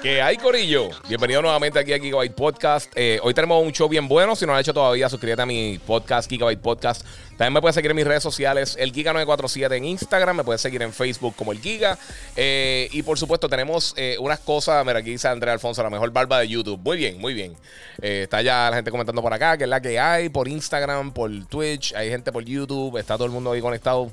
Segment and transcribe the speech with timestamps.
[0.00, 0.90] Que hay, Corillo.
[1.08, 2.92] Bienvenido nuevamente aquí a Gigabyte Podcast.
[2.94, 4.36] Eh, hoy tenemos un show bien bueno.
[4.36, 7.04] Si no lo has hecho todavía, suscríbete a mi podcast, Gigabyte Podcast.
[7.30, 10.36] También me puedes seguir en mis redes sociales, el Giga947 en Instagram.
[10.36, 11.98] Me puedes seguir en Facebook como el Giga.
[12.36, 14.86] Eh, y por supuesto, tenemos eh, unas cosas.
[14.86, 16.78] Mira, aquí dice Andrea Alfonso, la mejor barba de YouTube.
[16.78, 17.56] Muy bien, muy bien.
[18.00, 21.28] está ya la gente comentando por acá, que es la que hay, por Instagram, por
[21.46, 21.92] Twitch.
[21.96, 22.98] Hay gente por YouTube.
[22.98, 24.12] Está todo el mundo ahí conectado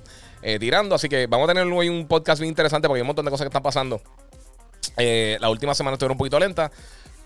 [0.59, 0.95] tirando.
[0.95, 3.29] Así que vamos a tener hoy un podcast bien interesante porque hay un montón de
[3.29, 4.01] cosas que están pasando.
[4.97, 6.71] Eh, la última semana estuvieron un poquito lenta.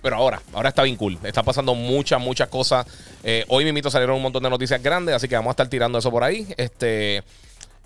[0.01, 1.17] Pero ahora, ahora está bien cool.
[1.23, 2.85] Está pasando muchas, muchas cosas.
[3.21, 5.97] Eh, hoy mismito salieron un montón de noticias grandes, así que vamos a estar tirando
[5.97, 6.47] eso por ahí.
[6.55, 7.21] Este.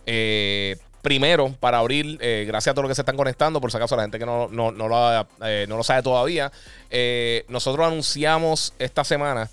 [0.06, 3.96] Eh, primero, para abrir, gracias a todos los que se están conectando, por si acaso
[3.96, 6.50] la gente que no, no, no, lo, sabe todavía,
[7.50, 9.50] nosotros anunciamos esta semana,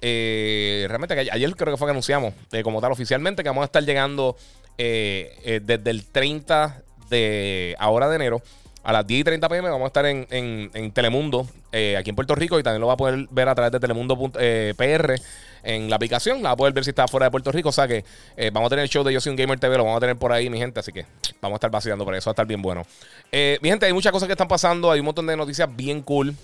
[0.00, 4.36] realmente ayer creo que fue que anunciamos como tal oficialmente que vamos a estar llegando
[4.76, 8.42] desde el 30 de ahora de enero
[8.82, 12.34] a las 10 y 30 pm vamos a estar en, Telemundo, eh, aquí en Puerto
[12.34, 15.14] Rico, y también lo va a poder ver a través de Telemundo eh, PR
[15.62, 16.42] en la aplicación.
[16.42, 17.68] La va a poder ver si está fuera de Puerto Rico.
[17.68, 18.04] O sea que
[18.36, 20.00] eh, vamos a tener el show de Yo Soy un Gamer TV, lo vamos a
[20.00, 20.80] tener por ahí, mi gente.
[20.80, 21.06] Así que
[21.40, 22.84] vamos a estar vaciando por eso, va a estar bien bueno.
[23.32, 26.34] mi gente, hay muchas cosas que están pasando, hay un montón de noticias bien cool.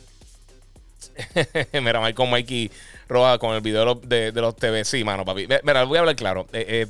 [1.73, 2.71] Mira, con Mikey
[3.09, 4.85] Roa con el video de, los TV.
[4.85, 5.49] Sí, mano, papi.
[5.65, 6.47] Mira, voy a hablar claro.
[6.53, 6.87] Eh,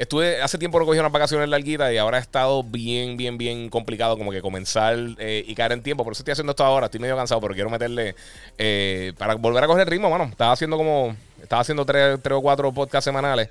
[0.00, 3.68] Estuve, hace tiempo no cogí unas vacaciones larguitas y ahora ha estado bien, bien, bien
[3.68, 6.04] complicado como que comenzar eh, y caer en tiempo.
[6.04, 6.86] Por eso estoy haciendo esto ahora.
[6.86, 8.14] Estoy medio cansado, pero quiero meterle
[8.56, 10.24] eh, para volver a coger el ritmo, mano.
[10.24, 13.50] Estaba haciendo como, estaba haciendo tres, o cuatro podcasts semanales.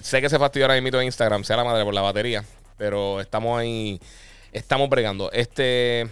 [0.00, 2.42] Sé que se fastidió ahora mismo en Instagram, sea la madre por la batería,
[2.78, 4.00] pero estamos ahí,
[4.54, 5.30] estamos bregando.
[5.32, 6.08] Este,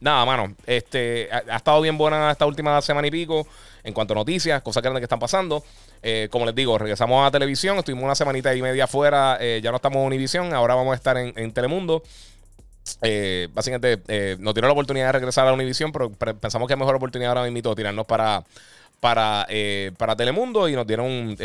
[0.00, 3.46] nada, mano, este, ha, estado bien buena esta última semana y pico
[3.82, 5.62] en cuanto a noticias, cosas grandes que están pasando.
[6.02, 9.70] Eh, como les digo, regresamos a televisión, estuvimos una semanita y media afuera, eh, ya
[9.70, 12.02] no estamos en Univision, ahora vamos a estar en, Telemundo.
[13.00, 16.94] Eh, básicamente nos dieron la oportunidad de regresar a Univision, pero pensamos que es mejor
[16.94, 18.44] oportunidad ahora mismo tirarnos para,
[19.00, 19.46] para,
[19.96, 21.36] para Telemundo y nos dieron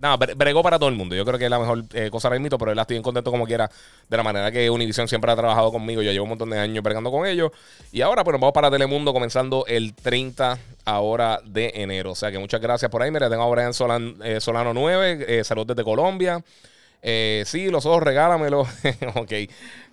[0.00, 1.14] nada, bregó para todo el mundo.
[1.14, 3.30] Yo creo que es la mejor eh, cosa ahora mismo, pero él estoy bien contento
[3.30, 3.70] como quiera,
[4.08, 6.02] de la manera que Univision siempre ha trabajado conmigo.
[6.02, 7.52] Yo llevo un montón de años bregando con ellos.
[7.92, 12.12] Y ahora, pues nos vamos para Telemundo comenzando el 30 ahora de enero.
[12.12, 13.10] O sea que muchas gracias por ahí.
[13.10, 13.72] Mira, tengo a Brian
[14.24, 16.42] eh, Solano 9, eh, desde Colombia.
[17.02, 18.60] sí, los ojos regálamelo.
[19.14, 19.32] ok,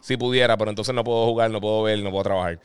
[0.01, 2.59] si pudiera, pero entonces no puedo jugar, no puedo ver, no puedo trabajar.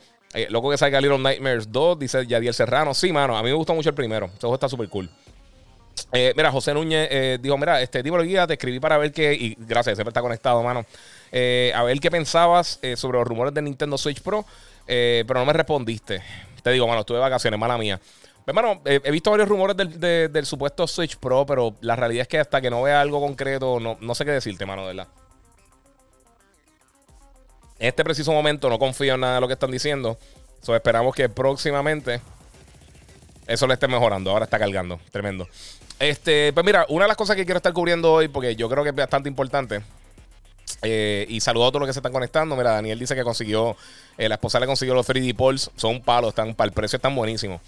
[0.49, 2.93] loco que salga Little Nightmares 2, dice Yadiel Serrano.
[2.93, 4.27] Sí, mano, a mí me gusta mucho el primero.
[4.27, 5.09] Ese juego está súper cool.
[6.11, 9.11] Eh, mira, José Núñez eh, dijo: Mira, este tipo de guía te escribí para ver
[9.11, 9.33] qué.
[9.33, 10.85] Y gracias, siempre está conectado, mano.
[11.31, 14.45] Eh, a ver qué pensabas sobre los rumores de Nintendo Switch Pro.
[14.85, 16.21] pero no me respondiste.
[16.61, 17.99] Te digo, mano, estuve de vacaciones, mala mía.
[18.45, 22.61] Hermano, he visto varios rumores del, supuesto Switch Pro, pero la realidad es que hasta
[22.61, 25.07] que no vea algo concreto, no, no sé qué decirte, mano, verdad.
[27.79, 30.17] En este preciso momento no confío en nada de lo que están diciendo.
[30.61, 32.21] So, esperamos que próximamente
[33.47, 34.31] eso le esté mejorando.
[34.31, 34.99] Ahora está cargando.
[35.11, 35.47] Tremendo.
[35.99, 38.83] Este, pues mira, una de las cosas que quiero estar cubriendo hoy, porque yo creo
[38.83, 39.81] que es bastante importante.
[40.81, 42.55] Eh, y saludo a todos los que se están conectando.
[42.55, 43.75] Mira, Daniel dice que consiguió,
[44.17, 45.71] eh, la esposa le consiguió los 3D Pulse.
[45.75, 47.61] Son un palo, están, para el precio están buenísimos.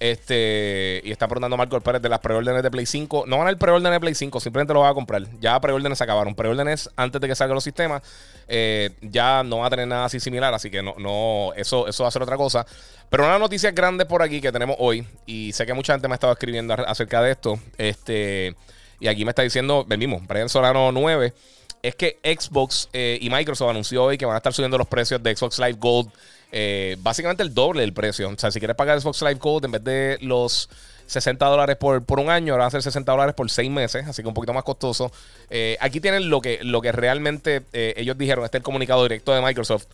[0.00, 3.24] Este, y está preguntando Marco Pérez de las preórdenes de Play 5.
[3.26, 5.22] No van al preorden de Play 5, simplemente lo va a comprar.
[5.40, 6.34] Ya preórdenes se acabaron.
[6.34, 8.02] Preórdenes antes de que salgan los sistemas.
[8.48, 12.02] Eh, ya no va a tener nada así similar, así que no, no, eso, eso
[12.02, 12.66] va a ser otra cosa.
[13.14, 16.14] Pero una noticia grande por aquí que tenemos hoy, y sé que mucha gente me
[16.14, 17.60] ha estado escribiendo acerca de esto.
[17.78, 18.56] Este,
[18.98, 21.32] y aquí me está diciendo, venimos, Brian Solano 9
[21.80, 25.22] es que Xbox eh, y Microsoft anunció hoy que van a estar subiendo los precios
[25.22, 26.10] de Xbox Live Gold
[26.50, 28.28] eh, básicamente el doble del precio.
[28.28, 30.68] O sea, si quieres pagar Xbox Live Gold en vez de los
[31.06, 34.08] 60 dólares por, por un año, ahora van a ser 60 dólares por 6 meses,
[34.08, 35.12] así que un poquito más costoso.
[35.50, 39.32] Eh, aquí tienen lo que, lo que realmente ellos dijeron, este es el comunicado directo
[39.32, 39.86] de Microsoft.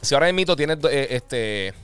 [0.00, 0.78] Si ahora mito tiene,
[1.10, 1.74] este,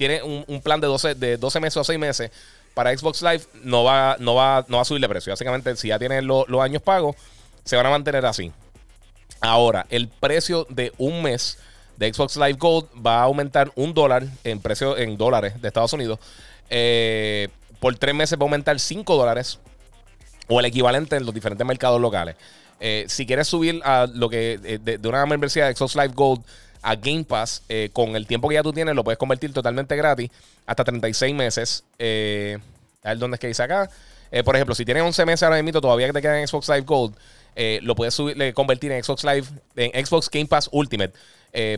[0.00, 2.30] tiene un, plan de 12, de 12 meses o 6 meses
[2.72, 5.30] para Xbox Live, no va, no va, no va a subir de precio.
[5.30, 7.16] Básicamente, si ya tienes los años pagos,
[7.64, 8.50] se van a mantener así.
[9.42, 11.58] Ahora, el precio de un mes
[11.98, 15.92] de Xbox Live Gold va a aumentar un dólar en precio en dólares de Estados
[15.92, 16.18] Unidos.
[16.70, 17.48] Eh,
[17.78, 19.58] por tres meses va a aumentar 5 dólares
[20.48, 22.36] o el equivalente en los diferentes mercados locales.
[22.80, 26.42] Eh, si quieres subir a lo que eh, de, una membresía de Xbox Live Gold
[26.82, 27.62] a Game Pass
[27.92, 30.30] con el tiempo que ya tú tienes, lo puedes convertir totalmente gratis
[30.66, 31.84] hasta 36 meses.
[31.98, 33.90] a ver dónde es que dice acá.
[34.44, 36.82] por ejemplo, si tienes 11 meses ahora mismo, todavía que te queda en Xbox Live
[36.82, 37.14] Gold,
[37.82, 39.46] lo puedes subir, convertir en Xbox Live,
[39.76, 41.12] en Xbox Game Pass Ultimate.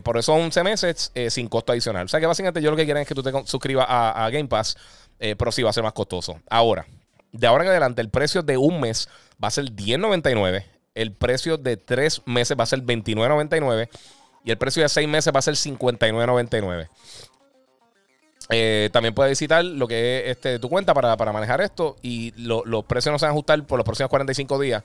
[0.03, 2.07] por eso 11 meses sin costo adicional.
[2.07, 4.31] O sea que básicamente yo lo que quiero es que tú te suscribas a, a
[4.31, 4.77] Game Pass,
[5.19, 6.41] pero sí va a ser más costoso.
[6.49, 6.87] Ahora,
[7.33, 9.09] de ahora en adelante, el precio de un mes
[9.43, 10.65] va a ser 10.99.
[10.95, 13.89] El precio de tres meses va a ser 29.99.
[14.45, 16.89] Y el precio de seis meses va a ser 59.99.
[18.51, 21.97] Eh, también puedes visitar lo que es este, tu cuenta para, manejar esto.
[22.03, 24.83] Y los precios no se van a ajustar por los próximos 45 días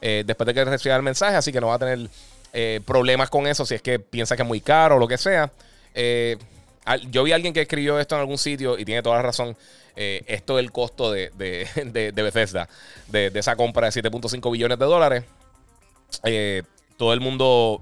[0.00, 1.36] eh, después de que reciba el mensaje.
[1.36, 2.08] Así que no va a tener
[2.52, 5.18] eh, problemas con eso si es que piensa que es muy caro o lo que
[5.18, 5.50] sea.
[7.10, 9.56] yo vi a alguien que escribió esto en algún sitio y tiene toda la razón.
[9.96, 12.68] Esto es el costo de, de, Bethesda,
[13.08, 15.24] de, esa compra de 7.5 billones de dólares.
[16.96, 17.80] Todo el mundo.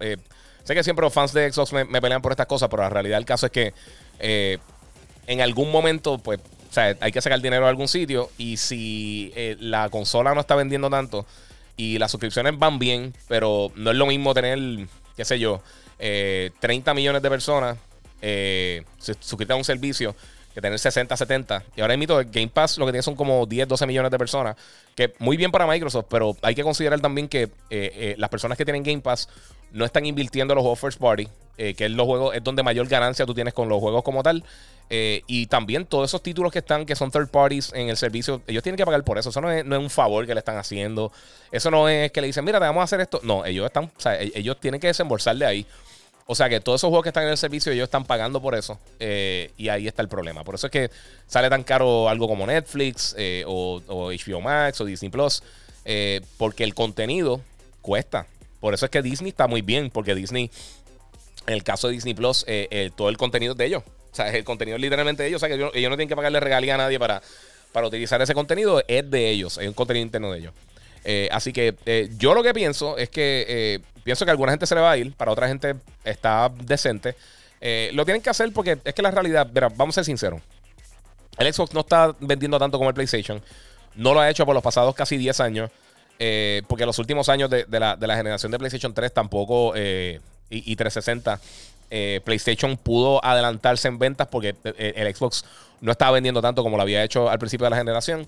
[0.68, 2.90] Eh, sé que siempre los fans de Xbox me, pelean por estas cosas, pero la
[2.90, 3.72] realidad del caso es que
[5.26, 6.40] en algún momento, pues,
[7.00, 8.30] hay que sacar dinero de algún sitio.
[8.38, 11.26] Y si la consola no está vendiendo tanto
[11.76, 14.86] y las suscripciones van bien, pero no es lo mismo tener,
[15.16, 15.62] qué sé yo,
[15.98, 17.78] 30 millones de personas
[19.20, 20.14] suscritas a un servicio
[20.54, 21.64] que tener 60, 70.
[21.76, 24.56] Y ahora mismo Game Pass lo que tiene son como 10, 12 millones de personas.
[24.94, 28.58] Que muy bien para Microsoft, pero hay que considerar también que eh, eh, las personas
[28.58, 29.28] que tienen Game Pass
[29.72, 32.86] no están invirtiendo en los first party, eh, que es los juegos, es donde mayor
[32.88, 34.44] ganancia tú tienes con los juegos como tal.
[34.90, 38.62] y también todos esos títulos que están, que son third parties en el servicio, ellos
[38.62, 39.28] tienen que pagar por eso.
[39.28, 41.12] Eso no es, no es un favor que le están haciendo.
[41.52, 43.20] Eso no es que le dicen, mira, te vamos a hacer esto.
[43.22, 45.66] No, ellos están, o sea, e-, ellos tienen que desembolsar de ahí.
[46.30, 48.54] O sea que todos esos juegos que están en el servicio, ellos están pagando por
[48.54, 48.78] eso.
[49.00, 50.44] Eh, y ahí está el problema.
[50.44, 50.90] Por eso es que
[51.26, 55.42] sale tan caro algo como Netflix eh, o, HBO Max o Disney Plus.
[55.86, 57.40] Eh, porque el contenido
[57.80, 58.26] cuesta.
[58.60, 59.90] Por eso es que Disney está muy bien.
[59.90, 60.50] Porque Disney,
[61.46, 62.46] en el caso de Disney Plus,
[62.96, 63.82] todo el contenido es de ellos.
[64.12, 65.42] O sea, el contenido es literalmente de ellos.
[65.42, 67.22] O sea que ellos, no tienen que pagarle regalía a nadie para,
[67.72, 68.82] para utilizar ese contenido.
[68.88, 69.58] Es de ellos.
[69.58, 70.52] Es un contenido interno de ellos.
[71.30, 74.92] así que yo lo que pienso es que Pienso que alguna gente se le va
[74.92, 77.14] a ir, para otra gente está decente.
[77.60, 79.46] Eh, lo tienen que hacer porque es que la realidad,
[79.76, 80.40] vamos a ser sinceros.
[81.36, 83.42] El Xbox no está vendiendo tanto como el PlayStation.
[83.96, 85.70] No lo ha hecho por los pasados casi 10 años.
[86.18, 90.20] Eh, porque los últimos años de, la, generación de PlayStation 3 tampoco eh,
[90.50, 91.40] y, 360,
[92.24, 95.44] PlayStation pudo adelantarse en ventas porque el Xbox
[95.80, 98.26] no estaba vendiendo tanto como lo había hecho al principio de la generación.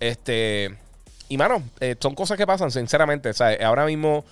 [0.00, 0.76] Este,
[1.28, 1.62] y mano,
[2.00, 3.30] son cosas que pasan, sinceramente.
[3.62, 4.24] ahora mismo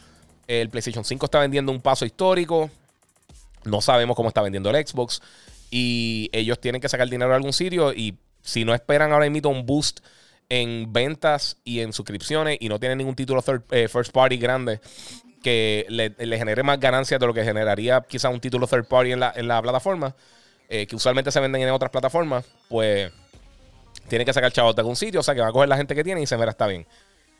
[0.47, 2.71] el PlayStation 5 está vendiendo un paso histórico.
[3.65, 5.21] No sabemos cómo está vendiendo el Xbox.
[5.71, 7.93] Y ellos tienen que sacar dinero de algún sitio.
[7.93, 10.01] Y si no esperan ahora mismo un boost
[10.49, 14.81] en ventas y en suscripciones y no tienen ningún título eh, first party grande
[15.43, 19.21] que le, genere más ganancias de lo que generaría quizá un título third party en
[19.21, 20.15] la, plataforma,
[20.69, 23.13] eh, que usualmente se venden en otras plataformas, pues
[24.09, 25.21] tienen que sacar chavos de algún sitio.
[25.21, 26.87] O sea, que va a coger la gente que tiene y se verá está bien.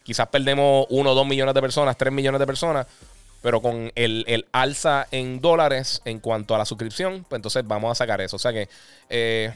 [0.03, 2.87] Quizás perdemos 1 o 2 millones de personas, 3 millones de personas,
[3.43, 7.95] pero con el, alza en dólares en cuanto a la suscripción, pues entonces vamos a
[7.97, 8.37] sacar eso.
[8.37, 8.69] O sea que
[9.11, 9.53] eh,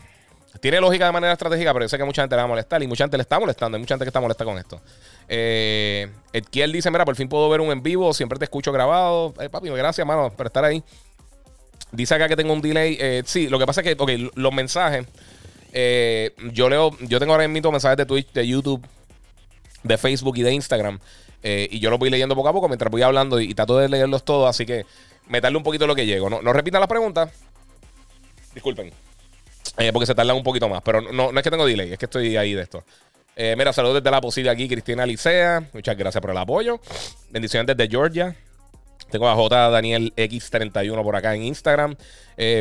[0.58, 2.82] tiene lógica de manera estratégica, pero yo sé que mucha gente le va a molestar
[2.82, 3.76] y mucha gente le está molestando.
[3.76, 4.80] Hay mucha gente que está molesta con esto.
[5.28, 9.32] Eh, Edkiel dice: Mira, por fin puedo ver un en vivo, siempre te escucho grabado.
[9.40, 10.82] Eh, papi, gracias, mano, por estar ahí.
[11.92, 12.96] Dice acá que tengo un delay.
[13.00, 15.06] Eh, sí, lo que pasa es que, ok, los mensajes.
[16.52, 18.84] yo leo, yo tengo ahora mismo mensajes de Twitch, de YouTube,
[19.82, 20.98] de Facebook y de Instagram.
[21.42, 23.88] Eh, y yo los voy leyendo poco a poco mientras voy hablando y, trato de
[23.88, 24.48] leerlos todos.
[24.48, 24.84] Así que
[25.28, 26.28] meterle un poquito lo que llego.
[26.28, 27.30] No, no repitan las preguntas.
[28.54, 28.92] Disculpen.
[29.78, 30.82] Eh, porque se tardan un poquito más.
[30.82, 32.84] Pero no, no es que tengo delay, es que estoy ahí de esto.
[33.36, 35.68] Eh, mira, saludos desde la posible aquí, Cristina Licea.
[35.72, 36.80] Muchas gracias por el apoyo.
[37.30, 38.36] Bendiciones desde Georgia.
[39.10, 41.96] Tengo a J Daniel X31 por acá en Instagram.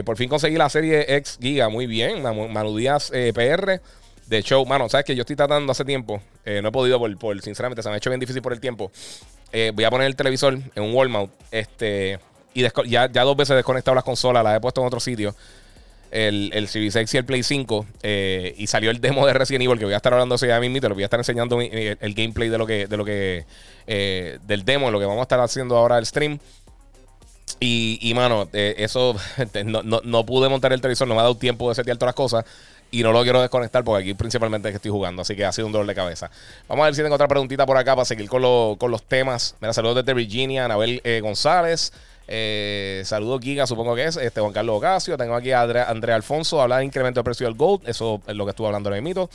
[0.03, 1.69] por fin conseguí la serie X Giga.
[1.69, 2.23] Muy bien.
[2.23, 3.81] Manu Díaz PR
[4.29, 4.65] de show.
[4.65, 6.21] Mano, sabes que yo estoy tratando hace tiempo.
[6.45, 8.91] Eh, no he podido por, sinceramente, se me ha hecho bien difícil por el tiempo.
[9.51, 11.31] Eh, voy a poner el televisor en un wall mount.
[11.51, 12.19] Este.
[12.53, 15.35] Y ya, ya dos veces he desconectado las consolas, las he puesto en otro sitio.
[16.11, 17.85] El, el y el Play 5.
[18.03, 20.79] Eh, y salió el demo de Resident Evil, que voy a estar hablando ya mismo.
[20.79, 22.87] Te lo voy a estar enseñando el, gameplay de lo que.
[22.87, 23.45] De lo que
[23.87, 26.39] del demo, lo que vamos a estar haciendo ahora el stream.
[27.59, 29.15] Y, y mano, eso.
[29.65, 32.09] No, no, no, pude montar el televisor, no me ha dado tiempo de setear todas
[32.09, 32.45] las cosas
[32.91, 35.51] y no lo quiero desconectar porque aquí principalmente es que estoy jugando, así que ha
[35.51, 36.29] sido un dolor de cabeza.
[36.67, 39.55] Vamos a ver si tengo otra preguntita por acá para seguir con, los temas.
[39.61, 41.93] Mira, saludos desde Virginia, Anabel eh, González.
[42.31, 44.15] Eh, saludos Giga, supongo que es.
[44.17, 45.17] Este Juan Carlos Ocasio.
[45.17, 46.61] Tengo aquí a Andrea, Alfonso.
[46.61, 47.89] Habla de incremento de precio del Gold.
[47.89, 49.29] Eso es lo que estuve hablando el mito.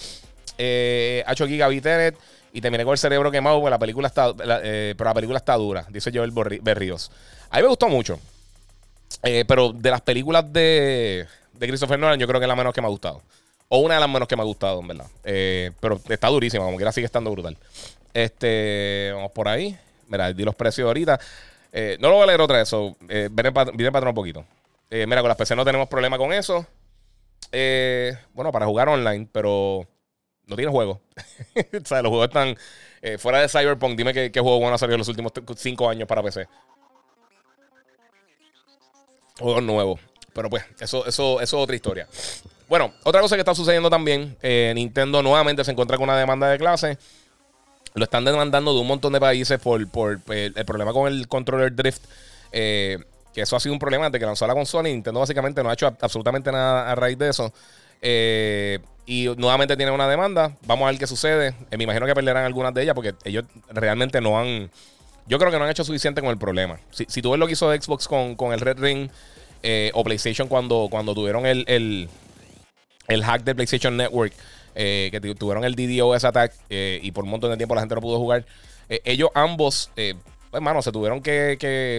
[0.58, 2.16] Eh, Hacho Giga Vitenet.
[2.52, 4.32] Y terminé con el cerebro quemado, porque la película está,
[4.62, 7.10] eh, pero la película está dura, dice Joel Berríos.
[7.50, 8.20] A mí me gustó mucho.
[9.24, 12.72] Eh, pero de las películas de, de Christopher Nolan, yo creo que es la menos
[12.72, 13.22] que me ha gustado.
[13.68, 15.06] O una de las menos que me ha gustado, en verdad.
[15.24, 17.56] Eh, pero está durísima, como quiera sigue estando brutal.
[18.12, 19.76] Este, vamos por ahí.
[20.06, 21.18] Mira, di los precios ahorita.
[21.76, 22.96] Eh, no lo voy a leer otra vez, eso.
[23.08, 24.46] Eh, el patrón un poquito.
[24.90, 26.64] mira, con las PC no tenemos problema con eso.
[28.32, 29.84] bueno, para jugar online, pero
[30.46, 31.00] no tiene juego.
[31.56, 32.56] o sea, los juegos están
[33.18, 33.96] fuera de Cyberpunk.
[33.96, 36.46] Dime qué, juego bueno ha salido en los últimos cinco años para PC.
[39.40, 40.00] Juegos nuevos.
[40.32, 42.08] Pero pues, eso, eso, eso es otra historia.
[42.68, 46.48] Bueno, otra cosa que está sucediendo también, eh, Nintendo nuevamente se encuentra con una demanda
[46.48, 46.98] de clase.
[47.96, 51.72] Lo están demandando de un montón de países por, por, el problema con el controller
[51.74, 52.02] drift.
[52.50, 52.98] Eh,
[53.32, 54.88] que eso ha sido un problema desde que lanzó la consola.
[54.88, 57.52] Y Nintendo básicamente no ha hecho absolutamente nada a raíz de eso.
[58.02, 60.56] Eh, y nuevamente tiene una demanda.
[60.66, 61.54] Vamos a ver qué sucede.
[61.70, 64.70] me imagino que perderán algunas de ellas porque ellos realmente no han.
[65.28, 66.80] Yo creo que no han hecho suficiente con el problema.
[66.90, 69.08] Si, si tú ves lo que hizo Xbox con, con el Red Ring
[69.92, 71.64] o PlayStation cuando, cuando tuvieron el,
[73.06, 74.32] el hack de PlayStation Network,
[74.74, 77.94] eh, que tuvieron el DDoS attack eh, y por un montón de tiempo la gente
[77.94, 78.44] no pudo jugar.
[78.88, 81.56] Eh, ellos ambos, pues, mano, se tuvieron que,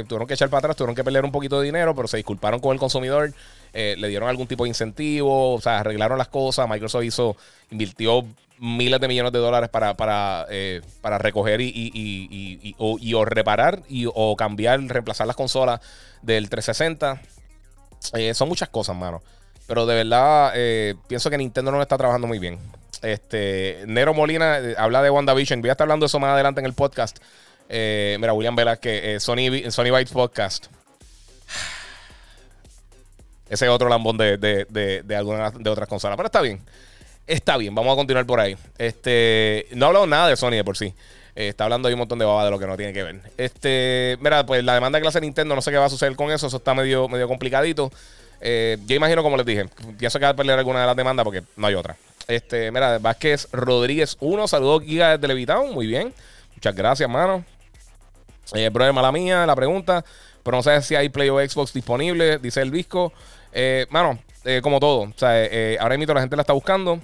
[0.08, 2.60] tuvieron que echar para atrás, tuvieron que perder un poquito de dinero, pero se disculparon
[2.60, 3.34] con el consumidor,
[3.74, 6.70] le dieron algún tipo de incentivo, o sea, arreglaron las cosas.
[6.70, 7.36] Microsoft hizo,
[7.72, 8.26] invirtió
[8.60, 10.48] miles de millones de dólares para, para,
[11.02, 15.80] para recoger y, y, y, o, reparar y, o cambiar, reemplazar las consolas
[16.22, 17.22] del 360.
[18.34, 19.22] son muchas cosas, mano.
[19.68, 22.60] Pero de verdad, eh, pienso que Nintendo no está trabajando muy bien.
[23.02, 25.62] Este, Nero Molina eh, habla de WandaVision.
[25.62, 27.18] Voy a estar hablando de eso más adelante en el podcast.
[27.68, 30.68] Eh, mira, William Velázquez, Sony, Sony Bytes Podcast.
[33.50, 36.16] Ese es otro lambón de, de, de, de, algunas de otras consolas.
[36.16, 36.62] Pero está bien.
[37.28, 38.56] Está bien, vamos a continuar por ahí.
[38.78, 40.94] Este, no he hablado nada de Sony de por sí.
[41.34, 43.20] está hablando ahí un montón de baba de lo que no tiene que ver.
[43.38, 46.16] Este, mira, pues la demanda de clase de Nintendo, no sé qué va a suceder
[46.16, 46.46] con eso.
[46.46, 47.92] Eso está medio, medio complicadito.
[48.48, 49.66] Eh, yo imagino, como les dije,
[49.98, 51.98] pienso que va a perder alguna de las demandas porque no hay otra.
[52.28, 56.14] Este, mira, Vázquez Rodríguez 1, saludos Giga de Levitown, muy bien.
[56.54, 57.44] Muchas gracias, mano.
[58.54, 60.06] Eh, brother, mala mía, la pregunta.
[60.44, 63.12] Pero no sé si hay Play o Xbox disponible, dice el disco.
[63.52, 65.02] Eh, mano, eh, como todo.
[65.02, 65.32] O sea,
[65.80, 67.00] ahora mismo la gente la está buscando.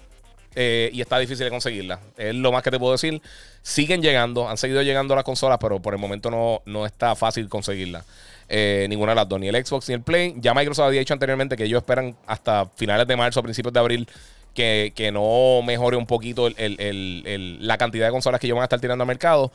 [0.53, 1.99] y está difícil de conseguirla.
[2.17, 3.19] Es lo más que te puedo decir.
[3.63, 7.49] Siguen llegando, han seguido llegando las consolas, pero por el momento no, no está fácil
[7.49, 8.05] conseguirla.
[8.53, 10.35] Eh, ninguna de las dos, ni el Xbox ni el Play.
[10.35, 14.09] Ya Microsoft había dicho anteriormente que ellos esperan hasta finales de marzo, principios de abril,
[14.53, 19.03] que, no mejore un poquito la cantidad de consolas que ellos van a estar tirando
[19.03, 19.53] al mercado.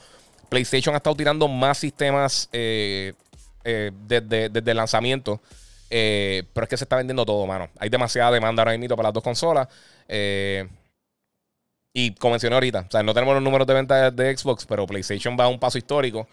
[0.49, 3.13] PlayStation ha estado tirando más sistemas eh,
[3.65, 5.43] eh, desde, el lanzamiento.
[5.91, 7.69] pero es que se está vendiendo todo, mano.
[7.79, 9.69] Hay demasiada demanda ahora mismo para las dos consolas.
[11.93, 14.87] y como mencioné ahorita, o sea, no tenemos los números de venta de Xbox, pero
[14.87, 16.27] PlayStation va a un paso histórico.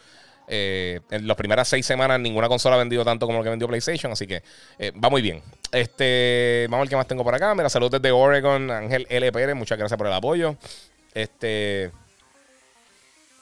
[0.47, 3.67] Eh, en las primeras seis semanas ninguna consola ha vendido tanto como lo que vendió
[3.67, 4.43] PlayStation, así que
[4.77, 5.41] eh, va muy bien.
[5.71, 7.55] Este, vamos a ver qué más tengo por acá.
[7.55, 10.55] Mira, saludos desde Oregon, Ángel LPR, muchas gracias por el apoyo.
[11.13, 11.91] Este,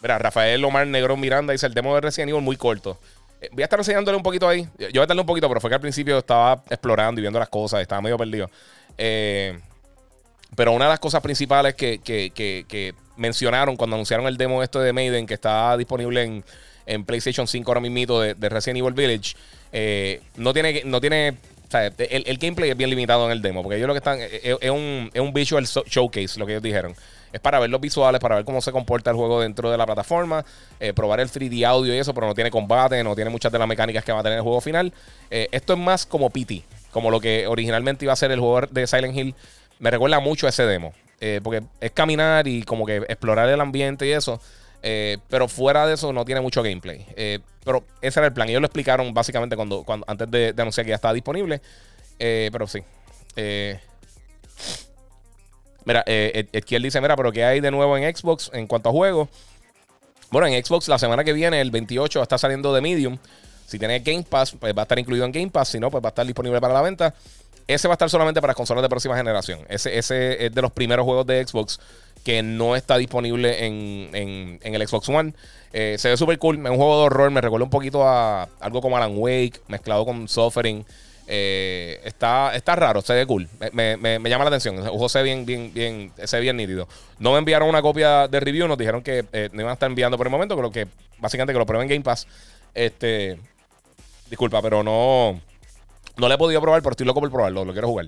[0.01, 3.00] mira, Rafael Omar Negro Miranda dice el demo de Resident Evil muy corto.
[3.41, 4.67] Eh, voy a estar enseñándole un poquito ahí.
[4.77, 7.39] Yo voy a darle un poquito, pero fue que al principio estaba explorando y viendo
[7.39, 8.50] las cosas, estaba medio perdido.
[8.96, 14.93] pero una de las cosas principales que, que mencionaron cuando anunciaron el demo esto de
[14.93, 16.43] Maiden, que está disponible en
[16.86, 19.36] en PlayStation 5 ahora mismo de, de Resident Evil Village,
[19.72, 21.38] eh, no tiene, no tiene
[21.80, 25.10] el, gameplay es bien limitado en el demo, porque ellos lo que están es, un,
[25.14, 26.94] es un visual showcase, lo que ellos dijeron.
[27.32, 29.86] Es para ver los visuales, para ver cómo se comporta el juego dentro de la
[29.86, 30.44] plataforma,
[30.82, 33.60] eh, probar el 3D audio y eso, pero no tiene combate, no tiene muchas de
[33.60, 34.92] las mecánicas que va a tener el juego final.
[35.30, 38.68] Eh, esto es más como PT, como lo que originalmente iba a ser el juego
[38.70, 39.34] de Silent Hill.
[39.80, 40.94] Me recuerda mucho a ese demo,
[41.42, 44.42] porque es caminar y como que explorar el ambiente y eso.
[44.84, 47.06] Eh, pero fuera de eso no tiene mucho gameplay.
[47.16, 48.50] Eh, pero ese era el plan.
[48.50, 51.62] Ellos lo explicaron básicamente cuando, antes de, anunciar que ya estaba disponible.
[52.20, 52.80] Eh, pero sí.
[55.86, 59.30] mira, Edkiel dice, mira, pero ¿qué hay de nuevo en Xbox en cuanto a juegos?
[60.32, 63.18] Bueno, en Xbox la semana que viene, el 28, está saliendo de Medium.
[63.68, 65.70] Si tiene Game Pass, pues va a estar incluido en Game Pass.
[65.70, 67.14] Si no, pues va a estar disponible para la venta.
[67.68, 69.60] Ese va a estar solamente para las consolas de próxima generación.
[69.70, 70.10] Ese es
[70.54, 71.80] de los primeros juegos de Xbox
[72.24, 75.34] que no está disponible en, el Xbox One.
[75.74, 76.58] Eh, se ve súper cool.
[76.58, 77.32] Es un juego de horror.
[77.32, 80.86] Me recuerda un poquito a algo como Alan Wake, mezclado con Suffering.
[81.34, 83.48] Eh, está, está raro, se ve cool.
[83.72, 83.98] Me,
[84.30, 84.75] llama la atención.
[84.75, 86.88] El juego se bien, bien, bien, se ve bien nítido.
[87.20, 89.90] No me enviaron una copia de review, nos dijeron que eh, no iban a estar
[89.90, 90.88] enviando por el momento, creo que
[91.20, 92.28] básicamente que lo prueben en Game Pass.
[92.74, 93.40] Este.
[94.30, 95.40] Disculpa, pero no.
[96.18, 97.63] No le he podido probar, pero estoy loco por probarlo.
[97.63, 98.08] Lo quiero jugar.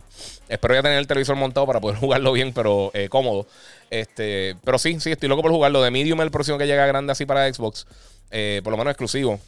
[0.50, 3.48] Espero ya tener el televisor montado para poder jugarlo bien, pero eh, cómodo.
[3.90, 5.82] Este, pero sí, sí, estoy loco por jugarlo.
[5.82, 7.86] De Medium el próximo que llega grande así para Xbox.
[8.32, 9.40] Eh, por lo menos exclusivo.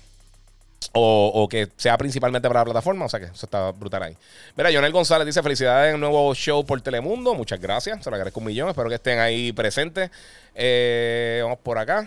[0.94, 3.06] O, que sea principalmente para la plataforma.
[3.06, 4.18] O sea que eso está brutal ahí.
[4.56, 7.34] Mira, Jonel González dice: Felicidades en un nuevo show por Telemundo.
[7.34, 8.04] Muchas gracias.
[8.04, 8.70] Se lo agradezco un millón.
[8.70, 10.12] Espero que estén ahí presentes.
[10.54, 12.06] Eh, vamos por acá.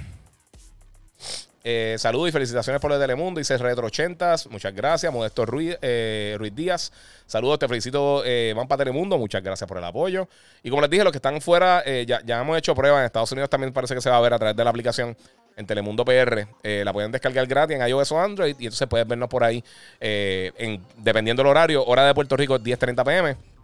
[1.65, 3.39] Eh, saludos y felicitaciones por el Telemundo.
[3.39, 5.13] Dice Retro 80 Muchas gracias.
[5.13, 6.93] Modesto Ruiz, eh, Ruiz Díaz.
[7.27, 9.19] Saludos, te felicito, eh, van para Telemundo.
[9.19, 10.29] Muchas gracias por el apoyo.
[10.63, 13.01] Y como les dije, los que están fuera, eh, ya, hemos hecho pruebas.
[13.01, 15.17] En Estados Unidos también parece que se va a ver a través de la aplicación
[15.57, 16.47] en Telemundo PR.
[16.63, 18.55] la pueden descargar gratis en iOS o Android.
[18.59, 19.63] Y entonces puedes vernos por ahí,
[20.01, 21.85] en, dependiendo del horario.
[21.85, 23.58] Hora de Puerto Rico, 10:30 pm.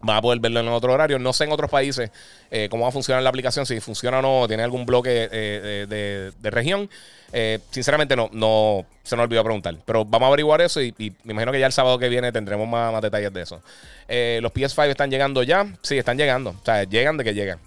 [0.00, 1.18] Van a poder verlo en otro horario.
[1.18, 2.10] No sé en otros países
[2.50, 6.32] eh, cómo va a funcionar la aplicación, si funciona o no, tiene algún bloque eh,
[6.40, 6.88] de, región.
[7.32, 9.76] Eh, sinceramente, no, no se nos olvidó preguntar.
[9.84, 12.68] Pero vamos a averiguar eso y, me imagino que ya el sábado que viene tendremos
[12.68, 13.60] más, más detalles de eso.
[14.40, 15.66] los PS5 están llegando ya.
[15.82, 16.50] Sí, están llegando.
[16.50, 17.58] O sea, llegan de que llegan.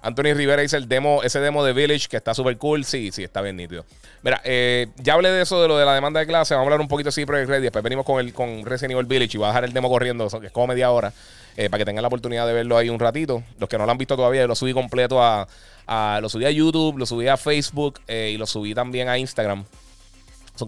[0.00, 2.84] Anthony Rivera dice el demo, ese demo de Village que está súper cool.
[2.84, 3.84] Sí, sí, está bien nítido.
[4.22, 6.54] Mira, ya hablé de eso, de lo de la demanda de clase.
[6.54, 7.62] Vamos a hablar un poquito así Project Red.
[7.62, 10.28] Después venimos con el con Resident Evil Village y voy a dejar el demo corriendo,
[10.28, 11.12] que es como media hora.
[11.58, 13.42] Eh, para que tengan la oportunidad de verlo ahí un ratito.
[13.58, 15.48] Los que no lo han visto todavía, lo subí completo a,
[16.22, 19.64] lo subí a YouTube, lo subí a Facebook eh, y lo subí también a Instagram.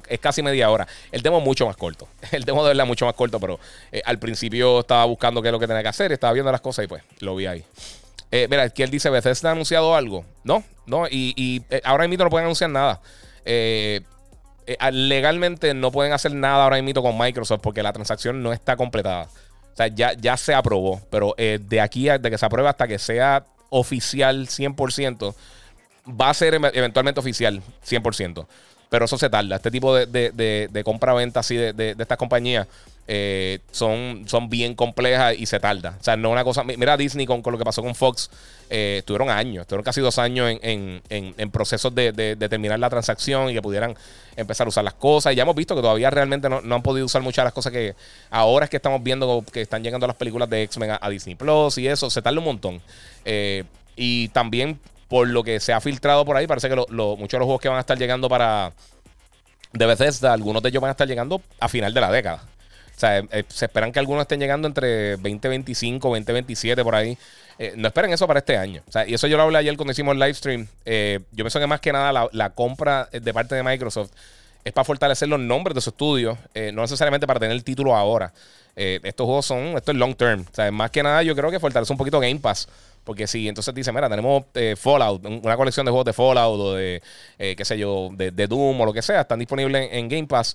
[0.08, 0.88] es casi media hora.
[1.12, 2.08] El demo es mucho más corto.
[2.32, 3.60] El demo de verdad es mucho más corto, pero
[3.92, 6.60] eh, al principio estaba buscando qué es lo que tenía que hacer, estaba viendo las
[6.60, 7.64] cosas y pues lo vi ahí.
[8.32, 10.24] mira, aquí él dice, ¿Bethesda ha anunciado algo?
[10.42, 13.00] No, no, y, y ahora mismo no pueden anunciar nada.
[14.90, 19.28] legalmente no pueden hacer nada ahora mismo con Microsoft porque la transacción no está completada.
[19.72, 22.68] O sea, ya, ya se aprobó, pero eh, de aquí a de que se apruebe
[22.68, 25.34] hasta que sea oficial 100%,
[26.20, 28.46] va a ser eventualmente oficial 100%.
[28.88, 29.56] Pero eso se tarda.
[29.56, 32.66] Este tipo de, de, de, compra-venta así de, estas compañías
[33.08, 35.96] eh, son, son bien complejas y se tarda.
[36.00, 36.62] O sea, no una cosa.
[36.64, 38.30] Mira Disney con, lo que pasó con Fox.
[38.68, 43.60] Eh, estuvieron años, estuvieron casi dos años en, procesos de, terminar la transacción y que
[43.60, 43.96] pudieran
[44.36, 45.32] empezar a usar las cosas.
[45.32, 47.72] Y ya hemos visto que todavía realmente no, han podido usar muchas de las cosas
[47.72, 47.94] que
[48.30, 51.78] ahora es que estamos viendo que están llegando las películas de X-Men a, Disney Plus
[51.78, 52.10] y eso.
[52.10, 52.80] Se tarda un montón.
[53.24, 53.64] Eh,
[53.96, 57.46] y también por lo que se ha filtrado por ahí, parece que muchos de los
[57.46, 58.72] juegos que van a estar llegando para
[59.72, 62.42] de Bethesda, algunos de ellos van a estar llegando a final de la década.
[63.00, 67.16] O sea, eh, se esperan que algunos estén llegando entre 2025, 2027, por ahí.
[67.58, 68.82] Eh, no esperen eso para este año.
[69.06, 70.66] Y eso yo lo hablé ayer cuando hicimos el live stream.
[70.84, 74.10] Eh, yo pienso que más que nada la, compra de parte de Microsoft
[74.64, 76.36] es para fortalecer los nombres de su estudio,
[76.74, 78.34] no necesariamente para tener el título ahora.
[78.76, 80.42] estos juegos son, esto es long term.
[80.42, 82.68] O sea, más que nada yo creo que fortalece un poquito Game Pass.
[83.02, 84.44] Porque si entonces dice, mira, tenemos
[84.76, 87.00] Fallout, una colección de juegos de Fallout o de,
[87.38, 90.54] qué sé yo, de, Doom o lo que sea, están disponibles en, en Game Pass.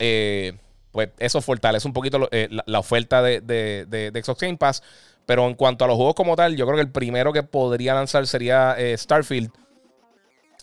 [0.00, 0.52] Eh,
[0.96, 4.82] pues eso fortalece un poquito eh, la, oferta de, de, Xbox Game Pass.
[5.26, 7.92] Pero en cuanto a los juegos como tal, yo creo que el primero que podría
[7.92, 9.50] lanzar sería eh, Starfield.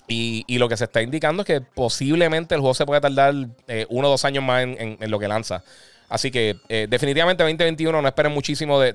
[0.07, 3.33] Y, lo que se está indicando es que posiblemente el juego se puede tardar
[3.67, 5.63] eh, uno o dos años más en, lo que lanza.
[6.09, 6.57] Así que
[6.89, 8.89] definitivamente 2021 no esperen muchísimo de,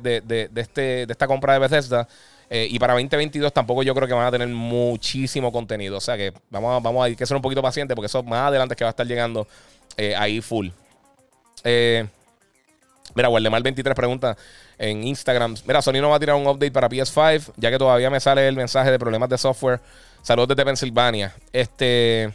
[0.57, 2.07] este, de esta compra de Bethesda.
[2.51, 5.97] y para 2022 tampoco yo creo que van a tener muchísimo contenido.
[5.97, 8.49] O sea que vamos a, vamos a que ser un poquito pacientes porque eso más
[8.49, 9.47] adelante es que va a estar llegando
[10.17, 10.69] ahí full.
[11.65, 12.07] Eh,
[13.15, 14.37] mira, Waldemar23 pregunta
[14.79, 15.57] en Instagram.
[15.67, 18.47] Mira, Sony no va a tirar un update para PS5, ya que todavía me sale
[18.49, 19.81] el mensaje de problemas de software.
[20.23, 21.35] Saludos desde Pensilvania.
[21.53, 22.33] Este.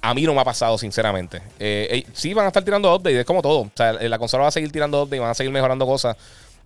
[0.00, 1.42] A mí no me ha pasado, sinceramente.
[1.58, 3.62] Eh, sí, van a estar tirando updates, es como todo.
[3.62, 6.16] O sea, la consola va a seguir tirando updates, van a seguir mejorando cosas.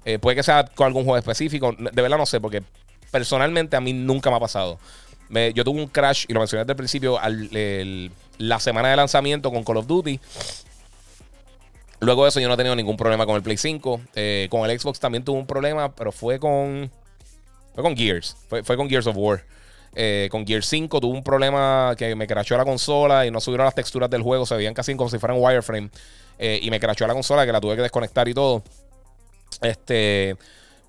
[0.05, 1.73] Eh, puede que sea con algún juego específico.
[1.73, 2.63] De verdad no sé, porque
[3.11, 4.79] personalmente a mí nunca me ha pasado.
[5.55, 7.19] yo tuve un crash, y lo mencioné desde el principio,
[8.39, 10.21] la semana de lanzamiento con Call of Duty.
[12.03, 14.01] Luego de eso yo no he tenido ningún problema con el Play 5.
[14.17, 16.91] Eh, con el Xbox también tuve un problema, pero fue con...
[17.75, 18.37] Fue con Gears.
[18.49, 19.45] Fue, con Gears of War.
[19.95, 23.67] Eh, con Gears 5 tuve un problema que me crashó la consola y no subieron
[23.67, 24.45] las texturas del juego.
[24.47, 25.91] Se veían casi como si fueran wireframe.
[26.41, 28.65] Eh, y me crashó la consola que la tuve que desconectar y todo.
[29.61, 30.37] Este...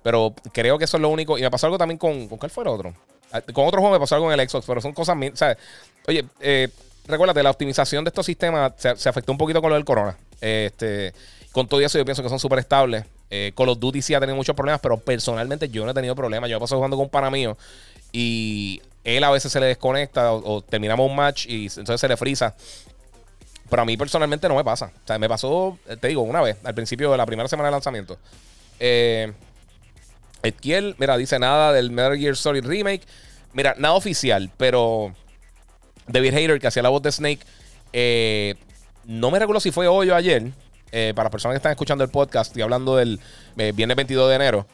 [0.02, 1.38] Pero creo que eso es lo único.
[1.38, 2.26] Y me pasó algo también con...
[2.26, 2.92] ¿Con cuál fue el otro?
[3.30, 5.16] Ah, con otro juego me pasó algo con el Xbox, pero son cosas...
[5.34, 5.58] ¿sabes?
[6.08, 6.24] Oye,
[7.06, 10.16] recuérdate, la optimización de estos sistemas se, afectó un poquito con lo del corona.
[10.44, 11.14] Este,
[11.52, 13.06] con todo eso, yo pienso que son súper estables.
[13.30, 16.14] Eh, Call of Duty sí ha tenido muchos problemas, pero personalmente yo no he tenido
[16.14, 16.50] problemas.
[16.50, 17.56] Yo he pasado jugando con un pana mío
[18.12, 22.18] y él a veces se le desconecta o, terminamos un match y entonces se le
[22.18, 22.54] frisa.
[23.70, 24.92] Pero a mí personalmente no me pasa.
[24.94, 27.68] O sea, me pasó, eh, te digo, una vez, al principio de la primera semana
[27.68, 28.18] de lanzamiento.
[28.78, 29.32] Eh,
[30.98, 33.04] mira, dice nada del Metal Gear Solid Remake.
[33.54, 35.14] Mira, nada oficial, pero
[36.06, 37.40] David Hayter, que hacía la voz de Snake,
[37.94, 38.56] eh,
[39.06, 40.50] no me recuerdo si fue hoy o ayer,
[40.92, 43.20] eh, para las personas que están escuchando el podcast y hablando del
[43.56, 44.66] eh, viernes 22 de enero,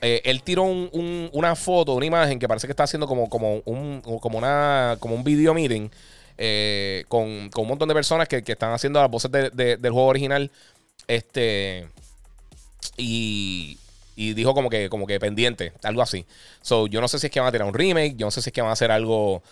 [0.00, 4.38] él tiró una foto, una imagen que parece que está haciendo como, como, un, como,
[4.38, 5.88] una, como un video meeting
[7.08, 10.52] con, un montón de personas que, están haciendo las voces del juego original.
[11.08, 11.88] Este.
[12.96, 13.76] Y,
[14.18, 16.26] y dijo como que, como que pendiente, algo así.
[16.60, 18.42] So, yo no sé si es que van a tirar un remake, yo no sé
[18.42, 19.42] si es que van a hacer algo,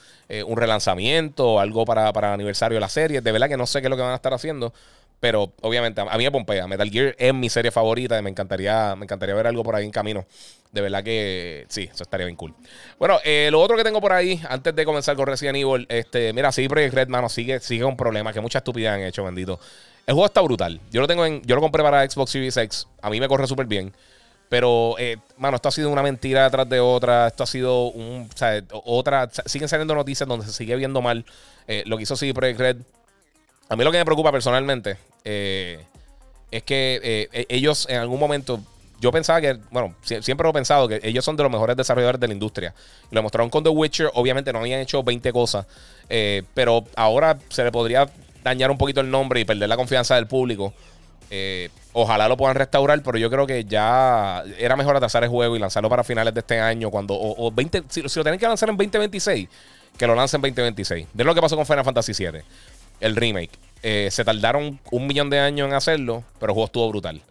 [0.47, 3.21] un relanzamiento, algo para, para el aniversario de la serie.
[3.21, 4.75] De verdad que no sé qué es lo que van a estar haciendo.
[5.19, 6.67] Pero obviamente, a mí me pompea.
[6.67, 9.85] Metal Gear es mi serie favorita y me encantaría, me encantaría ver algo por ahí
[9.85, 10.27] en camino.
[10.73, 12.55] De verdad que sí, eso estaría bien cool.
[12.99, 16.35] Bueno, eh, lo otro que tengo por ahí, antes de comenzar con Resident Evil, este,
[16.35, 19.59] mira, sí, Project Red, mano, sigue, sigue un problema, que mucha estupidez han hecho, bendito.
[20.07, 20.81] El juego está brutal.
[20.91, 22.87] Yo lo tengo en, yo lo compré para Xbox Series X.
[23.01, 23.95] A mí me corre súper bien.
[24.49, 27.27] Pero, eh, mano, esto ha sido una mentira detrás de otra.
[27.27, 28.29] Esto ha sido un.
[28.33, 29.29] O sea, otra.
[29.47, 31.25] Siguen saliendo noticias donde se sigue viendo mal
[31.67, 32.77] eh, lo que hizo CD Projekt Red.
[33.69, 35.85] A mí lo que me preocupa personalmente eh,
[36.51, 38.61] es que eh, e-, ellos en algún momento,
[39.01, 42.21] yo pensaba que, bueno, siempre lo he pensado que ellos son de los mejores desarrolladores
[42.21, 42.75] de la industria.
[43.11, 45.67] Lo mostraron con The Witcher, obviamente no habían hecho 20 cosas,
[46.09, 48.09] eh, pero ahora se le podría
[48.45, 50.73] dañar un poquito el nombre y perder la confianza del público.
[51.93, 55.59] Ojalá lo puedan restaurar, pero yo creo que ya era mejor atrasar el juego y
[55.59, 56.91] lanzarlo para finales de este año.
[56.91, 59.49] Cuando, o, 20, si, lo tienen que lanzar en 2026,
[59.97, 61.09] que lo lancen en 2026.
[61.13, 62.43] De lo que pasó con Final Fantasy VII
[63.01, 63.51] el remake.
[63.83, 67.23] Eh, se tardaron un millón de años en hacerlo, pero el juego estuvo brutal.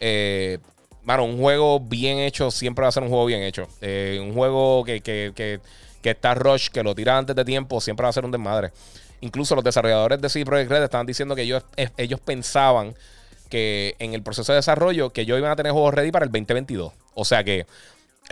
[0.00, 0.58] Eh,
[1.06, 3.66] un juego bien hecho siempre va a ser un juego bien hecho.
[3.80, 5.60] Eh, un juego que, que, que,
[6.02, 8.70] que, está rush, que lo tira antes de tiempo, siempre va a ser un desmadre.
[9.20, 11.64] Incluso los desarrolladores de CD Projekt Red estaban diciendo que ellos,
[11.96, 12.94] ellos pensaban
[13.50, 16.30] que en el proceso de desarrollo que ellos iban a tener juegos ready para el
[16.30, 16.92] 2022.
[17.14, 17.66] O sea que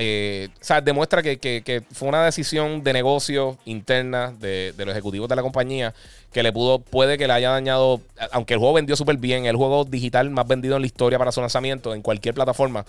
[0.01, 5.35] eh, o sea, demuestra que, fue una decisión de negocio interna de, los ejecutivos de
[5.35, 5.93] la compañía
[6.33, 8.01] que le pudo, puede que le haya dañado,
[8.31, 11.33] aunque el juego vendió súper bien, el juego digital más vendido en la historia para
[11.33, 12.87] su lanzamiento en cualquier plataforma,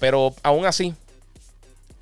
[0.00, 0.94] pero aún así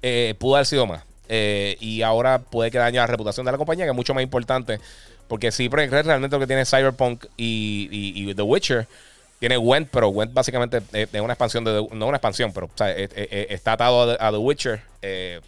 [0.02, 1.02] eh, pudo haber sido más.
[1.28, 4.22] Eh, y ahora puede que dañe la reputación de la compañía, que es mucho más
[4.22, 4.78] importante,
[5.26, 8.86] porque si realmente lo que tiene Cyberpunk y The Witcher
[9.38, 11.86] tiene Went, pero Went básicamente es, una expansión de.
[11.92, 14.80] No una expansión, pero está atado a, The Witcher.
[15.02, 15.40] Eh,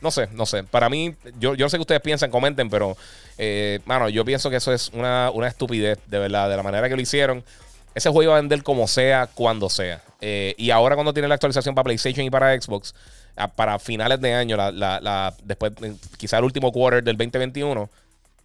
[0.00, 0.64] no sé, no sé.
[0.64, 2.96] Para mí, yo, yo sé qué ustedes piensan, comenten, pero,
[3.38, 6.96] eh, mano, yo pienso que eso es una, estupidez, de verdad, de la manera que
[6.96, 7.44] lo hicieron.
[7.94, 10.02] Ese juego iba a vender como sea, cuando sea.
[10.20, 12.94] Eh, y ahora, cuando tiene la actualización para PlayStation y para Xbox,
[13.54, 15.72] para finales de año, la, la, después,
[16.16, 17.88] quizá el último quarter del 2021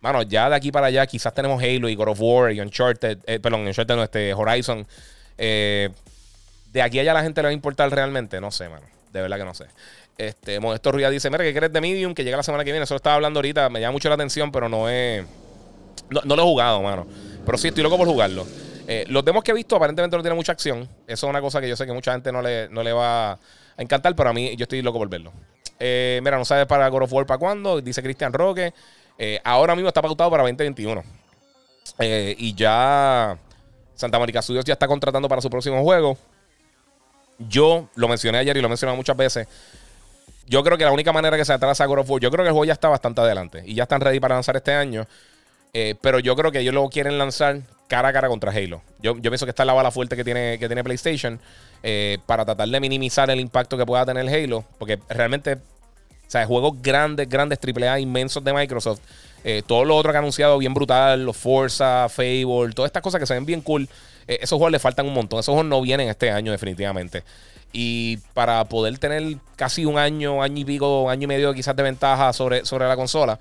[0.01, 3.17] Mano, ya de aquí para allá quizás tenemos Halo y God of War y Uncharted,
[3.25, 4.85] eh, perdón, Uncharted no, este, Horizon.
[5.37, 5.89] Eh,
[6.71, 8.85] de aquí allá la gente le va a importar realmente, no sé, mano.
[9.11, 9.65] De verdad que no sé.
[10.17, 12.13] Este, Modesto Ruiz dice, mira, que quieres de Medium?
[12.13, 12.83] Que llega la semana que viene.
[12.83, 13.69] Eso lo estaba hablando ahorita.
[13.69, 15.25] Me llama mucho la atención, pero no he...
[16.09, 17.07] No, lo he jugado, mano.
[17.45, 18.45] Pero sí, estoy loco por jugarlo.
[18.87, 20.87] Eh, los demos que he visto aparentemente no tiene mucha acción.
[21.07, 23.31] Eso es una cosa que yo sé que mucha gente no le, no le va
[23.31, 23.39] a
[23.77, 25.31] encantar, pero a mí yo estoy loco por verlo.
[25.79, 27.81] mira, no sabes para God of War para cuándo.
[27.81, 28.73] Dice Cristian Roque.
[29.17, 31.03] Eh, ahora mismo está pautado para 2021.
[31.99, 33.37] Eh, y ya
[33.95, 36.17] Santa Mónica Studios ya está contratando para su próximo juego.
[37.39, 39.47] Yo lo mencioné ayer y lo he mencionado muchas veces.
[40.47, 42.49] Yo creo que la única manera que se atrasa God of War, yo creo que
[42.49, 45.05] el juego ya está bastante adelante y ya están ready para lanzar este año.
[45.73, 48.81] Eh, pero yo creo que ellos lo quieren lanzar cara a cara contra Halo.
[48.99, 51.39] Yo, pienso que está la bala fuerte que tiene, que tiene PlayStation
[52.25, 54.63] para tratar de minimizar el impacto que pueda tener Halo.
[54.77, 55.57] Porque realmente
[56.27, 58.99] o sea, juegos grandes, grandes, AAA, inmensos de Microsoft.
[59.43, 63.19] Eh, todo lo otro que ha anunciado bien brutal, los Forza, Fable, todas estas cosas
[63.19, 63.87] que se ven bien cool.
[64.27, 65.39] Eh, esos juegos le faltan un montón.
[65.39, 67.23] Esos juegos no vienen este año, definitivamente.
[67.71, 71.83] Y para poder tener casi un año, año y pico, año y medio quizás de
[71.83, 73.39] ventaja sobre, sobre la consola,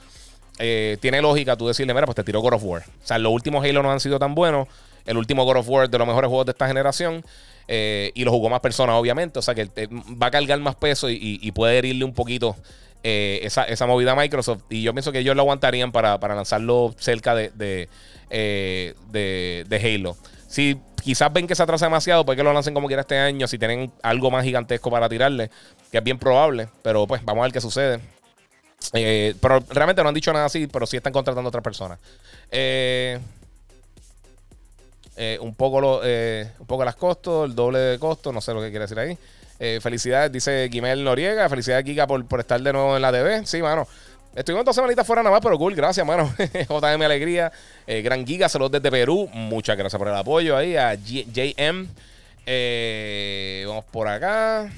[0.58, 2.82] eh, tiene lógica tú decirle, mira, pues te tiró God of War.
[2.82, 4.68] O sea, los últimos Halo no han sido tan buenos.
[5.06, 7.24] El último God of War de los mejores juegos de esta generación.
[7.68, 9.38] Eh, y lo jugó más personas, obviamente.
[9.38, 12.56] O sea que va a cargar más peso y, puede herirle un poquito
[13.02, 14.62] eh, esa, movida a Microsoft.
[14.70, 17.88] Y yo pienso que ellos lo aguantarían para, lanzarlo cerca de,
[18.30, 20.16] eh, de, Halo.
[20.48, 23.46] Si quizás ven que se atrasa demasiado, pues que lo lancen como quiera este año.
[23.46, 25.50] Si tienen algo más gigantesco para tirarle,
[25.90, 26.68] que es bien probable.
[26.82, 28.00] Pero pues vamos a ver qué sucede.
[29.40, 31.98] pero realmente no han dicho nada así, pero sí están contratando a otras personas.
[32.50, 33.18] Eh.
[35.18, 38.52] Eh, un, poco lo, eh, un poco las costos, el doble de costo, no sé
[38.52, 39.16] lo que quiere decir ahí.
[39.58, 41.48] Eh, felicidades, dice Guimel Noriega.
[41.48, 43.46] Felicidades, Giga, por, por estar de nuevo en la DB.
[43.46, 43.88] Sí, mano.
[44.34, 46.30] Estuvimos dos semanitas fuera nada más, pero cool, gracias, mano.
[46.68, 47.50] JM Alegría,
[47.86, 49.30] Gran Giga, saludos desde Perú.
[49.32, 50.76] Muchas gracias por el apoyo ahí.
[50.76, 51.88] A JM.
[53.66, 54.70] vamos por acá.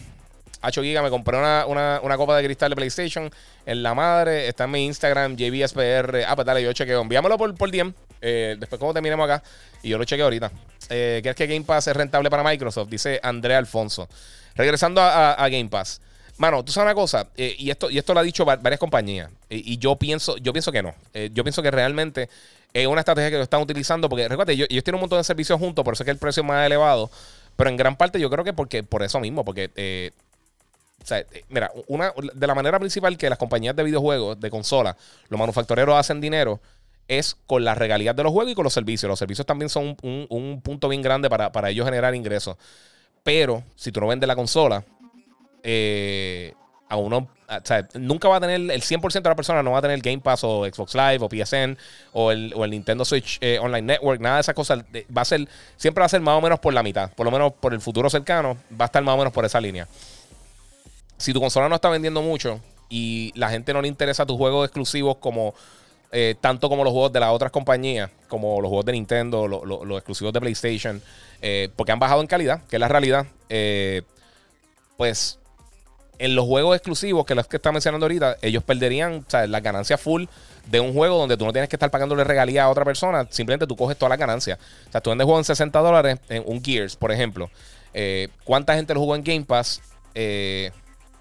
[0.62, 3.31] Hacho Giga, me compré una, una, copa de cristal de PlayStation
[3.66, 4.46] en la madre.
[4.46, 6.24] Está en mi Instagram, JBSPR.
[6.29, 7.01] Ah, pues dale, yo chequeo.
[7.01, 7.92] Envíamelo por, por DM.
[8.20, 9.42] Eh, después, como terminemos acá,
[9.83, 10.50] y yo lo chequeo ahorita.
[10.90, 12.88] Eh, es que Game Pass es rentable para Microsoft?
[12.88, 14.09] Dice Andrea Alfonso.
[14.54, 16.00] Regresando a, Game Pass.
[16.37, 19.28] Mano, tú sabes una cosa, eh, y, esto, y esto lo ha dicho varias compañías,
[19.50, 20.94] y yo, pienso, yo pienso que no.
[21.12, 22.28] Eh, yo pienso que realmente
[22.72, 25.59] es una estrategia que lo están utilizando, porque recuerda, ellos, tienen un montón de servicios
[25.59, 27.11] juntos, por eso es que el precio es más elevado,
[27.57, 30.12] pero en gran parte yo creo que porque, por eso mismo, porque,
[31.02, 34.96] o sea, mira, una, de la manera principal que las compañías de videojuegos, de consola,
[35.28, 36.61] los manufactureros hacen dinero,
[37.08, 39.08] es con las regalías de los juegos y con los servicios.
[39.08, 42.56] Los servicios también son un, punto bien grande para, para ellos generar ingresos.
[43.24, 44.84] Pero si tú no vendes la consola,
[45.62, 46.54] eh,
[46.88, 49.78] a uno, o sea, nunca va a tener, el 100% de la persona no va
[49.78, 51.76] a tener Game Pass o Xbox Live o PSN
[52.12, 54.80] o el, o el Nintendo Switch eh, Online Network, nada de esas cosas.
[55.14, 57.30] Va a ser, siempre va a ser más o menos por la mitad, por lo
[57.30, 59.86] menos por el futuro cercano, va a estar más o menos por esa línea.
[61.18, 64.64] Si tu consola no está vendiendo mucho y la gente no le interesa tus juegos
[64.64, 65.54] exclusivos como
[66.12, 69.98] eh, tanto como los juegos de las otras compañías, como los juegos de Nintendo, los
[69.98, 71.02] exclusivos de PlayStation,
[71.76, 73.26] porque han bajado en calidad, que es la realidad.
[74.96, 75.38] pues
[76.18, 79.60] en los juegos exclusivos, que los que está mencionando ahorita, ellos perderían o sea, la
[79.60, 80.24] ganancia full
[80.66, 83.66] de un juego donde tú no tienes que estar pagándole regalía a otra persona, simplemente
[83.66, 84.58] tú coges toda la ganancia.
[84.88, 87.50] O sea, tú vendes juego en 60 dólares, en un Gears, por ejemplo.
[87.94, 89.80] Eh, ¿Cuánta gente lo jugó en Game Pass?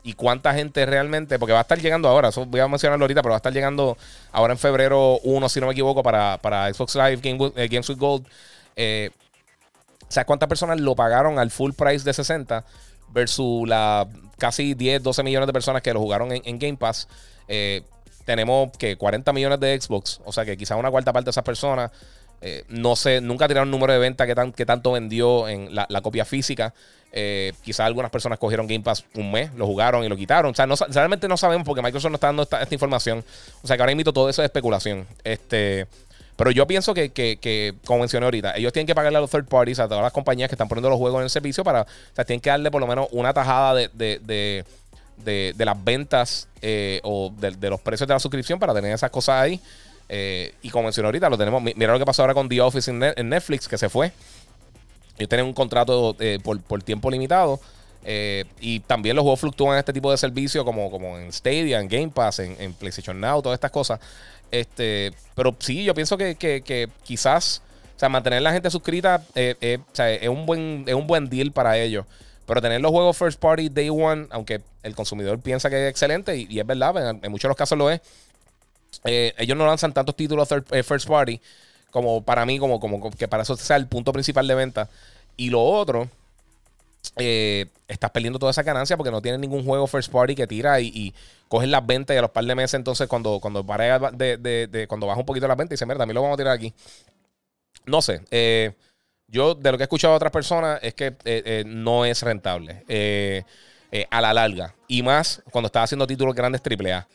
[0.08, 3.04] Eh, y cuánta gente realmente, porque va a estar llegando ahora, eso voy a mencionarlo
[3.04, 3.98] ahorita, pero va a estar llegando
[4.32, 7.89] ahora en febrero 1, si no me equivoco, para, para Xbox Live Game, eh, Games
[7.89, 8.26] with Gold.
[8.26, 12.63] o sea, cuántas personas lo pagaron al full price de 60
[13.10, 17.08] versus la casi 10, 12 millones de personas que lo jugaron en, Game Pass.
[17.48, 17.84] Eh,
[18.26, 21.43] tenemos que 40 millones de Xbox, o sea que quizás una cuarta parte de esas
[21.43, 21.91] personas.
[22.41, 26.02] Eh, no sé, nunca tiraron número de venta que, tan, que tanto vendió en la,
[26.02, 26.73] copia física.
[27.12, 30.52] Eh, quizás algunas personas cogieron Game Pass un mes, lo jugaron y lo quitaron.
[30.52, 33.23] O sea, realmente no sabemos porque Microsoft no está dando esta, información.
[33.63, 35.08] O sea que ahora invito todo eso de especulación.
[35.23, 35.88] Este.
[36.36, 39.80] Pero yo pienso que, como mencioné ahorita, ellos tienen que pagarle a los third parties,
[39.80, 41.82] a todas las compañías que están poniendo los juegos en el servicio para.
[41.82, 44.63] O sea, tienen que darle por lo menos una tajada de,
[45.58, 49.60] las ventas eh, o de, los precios de la suscripción para tener esas cosas ahí.
[50.10, 51.62] Eh, y como mencioné ahorita, lo tenemos.
[51.62, 54.12] Mira lo que pasó ahora con The Office en, Netflix, que se fue.
[55.17, 57.60] Ellos tienen un contrato eh, por, tiempo limitado.
[58.60, 61.88] y también los juegos fluctúan en este tipo de servicio, como, como en Stadia, en
[61.88, 64.00] Game Pass, en, PlayStation Now, todas estas cosas.
[64.52, 67.62] Este, pero sí, yo pienso que, quizás,
[67.96, 69.80] o sea, mantener la gente suscrita eh, eh,
[70.22, 72.06] es, un buen, es un buen deal para ellos.
[72.46, 76.38] Pero tener los juegos first party day one, aunque el consumidor piensa que es excelente,
[76.38, 78.00] y, es verdad, en, muchos de los casos lo es,
[79.04, 80.50] eh, ellos no lanzan tantos títulos
[80.84, 81.39] first party
[81.91, 84.89] como para mí, como, como que para eso sea el punto principal de venta.
[85.36, 86.10] Y lo otro
[87.15, 90.80] eh, estás perdiendo toda esa ganancia porque no tienes ningún juego first party que tira
[90.82, 91.13] y,
[91.47, 95.08] coges las ventas y a los par de meses entonces cuando, cuando de, de, cuando
[95.08, 96.73] baja un poquito la venta y dice, mira, también lo vamos a tirar aquí.
[97.86, 98.21] No sé.
[98.32, 98.73] Eh,
[99.28, 102.84] yo de lo que he escuchado de otras personas es que eh, no es rentable
[104.10, 104.76] a la larga.
[104.89, 107.08] Y más cuando estás haciendo títulos grandes AAA.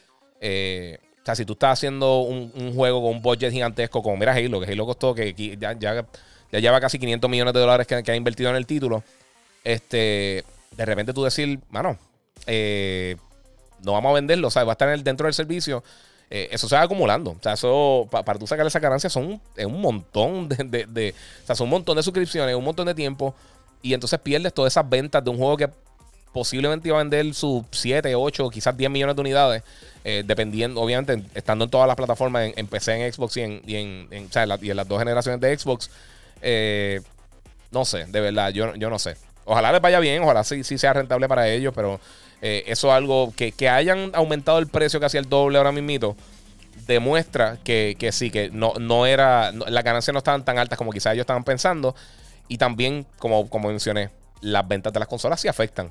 [1.22, 4.61] O sea, si tú estás haciendo un, juego con un budget gigantesco como mira Halo,
[4.61, 6.04] que Halo costó que ya, ya,
[6.50, 9.04] ya lleva casi 500 millones de dólares que, ha invertido en el título
[9.64, 10.44] este,
[10.76, 11.96] de repente tú decir, mano,
[12.46, 13.16] eh,
[13.85, 15.82] no vamos a venderlo, sea, va a estar dentro del servicio.
[16.30, 17.32] Eh, eso se va acumulando.
[17.32, 21.54] O sea, eso, para tú sacar esa ganancia, son un montón de, de, O sea,
[21.54, 23.35] son un montón de suscripciones, un montón de tiempo.
[23.82, 25.68] Y entonces pierdes todas esas ventas de un juego que
[26.32, 29.62] posiblemente iba a vender sus 7, 8, quizás 10 millones de unidades.
[30.05, 33.77] Eh, dependiendo, obviamente, estando en todas las plataformas, en, PC, en Xbox y en, y
[33.77, 35.91] en, sea, y en las dos generaciones de Xbox.
[37.71, 39.17] no sé, de verdad, yo, yo no sé.
[39.45, 42.01] Ojalá les vaya bien, ojalá sí, sí sea rentable para ellos, pero
[42.41, 46.17] eh, eso es algo que, hayan aumentado el precio casi el doble ahora mismo
[46.87, 51.15] demuestra que, sí, que no, no era, las ganancias no estaban tan altas como quizás
[51.15, 51.95] ellos estaban pensando.
[52.49, 54.11] Y también, como, como mencioné,
[54.41, 55.91] las ventas de las consolas sí afectan.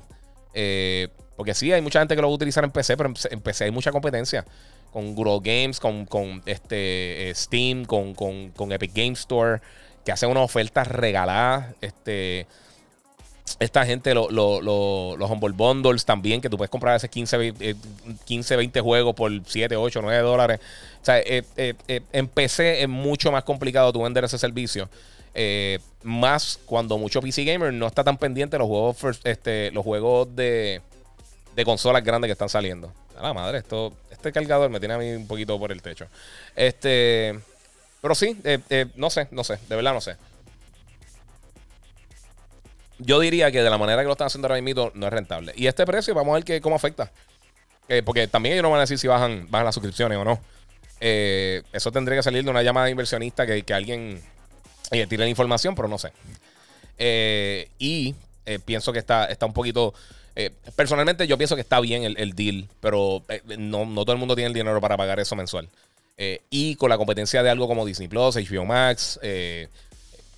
[0.52, 3.40] Eh, porque sí, hay mucha gente que lo va a utilizar en PC, pero en
[3.40, 4.44] PC hay mucha competencia.
[4.92, 9.60] Con Google Games, con, este, eh, Steam, con, con, con Epic Game Store,
[10.04, 11.74] que hacen unas ofertas regaladas.
[11.80, 12.46] Este,
[13.58, 17.54] esta gente, los Humble Bundles también, que tú puedes comprar ese 15,
[18.24, 20.60] 15 20 juegos por 7, 8, 9 dólares.
[21.00, 24.88] O sea, eh, eh, eh, en PC es mucho más complicado tú vender ese servicio.
[26.02, 30.80] más cuando mucho PC Gamer no está tan pendiente los juegos, este, los juegos de,
[31.54, 32.92] de consolas grandes que están saliendo.
[33.16, 36.06] A la madre, esto, este cargador me tiene a mí un poquito por el techo.
[36.56, 37.38] Este,
[38.00, 38.36] pero sí,
[38.96, 40.16] no sé, no sé, de verdad no sé
[43.04, 45.52] yo diría que de la manera que lo están haciendo ahora mismo no es rentable.
[45.56, 47.10] Y este precio, vamos a ver que, cómo afecta.
[47.88, 50.40] Eh, porque también ellos no van a decir si bajan, bajan las suscripciones o no.
[51.00, 54.22] Eh, eso tendría que salir de una llamada inversionista que, alguien
[54.92, 56.12] eh, tire la información, pero no sé.
[57.78, 58.14] y
[58.64, 59.94] pienso que está, está un poquito
[60.76, 63.22] personalmente yo pienso que está bien el, deal, pero
[63.58, 65.68] no, no, todo el mundo tiene el dinero para pagar eso mensual.
[66.50, 69.18] y con la competencia de algo como Disney Plus, HBO Max,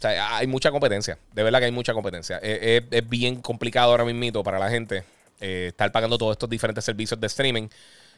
[0.03, 1.19] hay mucha competencia.
[1.33, 2.39] De verdad que hay mucha competencia.
[2.39, 5.05] Es, bien complicado ahora mismo para la gente
[5.41, 7.69] estar pagando todos estos diferentes servicios de streaming.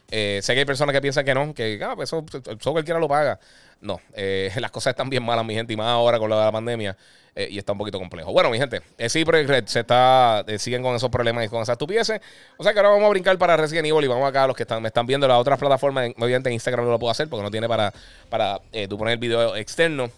[0.09, 2.25] Sé que hay personas que piensan que no, que ah, pues eso,
[2.73, 3.39] cualquiera lo paga.
[3.81, 6.97] No, eh, las cosas están bien malas, mi gente, y más ahora con la, pandemia.
[7.39, 8.33] Eh, y está un poquito complejo.
[8.33, 11.61] Bueno, mi gente, eh, sí, Red se está, eh, siguen con esos problemas y con
[11.61, 12.19] esas estupideces.
[12.57, 14.57] O sea que ahora vamos a brincar para Resident Evil y vamos acá a los
[14.57, 16.13] que están, me están viendo las otras plataformas.
[16.17, 17.93] Obviamente en Instagram no lo puedo hacer porque no tiene para,
[18.31, 20.11] para tú poner el video externo.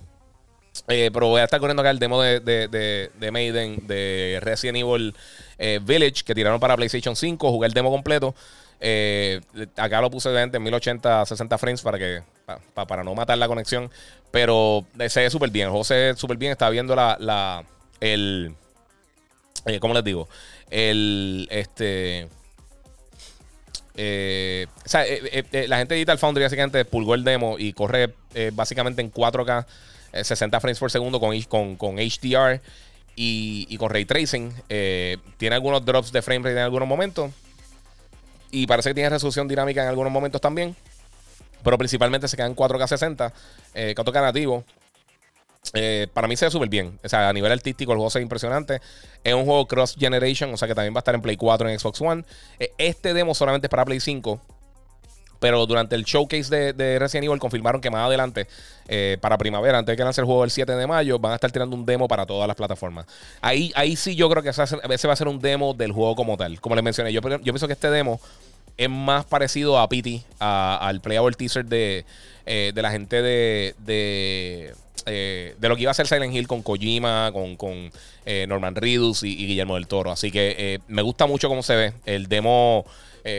[0.86, 5.12] pero voy a estar corriendo acá el demo de, de, de, Maiden de Resident Evil
[5.82, 7.50] Village que tiraron para PlayStation 5.
[7.50, 8.32] Jugué el demo completo.
[9.76, 12.22] Acá lo puse en 1080 60 frames para que
[12.74, 13.90] para no matar la conexión.
[14.30, 15.66] Pero se ve súper bien.
[15.66, 16.52] El juego súper bien.
[16.52, 17.64] Estaba viendo la, la
[18.00, 18.54] el,
[19.66, 20.28] eh, ¿cómo les digo?
[20.70, 22.28] El, este...
[24.00, 28.14] Eh, o sea, eh, la gente de Digital Foundry básicamente pulgó el demo y corre
[28.52, 29.66] básicamente en 4K,
[30.22, 32.60] 60 frames por segundo con, con, con HDR
[33.16, 34.52] y, y, con ray tracing.
[35.36, 37.32] tiene algunos drops de frame rate en algunos momentos.
[38.50, 40.74] Y parece que tiene resolución dinámica en algunos momentos también.
[41.62, 43.32] Pero principalmente se quedan 4K 60,
[43.74, 44.64] eh, 4K nativo.
[45.74, 46.98] Eh, para mí se ve súper bien.
[47.04, 48.80] O sea, a nivel artístico, el juego se ve impresionante.
[49.24, 51.68] Es un juego cross generation, o sea que también va a estar en Play 4
[51.68, 52.24] en Xbox One.
[52.58, 54.40] Eh, este demo solamente es para Play 5.
[55.38, 58.46] Pero durante el showcase de, Resident Evil confirmaron que más adelante,
[58.88, 61.34] eh, para primavera, antes de que lance el juego el 7 de mayo, van a
[61.36, 63.06] estar tirando un demo para todas las plataformas.
[63.40, 66.36] Ahí, ahí sí yo creo que ese va a ser un demo del juego como
[66.36, 66.60] tal.
[66.60, 68.20] Como les mencioné, yo, pienso que este demo
[68.76, 72.04] es más parecido a Pity, al playable teaser de,
[72.46, 74.72] eh, de la gente de, de,
[75.04, 77.90] eh, de, lo que iba a ser Silent Hill con Kojima, con, con
[78.24, 80.12] eh, Norman Reedus y, Guillermo del Toro.
[80.12, 81.92] Así que me gusta mucho cómo se ve.
[82.06, 82.86] El demo,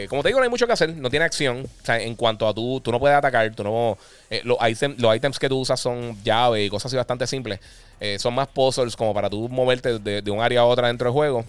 [0.10, 1.66] como te digo, no hay mucho que hacer, no tiene acción.
[1.66, 3.98] O sea, en cuanto a tú, tú no puedes atacar, tú no.
[4.44, 4.58] los,
[4.98, 7.60] los ítems que tú usas son llaves y cosas así bastante simples.
[8.18, 11.46] son más puzzles como para tú moverte de, un área a otra dentro del juego.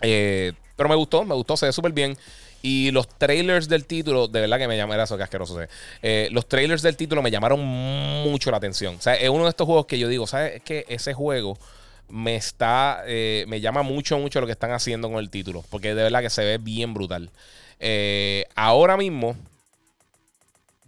[0.00, 2.16] pero me gustó, me gustó, se ve súper bien.
[2.62, 5.58] Y los trailers del título, de verdad que me llamaron, eso que asqueroso.
[6.00, 8.94] Eh, los trailers del título me llamaron mucho la atención.
[8.94, 10.56] O sea, es uno de estos juegos que yo digo, ¿sabes?
[10.56, 11.58] Es que ese juego
[12.12, 15.64] me está, eh, me llama mucho, mucho lo que están haciendo con el título.
[15.70, 17.30] Porque de verdad que se ve bien brutal.
[17.80, 19.34] Eh, ahora mismo,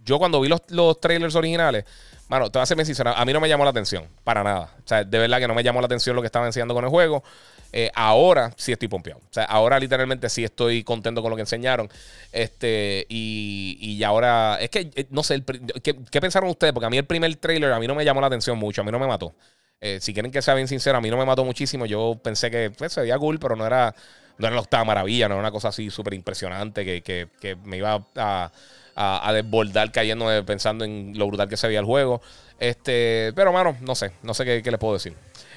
[0.05, 1.85] yo cuando vi los, los trailers originales,
[2.27, 4.71] Mano, te voy a ser a mí no me llamó la atención, para nada.
[4.83, 6.83] O sea, de verdad que no me llamó la atención lo que estaban enseñando con
[6.83, 7.23] el juego.
[7.71, 9.19] Eh, ahora sí estoy pompeado.
[9.19, 11.87] O sea, ahora literalmente sí estoy contento con lo que enseñaron.
[12.31, 15.43] Este, y, y ahora, es que, no sé,
[15.83, 16.73] ¿qué, pensaron ustedes?
[16.73, 18.83] Porque a mí el primer trailer a mí no me llamó la atención mucho, a
[18.83, 19.35] mí no me mató.
[19.81, 21.85] Eh, si quieren que sea bien sincero, a mí no me mató muchísimo.
[21.85, 23.93] Yo pensé que pues, se veía cool, pero no era,
[24.37, 27.77] no era la maravilla, no era una cosa así súper impresionante que, que, que me
[27.77, 28.51] iba a
[28.95, 32.21] a, desbordar cayendo pensando en lo brutal que se veía el juego.
[32.59, 35.13] Este, pero, mano, no sé, no sé qué, les puedo decir.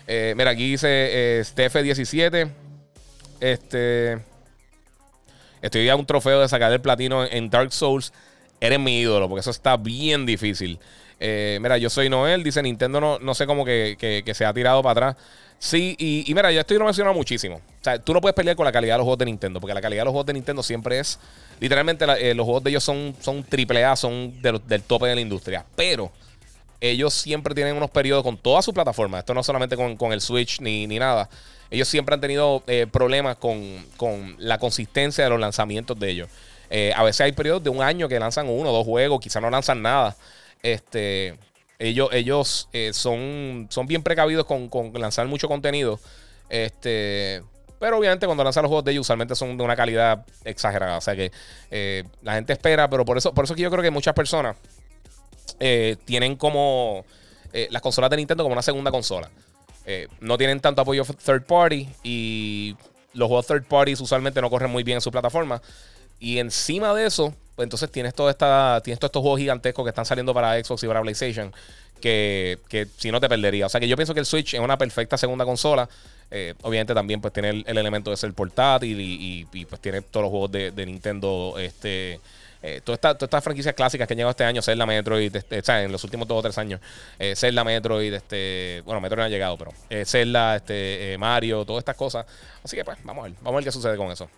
[0.06, 2.50] Eh, mira, aquí dice eh, Steph17.
[3.40, 4.18] Este.
[5.60, 8.12] Estoy a un trofeo de sacar el platino en Dark Souls.
[8.60, 10.78] Eres mi ídolo, porque eso está bien difícil.
[11.20, 14.52] Eh, mira, yo soy Noel, dice Nintendo, no, no sé cómo que, que, se ha
[14.52, 15.24] tirado para atrás.
[15.58, 17.56] Sí, y, mira, ya estoy mencionando muchísimo.
[17.56, 19.74] O sea, tú no puedes pelear con la calidad de los juegos de Nintendo, porque
[19.74, 21.18] la calidad de los juegos de Nintendo siempre es.
[21.58, 25.66] Literalmente, eh, los juegos de ellos son, son AAA, son del tope de la industria.
[25.74, 26.12] Pero
[26.80, 29.18] ellos siempre tienen unos periodos con toda su plataforma.
[29.18, 31.28] Esto no solamente con, el Switch ni, ni, nada.
[31.70, 36.28] Ellos siempre han tenido eh, problemas con, con, la consistencia de los lanzamientos de ellos.
[36.70, 39.50] Eh, a veces hay periodos de un año que lanzan uno dos juegos, quizás no
[39.50, 40.16] lanzan nada.
[40.62, 41.38] Este.
[41.78, 46.00] Ellos, ellos eh, son, son bien precavidos con, lanzar mucho contenido.
[46.48, 47.42] Este,
[47.78, 50.96] pero obviamente cuando lanzan los juegos de ellos usualmente son de una calidad exagerada.
[50.96, 51.30] O sea que
[51.70, 54.56] eh, la gente espera, pero por eso, por eso que yo creo que muchas personas
[55.60, 57.04] eh, tienen como
[57.70, 59.30] las consolas de Nintendo como una segunda consola.
[60.20, 62.76] no tienen tanto apoyo third party y
[63.14, 65.62] los juegos third party usualmente no corren muy bien en su plataforma.
[66.18, 69.88] Y encima de eso, pues entonces tienes, toda esta, tienes todos estos juegos gigantescos que
[69.88, 71.52] están saliendo para Xbox y para PlayStation.
[72.00, 72.56] Que,
[72.96, 73.66] si no te perdería.
[73.66, 75.88] O sea que yo pienso que el Switch es una perfecta segunda consola.
[76.30, 80.30] Eh, obviamente también pues tiene el, elemento de ser portátil y, pues tiene todos los
[80.30, 81.56] juegos de, Nintendo.
[81.58, 82.20] Este,
[82.62, 85.90] eh, todas estas franquicias clásicas que han llegado este año, Zelda, Metroid, este, sea, en
[85.90, 86.80] los últimos dos o tres años,
[87.18, 91.80] eh, Zelda, Metroid, este, bueno, Metroid no ha llegado, pero eh, Zelda, este, Mario, todas
[91.80, 92.24] estas cosas.
[92.62, 94.30] Así que pues, vamos vamos a ver qué sucede con eso.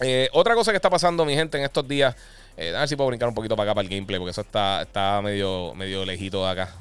[0.00, 2.14] Eh, otra cosa que está pasando, mi gente, en estos días.
[2.56, 4.40] Eh, a ver si puedo brincar un poquito para acá para el gameplay, porque eso
[4.40, 6.74] está, está medio, medio lejito de acá.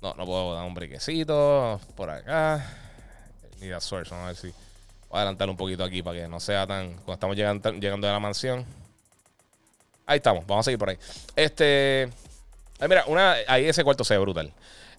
[0.00, 1.80] No, no puedo dar un briquecito.
[1.94, 2.64] Por acá.
[3.60, 4.48] Media source, vamos a ver si.
[5.08, 6.94] Voy a adelantar un poquito aquí para que no sea tan.
[6.94, 8.64] Cuando estamos llegando, llegando a la mansión.
[10.06, 10.98] Ahí estamos, vamos a seguir por ahí.
[11.34, 12.08] Este.
[12.88, 14.52] mira, una, ahí ese cuarto se ve brutal.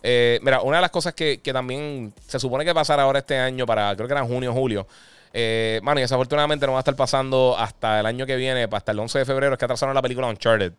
[0.04, 3.66] Eh, mira, una de las cosas que, también se supone que pasará ahora este año,
[3.66, 4.88] para creo que era junio o julio.
[5.34, 8.92] Eh, mano, y desafortunadamente no va a estar pasando hasta el año que viene, hasta
[8.92, 10.74] el 11 de febrero, es que atrasaron la película Uncharted,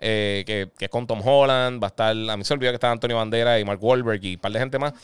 [0.00, 2.90] eh, que, es con Tom Holland, va a estar, a mí se olvidó que está
[2.90, 4.94] Antonio Bandera y Mark Wahlberg y un par de gente más.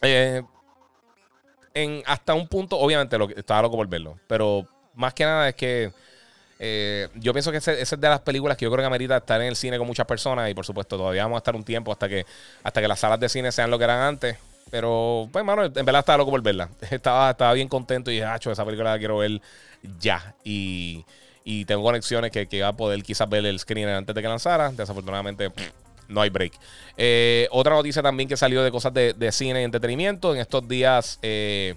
[0.00, 0.42] Eh,
[1.74, 5.54] en, hasta un punto, obviamente, lo, estaba loco por verlo, pero más que nada es
[5.54, 5.92] que
[6.58, 9.40] eh, yo pienso que esa es de las películas que yo creo que amerita estar
[9.40, 11.90] en el cine con muchas personas y por supuesto todavía vamos a estar un tiempo
[11.90, 12.24] hasta que,
[12.62, 14.36] hasta que las salas de cine sean lo que eran antes.
[14.72, 16.70] Pero, pues, mano, en verdad estaba loco por verla.
[16.90, 19.40] Estaba, estaba bien contento y dije, ah, esa película la quiero ver
[20.00, 20.34] ya.
[20.42, 21.04] Y,
[21.66, 24.72] tengo conexiones que, que va a poder quizás ver el screen antes de que lanzara.
[24.72, 25.52] Desafortunadamente,
[26.08, 26.54] no hay break.
[26.96, 30.34] Eh, otra noticia también que salió de cosas de, cine y entretenimiento.
[30.34, 31.76] En estos días, eh,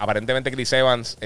[0.00, 1.16] aparentemente Chris Evans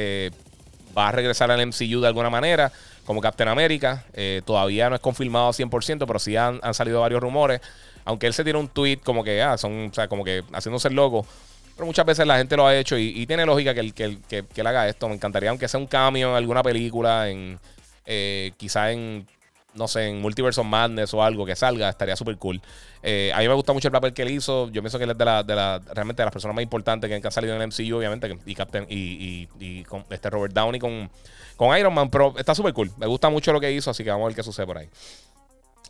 [0.97, 2.73] va a regresar al MCU de alguna manera,
[3.05, 4.05] como Captain America.
[4.15, 7.61] Eh, todavía no es confirmado 100%, pero sí han, salido varios rumores.
[8.05, 10.89] Aunque él se tiene un tweet como que, ah, son, o sea, como que haciéndose
[10.89, 11.27] el loco.
[11.75, 14.45] Pero muchas veces la gente lo ha hecho y, tiene lógica que él, que, que,
[14.55, 15.09] él haga esto.
[15.09, 17.59] Me encantaría, aunque sea un cambio en alguna película, en
[18.07, 19.27] eh, en
[19.75, 22.61] no sé, en Multiverse Madness o algo que salga, estaría súper cool.
[23.03, 24.71] Eh, a mí me gusta mucho el papel que él hizo.
[24.71, 27.09] Yo pienso que él es de la, de la realmente de las personas más importantes
[27.09, 30.81] que han salido en el MCU, obviamente, y Captain, y, y, con este Robert Downey
[30.81, 31.11] con,
[31.57, 32.93] con Iron Man, pero está súper cool.
[32.99, 34.89] Me gusta mucho lo que hizo, así que vamos a ver qué sucede por ahí.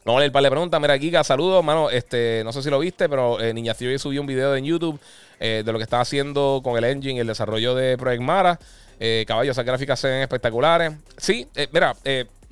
[0.05, 0.81] Vamos a leer preguntas.
[0.81, 1.91] Mira, Giga, saludos, mano.
[1.91, 5.01] Este, no sé si lo viste, pero eh, Niña Theory subió un video en YouTube
[5.41, 8.59] eh, de lo que estaba haciendo con el engine y el desarrollo de Project Mara.
[9.01, 10.93] Eh, caballos, esas gráficas se ven espectaculares.
[11.17, 11.97] Sí, mira,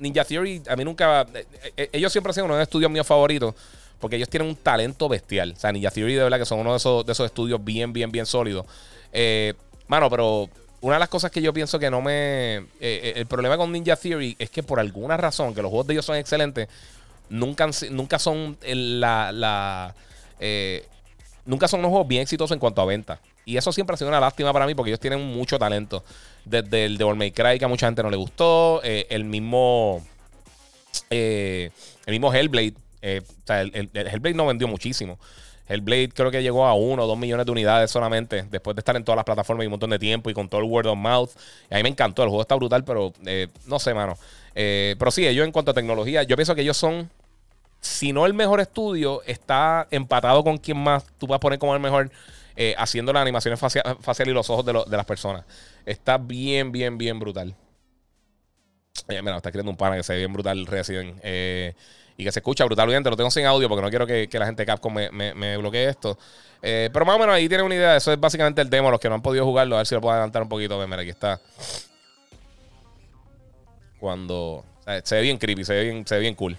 [0.03, 1.25] Ninja Theory, a mí nunca.
[1.33, 1.45] Eh,
[1.77, 3.55] eh, ellos siempre han sido uno de los estudios míos favoritos.
[3.99, 5.53] Porque ellos tienen un talento bestial.
[5.55, 7.93] O sea, Ninja Theory de verdad que son uno de esos, de esos estudios bien,
[7.93, 8.65] bien, bien sólidos.
[9.13, 9.53] Eh,
[9.87, 10.49] mano, pero
[10.81, 12.65] una de las cosas que yo pienso que no me.
[12.81, 16.05] el problema con Ninja Theory es que por alguna razón, que los juegos de ellos
[16.05, 16.67] son excelentes,
[17.29, 19.31] nunca, nunca son la.
[19.31, 19.95] la
[21.45, 23.19] nunca son unos juegos bien exitosos en cuanto a venta.
[23.45, 26.03] Y eso siempre ha sido una lástima para mí porque ellos tienen mucho talento.
[26.45, 28.81] Desde el Devil May Cry, que a mucha gente no le gustó.
[28.83, 30.01] Eh, el mismo.
[31.09, 31.71] Eh,
[32.05, 32.75] el mismo Hellblade.
[33.01, 35.19] Eh, o sea, el, Hellblade no vendió muchísimo.
[35.67, 38.43] Hellblade creo que llegó a uno o dos millones de unidades solamente.
[38.43, 40.61] Después de estar en todas las plataformas y un montón de tiempo y con todo
[40.61, 41.31] el word of mouth.
[41.69, 42.23] A mí me encantó.
[42.23, 43.13] El juego está brutal, pero
[43.65, 44.17] no sé, mano.
[44.53, 47.09] Pero sí, ellos en cuanto a tecnología, yo pienso que ellos son
[47.83, 51.73] si no el mejor estudio, está empatado con quien más tú vas a poner como
[51.75, 52.09] el mejor
[52.55, 55.43] eh, haciendo las animaciones faciales y los ojos de, las personas.
[55.85, 57.53] Está bien, bien, bien brutal.
[59.09, 61.19] Eh, mira, está creando un pana que se ve bien brutal Resident.
[61.23, 61.73] Eh,
[62.15, 63.09] y que se escucha brutalmente.
[63.09, 66.17] Lo tengo sin audio porque no quiero que, la gente de Capcom me, bloquee esto.
[66.61, 67.97] pero más o menos ahí tiene una idea.
[67.97, 68.91] Eso es básicamente el demo.
[68.91, 70.79] Los que no han podido jugarlo, a ver si lo puedo adelantar un poquito.
[70.87, 71.41] Mira, aquí está.
[74.03, 74.65] Cuando.
[75.05, 76.57] se ve bien creepy, se ve bien, se ve bien cool.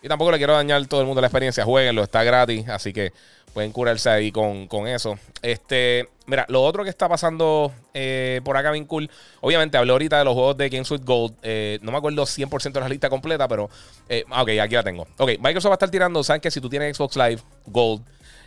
[0.00, 1.64] Y tampoco le quiero dañar todo el mundo la experiencia.
[1.64, 2.68] Jueguenlo, está gratis.
[2.68, 3.12] Así que
[3.52, 5.18] pueden curarse ahí con, eso.
[5.42, 9.10] Este, mira, lo otro que está pasando eh, por acá bien cool.
[9.40, 11.34] Obviamente hablé ahorita de los juegos de Games with Gold.
[11.42, 13.68] Eh, no me acuerdo 100% de la lista completa, pero.
[14.08, 15.04] Eh, ok, aquí la tengo.
[15.16, 16.22] Ok, Microsoft va a estar tirando.
[16.22, 18.04] Saben que si tú tienes Xbox Live Gold.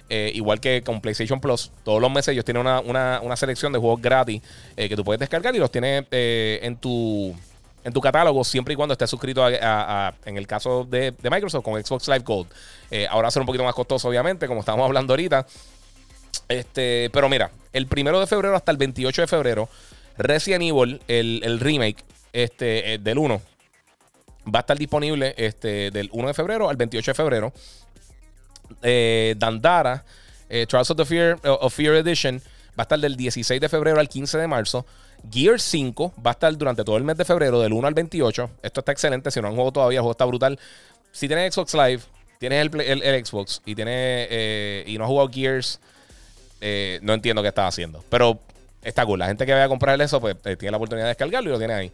[0.10, 4.41] igual que con PlayStation Plus, todos los meses ellos tienen una, selección de juegos gratis
[4.78, 7.36] que tú puedes descargar y los tienes en tu
[7.84, 11.84] en tu catálogo siempre y cuando estés suscrito a, en el caso de, Microsoft con
[11.84, 12.47] Xbox Live Gold.
[12.91, 15.45] Eh, ahora va a ser un poquito más costoso, obviamente, como estamos hablando ahorita.
[16.47, 19.69] Este, pero mira, el primero de febrero hasta el 28 de febrero,
[20.17, 22.03] Resident Evil, el, remake
[22.34, 23.41] este, eh, del 1,
[24.53, 27.53] va a estar disponible este, del 1 de febrero al 28 de febrero.
[28.82, 30.03] Eh, Dandara,
[30.47, 34.09] Trials of the Fear, of Fear Edition, va a estar del 16 de febrero al
[34.09, 34.86] 15 de marzo.
[35.32, 38.49] Gear 5 va a estar durante todo el mes de febrero, del 1 al 28.
[38.63, 39.32] Esto está excelente.
[39.32, 40.59] Si no han jugado todavía, el juego está brutal.
[41.11, 42.01] Si tienes Xbox Live,
[42.39, 45.80] tienes el, Xbox y, tienes, eh, y no has jugado Gears,
[46.61, 48.03] eh, no entiendo qué estás haciendo.
[48.09, 48.39] Pero
[48.82, 49.20] está cool.
[49.20, 51.53] La gente que vaya a comprar eso, pues eh, tiene la oportunidad de descargarlo y
[51.53, 51.91] lo tiene ahí.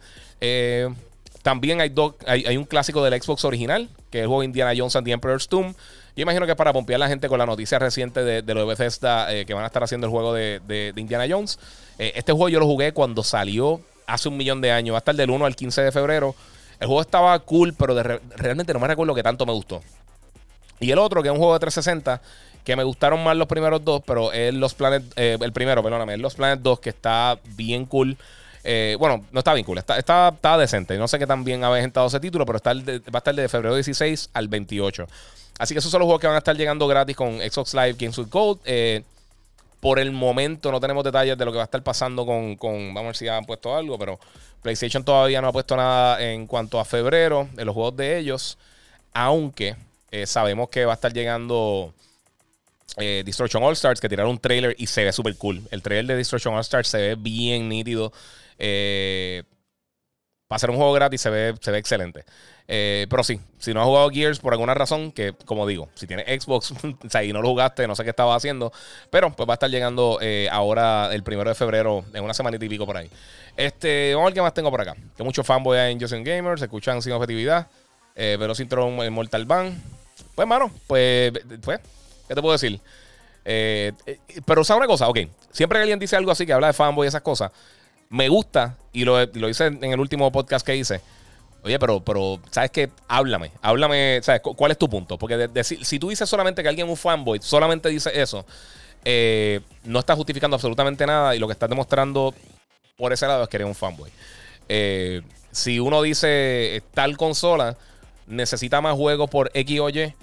[1.42, 1.92] también hay,
[2.26, 5.48] hay, un clásico del Xbox original, que es el juego Indiana Jones and the Emperor's
[5.48, 5.74] Tomb.
[6.16, 8.60] Yo imagino que para pompear a la gente con la noticia reciente de, de lo
[8.60, 11.58] de Bethesda que van a estar haciendo el juego de, Indiana Jones.
[11.98, 14.94] Eh, este juego yo lo jugué cuando salió hace un millón de años.
[14.94, 16.34] Va a estar del 1 al 15 de febrero.
[16.80, 18.02] El juego estaba cool, pero
[18.36, 19.82] realmente no me recuerdo que tanto me gustó.
[20.80, 22.20] Y el otro, que es un juego de 360,
[22.64, 26.14] que me gustaron más los primeros dos, pero es Los Planet, eh, el primero, perdóname,
[26.14, 28.16] es Los Planet 2, que está bien cool.
[28.64, 30.98] Eh, bueno, no está bien cool, está, está, decente.
[30.98, 32.80] No sé qué tan bien ha aventado ese título, pero está va
[33.12, 35.06] a estar de febrero 16 al 28.
[35.58, 37.94] Así que esos son los juegos que van a estar llegando gratis con Xbox Live
[37.98, 38.60] Games with Gold.
[39.80, 42.96] por el momento no tenemos detalles de lo que va a estar pasando con, Vamos
[42.96, 44.18] a ver si han puesto algo, pero
[44.62, 48.58] PlayStation todavía no ha puesto nada en cuanto a febrero en los juegos de ellos.
[49.12, 49.76] Aunque
[50.10, 51.94] eh, sabemos que va a estar llegando
[52.96, 55.62] eh, Destruction All Stars, que tiraron un trailer y se ve súper cool.
[55.70, 58.12] El trailer de Destruction All Stars se ve bien nítido.
[58.58, 59.42] Eh,
[60.48, 62.24] para ser un juego gratis se ve, se ve excelente.
[62.68, 66.06] Eh, pero sí, si no has jugado Gears por alguna razón, que como digo, si
[66.06, 68.72] tienes Xbox o y no lo jugaste, no sé qué estaba haciendo,
[69.10, 72.56] pero pues va a estar llegando eh, ahora el primero de febrero, en una semana
[72.60, 73.10] y pico por ahí.
[73.56, 74.96] Este, vamos a ver qué más tengo por acá.
[75.16, 77.68] Que muchos fanboys en Justin Gamers, se escuchan sin objetividad,
[78.14, 79.82] eh, pero sin en Mortal Ban.
[80.34, 81.80] Pues, mano, pues, pues,
[82.28, 82.80] ¿qué te puedo decir?
[84.44, 85.08] pero, ¿sabes una cosa?
[85.08, 85.20] Ok,
[85.52, 87.52] siempre que alguien dice algo así que habla de fanboy y esas cosas,
[88.08, 91.00] me gusta, y lo, lo hice en el último podcast que hice
[91.66, 92.90] Oye, pero, pero, ¿sabes qué?
[93.08, 94.40] Háblame, háblame, ¿sabes?
[94.40, 95.18] ¿Cuál es tu punto?
[95.18, 98.46] Porque si tú dices solamente que alguien es un fanboy, solamente dice eso,
[99.04, 102.32] eh, no estás justificando absolutamente nada y lo que estás demostrando
[102.96, 104.12] por ese lado es que eres un fanboy.
[104.68, 107.76] Eh, si uno dice tal consola
[108.28, 110.14] necesita más juegos por X o Y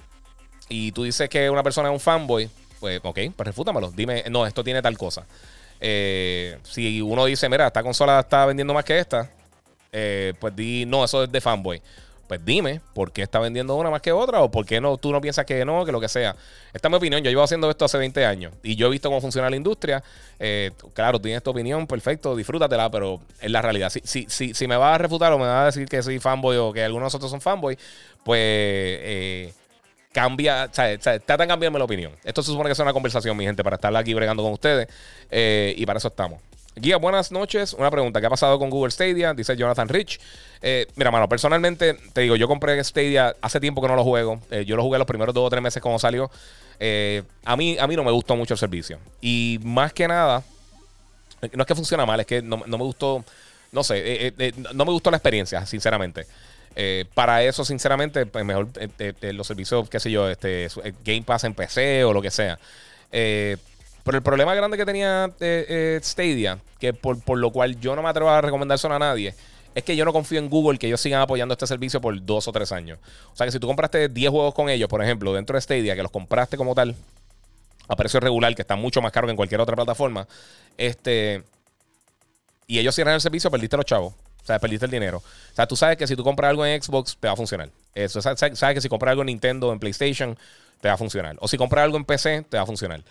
[0.70, 3.92] y tú dices que una persona es un fanboy, pues ok, pues refútamelo.
[3.92, 5.26] Dime, no, esto tiene tal cosa.
[5.82, 9.30] Eh, si uno dice, mira, esta consola está vendiendo más que esta,
[9.94, 11.82] eh, pues di, no, eso es de fanboy.
[12.28, 14.42] Pues dime, ¿por qué está vendiendo una más que otra?
[14.42, 16.36] ¿O por qué no, tú no piensas que no, que lo que sea?
[16.74, 17.22] Esta es mi opinión.
[17.22, 20.04] Yo llevo haciendo esto hace 20 años y yo he visto cómo funciona la industria.
[20.40, 23.90] Eh, claro, tienes tu opinión, perfecto, disfrútatela, pero es la realidad.
[23.90, 26.18] Si, si, si, si me vas a refutar o me vas a decir que soy
[26.20, 27.78] fanboy o que algunos otros son fanboy,
[28.24, 29.54] pues eh,
[30.14, 32.14] cambia, o sea, trata de cambiarme la opinión.
[32.24, 34.88] Esto se supone que es una conversación, mi gente, para estar aquí bregando con ustedes
[35.30, 36.40] y para eso estamos.
[36.76, 37.74] Guía, buenas noches.
[37.74, 39.34] Una pregunta: ¿qué ha pasado con Google Stadia?
[39.34, 40.20] Dice Jonathan Rich.
[40.62, 44.42] Eh, mira, mano, personalmente te digo, yo compré Stadia hace tiempo que no lo juego.
[44.50, 46.32] Eh, yo lo jugué los primeros dos o tres meses cuando salió.
[46.80, 48.98] Eh, a, mí, a mí no me gustó mucho el servicio.
[49.22, 50.44] Y más que nada,
[51.54, 53.24] no es que funciona mal, es que no, me gustó,
[53.72, 54.34] no sé,
[54.74, 56.26] no me gustó la experiencia, sinceramente.
[57.14, 58.70] para eso, sinceramente, pues mejor
[59.22, 60.70] los servicios, qué sé yo, este,
[61.06, 62.58] Game Pass en PC o lo que sea.
[64.04, 68.04] Pero el problema grande que tenía eh, eh, Stadia, que por, lo cual yo no
[68.04, 69.34] me atrevo a recomendárselo a nadie,
[69.76, 72.48] es que yo no confío en Google que ellos sigan apoyando este servicio por dos
[72.48, 73.00] o tres años.
[73.32, 75.96] O sea que si tú compraste 10 juegos con ellos, por ejemplo, dentro de Stadia,
[75.96, 76.96] que los compraste como tal,
[77.88, 80.28] a precio regular, que está mucho más caro que en cualquier otra plataforma,
[80.78, 81.44] este.
[82.68, 84.14] Y ellos cierran el servicio, perdiste los chavos.
[84.14, 85.18] O sea, perdiste el dinero.
[85.18, 87.70] O sea, tú sabes que si tú compras algo en Xbox, te va a funcionar.
[87.96, 90.38] Eso, sabes, sabes que si compras algo en Nintendo, en PlayStation,
[90.82, 91.38] te va a funcionar.
[91.40, 93.04] O si compras algo en PC, te va a funcionar.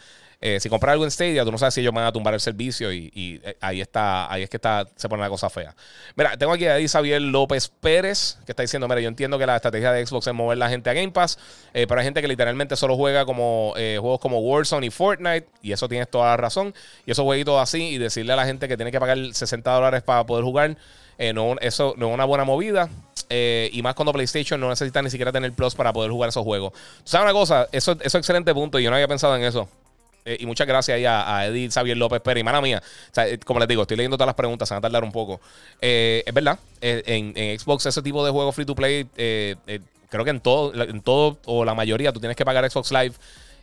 [0.45, 2.41] Eh, si compras algo en Stadia, tú no sabes si ellos van a tumbar el
[2.41, 5.73] servicio y, eh, ahí está, ahí es que está, se pone la cosa fea.
[6.17, 9.55] Mira, tengo aquí a Xavier López Pérez, que está diciendo, mira, yo entiendo que la
[9.55, 11.39] estrategia de Xbox es mover la gente a Game Pass,
[11.73, 15.71] eh, pero hay gente que literalmente solo juega como juegos como Warzone y Fortnite, y
[15.71, 16.75] eso tienes toda la razón.
[17.07, 20.03] Y esos jueguitos así, y decirle a la gente que tiene que pagar 60 dólares
[20.03, 20.77] para poder jugar,
[21.35, 22.89] no, eso no es una buena movida.
[23.31, 26.73] y más cuando PlayStation no necesita ni siquiera tener Plus para poder jugar esos juegos.
[27.05, 27.69] ¿Sabes una cosa?
[27.71, 28.81] Eso, eso es excelente punto.
[28.81, 29.69] Y yo no había pensado en eso.
[30.25, 32.41] Eh, y muchas gracias ahí a, Edith Xavier López Pérez.
[32.41, 32.83] Y mala mía,
[33.17, 35.41] eh, como les digo, estoy leyendo todas las preguntas, se van a tardar un poco.
[35.81, 40.41] Eh, es verdad, en, Xbox ese tipo de juegos free to play, creo que en
[40.41, 43.15] todo, en todo o la mayoría, tú tienes que pagar Xbox Live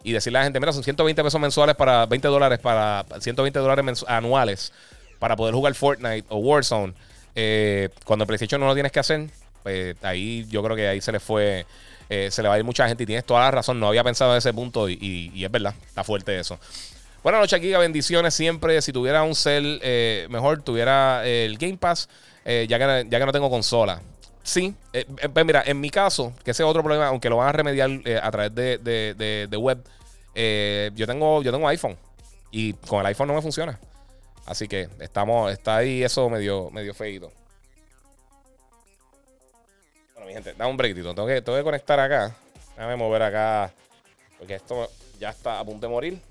[0.03, 3.59] y decirle a la gente, mira, son 120 pesos mensuales para 20 dólares para 120
[3.59, 4.71] dólares anuales
[5.19, 6.93] para poder jugar Fortnite o Warzone.
[8.05, 9.29] cuando en PlayStation no lo tienes que hacer,
[9.63, 11.65] pues ahí yo creo que ahí se le fue
[12.09, 13.79] eh, se le va a ir mucha gente y tienes toda la razón.
[13.79, 16.59] No había pensado en ese punto y, es verdad, está fuerte eso.
[17.23, 17.77] Buenas noches, Giga.
[17.77, 18.81] Bendiciones siempre.
[18.81, 22.09] Si tuviera un cel eh, mejor, tuviera el Game Pass,
[22.45, 24.01] eh, ya, que, ya que no tengo consola.
[24.41, 24.73] Sí,
[25.33, 27.89] pues mira, en mi caso, que ese es otro problema, aunque lo van a remediar
[28.23, 29.83] a través de, web,
[30.95, 31.95] yo, tengo, yo tengo iPhone
[32.49, 33.79] y con el iPhone no me funciona.
[34.47, 37.31] Así que estamos, está ahí eso medio, medio feito
[40.29, 41.13] mi gente, da un breakito.
[41.15, 42.35] Tengo que, tengo que conectar acá.
[42.75, 43.73] Déjame mover acá.
[44.37, 46.21] Porque esto ya está a punto de morir.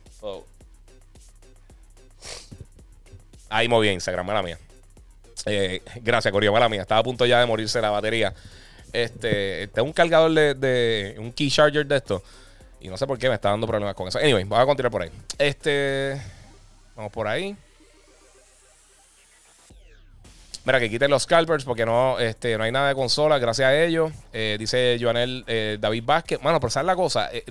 [3.51, 4.59] Ahí moví Instagram, mala mía.
[5.47, 6.83] Eh, gracias, Corio, mala mía.
[6.83, 8.33] Estaba a punto ya de morirse la batería.
[8.93, 12.23] Este, tengo un cargador de, un key charger de esto.
[12.81, 14.19] Y no sé por qué me está dando problemas con eso.
[14.19, 15.11] Anyway, voy a continuar por ahí.
[15.39, 16.21] Este.
[16.95, 17.57] Vamos por ahí.
[20.69, 23.83] Mira, que quiten los scalpers porque no, este, no hay nada de consola, gracias a
[23.83, 24.13] ellos.
[24.35, 26.39] Eh, dice Joanel eh, David Vázquez.
[26.43, 27.31] Bueno, pero ¿sabes la cosa?
[27.33, 27.43] Eh,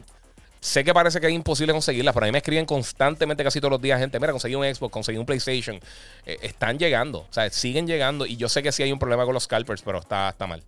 [0.59, 3.72] sé que parece que es imposible conseguirlas, pero a mí me escriben constantemente casi todos
[3.72, 5.80] los días gente, mira, conseguí un Xbox, conseguí un PlayStation.
[6.26, 8.28] están llegando, o sea, siguen llegando.
[8.28, 10.61] Y yo sé que sí hay un problema con los scalpers, pero está, está mal.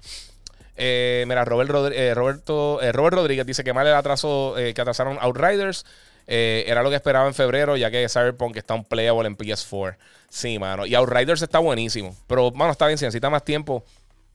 [0.76, 5.86] mira, Robert Roberto, Robert Rodríguez dice que mal el atraso que atrasaron Outriders.
[6.32, 9.98] Eh, era lo que esperaba en febrero, ya que Cyberpunk está un playable en PS4.
[10.30, 10.86] Sí, mano.
[10.86, 12.16] Y Outriders está buenísimo.
[12.28, 13.00] Pero, mano, está bien.
[13.00, 13.84] Si necesita más tiempo,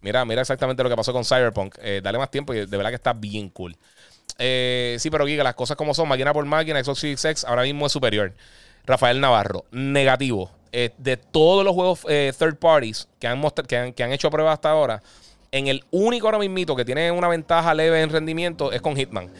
[0.01, 1.77] mira, mira exactamente lo que pasó con Cyberpunk.
[1.81, 3.77] Eh, dale más tiempo y de verdad que está bien cool.
[4.39, 7.63] Eh, sí, pero Giga, las cosas como son, máquina por máquina, Xbox Series X ahora
[7.63, 8.33] mismo es superior.
[8.87, 10.51] Rafael Navarro, negativo.
[10.73, 13.41] de todos los juegos third parties que han,
[13.95, 15.01] que, han, hecho pruebas hasta ahora,
[15.53, 19.31] en el único ahora mismo que tiene una ventaja leve en rendimiento es con Hitman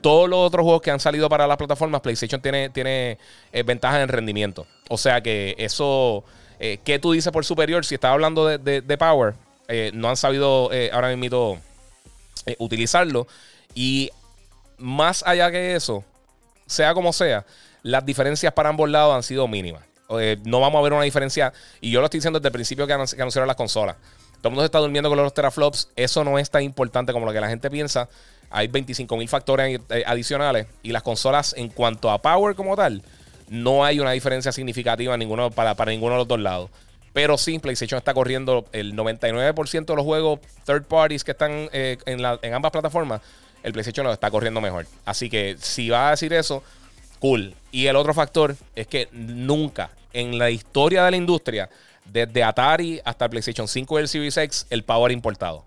[0.00, 3.18] todos los otros juegos que han salido para las plataformas, PlayStation tiene, tiene
[3.52, 4.66] eh, ventajas en rendimiento.
[4.88, 6.24] O sea que eso,
[6.60, 7.84] eh, ¿qué tú dices por superior?
[7.84, 9.34] Si estás hablando de, Power,
[9.68, 11.60] eh, no han sabido ahora mismo
[12.58, 13.26] utilizarlo.
[13.74, 14.10] Y
[14.78, 16.04] más allá que eso,
[16.66, 17.44] sea como sea,
[17.82, 19.82] las diferencias para ambos lados han sido mínimas.
[20.44, 21.52] no vamos a ver una diferencia.
[21.80, 23.96] Y yo lo estoy diciendo desde el principio que, que anunciaron las consolas.
[24.40, 25.88] Todo el mundo se está durmiendo con los teraflops.
[25.96, 28.08] Eso no es tan importante como lo que la gente piensa
[28.50, 33.02] hay 25.000 factores eh, adicionales y las consolas en cuanto a power como tal,
[33.48, 35.16] no hay una diferencia significativa
[35.54, 36.70] para, ninguno de los dos lados.
[37.12, 41.96] Pero sí, PlayStation está corriendo el 99% de los juegos third parties que están eh,
[42.06, 43.20] en, en, ambas plataformas.
[43.62, 44.86] El PlayStation lo está corriendo mejor.
[45.04, 46.62] Así que si va a decir eso,
[47.18, 47.54] cool.
[47.72, 51.68] Y el otro factor es que nunca en la historia de la industria,
[52.04, 55.64] desde Atari hasta el PlayStation 5 y el Series X, el power importado.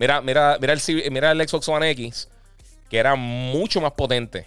[0.00, 2.26] Mira, mira, mira, el, mira el Xbox One X,
[2.88, 4.46] que era mucho más potente.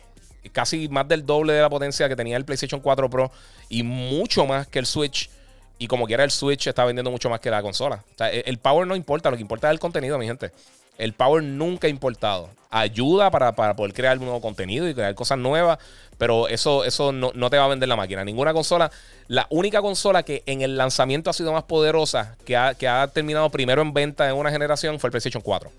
[0.52, 3.32] Casi más del doble de la potencia que tenía el PlayStation 4 Pro.
[3.70, 5.30] Y mucho más que el Switch.
[5.78, 8.04] Y como quiera, el Switch está vendiendo mucho más que la consola.
[8.14, 10.52] O sea, el power no importa, lo que importa es el contenido, mi gente.
[10.98, 12.50] El power nunca ha importado.
[12.70, 15.78] Ayuda para, poder crear nuevo contenido y crear cosas nuevas,
[16.18, 18.24] pero eso, eso no, te va a vender la máquina.
[18.24, 18.92] Ninguna consola.
[19.28, 23.08] La única consola que en el lanzamiento ha sido más poderosa, que ha, que ha
[23.08, 25.72] terminado primero en venta en una generación, fue el PlayStation 4.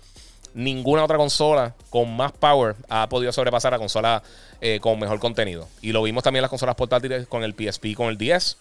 [0.53, 4.23] Ninguna otra consola con más power ha podido sobrepasar a consola
[4.61, 5.67] eh, con mejor contenido.
[5.81, 8.57] Y lo vimos también en las consolas portátiles con el PSP y con el 10.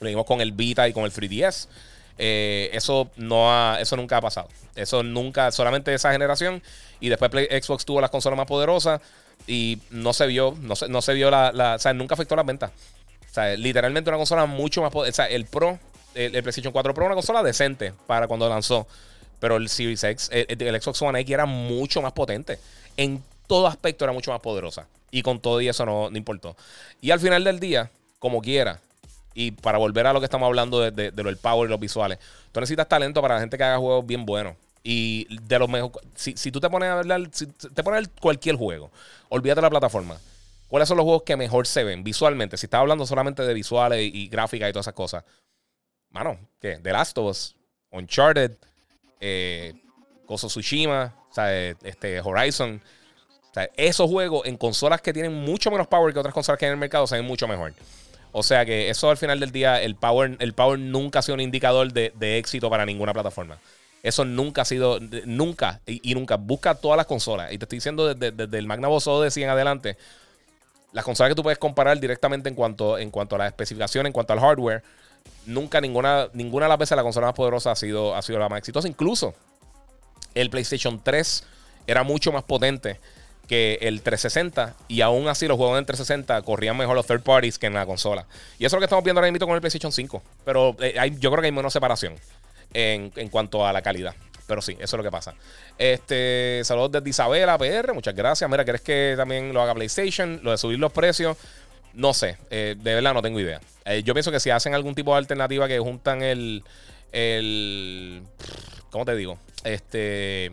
[0.00, 1.68] Lo vimos con el Vita y con el 3DS.
[2.18, 4.48] Eh, eso, no ha, eso nunca ha pasado.
[4.76, 6.62] Eso nunca, solamente esa generación.
[7.00, 9.00] Y después Xbox tuvo las consolas más poderosas
[9.46, 12.46] y no se vio, no se, no se vio la, O sea, nunca afectó las
[12.46, 12.70] ventas.
[13.58, 15.24] Literalmente una consola mucho más poderosa.
[15.24, 15.78] O sea, el Pro,
[16.14, 18.86] el, PlayStation 4 Pro, una consola decente para cuando lanzó.
[19.40, 22.58] Pero el Series X, el, Xbox One X era mucho más potente.
[22.96, 24.86] En todo aspecto era mucho más poderosa.
[25.10, 26.56] Y con todo y eso no, no importó.
[27.00, 28.80] Y al final del día, como quiera,
[29.34, 32.18] y para volver a lo que estamos hablando de, lo del power y los visuales,
[32.52, 34.56] tú necesitas talento para la gente que haga juegos bien buenos.
[34.86, 35.96] Y de los mejores.
[36.14, 38.90] Si, si, tú te pones a si te pones cualquier juego,
[39.30, 40.18] olvídate la plataforma.
[40.68, 42.58] ¿Cuáles son los juegos que mejor se ven visualmente?
[42.58, 45.24] Si estás hablando solamente de visuales y, gráficas y todas esas cosas.
[46.10, 46.78] Mano, ¿qué?
[46.82, 47.56] The Last of Us,
[47.90, 48.52] Uncharted,
[49.20, 49.72] eh,
[50.26, 52.80] Koso Tsushima, sea, este, Horizon.
[53.50, 56.66] O sea, esos juegos en consolas que tienen mucho menos power que otras consolas que
[56.66, 57.72] hay en el mercado se ven mucho mejor.
[58.36, 61.36] O sea que eso al final del día, el power, el power nunca ha sido
[61.36, 63.60] un indicador de, éxito para ninguna plataforma.
[64.02, 66.34] Eso nunca ha sido, nunca y, nunca.
[66.34, 67.52] Busca todas las consolas.
[67.52, 69.96] Y te estoy diciendo desde, el Magnavox de en adelante,
[70.90, 74.12] las consolas que tú puedes comparar directamente en cuanto, en cuanto a la especificación, en
[74.12, 74.82] cuanto al hardware,
[75.46, 78.48] nunca ninguna, ninguna de las veces la consola más poderosa ha sido, ha sido la
[78.48, 78.88] más exitosa.
[78.88, 79.32] Incluso
[80.34, 81.44] el PlayStation 3
[81.86, 82.98] era mucho más potente
[83.46, 87.58] que el 360 y aún así los juegos en 360 corrían mejor los third parties
[87.58, 88.26] que en la consola.
[88.58, 90.22] Y eso es lo que estamos viendo ahora mismo con el PlayStation 5.
[90.44, 92.14] Pero eh, hay, yo creo que hay menos separación
[92.72, 94.14] en, cuanto a la calidad.
[94.46, 95.34] Pero sí, eso es lo que pasa.
[95.78, 98.48] Este, saludos desde Isabela PR, muchas gracias.
[98.50, 100.40] Mira, ¿quieres que también lo haga PlayStation?
[100.42, 101.36] Lo de subir los precios,
[101.94, 103.60] no sé, eh, de verdad no tengo idea.
[103.86, 106.62] Eh, yo pienso que si hacen algún tipo de alternativa que juntan el,
[107.12, 108.22] el,
[108.90, 109.38] ¿cómo te digo?
[109.64, 110.52] Este,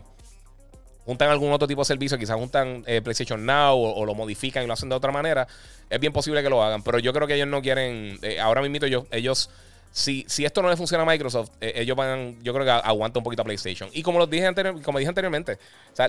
[1.04, 4.66] juntan algún otro tipo de servicio, quizás juntan eh, PlayStation Now o, lo modifican y
[4.66, 5.46] lo hacen de otra manera,
[5.90, 6.82] es bien posible que lo hagan.
[6.82, 9.50] Pero yo creo que ellos no quieren, eh, ahora mismo ellos, ellos
[9.90, 13.18] si, si esto no le funciona a Microsoft, eh, ellos van, yo creo que aguanta
[13.18, 13.90] un poquito a PlayStation.
[13.92, 14.48] Y como, los dije
[14.82, 15.58] como dije anteriormente,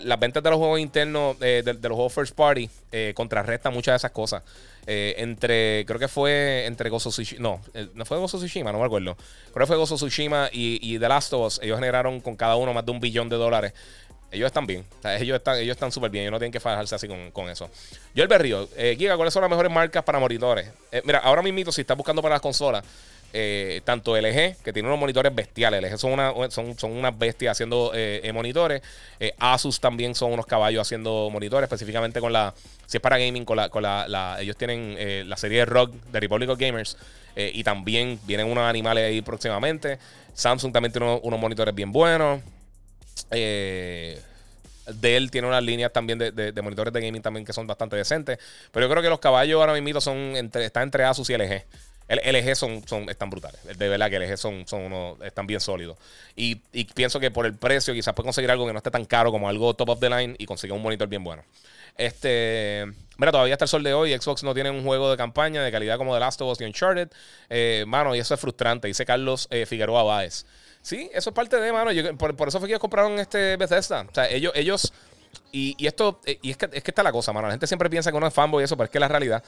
[0.04, 2.70] las ventas de los juegos internos, de, los juegos first party,
[3.14, 4.42] contrarrestan muchas de esas cosas.
[4.86, 7.62] entre, creo que fue entre Gozo Tsushima, no,
[7.94, 9.18] no fue Gozo Tsushima, no me acuerdo.
[9.52, 12.56] Creo que fue Gozo Tsushima y, y The Last of Us, ellos generaron con cada
[12.56, 13.74] uno más de un billón de dólares
[14.34, 14.84] ellos están bien.
[15.20, 16.24] ellos están ellos están súper bien.
[16.24, 17.70] Ellos no tienen que fajarse así con, eso.
[18.16, 20.70] Yo el Berrío, eh, Giga, ¿cuáles son las mejores marcas para monitores?
[20.92, 22.84] Eh, mira, ahora mismo, si estás buscando para las consolas,
[23.32, 25.82] eh, tanto LG, que tiene unos monitores bestiales.
[25.82, 28.82] LG son, una, son, son unas bestias haciendo eh, monitores.
[29.40, 32.54] Asus también son unos caballos haciendo monitores, específicamente con la.
[32.88, 33.70] Si es para gaming, con la.
[33.70, 36.98] Con la, ellos tienen la serie de rock de Republic of Gamers.
[37.36, 40.00] y también vienen unos animales ahí próximamente.
[40.34, 42.42] Samsung también tiene unos monitores bien buenos.
[43.32, 44.20] Eh,
[44.86, 48.40] Dell tiene unas líneas también de, monitores de gaming también que son bastante decentes.
[48.72, 51.64] Pero yo creo que los caballos ahora mismo son entre, están entre Asus y LG.
[52.08, 53.62] El LG son, son, están brutales.
[53.64, 55.98] De verdad que LG son, son uno, están bien sólidos.
[56.36, 56.56] Y,
[56.94, 59.48] pienso que por el precio quizás puedes conseguir algo que no esté tan caro como
[59.48, 61.44] algo top of the line y conseguir un monitor bien bueno.
[61.98, 62.86] Este,
[63.18, 65.72] mira, todavía hasta el sol de hoy, Xbox no tiene un juego de campaña de
[65.72, 67.10] calidad como The Last of Us y Uncharted.
[67.50, 70.46] Eh, mano, y eso es frustrante, dice Carlos eh, Figueroa Báez.
[70.84, 71.90] Sí, eso es parte de, mano.
[72.18, 74.06] por, eso fue que ellos compraron este Bethesda.
[74.08, 74.94] O sea, ellos, ellos
[75.52, 77.48] y, esto, eh, y es que, es que está la cosa, mano.
[77.48, 79.44] La gente siempre piensa que uno es fanboy y eso, pero es que la realidad.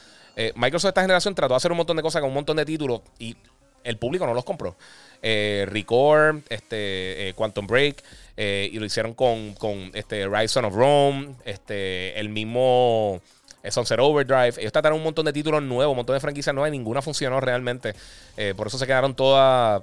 [0.56, 3.02] Microsoft esta generación trató de hacer un montón de cosas con un montón de títulos
[3.20, 3.36] y
[3.84, 4.76] el público no los compró.
[5.22, 8.02] Record, este, Quantum Break.
[8.36, 13.20] Eh, y lo hicieron con, con este Rise of Rome, este, el mismo
[13.62, 14.54] eh, Sunset Overdrive.
[14.58, 17.40] Ellos trataron un montón de títulos nuevos, un montón de franquicias nuevas y ninguna funcionó
[17.40, 17.94] realmente.
[18.36, 19.82] Eh, por eso se quedaron todas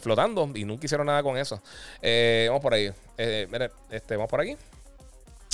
[0.00, 1.60] flotando y nunca hicieron nada con eso.
[2.02, 2.90] vamos por ahí.
[3.16, 4.56] este, vamos por aquí.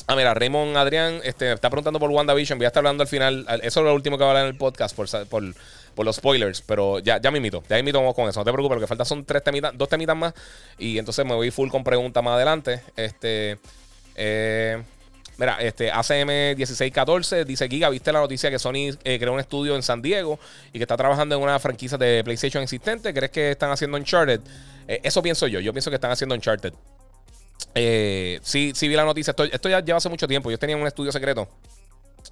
[0.06, 2.58] Ah, mira, Raymond Adrián este, está preguntando por WandaVision.
[2.58, 3.46] Voy a estar hablando al final.
[3.62, 5.42] Eso es lo último que va a hablar en el podcast por, por,
[5.94, 8.52] por los spoilers, pero ya, ya me invito, ya me invito con eso, no te
[8.52, 10.34] preocupes, lo que falta son tres temitas, dos temitas más
[10.78, 12.82] y entonces me voy full con preguntas más adelante.
[12.96, 13.58] Este,
[14.14, 14.82] eh,
[15.37, 19.76] mira, este ACM 1614 dice Giga, ¿viste la noticia que Sony eh, creó un estudio
[19.76, 20.39] en San Diego
[20.72, 23.12] y que está trabajando en una franquicia de PlayStation existente?
[23.12, 24.41] ¿Crees que están haciendo Uncharted?
[24.89, 26.72] Eh, eso pienso yo, yo pienso que están haciendo Uncharted.
[28.43, 31.12] sí, sí vi la noticia, esto, ya lleva hace mucho tiempo, yo tenía un estudio
[31.12, 31.49] secreto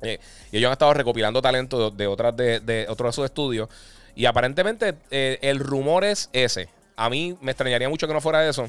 [0.01, 0.19] eh,
[0.51, 3.69] y ellos han estado recopilando talento de, otras de, otros de sus estudios.
[4.15, 6.69] Y aparentemente eh, el rumor es ese.
[6.97, 8.69] A mí me extrañaría mucho que no fuera eso.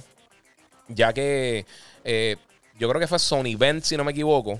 [0.87, 1.65] Ya que
[2.03, 2.37] eh,
[2.83, 4.59] yo creo que fue Sony Bend, si no me equivoco.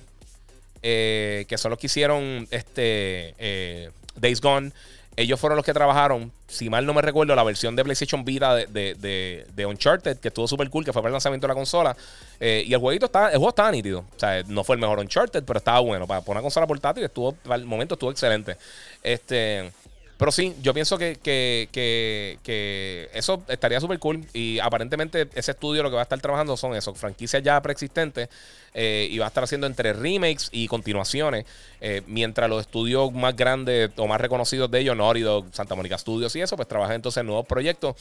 [0.82, 4.72] que son los que hicieron este Days Gone
[5.16, 8.56] ellos fueron los que trabajaron, si mal no me recuerdo, la versión de PlayStation Vita
[8.56, 11.96] de, de, Uncharted, que estuvo súper cool, que fue para el lanzamiento de la consola.
[12.40, 14.00] Eh, y el jueguito está, el juego estaba nítido.
[14.00, 16.08] O sea, no fue el mejor Uncharted, pero estaba bueno.
[16.08, 18.58] Para, poner una consola portátil, estuvo, para el momento estuvo excelente.
[19.04, 19.72] Este.
[20.18, 24.26] Pero sí, yo pienso que, que, eso estaría súper cool.
[24.34, 28.30] Y aparentemente ese estudio lo que va a estar trabajando son eso, franquicias ya preexistentes.
[28.76, 31.46] Eh, y va a estar haciendo entre remakes y continuaciones.
[31.80, 36.36] Eh, mientras los estudios más grandes o más reconocidos de ellos, Naughty Santa Mónica Studios
[36.36, 37.96] y eso, pues trabajan entonces en nuevos proyectos,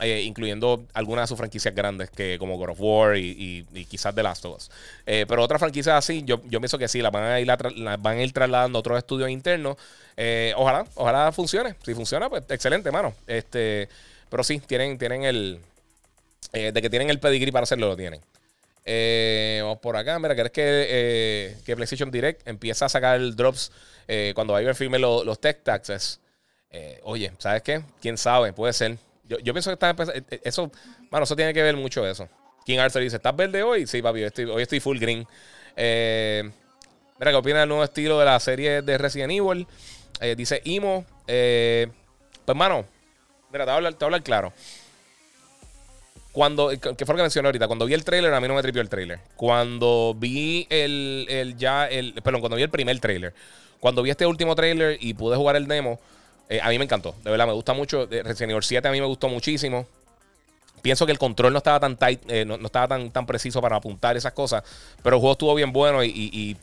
[0.00, 4.22] eh, incluyendo algunas de sus franquicias grandes, que como God of War y, quizás The
[4.22, 4.70] Last of Us.
[5.04, 8.22] pero otras franquicias así, yo, yo pienso que sí, las van a ir, van a
[8.22, 9.76] ir trasladando a otros estudios internos.
[10.56, 11.74] Ojalá, ojalá funcione.
[11.84, 13.14] Si funciona, pues excelente, mano.
[13.26, 13.88] Este,
[14.28, 15.60] pero sí, tienen, tienen el.
[16.52, 18.20] de que tienen el pedigree para hacerlo, lo tienen.
[18.90, 20.18] Eh, vamos por acá.
[20.18, 23.70] Mira, ¿crees que, eh, que PlayStation Direct empieza a sacar drops
[24.06, 26.20] eh, cuando Iber firme los tech taxes?
[27.02, 27.82] oye, ¿sabes qué?
[28.00, 28.54] ¿Quién sabe?
[28.54, 28.96] Puede ser.
[29.24, 29.94] Yo, pienso que está
[30.42, 30.72] Eso,
[31.10, 32.28] bueno, eso tiene que ver mucho eso.
[32.64, 33.86] King Arthur dice: ¿Estás verde hoy?
[33.86, 35.26] Sí, papi, hoy estoy, full green.
[35.76, 39.66] mira, ¿qué opina del nuevo estilo de la serie de Resident Evil?
[40.36, 41.04] Dice Imo.
[41.26, 42.84] pues, mano,
[43.52, 44.52] mira, te voy a hablar claro.
[46.32, 48.62] Cuando, que fue lo que mencioné ahorita, cuando vi el trailer, a mí no me
[48.62, 49.18] tripió el trailer.
[49.34, 53.34] Cuando vi el, el ya, el, perdón, cuando vi el primer trailer,
[53.80, 55.98] cuando vi este último trailer y pude jugar el demo,
[56.48, 57.14] eh, a mí me encantó.
[57.22, 58.08] De verdad, me gusta mucho.
[58.10, 59.86] Eh, Resident Evil 7 a mí me gustó muchísimo.
[60.82, 63.76] Pienso que el control no estaba tan tight, eh, no, estaba tan, tan preciso para
[63.76, 64.62] apuntar esas cosas,
[65.02, 66.56] pero el juego estuvo bien bueno y,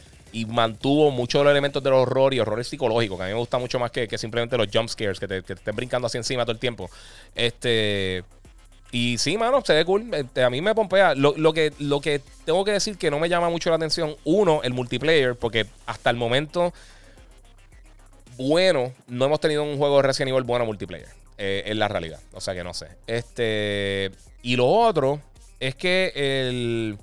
[0.43, 3.57] mantuvo muchos de los elementos del horror y horrores psicológicos, que a mí me gusta
[3.57, 6.43] mucho más que, que simplemente los jump scares, que te, te estén brincando así encima
[6.43, 6.89] todo el tiempo.
[7.33, 8.25] Este.
[8.91, 10.13] Y sí, mano, se ve cool.
[10.13, 11.15] Este, a mí me pompea.
[11.15, 14.61] Lo, que, lo que tengo que decir que no me llama mucho la atención, uno,
[14.63, 16.73] el multiplayer, porque hasta el momento,
[18.37, 21.09] bueno, no hemos tenido un juego de Resident Evil bueno multiplayer.
[21.37, 22.21] Eh, en la realidad.
[22.33, 22.87] O sea que no sé.
[23.07, 24.11] Este.
[24.41, 25.19] Y lo otro
[25.59, 26.97] es que el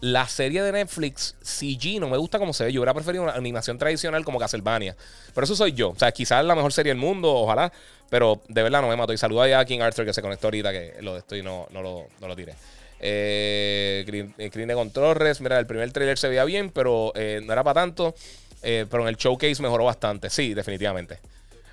[0.00, 2.72] la serie de Netflix, CG, no me gusta como se ve.
[2.72, 4.96] Yo hubiera preferido una animación tradicional como Castlevania.
[5.34, 5.90] Pero eso soy yo.
[5.90, 7.72] O sea, quizás la mejor serie del mundo, ojalá.
[8.08, 9.12] Pero de verdad no me mato.
[9.12, 11.82] Y saludo a King Arthur que se conectó ahorita, que lo de y no, no,
[11.82, 12.54] lo, no lo tiré.
[13.00, 15.40] Eh, Green, eh, de Controles.
[15.40, 18.14] Mira, el primer trailer se veía bien, pero eh, no era para tanto.
[18.62, 20.30] Eh, pero en el showcase mejoró bastante.
[20.30, 21.18] Sí, definitivamente.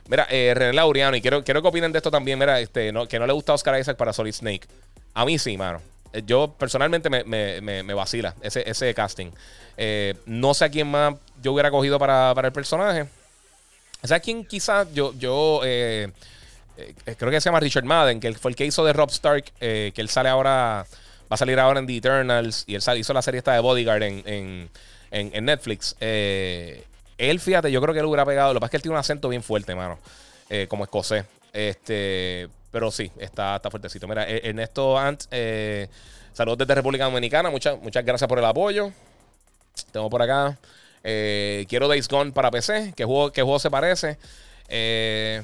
[0.08, 2.38] Mira, René Lauriano, y quiero, quiero que opinen de esto también.
[2.38, 4.68] Mira, este, que no le gusta Oscar Isaac para Solid Snake.
[5.16, 5.82] A mí sí, mano.
[6.16, 9.32] Eh, yo personalmente me, vacila ese, ese casting.
[9.76, 13.05] Eh, no sé a quién más yo hubiera cogido para, el personaje.
[14.01, 16.11] O sea, quién quizás yo, yo eh,
[17.18, 19.93] creo que se llama Richard Madden, que fue el que hizo de Rob Stark, que
[19.95, 20.86] él sale ahora,
[21.24, 24.03] va a salir ahora en The Eternals, y él hizo la serie esta de Bodyguard
[24.03, 24.70] en,
[25.11, 25.95] Netflix.
[25.99, 28.93] él, fíjate, yo creo que él hubiera pegado, lo que pasa es que él tiene
[28.95, 29.97] un acento bien fuerte, mano,
[30.68, 31.26] como escocés.
[31.51, 34.06] Este, pero sí, está, está fuertecito.
[34.06, 35.88] Mira, e-, Ernesto Ant, eh,
[36.34, 37.50] saludos desde República Dominicana.
[37.50, 38.92] Muchas, muchas gracias por el apoyo.
[39.94, 40.58] Tengo por acá.
[41.02, 42.92] Eh, quiero Days Gone para PC.
[42.94, 44.18] ¿Qué juego, qué juego se parece?
[44.68, 45.42] Eh,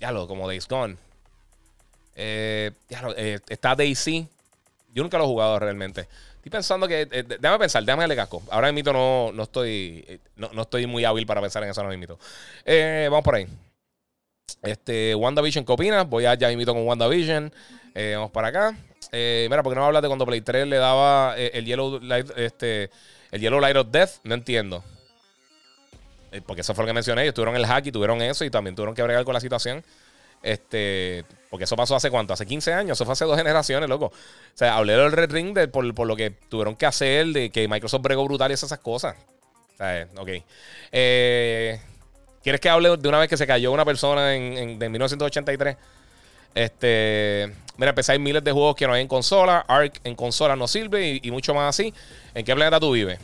[0.00, 0.98] ya lo, como Days Gone.
[2.14, 4.28] Eh, ya lo, eh, está Daisy.
[4.92, 6.06] Yo nunca lo he jugado realmente.
[6.36, 7.08] Estoy pensando que.
[7.10, 8.42] Eh, déjame pensar, déjame darle casco.
[8.50, 10.04] Ahora mismo no, no estoy.
[10.06, 12.18] eh, No, no estoy muy hábil para pensar en eso ahora mismo.
[12.66, 13.46] Eh, vamos por ahí.
[14.62, 16.08] Este, WandaVision, ¿qué opinas?
[16.08, 17.52] Voy a ya invito con WandaVision.
[17.94, 18.76] Eh, vamos para acá.
[19.12, 22.00] Eh, mira, ¿por qué no hablas de cuando Play 3 le daba eh, el Yellow
[22.00, 22.90] Light, este,
[23.30, 24.10] el Yellow Light of Death?
[24.24, 24.84] No entiendo.
[26.32, 27.22] Eh, porque eso fue lo que mencioné.
[27.22, 29.84] Ellos tuvieron el hack y tuvieron eso y también tuvieron que bregar con la situación.
[30.42, 32.32] Este, porque eso pasó hace cuánto?
[32.32, 32.96] Hace 15 años.
[32.98, 34.06] Eso fue hace dos generaciones, loco.
[34.06, 34.12] O
[34.54, 37.66] sea, hablé del Red Ring de- por, por lo que tuvieron que hacer, de que
[37.68, 39.16] Microsoft bregó brutal y esas cosas.
[39.74, 40.28] O sea, ok.
[40.92, 41.80] Eh,
[42.46, 45.76] ¿Quieres que hable de una vez que se cayó una persona en, en- de 1983?
[46.54, 49.64] Este, mira, empecé hay miles de juegos que no hay en consola.
[49.66, 51.92] Ark en consola no sirve y, y mucho más así.
[52.36, 53.18] ¿En qué planeta tú vives?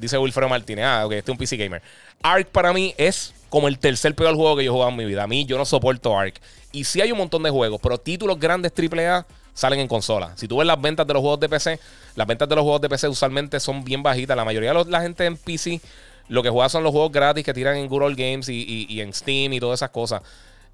[0.00, 0.86] Dice Wilfredo Martínez.
[0.86, 1.82] Ah, ok, este es un PC gamer.
[2.20, 5.04] Ark para mí es como el tercer peor juego que yo he jugado en mi
[5.04, 5.22] vida.
[5.22, 6.34] A mí yo no soporto Ark.
[6.72, 10.32] Y sí hay un montón de juegos, pero títulos grandes AAA salen en consola.
[10.36, 11.78] Si tú ves las ventas de los juegos de PC,
[12.16, 14.36] las ventas de los juegos de PC usualmente son bien bajitas.
[14.36, 15.80] La mayoría de los- la gente en PC
[16.28, 19.00] lo que juega son los juegos gratis que tiran en Good Old Games y, y-
[19.00, 20.22] en Steam y todas esas cosas.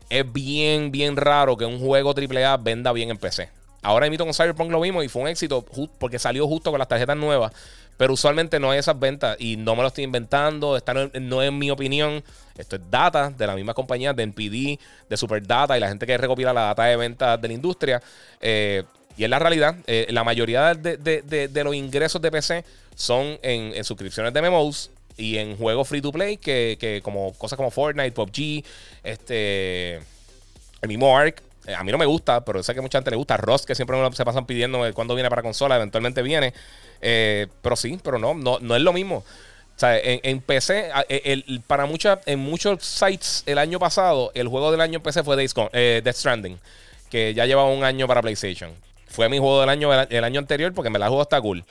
[0.08, 3.48] Es bien, bien raro que un juego AAA venda bien en PC.
[3.82, 5.64] Ahora invito con Cyberpunk lo mismo y fue un éxito
[5.98, 7.52] porque salió justo con las tarjetas nuevas.
[7.96, 10.76] Pero usualmente no hay esas ventas y no me lo estoy inventando.
[10.76, 12.22] Esta no, es mi opinión.
[12.56, 14.78] Esto es data de la misma compañía, de NPD,
[15.08, 18.02] de Superdata y la gente que recopila la data de ventas de la industria.
[18.40, 18.82] Eh,
[19.16, 19.76] y es la realidad.
[19.86, 24.90] eh, la mayoría de los ingresos de PC son en, en suscripciones de MMOs
[25.20, 28.64] y en juegos free to play, que, que como cosas como Fortnite, PUBG,
[29.04, 31.42] este, el mismo Ark.
[31.66, 33.36] eh, a mí no me gusta, pero sé que mucha gente le gusta.
[33.36, 36.54] Rust, que siempre se pasan pidiendo eh, cuando viene para consola, eventualmente viene.
[37.02, 39.24] Eh, pero sí, pero no, no, no es lo mismo.
[39.76, 44.46] O sea, en, PC, e, el- para muchas, en muchos sites el año pasado, el
[44.46, 46.58] juego del año en PC fue Days Gone- eh, Death Stranding,
[47.08, 48.72] que ya lleva un año para PlayStation.
[49.08, 51.64] Fue mi juego del año el, año anterior porque me la juego está cool.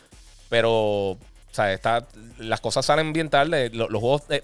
[0.49, 1.17] Pero,
[1.55, 2.05] sea, está,
[2.37, 3.69] las cosas salen bien tarde.
[3.71, 4.43] Los, juegos, eh,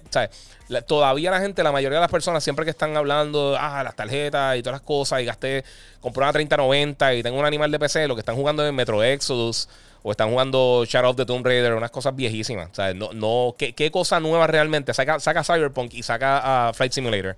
[0.68, 3.94] la- todavía la gente, la mayoría de las personas, siempre que están hablando, ah, las
[3.96, 5.64] tarjetas y todas las cosas, y gasté,
[6.00, 9.02] compré una 3090 y tengo un animal de PC, lo que están jugando es Metro
[9.02, 9.68] Exodus
[10.02, 12.70] o están jugando Shadow of the Tomb Raider, unas cosas viejísimas.
[12.70, 14.94] O sea, no, no, ¿qué, qué cosa nueva realmente?
[14.94, 17.36] Saca, saca Cyberpunk y saca a Flight Simulator.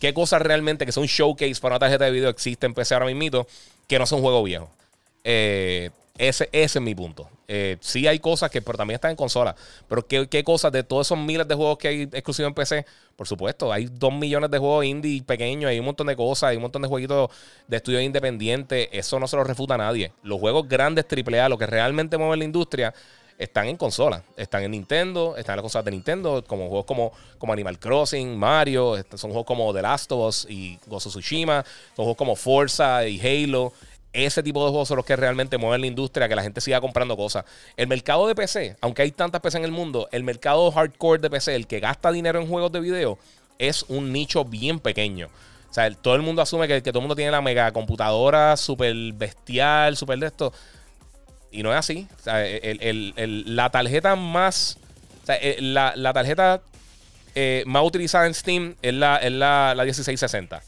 [0.00, 3.06] ¿Qué cosas realmente que son showcase para una tarjeta de video existe en PC ahora
[3.06, 3.46] mismo
[3.88, 4.68] que no son juegos viejos?
[5.24, 7.28] Eh, ese, ese es mi punto.
[7.48, 9.54] Eh, sí hay cosas que pero también están en consola.
[9.88, 12.86] Pero ¿qué, qué cosas de todos esos miles de juegos que hay exclusivos en PC?
[13.16, 16.56] Por supuesto, hay dos millones de juegos indie pequeños, hay un montón de cosas, hay
[16.56, 17.30] un montón de jueguitos
[17.68, 18.88] de estudios independientes.
[18.92, 20.12] Eso no se lo refuta nadie.
[20.22, 22.92] Los juegos grandes AAA, lo que realmente mueve la industria,
[23.38, 24.22] están en consola.
[24.36, 28.36] Están en Nintendo, están en las cosas de Nintendo, como juegos como, como Animal Crossing,
[28.36, 31.62] Mario, est- son juegos como The Last of Us y of Tsushima,
[31.94, 33.72] son juegos como Forza y Halo.
[34.16, 36.80] Ese tipo de juegos son los que realmente mueven la industria, que la gente siga
[36.80, 37.44] comprando cosas.
[37.76, 41.28] El mercado de PC, aunque hay tantas PC en el mundo, el mercado hardcore de
[41.28, 43.18] PC, el que gasta dinero en juegos de video,
[43.58, 45.28] es un nicho bien pequeño.
[45.68, 48.94] O sea, todo el mundo asume que, todo el mundo tiene la mega computadora súper
[49.12, 50.50] bestial, súper de esto.
[51.52, 52.08] Y no es así.
[52.18, 52.42] O sea,
[53.18, 54.78] la tarjeta más.
[55.28, 56.62] eh, la, la tarjeta
[57.34, 60.62] eh, más utilizada en Steam es la, es la, la 1660.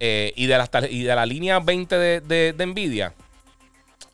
[0.00, 3.12] Eh, y, de la línea 20 de, de- de Nvidia,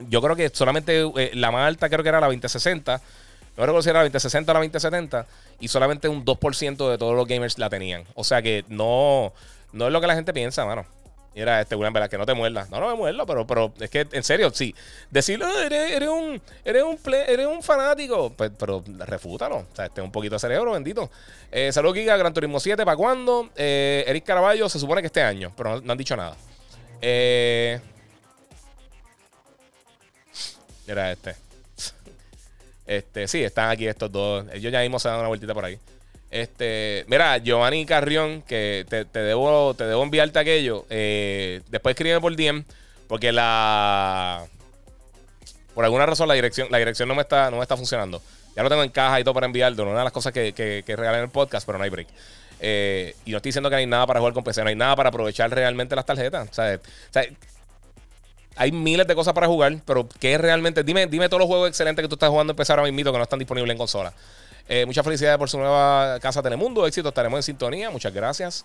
[0.08, 3.00] yo creo que solamente eh, la más alta creo que era la 2060.
[3.56, 5.26] No recuerdo si era la 2060 o la 2070.
[5.60, 8.04] Y solamente un 2% de todos los gamers la tenían.
[8.14, 9.32] O sea que no,
[9.72, 10.84] no es lo que la gente piensa, mano.
[11.34, 12.08] Mira, este William, ¿verdad?
[12.08, 12.70] Que no te muerdas.
[12.70, 14.72] No, no me muerdo, pero, pero es que, en serio, sí.
[15.10, 18.30] Decir, "Ah, eres, eres un, eres, un play- eres un fanático.
[18.32, 19.56] Pues, pero refútalo.
[19.58, 21.10] O sea, este un poquito de cerebro, bendito.
[21.50, 23.50] Eh, Saludos, Giga, Gran Turismo 7, ¿para cuándo?
[23.56, 26.36] Eh, Eric Caraballo, se supone que este año, pero no, han dicho nada.
[27.02, 27.80] Eh,
[30.86, 31.34] Mira este.
[32.86, 34.44] Este, sí, están aquí estos dos.
[34.52, 35.78] Ellos ya mismo se dan una vueltita por ahí.
[36.34, 40.84] Este, mira, Giovanni Carrión, que te, debo, te debo enviarte aquello.
[40.90, 42.64] Eh, después escríbeme por DM,
[43.06, 44.44] porque la.
[45.76, 48.20] Por alguna razón la dirección, la dirección no me está, no me está funcionando.
[48.56, 49.84] Ya lo tengo en caja y todo para enviarlo.
[49.84, 52.08] Una de las cosas que, que, que regalé en el podcast, pero no hay break.
[52.58, 54.74] Eh, y no estoy diciendo que no hay nada para jugar con PC, no hay
[54.74, 56.48] nada para aprovechar realmente las tarjetas.
[56.50, 57.26] O sea, o sea,
[58.56, 60.82] hay miles de cosas para jugar, pero ¿qué es realmente?
[60.82, 63.18] Dime, dime todos los juegos excelentes que tú estás jugando en PC ahora mismo que
[63.18, 64.12] no están disponibles en consola.
[64.68, 66.86] Eh, muchas felicidades por su nueva casa Telemundo.
[66.86, 67.90] Éxito, estaremos en sintonía.
[67.90, 68.64] Muchas gracias.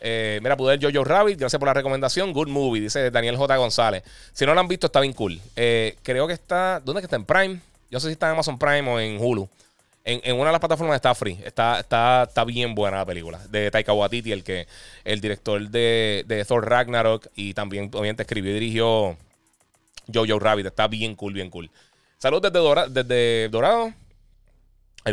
[0.00, 2.32] Eh, mira, Poder Jojo Rabbit, gracias por la recomendación.
[2.32, 3.56] Good movie, dice Daniel J.
[3.56, 4.02] González.
[4.32, 5.40] Si no lo han visto, está bien cool.
[5.54, 6.80] Eh, creo que está.
[6.84, 7.16] ¿Dónde que está?
[7.16, 7.54] En Prime.
[7.54, 9.48] Yo no sé si está en Amazon Prime o en Hulu.
[10.04, 11.38] En, una de las plataformas está free.
[11.44, 13.40] Está, está, está bien buena la película.
[13.48, 14.68] De Taika Waititi, el que
[15.04, 17.26] el director de, Thor Ragnarok.
[17.34, 19.16] Y también, obviamente, escribió y dirigió
[20.12, 20.66] Jojo Rabbit.
[20.66, 21.70] Está bien cool, bien cool.
[22.18, 23.92] Saludos desde, desde Dorado.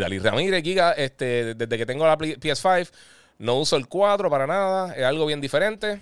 [0.00, 2.90] Dalí Ramírez, Giga, este, desde que tengo la PS5,
[3.38, 4.94] no uso el 4 para nada.
[4.94, 6.00] Es algo bien diferente.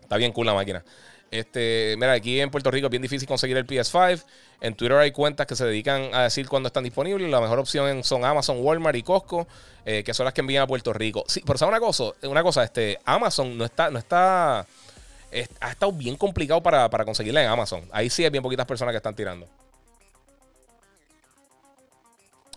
[0.00, 0.84] Está bien cool la máquina.
[1.30, 4.22] Este, mira, aquí en Puerto Rico es bien difícil conseguir el PS5.
[4.60, 7.30] En Twitter hay cuentas que se dedican a decir cuándo están disponibles.
[7.30, 9.48] La mejor opción son Amazon, Walmart y Costco,
[9.86, 11.24] eh, que son las que envían a Puerto Rico.
[11.26, 12.04] Sí, pero ¿sabes una cosa?
[12.22, 17.42] Una cosa, este, Amazon no está, no está, ha estado bien complicado para, para conseguirla
[17.42, 17.82] en Amazon.
[17.92, 19.48] Ahí sí hay bien poquitas personas que están tirando.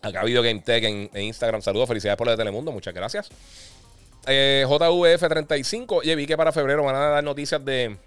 [0.06, 1.62] Acá ha habido GameTech en, en Instagram.
[1.62, 2.72] Saludos, felicidades por lo de Telemundo.
[2.72, 3.30] Muchas gracias.
[4.28, 5.98] Eh, JVF35.
[5.98, 7.98] Oye, vi que para febrero van a dar noticias de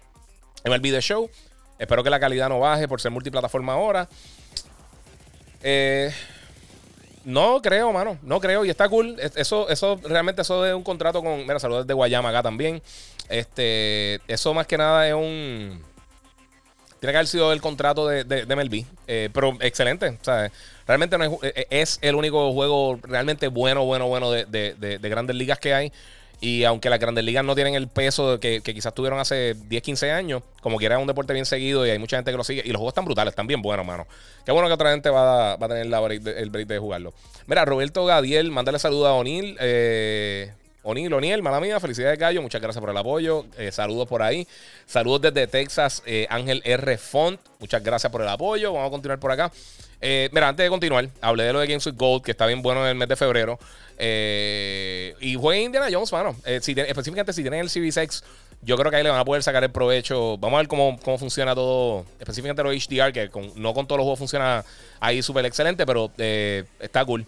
[0.65, 1.29] MLB The Show.
[1.77, 4.07] Espero que la calidad no baje por ser multiplataforma ahora.
[5.61, 6.11] Eh,
[7.25, 8.17] no creo, mano.
[8.21, 8.63] No creo.
[8.63, 9.17] Y está cool.
[9.35, 11.41] Eso, eso realmente eso es un contrato con.
[11.41, 12.81] Mira, saludos de Guayama acá también.
[13.27, 14.21] Este.
[14.27, 15.83] Eso más que nada es un.
[16.99, 18.85] Tiene que haber sido el contrato de, de.
[19.07, 20.17] Eh, pero excelente.
[20.87, 25.59] realmente no es, es, el único juego realmente bueno, bueno, bueno de, de grandes ligas
[25.59, 25.91] que hay.
[26.41, 30.11] Y aunque las grandes ligas no tienen el peso que, quizás tuvieron hace 10, 15
[30.11, 32.61] años, como quiera es un deporte bien seguido y hay mucha gente que lo sigue.
[32.63, 34.07] Y los juegos están brutales, están bien buenos, mano.
[34.45, 37.13] Qué bueno que otra gente va a, tener el break de jugarlo.
[37.45, 39.57] Mira, Roberto Gadiel, mándale saludos a O'Neill.
[39.59, 40.53] Eh,
[40.83, 44.47] O'Neill, O'Neill, mala mía, felicidades Gallo, muchas gracias por el apoyo, eh, saludos por ahí,
[44.85, 46.97] saludos desde Texas, eh, Ángel R.
[46.97, 49.51] Font, muchas gracias por el apoyo, vamos a continuar por acá.
[50.01, 52.61] Eh, mira, antes de continuar, hablé de lo de Games with Gold, que está bien
[52.61, 53.59] bueno en el mes de febrero.
[53.99, 56.33] Y juega Indiana Jones, mano.
[56.45, 58.23] Específicamente si tienen el CV6,
[58.61, 60.37] yo creo que ahí le van a poder sacar el provecho.
[60.37, 62.05] Vamos a ver cómo, cómo funciona todo.
[62.17, 64.63] Específicamente lo HDR, que no con todos los juegos funciona
[65.01, 67.25] ahí súper excelente, pero está cool.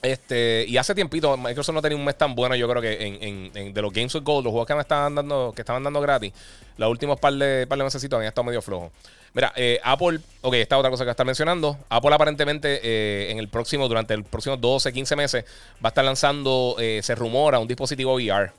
[0.00, 3.18] Este, y hace tiempito, Microsoft no tenía un mes tan bueno, yo creo que
[3.52, 6.00] en, de los Games with Gold, los juegos que me estaban dando, que estaban dando
[6.00, 6.32] gratis,
[6.76, 8.92] los últimos par de, par de meses habían estado medio flojos.
[9.34, 11.78] Mira, eh, Apple, ok, esta otra cosa que está mencionando.
[11.88, 15.44] Apple aparentemente eh, en el próximo, durante el próximo 12, 15 meses,
[15.76, 18.52] va a estar lanzando, eh, se rumora, un dispositivo VR.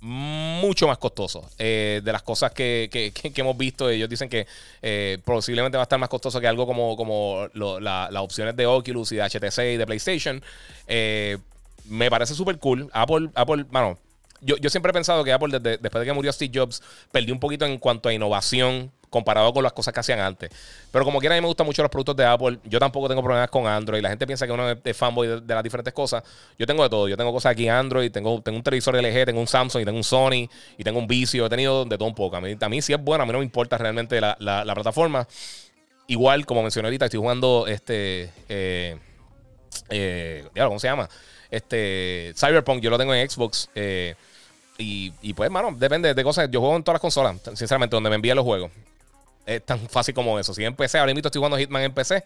[0.00, 3.88] Mucho más costoso de las cosas que, hemos visto.
[3.88, 4.46] Ellos dicen que
[5.24, 9.16] posiblemente va a estar más costoso que algo como, como las opciones de Oculus y
[9.16, 10.42] de HTC y de PlayStation.
[10.86, 12.88] me parece súper cool.
[12.92, 13.98] Apple, Apple, bueno,
[14.40, 16.82] yo, yo, siempre he pensado que Apple, después de que murió Steve Jobs,
[17.12, 20.50] perdió un poquito en cuanto a innovación comparado con las cosas que hacían antes.
[20.90, 22.58] Pero como quiera, a mí me gustan mucho los productos de Apple.
[22.64, 24.00] Yo tampoco tengo problemas con Android.
[24.00, 26.22] La gente piensa que uno es fanboy de, las diferentes cosas.
[26.58, 27.08] Yo tengo de todo.
[27.08, 29.98] Yo tengo cosas aquí Android, tengo, tengo un televisor LG, tengo un Samsung, y tengo
[29.98, 31.44] un Sony y tengo un Vicio.
[31.44, 32.36] He tenido de todo un poco.
[32.36, 34.36] A mí, a mí sí es bueno, a mí no me importa realmente la,
[34.74, 35.26] plataforma.
[36.06, 38.32] Igual, como mencioné ahorita, estoy jugando este.
[38.48, 38.96] Eh,
[39.90, 41.08] eh, ¿Cómo se llama?
[41.50, 42.32] Este.
[42.36, 43.68] Cyberpunk, yo lo tengo en Xbox.
[43.74, 44.14] Eh,
[44.80, 46.50] y, pues, mano, depende de cosas.
[46.50, 48.70] Yo juego en todas las consolas, sinceramente, donde me envían los juegos.
[49.46, 50.54] Es tan fácil como eso.
[50.54, 52.24] Si en PC, ahora mismo estoy jugando Hitman en PC.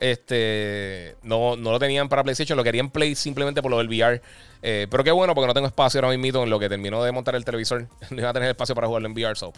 [0.00, 4.22] Este, no, no lo tenían para PlayStation, lo querían Play simplemente por lo del VR.
[4.62, 7.10] Eh, pero qué bueno, porque no tengo espacio ahora mismo en lo que terminó de
[7.10, 7.86] montar el televisor.
[8.10, 9.52] No iba a tener espacio para jugarlo en VR, so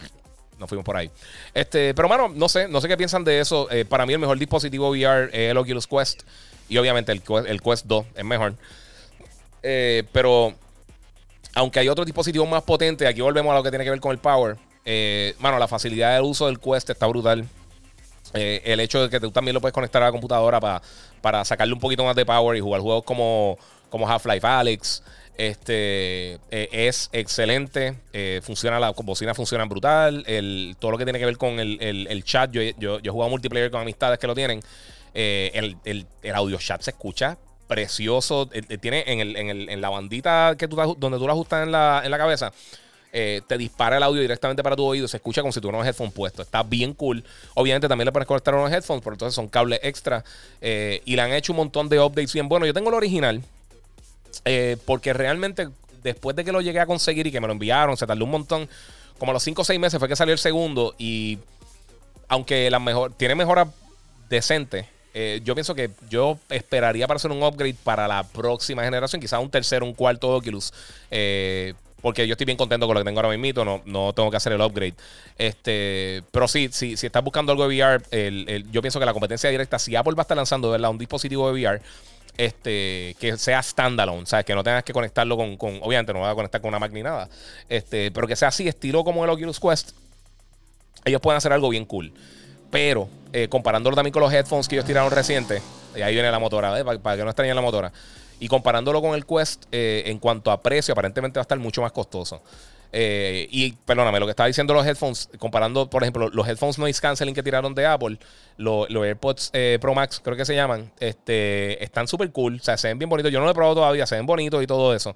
[0.57, 1.09] nos fuimos por ahí.
[1.53, 3.69] Este, pero mano, no sé, no sé qué piensan de eso.
[3.71, 6.21] Eh, para mí el mejor dispositivo VR es el Oculus Quest.
[6.69, 8.53] Y obviamente el, el Quest 2 es mejor.
[9.63, 10.55] Eh, pero
[11.53, 14.11] aunque hay otros dispositivos más potentes, aquí volvemos a lo que tiene que ver con
[14.11, 14.57] el power.
[14.85, 17.45] Eh, mano, la facilidad del uso del Quest está brutal.
[18.33, 20.59] Eh, el hecho de que tú también lo puedes conectar a la computadora
[21.21, 23.57] para sacarle un poquito más de power y jugar juegos como,
[23.89, 25.03] como Half-Life Alex.
[25.37, 27.95] Este eh, es excelente.
[28.41, 30.23] funciona, la bocina funciona brutal.
[30.27, 32.51] El, todo lo que tiene que ver con el, chat.
[32.51, 34.61] Yo, yo, he jugado multiplayer con amistades que lo tienen.
[35.13, 37.37] el, audio chat se escucha
[37.71, 38.49] precioso.
[38.81, 42.51] tiene en, la bandita que tú, donde tú lo ajustas en la, en la cabeza
[43.13, 45.07] eh, te dispara el audio directamente para tu oído.
[45.07, 46.45] Se escucha como si tuvieras unos headphones puestos.
[46.45, 47.23] Está bien cool.
[47.53, 50.25] Obviamente también le puedes conectar unos headphones, pero entonces son cables extra.
[50.59, 52.65] Eh, y le han hecho un montón de updates bien bueno.
[52.65, 53.41] Yo tengo el original.
[54.43, 55.69] Eh, porque realmente
[56.03, 58.31] después de que lo llegué a conseguir y que me lo enviaron, se tardó un
[58.31, 58.67] montón.
[59.17, 60.93] Como a los 5 o 6 meses fue que salió el segundo.
[60.97, 61.39] Y
[62.27, 63.69] aunque la mejor, tiene mejora
[64.29, 64.89] decente.
[65.43, 69.49] Yo pienso que yo esperaría para hacer un upgrade para la próxima generación, quizás un
[69.49, 70.73] tercero, un cuarto Oculus.
[71.09, 74.31] Eh, porque yo estoy bien contento con lo que tengo ahora mismo, no, no tengo
[74.31, 74.95] que hacer el upgrade.
[75.37, 79.49] Este, pero sí, si, si estás buscando algo de VR, yo pienso que la competencia
[79.49, 80.89] directa, si Apple va a estar lanzando ¿verdad?
[80.89, 81.81] un dispositivo de VR,
[82.37, 84.45] este, que sea standalone, ¿sabes?
[84.45, 87.03] Que no tengas que conectarlo con, obviamente no va a conectar con una máquina ni
[87.03, 87.29] nada,
[87.69, 89.91] este, pero que sea así, estilo como el Oculus Quest,
[91.05, 92.13] ellos pueden hacer algo bien cool.
[92.71, 95.61] Pero, eh, comparándolo también con los headphones que ellos tiraron recientes,
[95.95, 96.85] Y ahí viene la motora, ¿eh?
[96.85, 97.91] para, que no extrañen la motora.
[98.39, 101.81] Y comparándolo con el Quest, eh, en cuanto a precio, aparentemente va a estar mucho
[101.81, 102.41] más costoso.
[102.93, 106.99] Eh, y perdóname, lo que estaba diciendo los headphones, comparando, por ejemplo, los headphones noise
[106.99, 108.17] canceling que tiraron de Apple,
[108.57, 112.55] los, AirPods Pro Max, creo que se llaman, este, están súper cool.
[112.55, 113.31] O sea, se ven bien bonitos.
[113.31, 115.15] Yo no lo he probado todavía, se ven bonitos y todo eso.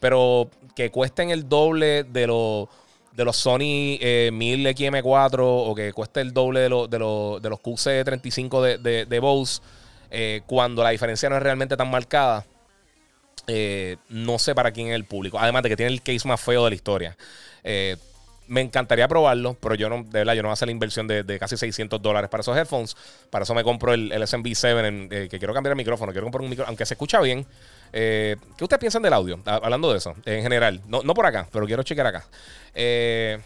[0.00, 2.68] Pero que cuesten el doble de los
[3.18, 3.98] de los Sony
[4.30, 6.98] 1000 XM4 o que cueste el doble de, de, de
[7.50, 9.60] los QC35 de, de, Bose,
[10.08, 12.46] eh, cuando la diferencia no es realmente tan marcada,
[13.48, 15.36] eh, no sé para quién es el público.
[15.36, 17.16] Además de que tiene el case más feo de la historia.
[17.64, 17.96] Eh,
[18.46, 21.08] me encantaría probarlo, pero yo no, de verdad, yo no voy a hacer la inversión
[21.08, 22.96] de, casi 600 dólares para esos headphones.
[23.30, 26.12] Para eso me compro el, el SMB7, que quiero cambiar el micrófono.
[26.12, 27.44] Quiero comprar un micrófono, aunque se escucha bien.
[27.92, 29.38] Eh, ¿Qué ustedes piensan del audio?
[29.44, 30.80] Hablando de eso, en general.
[30.86, 32.24] No, por acá, pero quiero chequear acá.
[32.74, 33.38] Eh,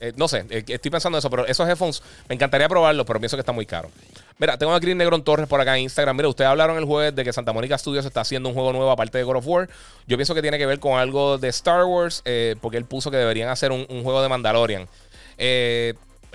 [0.00, 3.40] eh, no sé, estoy pensando eso, pero esos headphones me encantaría probarlos, pero pienso que
[3.40, 3.90] está muy caro.
[4.38, 6.16] Mira, tengo a Green Negron Torres por acá en Instagram.
[6.16, 8.90] Mira, ustedes hablaron el jueves de que Santa Mónica Studios está haciendo un juego nuevo
[8.90, 9.68] aparte de God of War.
[10.06, 12.22] Yo pienso que tiene que ver con algo de Star Wars,
[12.60, 14.88] porque él puso que deberían hacer un, juego de Mandalorian.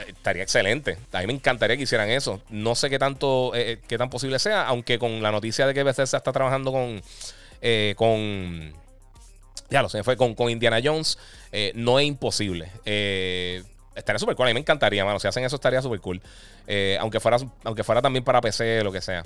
[0.08, 0.98] Estaría excelente.
[1.12, 2.42] A mí me encantaría que hicieran eso.
[2.50, 6.18] No sé qué tanto, qué tan posible sea, aunque con la noticia de que Bethesda
[6.18, 7.02] está trabajando con
[7.62, 8.74] eh, con.
[9.70, 11.18] Ya lo sé, fue con, con Indiana Jones.
[11.52, 12.72] Eh, no es imposible.
[12.86, 13.64] Eh,
[13.96, 14.48] estaría súper cool.
[14.48, 15.20] A mí me encantaría, mano.
[15.20, 16.22] Si hacen eso, estaría súper cool.
[17.00, 19.24] aunque, fuera, aunque fuera también para PC, lo que sea.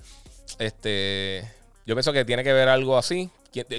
[0.59, 1.49] Este.
[1.85, 3.29] Yo pienso que tiene que ver algo así.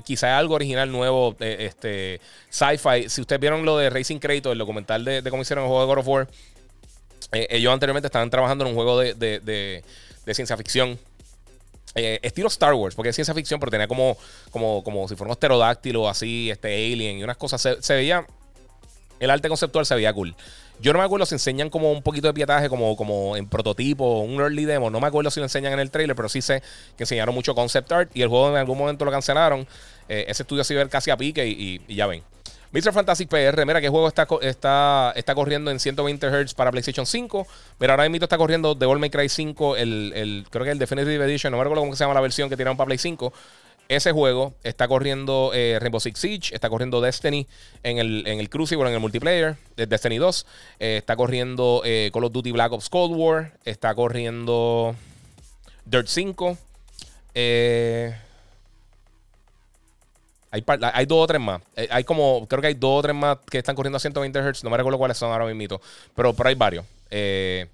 [0.05, 1.36] Quizá algo original nuevo.
[1.40, 2.20] este.
[2.49, 3.09] Sci-fi.
[3.09, 5.86] Si ustedes vieron lo de Racing Creator, el documental de, cómo hicieron el juego de
[5.86, 6.28] God of War.
[7.35, 10.99] Ellos anteriormente estaban trabajando en un juego de, de ciencia ficción
[11.97, 14.16] eh, estilo Star Wars, porque es ciencia ficción, pero tenía como,
[14.51, 17.61] como, como si fuera un pterodáctilo así, este alien y unas cosas.
[17.80, 18.26] Se, veía.
[19.20, 20.35] El arte conceptual se veía cool.
[20.80, 24.20] Yo no me acuerdo si enseñan como un poquito de pietaje, como, como en prototipo,
[24.20, 24.91] un early demo.
[24.91, 26.62] No me acuerdo si lo enseñan en el trailer, pero sí sé
[26.97, 29.66] que enseñaron mucho concept art y el juego en algún momento lo cancelaron.
[30.09, 32.24] Eh, ese estudio se iba casi a pique y ya ven.
[32.75, 32.93] Mr.
[32.93, 37.47] Fantastic PR, mira qué juego está, está, está corriendo en 120 Hz para PlayStation 5.
[37.79, 41.25] Mira, ahora mismo está corriendo Devil May Cry 5, el, el, creo que el Definitive
[41.25, 43.33] Edition, no me acuerdo cómo se llama la versión que tiraron para Play 5.
[43.89, 47.47] Ese juego está corriendo eh, Rainbow Six Siege, está corriendo Destiny
[47.85, 50.47] en el, en el Crucible, en el multiplayer, de Destiny 2.
[50.81, 53.53] Eh, está corriendo eh, Call of Duty Black Ops Cold War.
[53.64, 54.97] Está corriendo
[55.85, 56.59] Dirt 5.
[57.37, 58.16] Eh,
[60.80, 61.61] hay, dos o tres más.
[61.76, 64.38] Eh, hay como, creo que hay dos o tres más que están corriendo a 120
[64.38, 64.64] Hz.
[64.64, 65.80] No me recuerdo cuáles son ahora mismo.
[66.14, 66.84] Pero, pero hay varios.
[67.11, 67.66] Eh,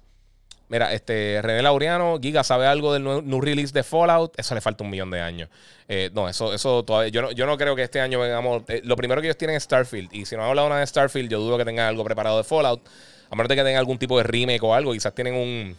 [0.67, 4.33] mira, este René Laureano, Giga, ¿sabe algo del new, release de Fallout?
[4.37, 5.49] Eso le falta un millón de años.
[5.87, 7.09] Eh, no, eso, eso todavía.
[7.09, 8.63] Yo no, yo no creo que este año vengamos.
[8.83, 10.13] lo primero que ellos tienen es Starfield.
[10.13, 12.43] Y si no han hablado nada de Starfield, yo dudo que tengan algo preparado de
[12.43, 12.81] Fallout.
[13.29, 14.93] A menos de que tengan algún tipo de remake o algo.
[14.93, 15.75] Quizás tienen un.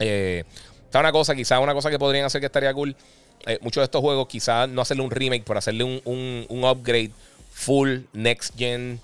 [0.00, 0.44] Eh,
[1.00, 2.96] una cosa, quizás una cosa que podrían hacer que estaría cool
[3.46, 7.10] eh, muchos de estos juegos, quizás no hacerle un remake, pero hacerle un, upgrade
[7.52, 9.00] full next gen,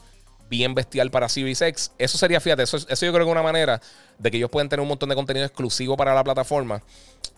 [0.48, 1.92] bien bestial para Series X.
[1.98, 3.80] Eso sería, fíjate, eso, eso yo creo que es una manera
[4.18, 6.82] de que ellos pueden tener un montón de contenido exclusivo para la plataforma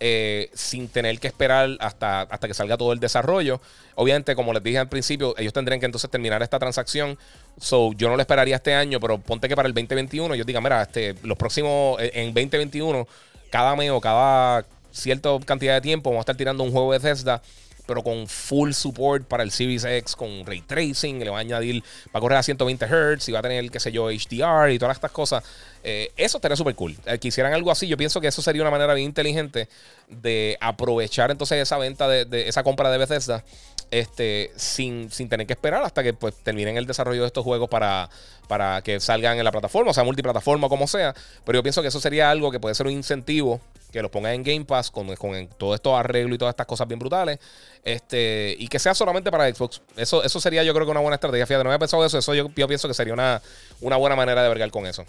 [0.01, 3.61] eh, sin tener que esperar hasta, hasta que salga todo el desarrollo.
[3.95, 7.17] Obviamente, como les dije al principio, ellos tendrían que entonces terminar esta transacción.
[7.61, 10.61] So, yo no lo esperaría este año, pero ponte que para el 2021 yo diga,
[10.61, 13.07] mira, este, los próximos, eh, en 2021,
[13.51, 16.99] cada mes o cada cierta cantidad de tiempo vamos a estar tirando un juego de
[16.99, 17.43] Bethesda
[17.87, 21.83] pero con full support para el Series X, con ray tracing, le va a añadir,
[22.15, 24.79] va a correr a 120 Hz y va a tener, qué sé yo, HDR y
[24.79, 25.45] todas estas cosas.
[25.87, 26.97] Eh, eso estaría súper cool.
[27.05, 29.69] Eh, quisieran algo así, yo pienso que eso sería una manera bien inteligente
[30.09, 33.45] de aprovechar entonces esa venta de, esa compra de Bethesda
[33.91, 37.69] este, sin, sin, tener que esperar hasta que pues, terminen el desarrollo de estos juegos
[37.69, 38.09] para,
[38.49, 41.15] para que salgan en la plataforma, o sea, multiplataforma, como sea.
[41.45, 43.61] Pero yo pienso que eso sería algo que puede ser un incentivo
[43.93, 46.89] que los pongan en Game Pass con, con todo estos arreglos y todas estas cosas
[46.89, 47.39] bien brutales.
[47.85, 49.83] Este, y que sea solamente para Xbox.
[49.97, 51.47] Eso, eso sería, yo creo que una buena estrategia.
[51.47, 52.19] Fíjate, no había pensado eso.
[52.19, 53.41] Eso yo, pienso que sería una,
[53.81, 55.05] una buena manera de vergar con eso.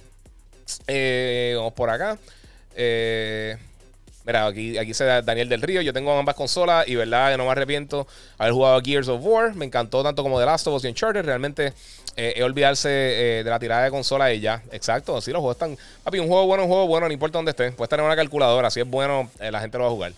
[0.87, 2.17] Eh, vamos por acá.
[2.75, 3.57] Eh,
[4.25, 4.91] mira, aquí, aquí
[5.23, 5.81] Daniel del Río.
[5.81, 9.55] Yo tengo ambas consolas y verdad que no me arrepiento haber jugado Gears of War.
[9.55, 11.23] Me encantó tanto como The Last of Us y Uncharted.
[11.25, 11.73] Realmente
[12.15, 14.61] eh, es olvidarse de la tirada de consola y ya.
[14.71, 15.17] Exacto.
[15.17, 15.77] Así los juegos están.
[16.03, 17.71] Papi, un juego bueno, un juego bueno, no importa dónde esté.
[17.71, 18.69] Puede estar en una calculadora.
[18.69, 20.13] Si es bueno, la gente lo va a jugar.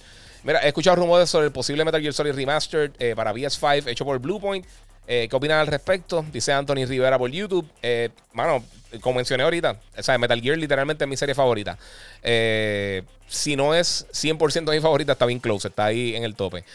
[0.48, 4.06] Mira, he escuchado rumores sobre el posible Metal Gear Solid Remastered eh, para PS5 hecho
[4.06, 4.66] por Bluepoint.
[5.10, 6.26] Eh, ¿Qué opinan al respecto?
[6.34, 7.68] Dice Anthony Rivera por YouTube.
[7.82, 8.10] Eh,
[9.02, 11.78] como mencioné ahorita, o Metal Gear literalmente es mi serie favorita.
[12.22, 16.66] si no es 100% mi favorita, está bien close, está ahí en el tope.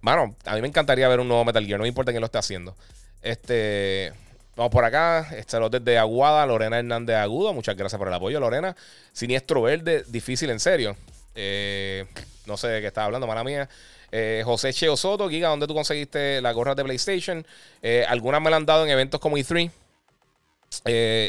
[0.00, 2.26] mano, a mí me encantaría ver un nuevo Metal Gear, no me importa quién lo
[2.26, 2.76] esté haciendo.
[3.22, 4.12] Este.
[4.56, 5.28] Vamos por acá.
[5.46, 7.54] Saludos desde Aguada, Lorena Hernández Agudo.
[7.54, 8.74] Muchas gracias por el apoyo, Lorena.
[9.12, 10.96] Siniestro verde, difícil en serio.
[12.46, 13.68] no sé de qué estaba hablando, mala mía.
[14.44, 17.46] José Cheo Soto, Giga, ¿dónde tú conseguiste las gorras de PlayStation?
[18.08, 19.70] algunas me la han dado en eventos como E3.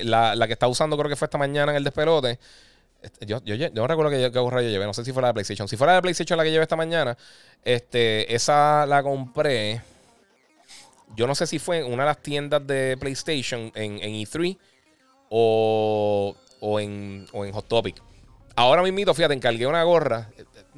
[0.04, 2.40] la, la, que está usando creo que fue esta mañana en el despelote.
[3.02, 4.86] Este, yo, yo, no recuerdo qué, gorra yo llevé.
[4.86, 5.68] No sé si fue la de PlayStation.
[5.68, 7.18] Si fuera la de PlayStation la que llevé esta mañana,
[7.64, 9.82] este, esa la compré.
[11.16, 14.58] Yo no sé si fue en una de las tiendas de PlayStation en, en E3
[15.30, 18.02] o, o, en, o en Hot Topic.
[18.56, 20.30] Ahora mismo, fíjate, encargué una gorra.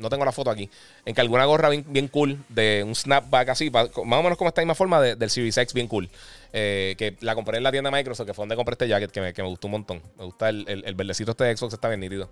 [0.01, 0.69] No tengo la foto aquí.
[1.05, 4.75] Encargué una gorra bien, cool de un snapback así, más o menos como esta misma
[4.75, 6.09] forma del Series X, bien cool.
[6.53, 9.11] Eh, que la compré en la tienda de Microsoft, que fue donde compré este jacket,
[9.11, 10.01] que me, gustó un montón.
[10.17, 12.29] Me gusta el, el, verdecito este de Xbox, está bien nítido.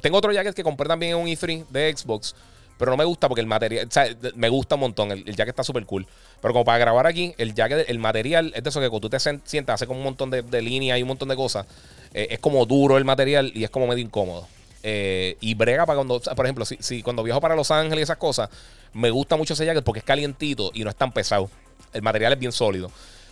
[0.00, 2.34] Tengo otro jacket que compré también en un E3 de Xbox,
[2.78, 5.12] pero no me gusta porque el material, o sea, me gusta un montón.
[5.12, 6.06] El, jacket está súper cool.
[6.40, 9.10] Pero como para grabar aquí, el jacket, el material es de eso que cuando tú
[9.10, 11.66] te sientas, hace como un montón de, de líneas y un montón de cosas.
[12.12, 14.46] Eh, es como duro el material y es como medio incómodo.
[14.86, 18.18] Eh, y brega para cuando, por ejemplo, si, cuando viajo para Los Ángeles y esas
[18.18, 18.50] cosas,
[18.92, 21.48] me gusta mucho ese jacket porque es calientito y no es tan pesado.
[21.94, 22.90] El material es bien sólido.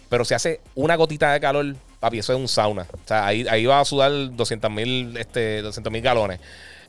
[0.09, 2.87] Pero si hace una gotita de calor, papi, eso es un sauna.
[2.93, 5.63] O sea, ahí, ahí va a sudar 200 mil este,
[6.01, 6.41] galones.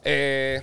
[0.06, 0.62] Eh,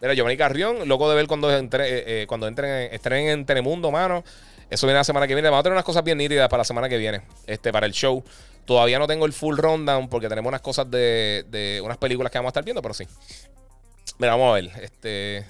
[0.00, 3.90] mira, Giovanni Carrión, loco de ver cuando, entre, eh, eh, cuando entren, estrenen en Telemundo,
[3.90, 4.24] mano.
[4.70, 5.50] Eso viene la semana que viene.
[5.50, 7.22] Vamos a tener unas cosas bien nítidas para la semana que viene.
[7.46, 8.24] Este, para el show.
[8.64, 12.38] Todavía no tengo el full rundown porque tenemos unas cosas de, de unas películas que
[12.38, 13.06] vamos a estar viendo, pero sí.
[14.18, 14.70] Mira, vamos a ver.
[14.82, 15.44] Este.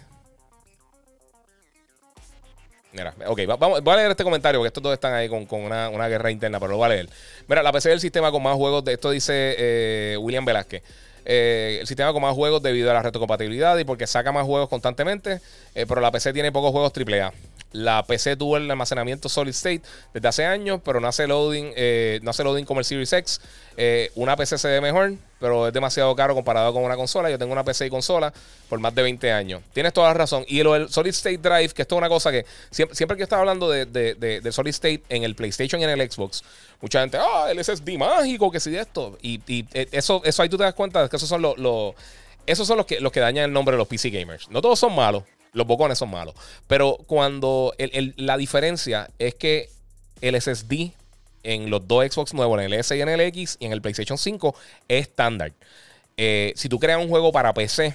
[2.95, 6.09] Mira, ok, vamos, voy a leer este comentario porque estos dos están ahí con, una,
[6.09, 7.09] guerra interna, pero lo voy a leer.
[7.49, 10.85] Mira, la PC es el sistema con más juegos de esto, dice eh, William Velázquez.
[11.25, 14.69] Eh, el sistema con más juegos debido a la retrocompatibilidad y porque saca más juegos
[14.69, 15.41] constantemente,
[15.75, 17.33] eh, pero la PC tiene pocos juegos AAA.
[17.75, 19.83] La PC tuvo el almacenamiento solid state
[20.13, 23.41] desde hace años, pero no hace loading, eh, no hace loading como el Series X.
[23.77, 25.15] Eh, una PC se ve mejor,
[25.45, 27.29] pero es demasiado caro comparado con una consola.
[27.29, 28.33] Yo tengo una PC y consola
[28.67, 29.61] por más de 20 años.
[29.75, 30.43] Tienes toda la razón.
[30.49, 33.41] Y el solid state drive, que esto es una cosa que siempre, siempre que estaba
[33.41, 36.43] hablando de, solid state en el PlayStation y en el Xbox,
[36.81, 39.19] mucha gente, ah, el SSD mágico, que sí de esto.
[39.21, 39.39] Y,
[39.75, 41.95] eh, eso, eso ahí tú te das cuenta de que esos son los,
[42.47, 44.49] esos son los que, los que dañan el nombre de los PC gamers.
[44.49, 45.25] No todos son malos.
[45.53, 46.35] Los bocones son malos.
[46.67, 47.75] Pero cuando
[48.17, 49.69] la diferencia es que
[50.23, 50.93] el SSD
[51.45, 53.81] en los dos Xbox nuevos, en el S y en el X y en el
[53.81, 54.55] PlayStation 5,
[54.89, 55.53] es estándar.
[56.17, 57.95] Eh, si tú creas un juego para PC,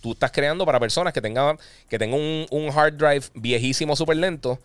[0.00, 2.20] tú estás creando para personas que tengan, que tengan
[2.50, 4.58] un, hard drive viejísimo, súper lento,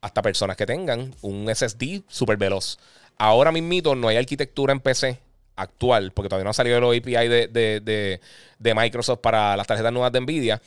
[0.00, 2.78] hasta personas que tengan un SSD súper veloz.
[3.18, 5.18] Ahora mismito no hay arquitectura en PC
[5.54, 8.20] actual, porque todavía no ha salido el API de,
[8.58, 10.60] de Microsoft para las tarjetas nuevas de Nvidia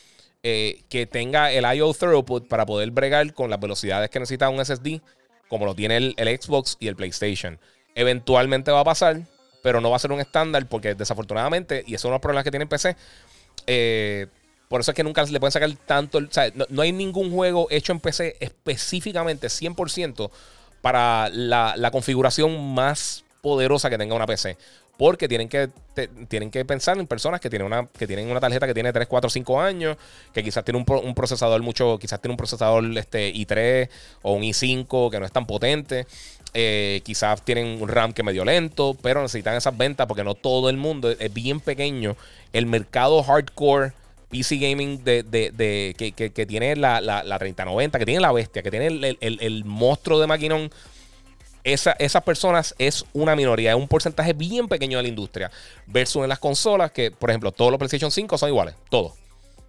[0.48, 1.92] eh, que tenga el I.O.
[1.92, 5.02] throughput para poder bregar con las velocidades que necesita un SSD,
[5.48, 7.60] como lo tiene el, Xbox y el PlayStation.
[7.96, 9.22] Eventualmente va a pasar,
[9.64, 12.52] pero no va a ser un estándar porque desafortunadamente, y esos son los problemas que
[12.52, 12.96] tiene PC,
[13.68, 14.28] eh,
[14.68, 16.18] por eso es que nunca le pueden sacar tanto.
[16.18, 20.30] O sea, no, hay ningún juego hecho en PC específicamente 100%
[20.82, 24.58] para la, la, configuración más poderosa que tenga una PC.
[24.98, 25.70] Porque tienen que,
[26.28, 29.08] tienen que pensar en personas que tienen, una, que tienen una tarjeta que tiene 3,
[29.08, 29.98] 4, 5 años,
[30.34, 33.90] que quizás tiene un, procesador mucho, quizás tiene un procesador este, i3
[34.22, 36.08] o un i5 que no es tan potente.
[36.54, 40.70] Eh, quizás tienen un RAM que medio lento, pero necesitan esas ventas porque no todo
[40.70, 42.16] el mundo es bien pequeño.
[42.54, 43.92] El mercado hardcore
[44.30, 48.88] PC gaming de, de, que, tiene la, la, 3090, que tiene la bestia, que tiene
[48.88, 50.72] el, el monstruo de maquinón
[51.66, 55.52] esas personas es una minoría, es un porcentaje bien pequeño de la industria.
[55.88, 59.14] Versus en las consolas, que por ejemplo, todos los PlayStation 5 son iguales, todos.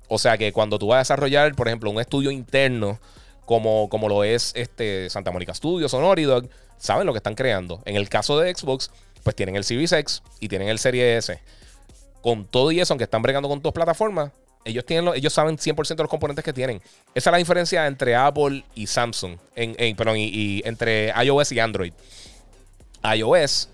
[0.08, 3.00] O sea que cuando tú vas a desarrollar, por ejemplo, un estudio interno,
[3.46, 7.34] como, como lo es este Santa Mónica Studios o Naughty Dog, saben lo que están
[7.34, 7.80] creando.
[7.86, 8.90] En el caso de Xbox,
[9.22, 11.40] pues tienen el Series X y tienen el Series S.
[12.22, 14.32] Con todo y eso, aunque están bregando con dos plataformas,
[14.66, 16.82] ellos, tienen ellos saben 100% de los componentes que tienen.
[17.14, 19.36] Esa es la diferencia entre Apple y Samsung.
[19.54, 21.92] En, perdón, y, entre iOS y Android.
[23.14, 23.68] iOS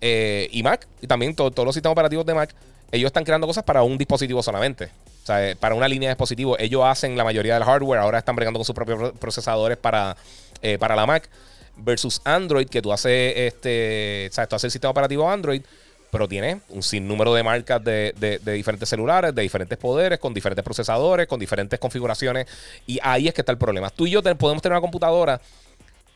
[0.00, 2.54] eh, y Mac, y también todos los sistemas operativos de Mac,
[2.92, 4.84] ellos están creando cosas para un dispositivo solamente.
[4.84, 6.56] O sea, eh, para una línea de dispositivos.
[6.60, 8.00] Ellos hacen la mayoría del hardware.
[8.00, 10.16] Ahora están bregando con sus propios procesadores para,
[10.62, 11.28] eh, para la Mac.
[11.76, 14.28] Versus Android, que tú haces este.
[14.30, 15.62] O sea, tú haces el sistema operativo Android
[16.10, 21.26] pero tiene un sinnúmero de marcas de, diferentes celulares, de diferentes poderes, con diferentes procesadores,
[21.26, 22.46] con diferentes configuraciones.
[22.86, 23.90] Y ahí es que está el problema.
[23.90, 25.40] Tú y yo podemos tener una computadora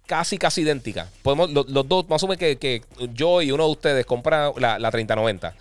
[0.06, 1.08] casi, casi idéntica.
[1.22, 2.82] Podemos, los, dos, más o menos que,
[3.12, 5.54] yo y uno de ustedes compra la, la 3090.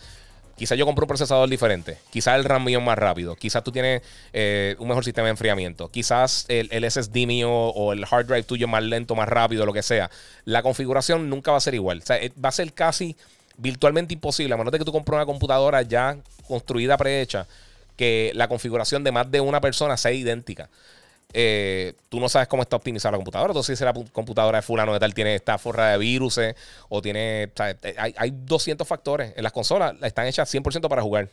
[0.62, 1.98] Quizás yo compro un procesador diferente.
[2.12, 3.36] Quizás el RAM mío es más rápido.
[3.36, 5.90] Quizás tú tienes eh, un mejor sistema de enfriamiento.
[5.90, 9.66] Quizás el, el, SSD mío o el hard drive tuyo es más lento, más rápido,
[9.66, 10.12] lo que sea.
[10.46, 12.00] La configuración nunca va a ser igual.
[12.04, 13.16] O sea, eh, va a ser casi
[13.58, 16.18] virtualmente imposible, a menos de que tú compres una computadora ya
[16.48, 17.48] construida, prehecha,
[17.96, 20.70] que la configuración de más de una persona sea idéntica.
[21.34, 23.52] Eh, tú no sabes cómo está optimizada la computadora.
[23.52, 26.40] Entonces, si la computadora de fulano de tal tiene esta forra de virus
[26.90, 27.52] o tiene.
[27.98, 29.34] hay, hay 200 factores.
[29.36, 31.30] En las consolas están hechas 100% para jugar.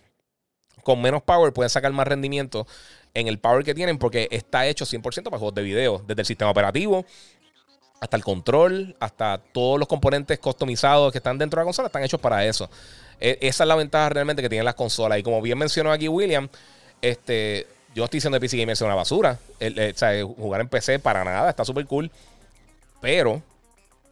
[0.82, 2.66] Con menos power pueden sacar más rendimiento
[3.14, 6.02] en el power que tienen porque está hecho 100% para juegos de video.
[6.06, 7.04] Desde el sistema operativo
[8.00, 12.04] hasta el control, hasta todos los componentes customizados que están dentro de la consola están
[12.04, 12.70] hechos para eso.
[13.20, 15.18] E, esa es la ventaja realmente que tienen las consolas.
[15.18, 16.48] Y como bien mencionó aquí William,
[17.02, 19.38] este yo estoy diciendo que PC Gamer es una basura.
[19.60, 22.10] o sea, jugar en PC para nada, está súper cool.
[23.00, 23.42] Pero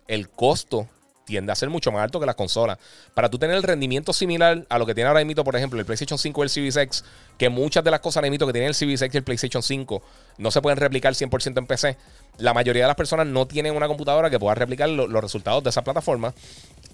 [0.09, 0.89] el costo
[1.27, 2.79] tiende a ser mucho más alto que las consolas.
[3.13, 5.85] Para tú tener el rendimiento similar a lo que tiene ahora mismo, por ejemplo, el
[5.85, 7.05] PlayStation 5 y el Series X,
[7.37, 10.03] que muchas de las cosas ahora que tiene el Series X y el PlayStation 5
[10.39, 11.97] no se pueden replicar 100% en PC,
[12.39, 15.71] la mayoría de las personas no tienen una computadora que pueda replicar los resultados de
[15.71, 16.33] esa plataforma.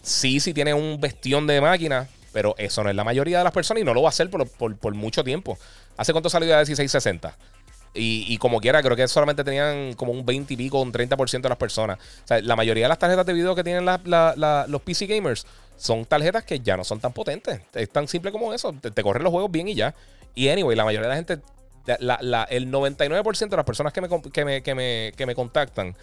[0.03, 3.53] Sí, sí tiene un bestión de máquina, pero eso no es la mayoría de las
[3.53, 5.59] personas y no lo va a hacer por, mucho tiempo.
[5.97, 7.37] ¿Hace cuánto salió de 1660?
[7.95, 11.49] Y, como quiera, creo que solamente tenían como un 20 y pico, un 30% de
[11.49, 11.99] las personas.
[12.25, 15.47] O sea, la mayoría de las tarjetas de video que tienen los PC gamers
[15.77, 17.61] son tarjetas que ya no son tan potentes.
[17.75, 18.73] Es tan simple como eso.
[18.73, 19.95] Te, corren los juegos bien y ya.
[20.35, 21.39] Y anyway, la mayoría de la gente,
[22.51, 25.95] el 99% de las personas que me, que me, que me, que me contactan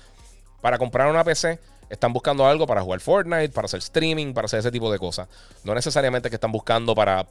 [0.62, 1.60] para comprar una PC
[1.90, 5.28] están buscando algo para jugar Fortnite, para hacer streaming, para hacer ese tipo de cosas.
[5.64, 7.26] No necesariamente que están buscando para,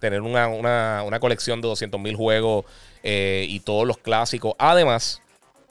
[0.00, 2.64] tener una, colección de 200.000 juegos
[3.02, 4.54] eh, y todos los clásicos.
[4.58, 5.20] Además,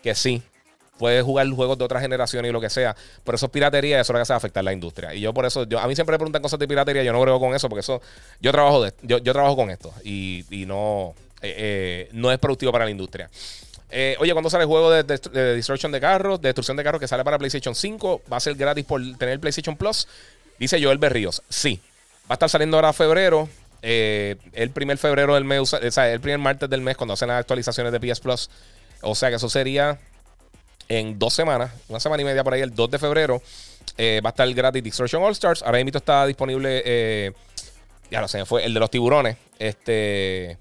[0.01, 0.43] que sí,
[0.97, 2.95] puedes jugar juegos de otra generación y lo que sea.
[3.23, 5.13] Pero eso es piratería y eso es lo que hace afectar la industria.
[5.13, 7.21] Y yo por eso, yo, a mí siempre me preguntan cosas de piratería, yo no
[7.21, 8.01] creo con eso, porque eso,
[8.41, 12.71] yo trabajo de, yo, yo trabajo con esto y, no, eh, eh, no es productivo
[12.71, 13.29] para la industria.
[13.97, 16.41] Eh, oye, ¿cuándo sale el juego de, destrucción de carros?
[16.41, 18.23] De destrucción de carros que sale para PlayStation 5.
[18.31, 20.05] ¿Va a ser gratis por tener PlayStation Plus?
[20.59, 21.41] Dice Joel Berríos.
[21.47, 21.79] Sí.
[22.23, 23.47] Va a estar saliendo ahora febrero.
[23.81, 27.29] Eh, el primer febrero del mes, o sea, el primer martes del mes, cuando hacen
[27.29, 28.49] las actualizaciones de PS Plus.
[28.99, 29.97] O sea que eso sería
[30.89, 33.41] en dos semanas, una semana y media por ahí, el 2 de febrero.
[33.97, 35.63] Eh, va a estar gratis Destruction All Stars.
[35.63, 37.33] Ahora mismo está disponible.
[38.11, 39.37] ya lo sé, fue el de los tiburones.
[39.57, 40.57] Este.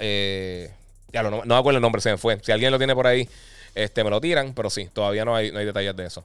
[0.00, 0.72] Eh,
[1.12, 2.38] ya no, no me acuerdo el nombre, se me fue.
[2.42, 3.28] Si alguien lo tiene por ahí,
[3.74, 6.24] este, me lo tiran, pero sí, todavía no hay, no hay detalles de eso.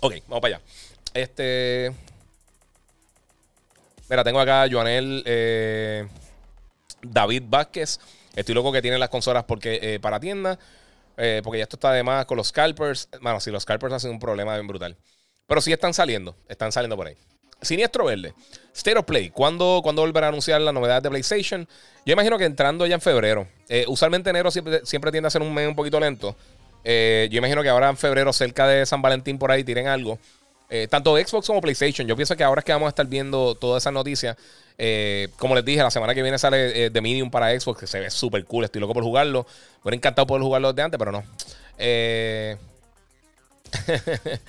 [0.00, 0.64] ok, vamos para allá.
[1.14, 1.92] Este.
[4.08, 6.06] Mira, tengo acá a Joanel eh,
[7.02, 7.98] David Vázquez.
[8.34, 10.58] Estoy loco que tiene las consolas porque, eh, para tienda.
[11.16, 13.08] Eh, porque ya esto está además con los scalpers.
[13.20, 14.96] Bueno, si los scalpers hacen un problema bien brutal.
[15.46, 16.36] Pero sí están saliendo.
[16.48, 17.16] Están saliendo por ahí.
[17.62, 18.34] Siniestro Verde.
[18.74, 19.30] State of Play.
[19.30, 21.68] ¿Cuándo, ¿Cuándo volverá a anunciar la novedad de PlayStation?
[22.04, 23.46] Yo imagino que entrando ya en febrero.
[23.68, 24.80] Eh, usualmente enero siempre,
[25.10, 26.36] tiende a ser un mes un poquito lento.
[26.84, 30.18] Eh, yo imagino que ahora en febrero, cerca de San Valentín, por ahí tiren algo.
[30.70, 32.06] Eh, tanto Xbox como PlayStation.
[32.08, 34.36] Yo pienso que ahora es que vamos a estar viendo todas esas noticias.
[35.36, 38.10] como les dije, la semana que viene sale The Medium para Xbox, que se ve
[38.10, 38.64] súper cool.
[38.64, 39.44] Estoy loco por jugarlo.
[39.44, 41.24] Me hubiera encantado poder jugarlo desde antes, pero no.
[41.78, 42.56] Eh.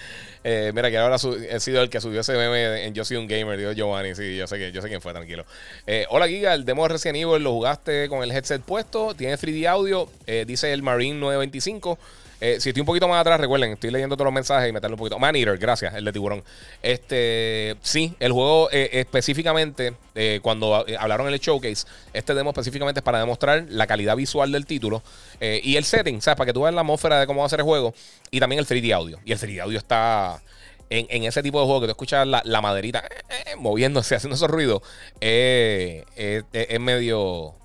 [0.46, 1.16] Eh, mira, que ahora
[1.50, 4.14] he sido el que subió ese meme en Yo soy un gamer, dijo Giovanni.
[4.14, 5.46] Sí, yo sé, que, yo sé quién fue, tranquilo.
[5.88, 9.14] Eh, hola, Giga, el demo de Resident Evil lo jugaste con el headset puesto.
[9.16, 10.10] Tiene 3D audio.
[10.28, 11.98] Eh, dice el Marine 925.
[12.46, 14.96] Eh, si estoy un poquito más atrás, recuerden, estoy leyendo todos los mensajes y meterlo
[14.96, 15.18] un poquito.
[15.18, 16.44] Man Eater, gracias, el de tiburón.
[16.82, 23.00] Este, sí, el juego eh, específicamente, eh, cuando hablaron en el showcase, este demo específicamente
[23.00, 25.02] es para demostrar la calidad visual del título
[25.40, 26.38] y el setting, ¿sabes?
[26.38, 27.94] Para que tú veas la atmósfera de cómo va a ser el juego
[28.30, 29.20] y también el 3D audio.
[29.24, 30.42] Y el 3D audio está.
[30.90, 33.04] En, ese tipo de juego que tú escuchas la, maderita
[33.58, 34.82] moviéndose, haciendo esos ruidos,
[35.22, 36.04] es
[36.82, 37.56] medio.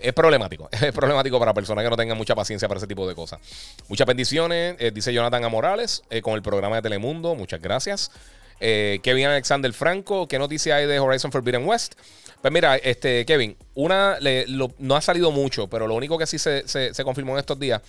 [0.00, 0.68] Es problemático.
[0.82, 3.40] Es problemático para personas que no tengan mucha paciencia para ese tipo de cosas.
[3.88, 7.34] Muchas bendiciones, eh, dice Jonathan Amorales, eh, con el programa de Telemundo.
[7.34, 8.10] Muchas gracias.
[8.60, 11.94] Eh, Kevin Alexander Franco, ¿qué noticia hay de Horizon Forbidden West?
[12.40, 14.18] Pues mira, este, Kevin, una
[14.78, 16.64] no ha salido mucho, pero lo único que sí se,
[17.04, 17.82] confirmó en estos días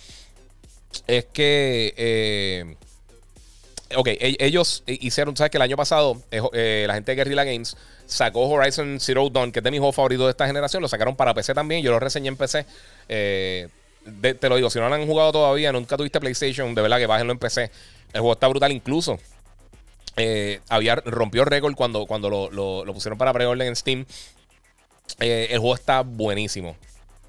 [1.06, 2.76] es que.
[3.96, 7.76] Ok, e, ellos hicieron, ¿sabes que el año pasado la gente de Guerrilla Games
[8.06, 10.82] sacó Horizon Zero Dawn, que es de mis juegos favoritos de esta generación.
[10.82, 11.82] Lo sacaron para PC también.
[11.82, 12.66] Yo lo reseñé en PC.
[13.08, 13.68] Eh,
[14.20, 17.06] te lo digo, si no lo han jugado todavía, nunca tuviste PlayStation, de verdad que
[17.06, 17.70] bájenlo en PC.
[18.12, 19.18] El juego está brutal incluso.
[20.16, 24.04] Eh, había, rompió récord cuando, cuando lo, pusieron para preorden en Steam.
[25.20, 26.76] Eh, el juego está buenísimo.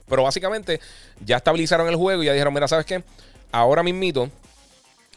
[0.07, 0.79] Pero básicamente
[1.23, 3.03] ya estabilizaron el juego y ya dijeron, mira, ¿sabes qué?
[3.51, 4.29] Ahora mismito,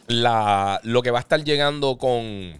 [0.08, 2.58] la, lo que va a estar llegando con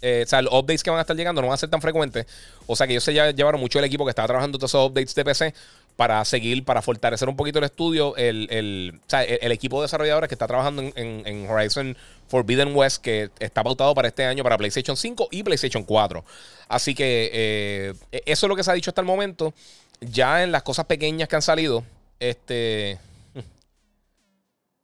[0.00, 1.80] eh, o sea, los updates que van a estar llegando no van a ser tan
[1.80, 2.26] frecuentes.
[2.66, 5.14] O sea que ellos se llevaron mucho el equipo que estaba trabajando todos esos updates
[5.14, 5.54] de PC
[5.96, 9.86] para seguir, para fortalecer un poquito el estudio, el, el, o sea, el, equipo de
[9.86, 11.96] desarrolladores que está trabajando en, Horizon
[12.28, 16.24] Forbidden West, que está pautado para este año para PlayStation 5 y PlayStation 4.
[16.68, 19.52] Así que eh, eso es lo que se ha dicho hasta el momento.
[20.00, 21.82] Ya en las cosas pequeñas que han salido,
[22.20, 22.98] este...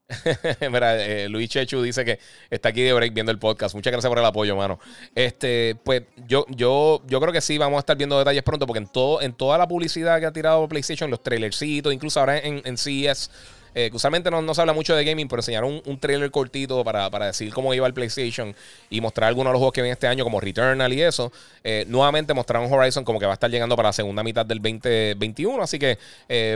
[0.71, 2.19] Mira, eh, Luis Chechu dice que
[2.51, 3.75] está aquí de break viendo el podcast.
[3.75, 4.79] Muchas gracias por el apoyo, mano.
[5.15, 8.81] Este, pues yo, yo, yo creo que sí, vamos a estar viendo detalles pronto, porque
[8.81, 12.61] en todo, en toda la publicidad que ha tirado PlayStation, los trailercitos, incluso ahora en,
[12.65, 13.31] en CES,
[13.75, 17.53] eh, usualmente no, se habla mucho de gaming, pero enseñaron un, trailer cortito para, decir
[17.53, 18.55] cómo iba el PlayStation
[18.89, 21.33] y mostrar algunos de los juegos que vienen este año, como Returnal y eso.
[21.65, 24.59] Eh, nuevamente mostraron Horizon como que va a estar llegando para la segunda mitad del
[24.59, 25.99] 2021, así que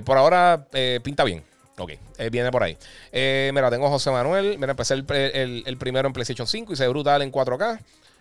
[0.05, 0.65] por ahora
[1.03, 1.43] pinta bien.
[1.78, 2.76] Ok, eh, viene por ahí.
[3.12, 4.59] Eh, mira, tengo José Manuel.
[4.59, 7.78] Mira, empecé el, el, primero en PlayStation 5 y se ve brutal en 4K.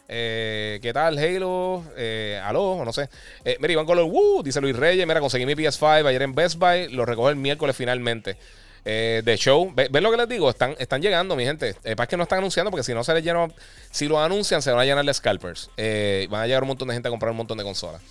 [0.09, 1.83] Eh, ¿Qué tal, Halo?
[2.43, 3.09] Aló, no sé.
[3.59, 5.05] Mira, Iván Color, uh, dice Luis Reyes.
[5.07, 6.89] Mira, conseguí mi PS5 ayer en Best Buy.
[6.89, 8.37] Lo recoge el miércoles finalmente.
[8.85, 9.73] de show.
[9.75, 10.49] ¿Ven lo que les digo?
[10.49, 11.75] Están, están llegando, mi gente.
[11.95, 13.47] Para que no están anunciando, porque si no se les llena.
[13.89, 15.71] Si lo anuncian, se van a llenar de scalpers.
[16.29, 18.01] van a llegar un montón de gente a comprar un montón de consolas.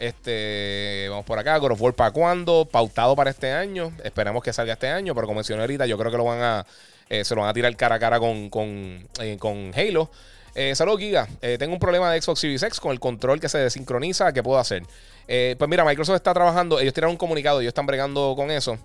[0.00, 1.58] Este, vamos por acá.
[1.58, 2.64] God para cuándo?
[2.64, 3.92] Pautado para este año.
[4.02, 6.66] Esperamos que salga este año, pero como mencioné ahorita, yo creo que lo van a.
[7.10, 10.10] Eh, se lo van a tirar cara a cara con, con, eh, con Halo.
[10.54, 11.28] Eh, saludos, Giga.
[11.42, 14.32] Eh, tengo un problema de Xbox Series X con el control que se desincroniza.
[14.32, 14.82] ¿Qué puedo hacer?
[15.26, 16.80] pues mira, Microsoft está trabajando.
[16.80, 17.60] Ellos tiraron un comunicado.
[17.60, 18.78] Ellos están bregando con eso.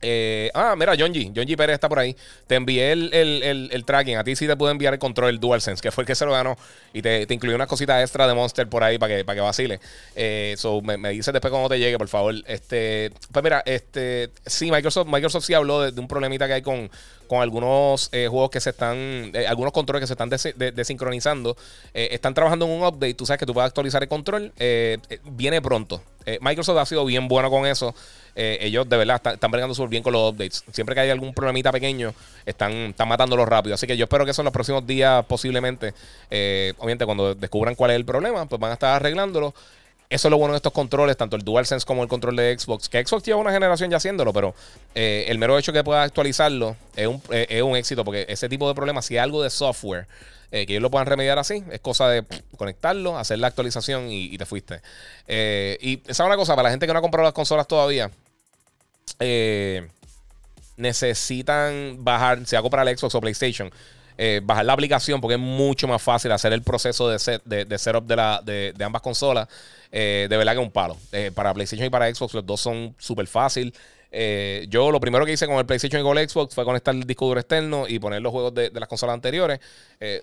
[0.00, 0.94] Eh, ah, mira.
[0.98, 1.56] John G.
[1.56, 2.16] Pérez está por ahí.
[2.46, 4.16] Te envié el, tracking.
[4.16, 6.24] A ti sí te puedo enviar el control, el DualSense, que fue el que se
[6.24, 6.56] lo ganó.
[6.92, 9.40] Y te, te incluyó unas cositas extra de Monster por ahí para que, para que
[9.40, 9.80] vacile.
[10.14, 12.34] Eh, so, me, me dices después cuando te llegue, por favor.
[12.46, 16.90] Este, pues mira, este, sí, Microsoft, Microsoft sí habló de, un problemita que hay con,
[17.26, 20.30] con algunos eh, juegos que se están, algunos controles que se están
[20.74, 21.56] desincronizando.
[21.92, 23.14] están trabajando en un update.
[23.14, 24.52] Tú sabes que tú puedes actualizar el control.
[25.24, 26.02] viene pronto.
[26.40, 27.94] Microsoft ha sido bien bueno con eso.
[28.40, 30.64] Eh, ellos de verdad están, están bregando bien con los updates.
[30.70, 32.14] Siempre que hay algún problemita pequeño,
[32.46, 33.74] están, están matándolo rápido.
[33.74, 35.92] Así que yo espero que eso en los próximos días, posiblemente,
[36.30, 39.54] eh, obviamente, cuando descubran cuál es el problema, pues van a estar arreglándolo.
[40.08, 42.88] Eso es lo bueno de estos controles, tanto el DualSense como el control de Xbox.
[42.88, 44.54] Que Xbox lleva una generación ya haciéndolo, pero
[44.94, 48.68] eh, el mero hecho que pueda actualizarlo es un, es un éxito, porque ese tipo
[48.68, 50.06] de problemas, si hay algo de software
[50.50, 51.62] que ellos lo puedan remediar así.
[51.70, 52.24] Es cosa de
[52.56, 54.80] conectarlo, hacer la actualización y, te fuiste.
[55.28, 58.10] y esa es una cosa, para la gente que no ha comprado las consolas todavía,
[59.20, 59.88] eh,
[60.76, 63.70] necesitan bajar, sea para el Xbox o PlayStation,
[64.16, 67.78] eh, bajar la aplicación porque es mucho más fácil hacer el proceso de, set, de,
[67.78, 69.48] setup de, la, de, ambas consolas.
[69.90, 70.96] Eh, de verdad que es un palo.
[71.34, 73.74] para PlayStation y para Xbox los dos son súper fácil.
[74.10, 77.04] Yo lo primero que hice con el PlayStation y con el Xbox fue conectar el
[77.04, 79.60] disco duro externo y poner los juegos de, las consolas anteriores.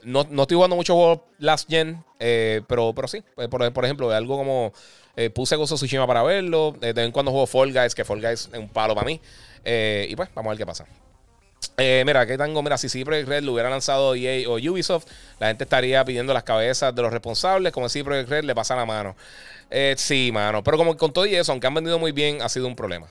[0.04, 3.24] no, no, estoy jugando muchos juegos last gen, pero, pero sí.
[3.50, 4.74] Por, por ejemplo, algo como
[5.18, 6.76] eh, puse Gozo Tsushima para verlo.
[6.82, 9.06] Eh, de vez en cuando juego Fall Guys, que Fall Guys es un palo para
[9.06, 9.20] mí.
[9.64, 10.86] Eh, y pues, vamos a ver qué pasa.
[11.78, 15.06] mira, aquí tengo, mira, si Projekt Red lo hubiera lanzado EA o Ubisoft,
[15.40, 18.86] la gente estaría pidiendo las cabezas de los responsables, como si Red le pasa la
[18.86, 19.16] mano.
[19.96, 22.68] sí, mano, pero como con todo y eso, aunque han vendido muy bien, ha sido
[22.68, 23.08] un problema.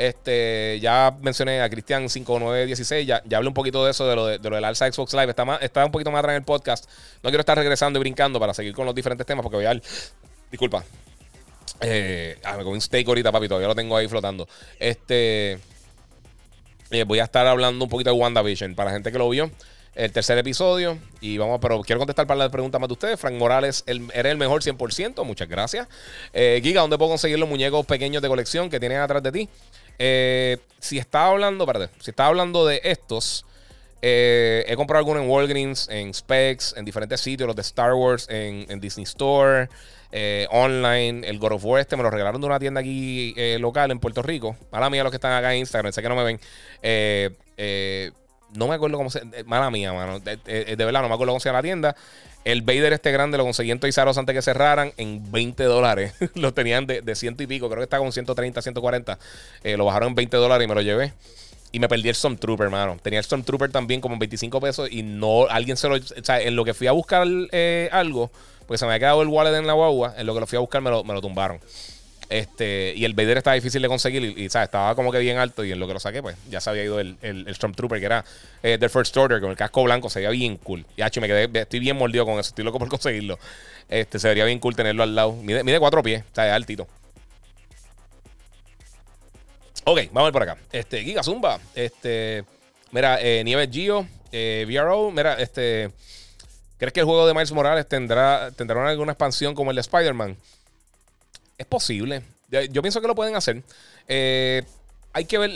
[0.00, 4.26] Este, ya mencioné a Cristian 5916, ya, ya hablé un poquito de eso, de lo,
[4.26, 5.28] de, lo del alza Xbox Live.
[5.28, 6.88] Está, está un poquito más atrás en el podcast.
[7.22, 9.78] No quiero estar regresando y brincando para seguir con los diferentes temas porque voy a...
[10.50, 10.84] Disculpa,
[11.82, 14.48] eh, ah, me comí un steak ahorita, papi, todavía lo tengo ahí flotando.
[14.78, 15.58] Este.
[16.90, 19.50] Eh, voy a estar hablando un poquito de WandaVision para la gente que lo vio.
[19.94, 20.98] El tercer episodio.
[21.20, 23.20] Y vamos, pero quiero contestar para las preguntas más de ustedes.
[23.20, 25.24] Frank Morales, el, eres el mejor 100%.
[25.24, 25.88] Muchas gracias.
[26.32, 29.48] Eh, Giga, ¿dónde puedo conseguir los muñecos pequeños de colección que tienen atrás de ti?
[30.02, 33.44] Eh, si estaba hablando, perdón, si estaba hablando de estos.
[34.00, 38.80] he comprado algunos en Walgreens, en Specs, en diferentes sitios, los de Star Wars, en,
[38.80, 39.68] Disney Store.
[40.12, 41.24] Eh, online.
[41.28, 44.00] El God of War este me lo regalaron de una tienda aquí eh, local en
[44.00, 44.56] Puerto Rico.
[44.72, 46.40] Mala mía los que están acá en Instagram, sé que no me ven.
[48.50, 49.22] Eh, no me acuerdo cómo se.
[49.44, 50.20] Mala mía, mano.
[50.20, 50.36] De,
[50.76, 51.96] verdad, no me acuerdo cómo se llama la tienda.
[52.44, 56.14] El Vader este grande lo conseguí en Toys antes que cerraran en 20 dólares.
[56.34, 57.68] lo tenían de, de, ciento y pico.
[57.68, 59.18] Creo que está con 130, 140.
[59.76, 61.12] lo bajaron en 20 dólares y me lo llevé.
[61.72, 62.98] Y me perdí el Stormtrooper, hermano.
[63.02, 65.46] Tenía el Stormtrooper también como en 25 pesos y no.
[65.48, 65.96] Alguien se lo.
[65.96, 67.26] O sea, en lo que fui a buscar
[67.92, 68.30] algo
[68.70, 70.14] porque se me había quedado el wallet en la guagua.
[70.16, 71.58] En lo que lo fui a buscar me lo, me lo tumbaron.
[72.30, 74.68] Este, y el Vader estaba difícil de conseguir y, ¿sabes?
[74.68, 76.84] estaba como que bien alto y en lo que lo saqué, pues ya se había
[76.84, 78.24] ido el, el, Stormtrooper, que era
[78.62, 80.86] eh, The First Order, con el casco blanco, se veía bien cool.
[80.96, 83.36] Y me quedé, estoy bien mordido con eso, estoy loco por conseguirlo.
[83.88, 85.32] Este, se vería bien cool tenerlo al lado.
[85.32, 86.86] Mide, mide cuatro pies, o sea, es altito.
[89.82, 90.56] Ok, vamos a ver por acá.
[90.70, 91.58] Este, Giga Zumba.
[91.74, 92.44] Este,
[92.92, 95.90] mira, eh, Nieves Gio, eh, VRO, mira, este...
[96.78, 100.36] ¿Crees que el juego de Miles Morales tendrá, tendrá alguna expansión como el de Spider-Man?
[101.60, 102.22] Es posible.
[102.70, 103.62] Yo pienso que lo pueden hacer.
[104.08, 104.62] Eh,
[105.12, 105.50] hay que ver.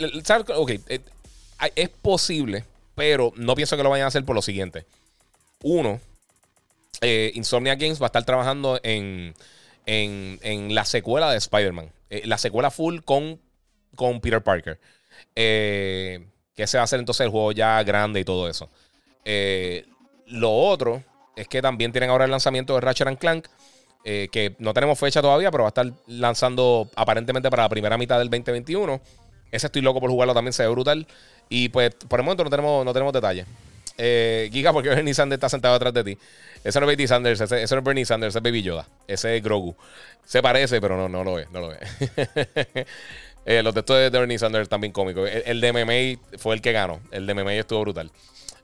[0.55, 1.01] Ok, eh,
[1.75, 2.63] es posible,
[2.93, 4.85] pero no pienso que lo vayan a hacer por lo siguiente.
[5.63, 5.99] Uno,
[7.01, 9.33] eh, Insomnia Games va a estar trabajando en,
[9.87, 11.89] en, la secuela de Spider-Man.
[12.25, 13.41] la secuela full con,
[13.95, 14.79] con Peter Parker.
[15.33, 16.21] que
[16.67, 18.69] se va a hacer entonces el juego ya grande y todo eso.
[20.27, 21.03] lo otro
[21.35, 23.47] es que también tienen ahora el lanzamiento de Ratchet Clank.
[24.07, 27.97] Eh, que no tenemos fecha todavía, pero va a estar lanzando aparentemente para la primera
[27.97, 29.01] mitad del 2021.
[29.51, 31.07] Ese estoy loco por jugarlo también, se ve brutal.
[31.49, 33.47] Y pues por el momento no tenemos, no tenemos detalles.
[33.97, 36.17] Eh, Giga, porque Bernie Sanders está sentado atrás de ti.
[36.63, 38.87] Ese no es Bernie Sanders, ese, no es Bernie Sanders, ese es Baby Yoda.
[39.07, 39.75] Ese es Grogu.
[40.23, 41.79] Se parece, pero no, no lo es, no lo es.
[43.45, 45.29] eh, los textos de Bernie Sanders bien cómicos.
[45.45, 46.99] El, de MMA fue el que ganó.
[47.11, 48.11] El de MMA estuvo brutal.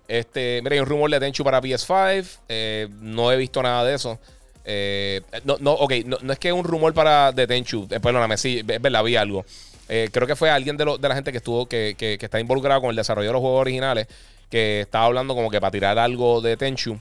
[0.08, 2.40] Este, mira, hay un rumor de Tenchu para PS5.
[2.50, 4.20] Eh, no he visto nada de eso.
[4.66, 7.88] Eh, no, no, ok, no, es que un rumor para de Tenchu.
[7.90, 9.46] Eh, perdóname, sí, es verdad, vi algo.
[9.88, 12.92] creo que fue alguien de, de, la gente que estuvo, que, que, está involucrado con
[12.92, 14.08] el desarrollo de los juegos originales,
[14.50, 17.00] que estaba hablando como que para tirar algo de Tenchu.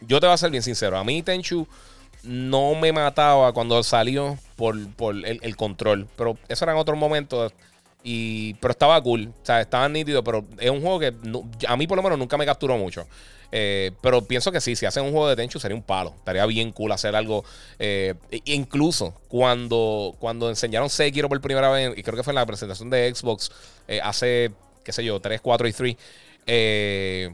[0.00, 0.98] Yo te voy a ser bien sincero.
[0.98, 1.66] A mí Tenchu
[2.24, 6.08] no me mataba cuando salió por, por el, control.
[6.16, 7.52] Pero eso era en otros momentos.
[8.02, 11.14] Y, pero estaba cool, o sea, estaba nítido, pero es un juego que
[11.66, 13.06] a mí por lo menos nunca me capturó mucho.
[13.56, 16.12] Eh, pero pienso que sí, si hacen un juego de Tenchu sería un palo.
[16.16, 17.44] Estaría bien cool hacer algo.
[17.78, 18.14] Eh,
[18.46, 22.90] incluso cuando, cuando enseñaron Sekiro por primera vez, y creo que fue en la presentación
[22.90, 23.52] de Xbox
[23.86, 24.50] eh, hace,
[24.82, 25.96] qué sé yo, 3, 4 y 3.
[26.48, 27.30] Eh,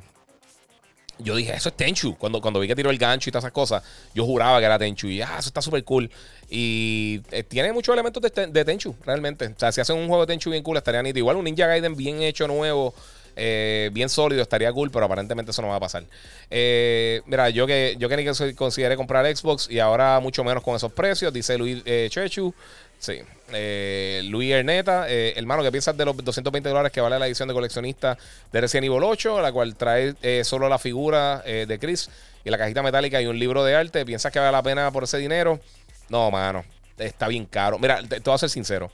[1.20, 2.14] yo dije, eso es Tenchu.
[2.16, 3.82] Cuando, cuando vi que tiró el gancho y todas esas cosas,
[4.14, 5.09] yo juraba que era Tenchu.
[5.09, 6.10] Y ah, eso está súper cool.
[6.51, 9.47] Y eh, tiene muchos elementos de, Tenchu, realmente.
[9.47, 11.20] O sea, si hacen un juego de Tenchu bien cool, estaría nítido.
[11.20, 12.94] Igual un Ninja Gaiden bien hecho, nuevo,
[13.40, 16.04] eh, bien sólido, estaría cool, pero aparentemente eso no va a pasar.
[16.50, 20.62] Eh, mira, yo que, yo que ni que consideré comprar Xbox y ahora mucho menos
[20.62, 22.54] con esos precios, dice Luis Chechu.
[23.00, 23.18] Sí.
[23.52, 27.48] Eh, Luis Erneta, eh, hermano, ¿qué piensas de los 220 dólares que vale la edición
[27.48, 28.16] de coleccionista
[28.52, 29.40] de Resident Evil 8?
[29.40, 32.10] La cual trae eh, solo la figura eh, de Chris
[32.44, 34.04] y la cajita metálica y un libro de arte.
[34.04, 35.58] ¿Piensas que vale la pena por ese dinero?
[36.10, 36.62] No, mano.
[36.98, 37.78] Está bien caro.
[37.78, 38.90] Mira, te, voy a ser sincero.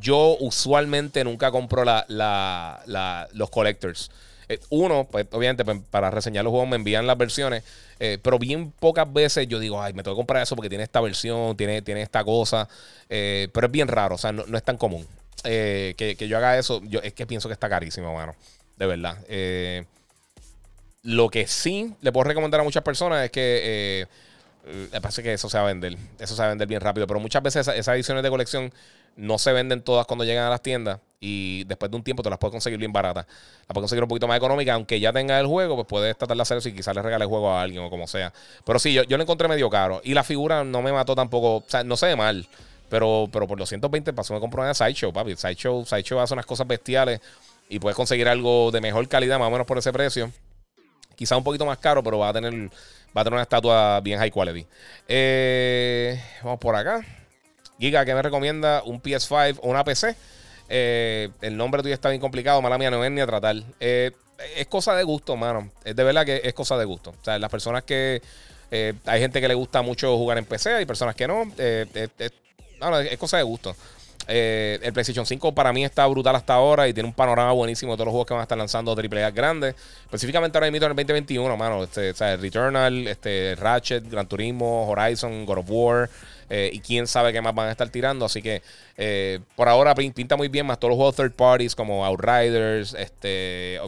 [0.00, 4.10] Yo usualmente nunca compro la, los collectors.
[4.70, 7.64] uno, pues obviamente pues, para reseñar los juegos me envían las versiones.
[8.00, 10.84] Eh, pero bien pocas veces yo digo, ay, me tengo que comprar eso porque tiene
[10.84, 12.68] esta versión, tiene, tiene esta cosa.
[13.08, 15.06] Eh, pero es bien raro, o sea, no, es tan común.
[15.44, 18.34] Eh, que, yo haga eso, yo es que pienso que está carísimo, mano.
[18.76, 19.18] De verdad.
[21.02, 24.08] lo que sí le puedo recomendar a muchas personas es que
[24.90, 25.96] me parece que eso se va a vender.
[26.18, 27.06] Eso se va a vender bien rápido.
[27.06, 28.72] Pero muchas veces esas, ediciones de colección
[29.16, 31.00] no se venden todas cuando llegan a las tiendas.
[31.20, 33.26] Y después de un tiempo te las puedes conseguir bien baratas.
[33.26, 34.74] Las puedes conseguir un poquito más económicas.
[34.74, 37.24] Aunque ya tenga el juego, pues puedes tratar de hacer eso y quizás le regale
[37.24, 38.32] el juego a alguien o como sea.
[38.64, 40.02] Pero sí, yo, yo lo encontré medio caro.
[40.04, 41.56] Y la figura no me mató tampoco.
[41.56, 42.46] O sea, no se ve mal.
[42.90, 45.34] Pero, pero por los 120 pasó me compró una Sideshow, papi.
[45.36, 47.20] Sideshow, Sideshow hace unas cosas bestiales.
[47.70, 50.30] Y puedes conseguir algo de mejor calidad, más o menos por ese precio.
[51.16, 52.70] Quizás un poquito más caro, pero va a tener
[53.16, 54.66] Va a tener una estatua bien high quality.
[55.06, 57.04] Eh, vamos por acá.
[57.78, 58.82] Giga, ¿qué me recomienda?
[58.84, 60.16] ¿Un PS5 o una PC?
[60.68, 63.56] Eh, el nombre tuyo está bien complicado, mala mía, no es ni a tratar.
[63.80, 64.12] Eh,
[64.56, 65.70] es cosa de gusto, mano.
[65.84, 67.10] Es de verdad que es cosa de gusto.
[67.10, 68.22] O sea, las personas que.
[68.70, 71.44] hay gente que le gusta mucho jugar en PC, hay personas que no.
[71.58, 73.76] es cosa de gusto.
[74.26, 77.92] Eh, el PlayStation 5 para mí está brutal hasta ahora y tiene un panorama buenísimo
[77.92, 79.74] de todos los juegos que van a estar lanzando AAA grandes.
[80.04, 81.84] Específicamente ahora mismo en el 2021, mano.
[81.84, 86.10] Este, o sea, Returnal, este, Ratchet, Gran Turismo, Horizon, God of War.
[86.50, 88.24] Eh, y quién sabe qué más van a estar tirando.
[88.24, 88.62] Así que
[88.96, 93.80] eh, por ahora pinta muy bien más todos los juegos third parties como Outriders, este,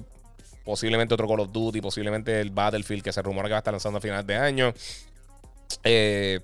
[0.65, 3.75] posiblemente otro Call of Duty, posiblemente el Battlefield que se rumora que va a estar
[3.75, 4.75] lanzando a finales de año.
[5.85, 6.41] Eh,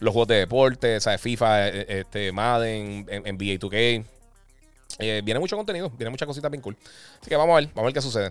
[0.00, 1.20] los juegos de deporte, ¿sabes?
[1.20, 4.04] FIFA, este, Madden, NBA 2K.
[4.98, 6.76] Eh, viene mucho contenido, viene muchas cositas bien cool.
[7.20, 8.30] Así que vamos a ver, vamos a ver qué sucede.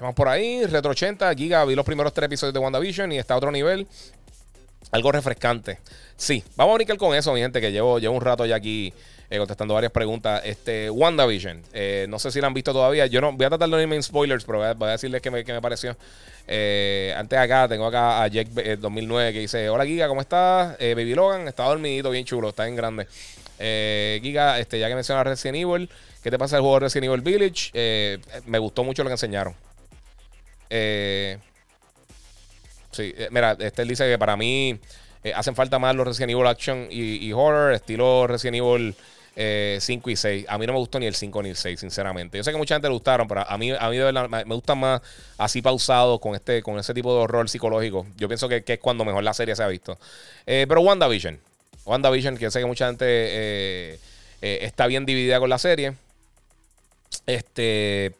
[0.00, 3.34] vamos por ahí, Retro 80, Giga, vi los primeros tres episodios de WandaVision y está
[3.34, 3.88] a otro nivel.
[4.90, 5.78] Algo refrescante.
[6.16, 8.92] Sí, vamos a brincar con eso, mi gente, que llevo, llevo un rato ya aquí
[9.36, 10.40] contestando varias preguntas.
[10.44, 11.62] Este, WandaVision,
[12.08, 13.06] no sé si la han visto todavía.
[13.06, 15.30] Yo no voy a tratar de no irme en spoilers, pero voy a, decirles qué
[15.30, 15.96] me, qué me pareció.
[16.50, 20.76] Eh, antes acá tengo acá a Jack 2009 eh, que dice: Hola Giga, ¿cómo estás?
[20.80, 23.06] Eh, Baby Logan, está dormidito, bien chulo, está en grande.
[23.58, 25.90] Giga, este, ya que mencionas Resident Evil,
[26.22, 28.18] ¿qué te pasa el juego Resident Evil Village?
[28.46, 29.54] me gustó mucho lo que enseñaron.
[33.02, 34.78] Sí, mira, este dice que para mí
[35.34, 38.94] hacen falta más los Resident Evil Action y, horror, estilo Resident Evil
[39.80, 40.46] 5 y 6.
[40.48, 42.36] A mí no me gustó ni el 5 ni el 6, sinceramente.
[42.36, 44.54] Yo sé que mucha gente le gustaron, pero a mí, a mí de verdad me
[44.54, 45.00] gusta más
[45.36, 48.06] así pausado con este con ese tipo de horror psicológico.
[48.16, 49.98] Yo pienso que, es cuando mejor la serie se ha visto.
[50.44, 51.38] pero WandaVision.
[51.84, 53.98] WandaVision, que yo sé que mucha gente
[54.40, 55.94] está bien dividida con la serie.
[57.26, 58.14] Este,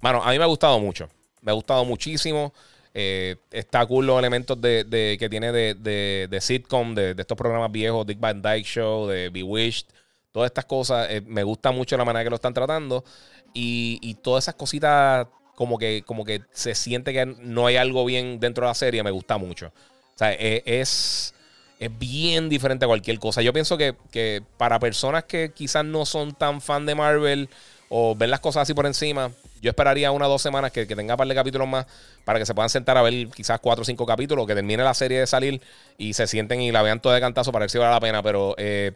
[0.00, 1.08] bueno, a mí me ha gustado mucho.
[1.42, 2.52] Me ha gustado muchísimo.
[2.92, 8.18] Eh, está cool los elementos de, que tiene de, sitcom, de, estos programas viejos, Dick
[8.18, 9.86] Van Dyke Show, de Bewitched.
[10.32, 13.04] Todas estas cosas, eh, me gusta mucho la manera que lo están tratando.
[13.52, 15.26] Y, todas esas cositas,
[15.56, 19.02] como que, como que se siente que no hay algo bien dentro de la serie,
[19.02, 19.68] me gusta mucho.
[19.68, 21.34] O sea, eh, es,
[21.78, 23.42] es bien diferente a cualquier cosa.
[23.42, 27.48] Yo pienso que, que para personas que quizás no son tan fan de Marvel
[27.88, 31.18] o ven las cosas así por encima, yo esperaría una dos semanas que, tenga un
[31.18, 31.86] par de capítulos más
[32.24, 34.94] para que se puedan sentar a ver quizás cuatro o cinco capítulos, que termine la
[34.94, 35.60] serie de salir
[35.98, 38.22] y se sienten y la vean toda de cantazo para ver si vale la pena.
[38.22, 38.92] Pero eh,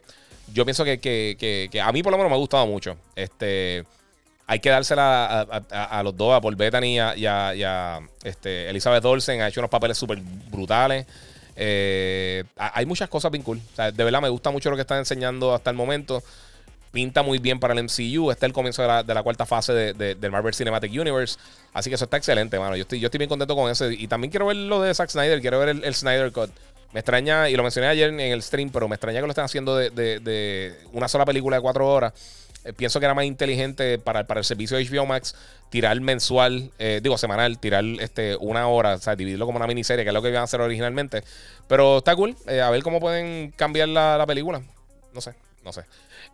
[0.53, 2.97] yo pienso que, a mí por lo menos me ha gustado mucho.
[3.15, 3.85] Este,
[4.47, 9.43] hay que dársela a, los dos, a Paul Bettany y a, este, Elizabeth Olsen.
[9.43, 10.19] Ha hecho unos papeles súper
[10.51, 11.07] brutales.
[11.57, 13.61] Eh, hay muchas cosas bien cool.
[13.77, 16.23] de verdad me gusta mucho lo que están enseñando hasta el momento
[16.95, 18.31] pinta muy bien para el MCU.
[18.31, 21.39] Este es el comienzo de la, cuarta fase de, del Marvel Cinematic Universe.
[21.75, 22.77] Así que eso está excelente, mano.
[22.77, 23.91] Yo estoy, yo estoy bien contento con eso.
[23.91, 25.41] Y también quiero ver lo de Zack Snyder.
[25.41, 26.51] Quiero ver el, Snyder Cut.
[26.93, 29.45] Me extraña, y lo mencioné ayer en el stream, pero me extraña que lo estén
[29.45, 32.13] haciendo de, una sola película de cuatro horas.
[32.65, 35.35] Eh, pienso que era más inteligente para, para el servicio de HBO Max
[35.69, 40.05] tirar mensual, eh, digo semanal, tirar este, una hora, o sea, dividirlo como una miniserie,
[40.05, 41.25] que es lo que iban a hacer originalmente.
[41.67, 42.37] Pero está cool.
[42.47, 44.63] Eh, a ver cómo pueden cambiar la, la película.
[45.13, 45.35] No sé,
[45.65, 45.83] no sé.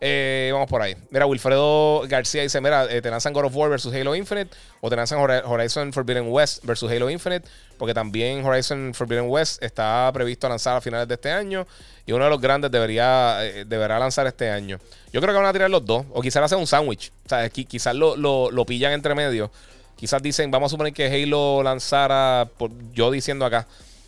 [0.03, 0.97] Eh, vamos por ahí.
[1.11, 4.49] Mira, Wilfredo García dice: Mira, eh, te lanzan God of War versus Halo Infinite
[4.81, 7.47] o te lanzan Horizon Forbidden West versus Halo Infinite,
[7.77, 11.67] porque también Horizon Forbidden West está previsto lanzar a finales de este año
[12.07, 14.79] y uno de los grandes debería, eh, deberá lanzar este año.
[15.13, 17.11] Yo creo que van a tirar los dos, o quizás hacer un sándwich.
[17.27, 19.51] O sea, quizás lo, lo, pillan entre medio.
[19.95, 23.67] Quizás dicen, vamos a suponer que Halo lanzara, por, yo diciendo acá,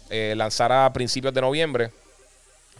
[0.10, 1.91] lanzara a principios de noviembre.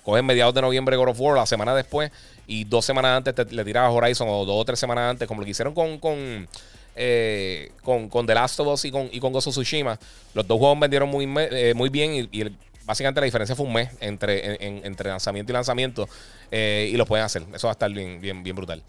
[0.03, 2.11] Cogen mediados de noviembre God of War, la semana después
[2.48, 5.45] y dos semanas antes le tirabas Horizon o dos o tres semanas antes, como lo
[5.45, 6.48] que hicieron con, con,
[6.95, 9.98] eh, con, con, The Last of Us y con, y con Tsushima.
[10.34, 12.44] Los dos juegos vendieron muy, eh, muy bien y,
[12.86, 16.10] básicamente la diferencia fue un mes entre, entre lanzamiento y lanzamiento
[16.52, 17.44] eh, y lo pueden hacer.
[17.53, 18.84] Eso va a estar bien, bien, brutal.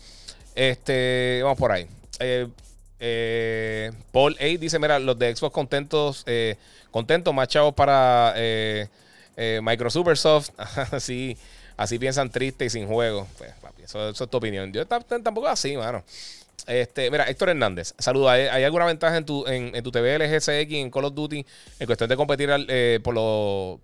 [0.54, 1.86] Este, vamos por ahí.
[4.10, 6.24] Paul A dice: Mira, los de Xbox contentos,
[6.90, 8.34] contentos, machados para
[9.36, 10.50] Microsoft Supersoft.
[11.76, 11.98] Así.
[11.98, 13.26] Piensan triste y sin juego.
[13.38, 14.72] Pues, papi, eso, es tu opinión.
[14.72, 16.04] Yo tampoco así, mano.
[16.66, 18.32] Este, mira, Héctor Hernández, saluda.
[18.32, 21.44] ¿Hay, alguna ventaja en tu, en, tu TV LGSX en Call of Duty
[21.78, 23.14] en cuestión de competir eh, por,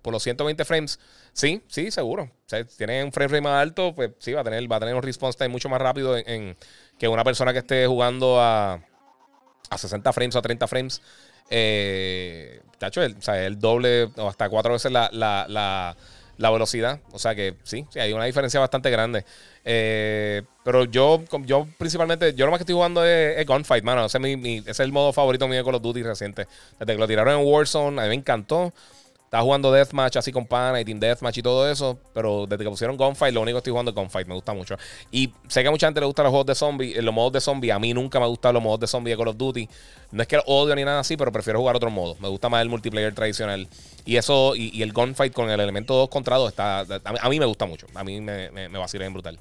[0.01, 0.99] por, los 120 frames?
[1.33, 2.23] Sí, sí, seguro.
[2.23, 4.79] O sea, tiene un frame rate más alto, pues sí, va a tener, va a
[4.79, 6.57] tener un response time mucho más rápido en,
[6.97, 8.81] que una persona que esté jugando a,
[9.69, 11.01] a 60 frames o a 30 frames.
[11.51, 15.95] Eh, o sea, el doble o hasta cuatro veces la
[16.37, 16.99] velocidad.
[17.11, 19.25] O sea que sí, sí hay una diferencia bastante grande.
[19.63, 24.05] Eh, pero yo, yo principalmente, yo lo más que estoy jugando es, Gunfight, mano.
[24.05, 26.47] Ese es, mi, es el modo favorito mío de Call of Duty reciente.
[26.79, 28.73] Desde que lo tiraron en Warzone, a mí me encantó.
[29.31, 31.97] Estaba jugando Deathmatch así con Pana y Team Deathmatch y todo eso.
[32.13, 34.27] Pero desde que pusieron Gunfight, lo único que estoy jugando es Gunfight.
[34.27, 34.75] Me gusta mucho.
[35.09, 36.97] Y sé que a mucha gente le gustan los juegos de zombies.
[36.97, 37.71] Eh, los modos de zombie.
[37.71, 39.69] A mí nunca me gustan los modos de zombie de Call of Duty.
[40.11, 42.17] No es que odio ni nada así, pero prefiero jugar otro modo.
[42.19, 43.69] Me gusta más el multiplayer tradicional.
[44.03, 46.81] Y eso, y, el Gunfight con el elemento 2 contra 2 está.
[46.81, 47.87] A mí, me gusta mucho.
[47.95, 49.39] A mí me, me, me vacila bien brutal.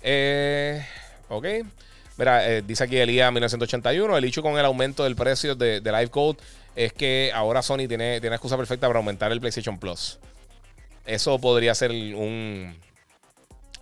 [0.00, 0.82] Eh,
[1.28, 1.46] ok.
[2.16, 4.16] Mira, eh, dice aquí Elías 1981.
[4.16, 6.38] El hecho con el aumento del precio de, de Live Code
[6.76, 10.18] es que ahora Sony tiene, tiene excusa perfecta para aumentar el PlayStation Plus.
[11.04, 12.76] Eso podría ser un.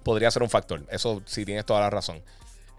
[0.02, 0.82] Podría ser un factor.
[0.90, 2.22] Eso sí tienes toda la razón.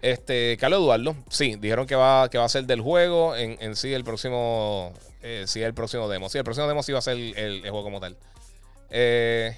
[0.00, 3.92] Este, Carlos Eduardo, sí, dijeron que va, que va a ser del juego en, sí
[3.94, 4.92] el próximo.
[5.22, 6.28] Eh, sí, el próximo demo.
[6.28, 8.16] Sí, el próximo demo sí va a ser el, el juego como tal.
[8.90, 9.56] Eh,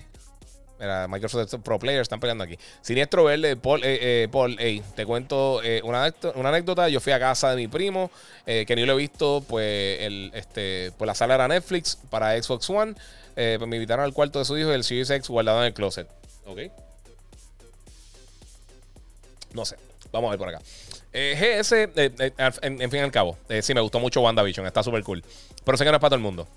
[0.79, 2.59] Mira, Microsoft Pro Players están peleando aquí.
[2.81, 4.57] Siniestro Verde, Paul, eh, eh Paul
[4.97, 6.13] te cuento eh, una,
[6.45, 6.89] anécdota.
[6.89, 8.11] Yo fui a casa de mi primo,
[8.47, 12.41] eh, que ni lo he visto, pues, el, este, pues la sala era Netflix para
[12.41, 12.95] Xbox One.
[13.35, 15.75] pues me invitaron al cuarto de su hijo y el Series X guardado en el
[15.75, 16.09] closet.
[16.47, 16.59] ¿Ok?
[19.53, 19.77] No sé.
[20.11, 20.61] Vamos a ver por acá.
[21.13, 21.73] GS,
[22.63, 24.67] en, fin y al cabo, sí, me gustó mucho WandaVision.
[24.67, 25.23] Está súper cool.
[25.65, 26.49] Pero sé que no es para todo el mundo.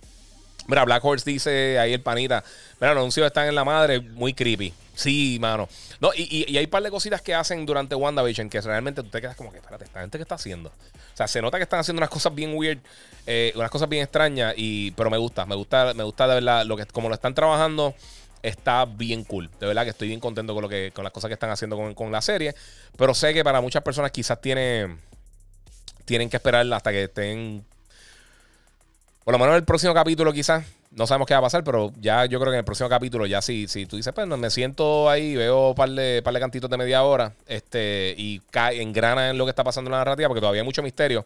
[0.67, 2.43] Mira, Black Horse dice ahí el panita.
[2.79, 4.73] Mira, los anuncios están en la madre, muy creepy.
[4.95, 5.69] Sí, mano.
[5.99, 9.09] No, y, y, hay un par de cositas que hacen durante WandaVision que realmente tú
[9.09, 10.69] te quedas como que, espérate, ¿esta gente qué está haciendo?
[10.69, 12.79] O sea, se nota que están haciendo unas cosas bien weird,
[13.25, 16.65] eh, unas cosas bien extrañas, y, pero me gusta, me gusta, me gusta de verdad
[16.65, 17.93] lo que, como lo están trabajando.
[18.41, 19.49] está bien cool.
[19.59, 21.77] De verdad que estoy bien contento con, lo que, con las cosas que están haciendo
[21.77, 22.55] con, con la serie.
[22.97, 24.97] Pero sé que para muchas personas quizás tiene,
[26.05, 27.65] tienen que esperar hasta que estén...
[29.27, 30.63] Por lo menos el próximo capítulo quizás.
[30.91, 33.25] No sabemos qué va a pasar, pero ya yo creo que en el próximo capítulo,
[33.25, 36.39] ya si, si tú dices, pues me siento ahí, veo un par de, par de
[36.39, 39.97] cantitos de media hora este, y cae, engrana en lo que está pasando en la
[39.97, 41.25] narrativa, porque todavía hay mucho misterio,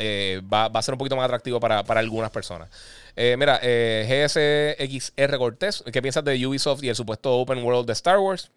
[0.00, 2.68] eh, va, va, a ser un poquito más atractivo para, para algunas personas.
[3.14, 7.92] Eh, mira, eh, GSXR Cortés, ¿qué piensas de Ubisoft y el supuesto Open World de
[7.92, 8.50] Star Wars?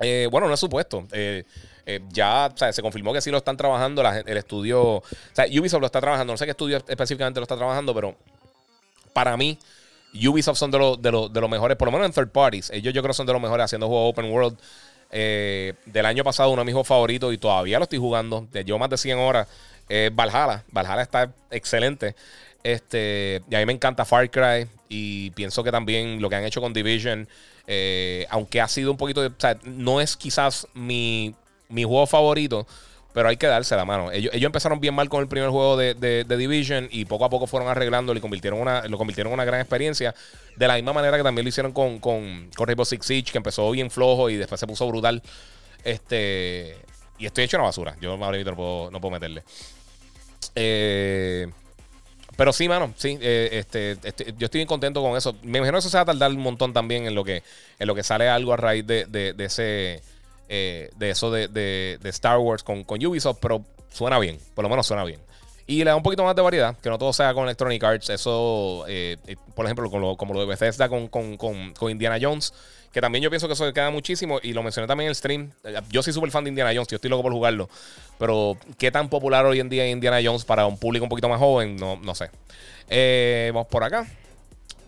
[0.00, 1.06] Eh, bueno, no es supuesto.
[1.12, 1.44] Eh,
[1.86, 4.82] eh, ya se confirmó que sí lo están trabajando el estudio.
[4.82, 5.02] O
[5.32, 6.32] sea, Ubisoft lo está trabajando.
[6.32, 8.14] No sé qué estudio específicamente lo está trabajando, pero
[9.12, 9.58] para mí,
[10.14, 12.70] Ubisoft son de los de de mejores, por lo menos en third parties.
[12.70, 14.58] Ellos yo creo son de los mejores haciendo juegos open world.
[15.10, 18.46] del año pasado, uno de mis juegos favoritos y todavía lo estoy jugando.
[18.52, 19.48] Llevo más de 100 horas.
[20.12, 20.64] Valhalla.
[20.70, 22.14] Valhalla está excelente.
[22.62, 24.68] Este, y a mí me encanta Far Cry.
[24.90, 27.28] Y pienso que también lo que han hecho con Division
[27.70, 29.28] eh, aunque ha sido un poquito de.
[29.28, 31.34] O sea, no es quizás mi,
[31.68, 32.66] mi juego favorito.
[33.12, 34.12] Pero hay que darse la mano.
[34.12, 37.46] Ellos, empezaron bien mal con el primer juego de, de, Division y poco a poco
[37.46, 40.14] fueron arreglando y convirtieron una, lo convirtieron en una gran experiencia.
[40.56, 43.38] De la misma manera que también lo hicieron con, con, con Rainbow Six Siege, que
[43.38, 45.22] empezó bien flojo y después se puso brutal.
[45.84, 46.76] Este.
[47.18, 47.96] Y estoy hecho una basura.
[48.00, 49.42] Yo ahora no puedo, no puedo meterle.
[50.54, 51.48] Eh.
[52.38, 55.34] Pero sí, mano, sí, eh, este, este, yo estoy bien contento con eso.
[55.42, 57.42] Me imagino que eso se va a tardar un montón también en lo que,
[57.80, 60.00] en lo que sale algo a raíz de, de, ese,
[60.48, 64.68] eh, de eso de, de, Star Wars con, con Ubisoft, pero suena bien, por lo
[64.68, 65.18] menos suena bien.
[65.66, 68.08] Y le da un poquito más de variedad, que no todo sea con Electronic Arts.
[68.10, 69.16] Eso, eh,
[69.56, 72.54] por ejemplo, como lo, como lo de Bethesda con, con, con, con Indiana Jones
[72.92, 74.40] que también yo pienso que eso queda muchísimo.
[74.42, 75.50] Y lo mencioné también en el stream.
[75.90, 76.88] Yo soy súper fan de Indiana Jones.
[76.88, 77.68] Yo estoy loco por jugarlo.
[78.18, 81.28] Pero qué tan popular hoy en día es Indiana Jones para un público un poquito
[81.28, 82.30] más joven, no, no sé.
[82.88, 84.06] Eh, vamos por acá.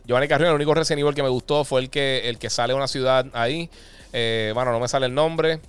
[0.05, 2.73] Giovanni Carrillo, el único Resident Evil que me gustó fue el que, el que sale
[2.73, 3.71] a una ciudad ahí.
[4.13, 5.61] Eh, bueno, no me sale el nombre.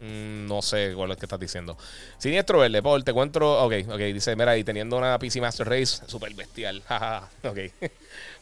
[0.00, 1.76] Mm, no sé cuál es que estás diciendo.
[2.18, 3.64] Siniestro Verde, Paul, te encuentro.
[3.64, 6.82] Ok, ok, dice, mira, y teniendo una PC Master Race, súper bestial.
[7.44, 7.58] ok.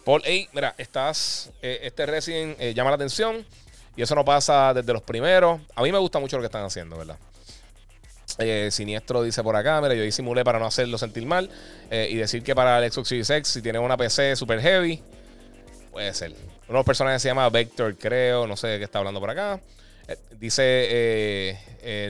[0.05, 1.51] Paul, hey, mira, estás.
[1.63, 3.45] Eh, este Resident eh, llama la atención.
[3.97, 5.61] Y eso no pasa desde los primeros.
[5.75, 7.17] A mí me gusta mucho lo que están haciendo, ¿verdad?
[8.39, 11.49] Eh, Siniestro dice por acá, mira, yo disimulé para no hacerlo sentir mal.
[11.91, 15.01] y decir que para el Xbox Series X, si tiene una PC super heavy,
[15.93, 16.33] puede ser.
[16.33, 18.47] Uno de los personajes se llama Vector, creo.
[18.49, 19.61] No sé qué está hablando por acá.
[20.39, 21.57] dice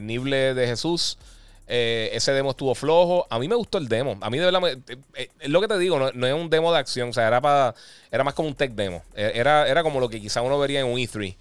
[0.02, 1.18] Nible de Jesús.
[1.66, 3.26] Eh, ese demo estuvo flojo.
[3.30, 4.16] A mí me gustó el demo.
[4.20, 6.78] A mí de verdad, eh, eh, lo que te digo, no, es un demo de
[6.78, 7.10] acción.
[7.10, 7.74] O sea, era, para,
[8.10, 9.02] era más como un tech demo.
[9.14, 11.36] Era, era como lo que quizá uno vería en un E3.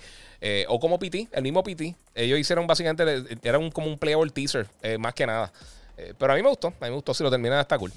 [0.67, 1.95] o como PT, el mismo PT.
[2.15, 4.67] Ellos hicieron básicamente, era un, como un playable teaser,
[4.99, 5.51] más que nada.
[6.17, 7.13] pero a mí me gustó, a mí me gustó.
[7.13, 7.91] Si lo terminan, está cool.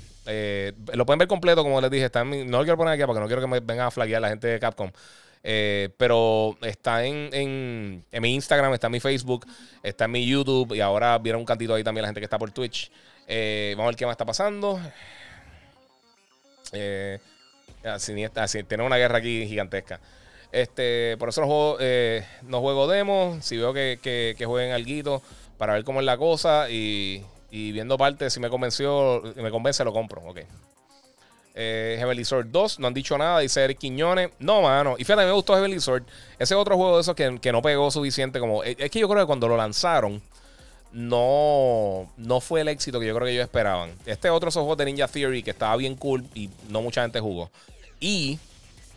[0.93, 2.07] lo pueden ver completo, como les dije.
[2.07, 4.29] Está no lo quiero poner aquí porque no quiero que me vengan a flaguear la
[4.29, 4.91] gente de Capcom.
[5.49, 9.47] Eh, pero está en, en, en, mi Instagram, está en mi Facebook,
[9.81, 12.37] está en mi YouTube y ahora vieron un cantito ahí también la gente que está
[12.37, 12.91] por Twitch.
[13.29, 14.81] Eh, vamos a ver qué más está pasando.
[16.73, 17.21] Eh,
[17.85, 20.01] así, así, tiene una guerra aquí gigantesca.
[20.51, 21.79] Este, por eso no juego,
[22.43, 23.45] no juego demos.
[23.45, 25.23] Si veo que, que, que jueguen algo
[25.59, 29.85] para ver cómo es la cosa y, y viendo parte, si me convenció, me convence,
[29.85, 30.23] lo compro.
[30.23, 30.41] Ok.
[31.59, 34.31] Eh, Heavenly Sword 2, no han dicho nada, dice Eric Quiñones.
[34.39, 34.95] No, mano.
[34.99, 36.05] Y fíjate, me gustó Heavenly Sword.
[36.39, 38.39] Ese otro juego de esos que, que no pegó suficiente.
[38.39, 40.21] como Es que yo creo que cuando lo lanzaron,
[40.93, 43.91] no, no fue el éxito que yo creo que ellos esperaban.
[44.05, 47.51] Este otro juego de Ninja Theory que estaba bien cool y no mucha gente jugó.
[48.01, 48.39] Y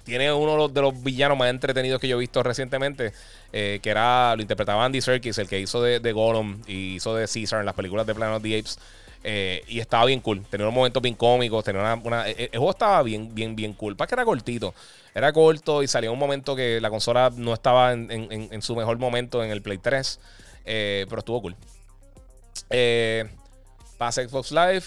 [0.03, 3.14] tiene uno de los, villanos más entretenidos que yo he visto recientemente,
[3.53, 7.15] eh, que era, lo interpretaba Andy Serkis, el que hizo de, de Gollum y hizo
[7.15, 8.80] de Caesar en las películas de Planet of the Apes.
[9.24, 10.46] Eh, y estaba bien cool.
[10.46, 11.64] Tenía unos momentos bien cómicos.
[11.64, 13.96] Tenía una, eh, el, juego estaba bien, bien, bien cool.
[13.96, 14.74] Para que era cortito.
[15.14, 19.44] Era corto y salía un momento que la consola no estaba en, su mejor momento
[19.44, 20.20] en el Play 3.
[20.66, 21.56] Eh, pero estuvo cool.
[22.70, 23.26] Eh,
[24.00, 24.84] Xbox Live.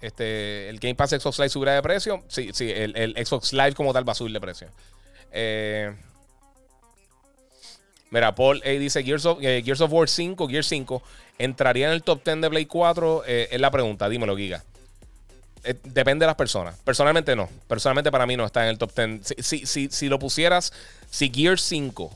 [0.00, 2.22] este, el Game Pass Xbox Live subirá de precio.
[2.28, 4.68] Sí, sí, el, Xbox Live como tal va a subir de precio.
[8.10, 11.02] mira, Paul A dice Gears of, Gears of War 5, Gears 5
[11.40, 13.22] ¿Entraría en el top 10 de Play 4?
[13.26, 14.62] Eh, es la pregunta, dímelo, Giga.
[15.64, 16.76] Eh, depende de las personas.
[16.84, 17.48] Personalmente no.
[17.66, 19.34] Personalmente para mí no está en el top 10.
[19.38, 20.70] Si, si, si, lo pusieras,
[21.10, 22.14] si Gear 5,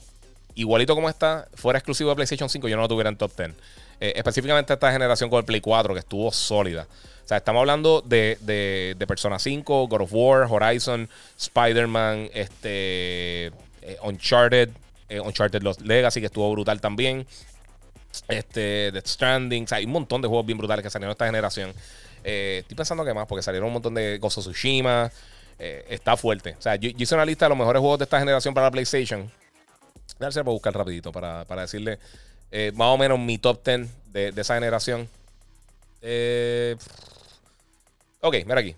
[0.56, 3.52] igualito como está, fuera exclusivo de PlayStation 5, yo no lo tuviera en top 10.
[4.00, 6.86] Eh, específicamente esta generación con el Play 4, que estuvo sólida.
[7.24, 13.52] O sea, estamos hablando de, de, Persona 5, God of War, Horizon, Spider-Man, este,
[14.02, 14.68] Uncharted,
[15.24, 17.26] Uncharted Lost Legacy, que estuvo brutal también.
[18.28, 19.66] Este, Death Stranding.
[19.70, 21.72] hay un montón de juegos bien brutales que salieron esta generación.
[22.24, 25.10] Eh, estoy pensando que más, porque salieron un montón de Ghost of Tsushima.
[25.58, 26.56] eh, está fuerte.
[26.58, 28.70] O sea, yo, hice una lista de los mejores juegos de esta generación para la
[28.70, 29.30] PlayStation.
[30.18, 31.98] Déjame ver, buscar rapidito para, decirle
[32.50, 35.08] eh, más o menos mi top 10 de, esa generación.
[38.20, 38.74] ok, mira aquí.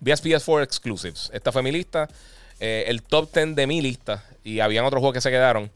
[0.00, 1.30] VSPS 4 Exclusives.
[1.32, 2.08] Esta fue mi lista.
[2.60, 4.24] el top 10 de mi lista.
[4.44, 5.70] Y habían otros juegos que se quedaron.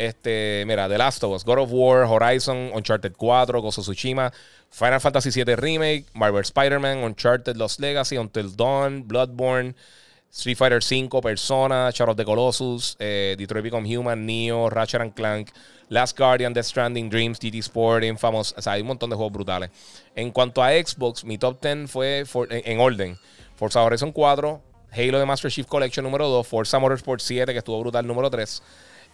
[0.00, 4.32] Este, mira, The Last of Us, God of War, Horizon, Uncharted 4, Gozo Tsushima,
[4.70, 9.74] Final Fantasy VII Remake, Marvel Spider-Man, Uncharted Lost Legacy, Until Dawn, Bloodborne,
[10.30, 15.52] Street Fighter V, Persona, Shadow of Colossus, eh, Detroit Become Human, Neo, Ratchet and Clank,
[15.90, 18.54] Last Guardian, Death Stranding, Dreams, GT Sport, Infamous.
[18.56, 19.68] O sea, hay un montón de juegos brutales.
[20.16, 23.18] En cuanto a Xbox, mi top 10 fue en, orden:
[23.54, 24.62] Forza Horizon 4,
[24.92, 28.62] Halo de Master Chief Collection número 2, Forza Motorsport 7, que estuvo brutal número 3.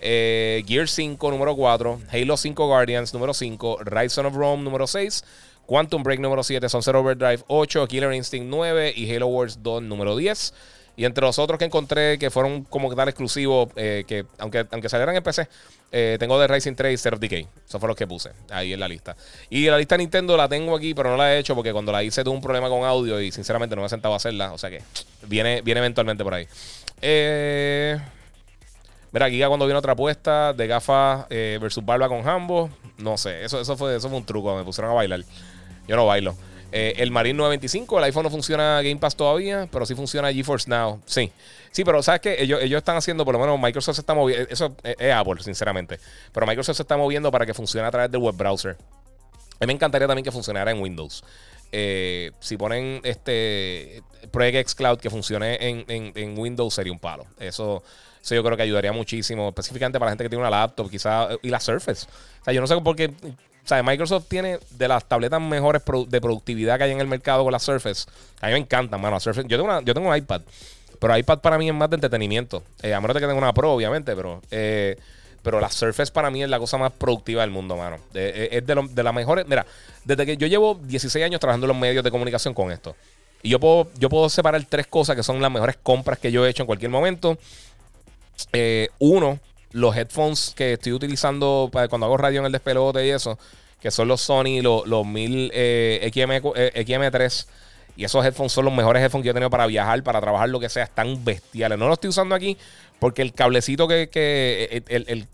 [0.00, 5.24] Eh, Gear 5 número 4, Halo 5 Guardians número 5, Rise of Rome número 6,
[5.66, 10.16] Quantum Break número 7, Sunset Overdrive 8, Killer Instinct 9 y Halo Wars 2 número
[10.16, 10.54] 10.
[10.98, 14.88] Y entre los otros que encontré que fueron como tal exclusivos, eh, que aunque, aunque
[14.88, 15.46] salieran en PC,
[15.92, 17.42] eh, tengo de Racing 3 y Zero Decay.
[17.42, 19.14] Esos fueron los que puse ahí en la lista.
[19.50, 21.92] Y la lista de Nintendo la tengo aquí, pero no la he hecho porque cuando
[21.92, 24.52] la hice tuve un problema con audio y sinceramente no me he sentado a hacerla.
[24.52, 24.80] O sea que
[25.26, 26.48] viene, viene eventualmente por ahí.
[27.02, 28.00] Eh.
[29.16, 32.68] Mira, Giga cuando viene otra apuesta de gafas eh, versus barba con Hambo.
[32.98, 34.54] No sé, eso, eso, fue, eso fue un truco.
[34.54, 35.22] Me pusieron a bailar.
[35.88, 36.36] Yo no bailo.
[36.70, 40.68] Eh, el Marine 925, el iPhone no funciona Game Pass todavía, pero sí funciona GeForce
[40.68, 41.00] Now.
[41.06, 41.32] Sí.
[41.70, 42.42] Sí, pero ¿sabes qué?
[42.42, 44.46] Ellos, ellos están haciendo, por lo menos Microsoft se está moviendo.
[44.50, 45.98] Eso es, Apple, sinceramente.
[46.30, 48.72] Pero Microsoft se está moviendo para que funcione a través del web browser.
[48.72, 51.24] A mí me encantaría también que funcionara en Windows.
[51.72, 57.24] Eh, si ponen este Project X Cloud que funcione en, en Windows, sería un palo.
[57.38, 57.82] Eso.
[58.34, 61.48] Yo creo que ayudaría muchísimo, específicamente para la gente que tiene una laptop, quizás, y
[61.48, 62.06] la Surface.
[62.40, 63.06] O sea, yo no sé por qué.
[63.06, 67.42] O sea, Microsoft tiene de las tabletas mejores de productividad que hay en el mercado
[67.42, 68.08] con la Surface.
[68.40, 69.18] A mí me encantan, mano.
[69.18, 70.42] Yo, tengo una, yo tengo un iPad,
[71.00, 72.62] pero iPad para mí es más de entretenimiento.
[72.82, 74.40] Eh, de que tenga una Pro, obviamente, pero.
[74.50, 74.96] Eh,
[75.42, 77.98] pero la Surface para mí es la cosa más productiva del mundo, mano.
[78.14, 79.46] Eh, es de, lo, de las mejores.
[79.46, 79.64] Mira,
[80.04, 82.96] desde que yo llevo 16 años trabajando en los medios de comunicación con esto.
[83.42, 86.44] Y yo puedo, yo puedo separar tres cosas que son las mejores compras que yo
[86.44, 87.38] he hecho en cualquier momento.
[88.52, 89.38] Eh, uno,
[89.72, 93.38] los headphones que estoy utilizando para cuando hago radio en el despelote y eso,
[93.80, 97.48] que son los Sony, los, los 1000 eh, XM, 3
[97.96, 100.48] Y esos headphones son los mejores headphones que yo he tenido para viajar, para trabajar,
[100.48, 100.84] lo que sea.
[100.84, 101.78] Están bestiales.
[101.78, 102.56] No los estoy usando aquí
[102.98, 104.08] porque el cablecito que.
[104.10, 105.26] que el,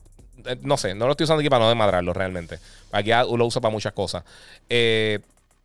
[0.62, 2.58] no sé, no lo estoy usando aquí para no desmadrarlo realmente.
[2.90, 4.24] Aquí lo uso para muchas cosas.
[4.68, 5.20] Eh,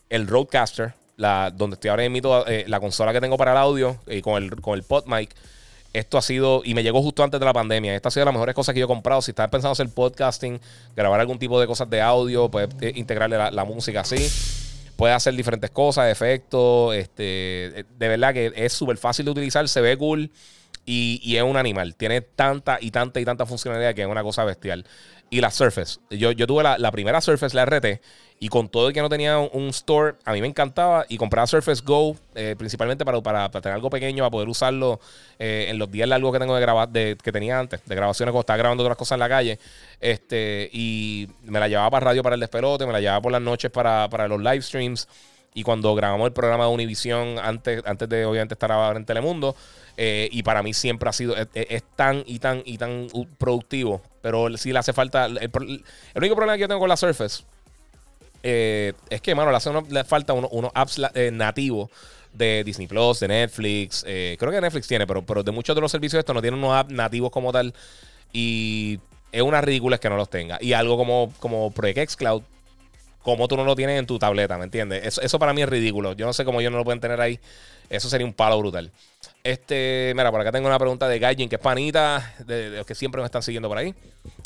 [0.10, 4.22] el Roadcaster, la, donde estoy ahora emito la consola que tengo para el audio y
[4.22, 5.34] con el, con el pod mic
[5.98, 8.26] esto ha sido, y me llegó justo antes de la pandemia, esta ha sido de
[8.26, 9.22] las mejores cosas que yo he comprado.
[9.22, 10.60] Si estás pensando hacer podcasting,
[10.96, 14.30] grabar algún tipo de cosas de audio, puedes eh, integrarle la, música así.
[14.96, 16.96] Puedes hacer diferentes cosas, efectos.
[16.96, 20.32] Este, de verdad que es súper fácil de utilizar, se ve cool
[20.88, 21.96] y, es un animal.
[21.96, 24.86] Tiene tanta y tanta y tanta funcionalidad que es una cosa bestial.
[25.30, 26.00] Y la Surface.
[26.10, 28.02] Yo, yo tuve la, la primera Surface, la RT.
[28.40, 31.06] Y con todo el que no tenía un, store, a mí me encantaba.
[31.10, 35.00] Y compraba Surface Go, eh, principalmente para, para, tener algo pequeño, para poder usarlo
[35.40, 38.32] eh, en los días largos que tengo de grabar, de, que tenía antes, de grabaciones
[38.32, 39.60] cuando estaba grabando otras cosas en la calle.
[40.00, 43.42] Este, y me la llevaba para radio para el despelote, me la llevaba por las
[43.42, 45.08] noches para, los live streams.
[45.58, 49.56] Y cuando grabamos el programa de Univision, antes, antes de obviamente estar ahora en Telemundo,
[49.98, 53.08] eh, y para mí siempre ha sido, es, tan y tan y tan
[53.40, 54.04] productivo.
[54.22, 55.26] Pero sí le hace falta.
[55.26, 55.50] El,
[56.14, 57.44] único problema que yo tengo con la Surface
[58.44, 61.90] eh, es que, mano, le, hace falta unos apps eh, nativos
[62.34, 64.04] de Disney Plus, de Netflix.
[64.04, 66.76] Creo que Netflix tiene, pero, pero de muchos de los servicios estos no tienen unos
[66.76, 67.74] apps nativos como tal.
[68.32, 69.00] Y
[69.32, 70.60] es una ridícula que no los tenga.
[70.62, 72.44] Y algo como, como Project X Cloud,
[73.28, 75.20] como tú no lo tienes en tu tableta, ¿me entiendes?
[75.22, 76.14] Eso, para mí es ridículo.
[76.14, 77.42] Yo no sé cómo ellos no lo pueden tener ahí.
[77.90, 78.90] Eso sería un palo brutal.
[79.44, 82.96] Este, mira, por acá tengo una pregunta de Gaijin, que es panita, de, los que
[82.96, 83.94] siempre me están siguiendo por ahí.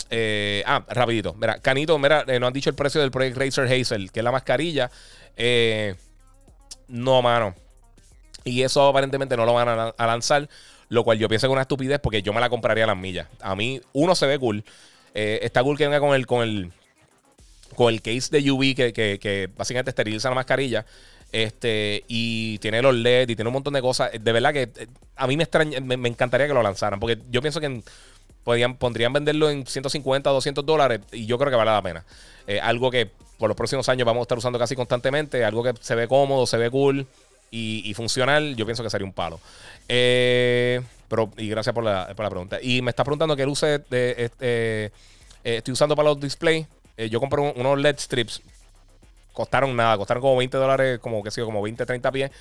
[0.10, 1.36] Eh, ah, rapidito.
[1.36, 4.24] Mira, Canito, mira, eh, nos han dicho el precio del Project Racer Hazel, que es
[4.24, 4.90] la mascarilla.
[5.38, 5.94] Eh,
[6.88, 7.54] no, mano.
[8.46, 10.50] Y eso aparentemente no lo van a, lanzar,
[10.90, 12.98] lo cual yo pienso que es una estupidez porque yo me la compraría a las
[12.98, 13.28] millas.
[13.42, 14.64] A mí, uno se ve cool.
[15.14, 16.72] está cool que venga con el, con el,
[17.76, 20.86] con el case de UV que, que, que básicamente esteriliza la mascarilla.
[21.32, 24.12] Este, y tiene los LED y tiene un montón de cosas.
[24.20, 27.00] De verdad que eh, a mí me, extraña, me, encantaría que lo lanzaran.
[27.00, 27.82] Porque yo pienso que
[28.44, 31.02] podrían, pondrían venderlo en 150, 200 dólares.
[31.12, 32.06] Y yo creo que vale la pena.
[32.48, 35.44] Eh, algo que por los próximos años vamos a estar usando casi constantemente.
[35.46, 37.08] Algo que se ve cómodo, se ve cool
[37.50, 38.56] y, funcional.
[38.56, 39.40] Yo pienso que sería un palo.
[39.88, 42.60] Eh, pero, y gracias por la, pregunta.
[42.62, 44.92] Y me está preguntando qué luces de, este,
[45.44, 46.68] estoy usando para los displays.
[46.98, 48.42] Yo compré unos LED strips
[49.34, 52.32] costaron nada, costaron como 20 dólares, como que sé como 20, 30 pies.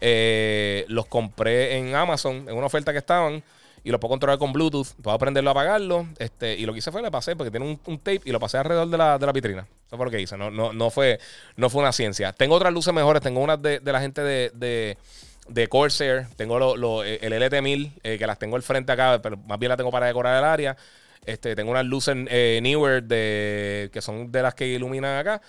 [0.00, 3.42] Eh, los compré en Amazon, en una oferta que estaban
[3.84, 4.88] y lo puedo controlar con Bluetooth.
[5.02, 6.06] Puedo aprenderlo a apagarlo.
[6.18, 8.58] Este, y lo que hice fue le pasé, porque tiene un, tape y lo pasé
[8.58, 9.66] alrededor de la, de la vitrina.
[9.86, 10.36] Eso fue lo que hice.
[10.36, 11.18] No, no, no, fue,
[11.56, 12.32] no fue una ciencia.
[12.32, 13.22] Tengo otras luces mejores.
[13.22, 14.96] Tengo unas de, la gente de,
[15.48, 16.26] de, Corsair.
[16.36, 19.78] Tengo lo, el LT1000, eh, que las tengo al frente acá, pero más bien las
[19.78, 20.76] tengo para decorar el área.
[21.24, 25.40] Este, tengo unas luces eh, Newer de, que son de las que iluminan acá.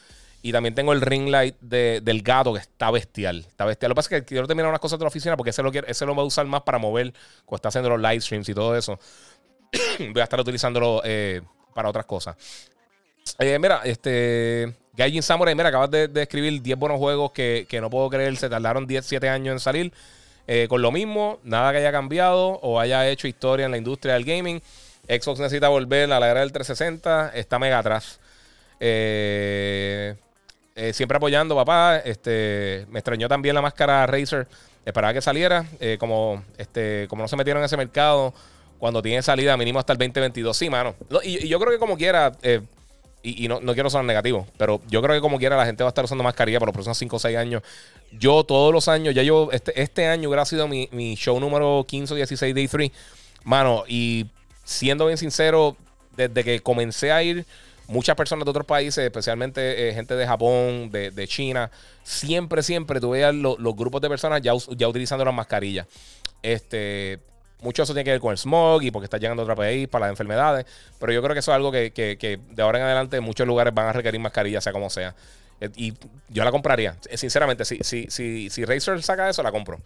[0.45, 3.45] Y también tengo el ring light del gato que está bestial.
[3.47, 3.89] Está bestial.
[3.89, 5.71] Lo que pasa es que quiero terminar unas cosas de la oficina porque ese lo,
[5.71, 7.13] quiero, ese lo voy a usar más para mover
[7.45, 8.99] cuando está haciendo los live streams y todo eso.
[9.99, 11.41] voy a estar utilizándolo eh,
[11.73, 12.35] para otras cosas.
[13.39, 14.75] Eh, mira, este.
[14.95, 18.85] Gaijin Samurai, mira, acabas de, escribir 10 buenos juegos que, no puedo creer, se tardaron
[18.85, 19.93] 10, 7 años en salir.
[20.45, 24.13] Eh, con lo mismo, nada que haya cambiado o haya hecho historia en la industria
[24.15, 24.61] del gaming.
[25.07, 28.19] Xbox necesita volver a la era del 360, está mega atrás.
[28.79, 30.15] Eh,
[30.75, 31.97] eh, siempre apoyando, papá.
[31.97, 34.47] Este, me extrañó también la máscara Razer.
[34.85, 35.65] Esperaba que saliera.
[35.79, 38.33] Eh, como, este, como no se metieron en ese mercado,
[38.79, 40.55] cuando tiene salida mínimo hasta el 2022.
[40.55, 40.95] Sí, mano.
[41.23, 42.31] y, yo creo que como quiera,
[43.21, 45.91] y, no, quiero sonar negativo, pero yo creo que como quiera la gente va a
[45.91, 47.63] estar usando mascarilla por los próximos 5 o 6 años.
[48.11, 51.85] Yo todos los años, ya yo, este, este año hubiera sido mi, mi show número
[51.87, 52.91] 15 o 16 de E3.
[53.45, 54.27] Mano, y
[54.73, 55.77] siendo bien sincero,
[56.15, 57.45] desde que comencé a ir
[57.87, 61.69] muchas personas de otros países, especialmente eh, gente de Japón, de, China,
[62.03, 65.87] siempre, siempre tú veías los grupos de personas ya, ya utilizando las mascarillas.
[66.41, 67.19] Este,
[67.63, 69.87] mucho eso tiene que ver con el smog y porque está llegando a otro país
[69.87, 70.65] para las enfermedades.
[70.99, 71.91] Pero yo creo que eso es algo que,
[72.49, 75.15] de ahora en adelante muchos lugares van a requerir mascarillas, sea como sea.
[75.61, 75.93] Eh, y
[76.29, 76.97] yo la compraría.
[77.09, 79.79] Eh, sinceramente, si, si, si, si Razer saca eso, la compro.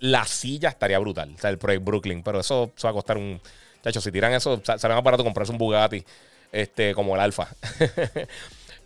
[0.00, 1.34] La silla estaría brutal.
[1.36, 2.22] O sea, el Project Brooklyn.
[2.22, 3.40] Pero eso, va a costar un.
[3.88, 6.04] Chacho, si tiran eso, sale más barato comprarse un Bugatti
[6.52, 7.48] este, como el alfa.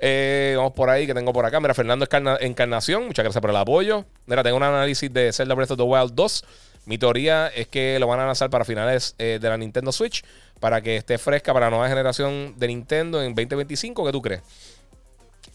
[0.05, 1.61] Eh, vamos por ahí, que tengo por acá.
[1.61, 2.09] Mira, Fernando
[2.41, 4.05] Encarnación, muchas gracias por el apoyo.
[4.27, 6.45] Mira, tengo un análisis de Zelda Breath of the Wild 2.
[6.87, 10.25] Mi teoría es que lo van a lanzar para finales eh, de la Nintendo Switch,
[10.59, 14.05] para que esté fresca para la nueva generación de Nintendo en 2025.
[14.05, 14.43] ¿Qué tú crees?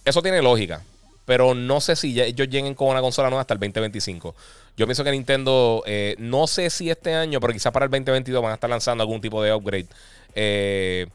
[0.05, 0.81] Eso tiene lógica,
[1.25, 4.33] pero no sé si ellos lleguen con una consola nueva hasta el 2025.
[4.77, 8.41] Yo pienso que Nintendo, eh, no sé si este año, pero quizás para el 2022
[8.41, 9.87] van a estar lanzando algún tipo de upgrade.
[10.35, 11.07] Eh,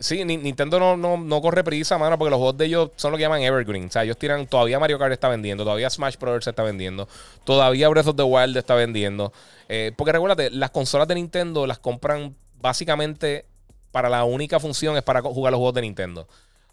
[0.00, 3.22] Sí, Nintendo no, no, corre prisa, mano, porque los juegos de ellos son lo que
[3.22, 3.84] llaman Evergreen.
[3.84, 4.46] O sea, ellos tiran.
[4.46, 6.46] Todavía Mario Kart está vendiendo, todavía Smash Bros.
[6.46, 7.06] está vendiendo,
[7.44, 9.30] todavía Breath of the Wild está vendiendo.
[9.68, 13.44] Eh, porque recuérdate, las consolas de Nintendo las compran básicamente
[13.92, 16.26] para la única función es para jugar los juegos de Nintendo.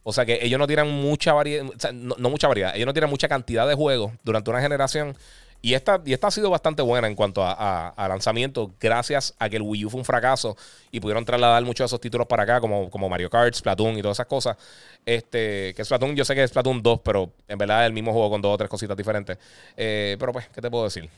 [0.04, 3.10] O sea que ellos no tiran mucha variedad, no, no, mucha variedad, ellos no tiran
[3.10, 5.18] mucha cantidad de juegos durante una generación
[5.62, 9.58] y esta, y esta ha sido bastante buena en cuanto a, lanzamiento, gracias a que
[9.58, 10.56] el Wii U fue un fracaso
[10.92, 14.02] y pudieron trasladar muchos de esos títulos para acá, como, como Mario Kart, Splatoon y
[14.02, 14.58] todas esas cosas.
[15.06, 18.12] Este, que Splatoon, yo sé que es Splatoon 2, pero en verdad es el mismo
[18.14, 19.38] juego con dos o tres cositas diferentes.
[19.76, 21.10] Eh, pero pues, ¿qué te puedo decir?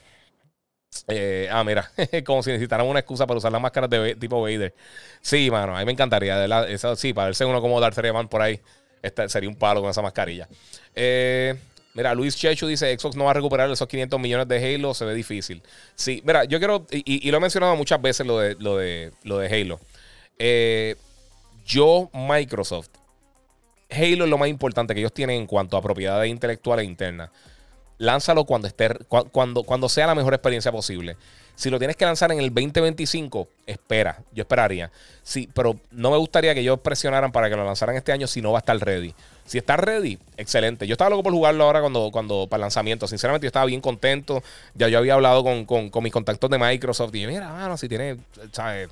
[1.07, 1.91] Eh, ah, mira,
[2.25, 4.73] como si necesitaran una excusa para usar las máscaras de tipo Vader.
[5.21, 6.37] Sí, mano, a mí me encantaría.
[6.37, 8.59] De la, sí, para verse uno como Darth Vader por ahí,
[9.01, 10.47] este, sería un palo con esa mascarilla.
[10.95, 11.55] Eh,
[11.99, 15.03] Mira, Luis Chechu dice, Xbox no va a recuperar esos 500 millones de Halo, se
[15.03, 15.61] ve difícil.
[15.95, 19.37] Sí, mira, yo quiero, y, lo he mencionado muchas veces lo de, lo de, lo
[19.37, 19.81] de Halo.
[20.37, 20.95] Eh,
[21.65, 22.87] yo, Microsoft,
[23.89, 27.31] Halo es lo más importante que ellos tienen en cuanto a propiedades intelectuales internas.
[27.97, 28.95] Lánzalo cuando, esté,
[29.33, 31.17] cuando, cuando sea la mejor experiencia posible.
[31.55, 34.23] Si lo tienes que lanzar en el 2025, espera.
[34.31, 34.89] Yo esperaría.
[35.21, 38.41] Sí, pero no me gustaría que ellos presionaran para que lo lanzaran este año si
[38.41, 39.13] no va a estar ready.
[39.49, 40.85] Si está ready, excelente.
[40.85, 43.07] Yo estaba loco por jugarlo ahora cuando, cuando para el lanzamiento.
[43.07, 44.43] Sinceramente, yo estaba bien contento.
[44.75, 47.15] Ya yo había hablado con, mis contactos de Microsoft.
[47.15, 48.17] Y mira, mano, si tiene,
[48.51, 48.89] ¿sabes?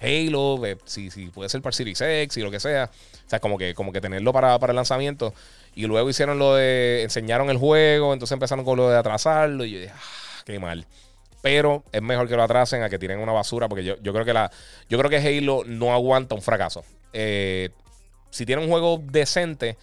[0.00, 2.90] Halo, eh, si, si puede ser para Series X y lo que sea.
[3.26, 5.34] O sea, como que, como que tenerlo para, para el lanzamiento.
[5.74, 7.02] Y luego hicieron lo de.
[7.02, 8.14] Enseñaron el juego.
[8.14, 9.66] Entonces empezaron con lo de atrasarlo.
[9.66, 10.86] Y yo dije, ah, qué mal.
[11.42, 13.68] Pero es mejor que lo atrasen a que tiren una basura.
[13.68, 14.50] Porque yo, yo creo que la.
[14.88, 16.82] Yo creo que Halo no aguanta un fracaso.
[17.12, 17.68] Eh,
[18.30, 19.76] si tiene un juego decente,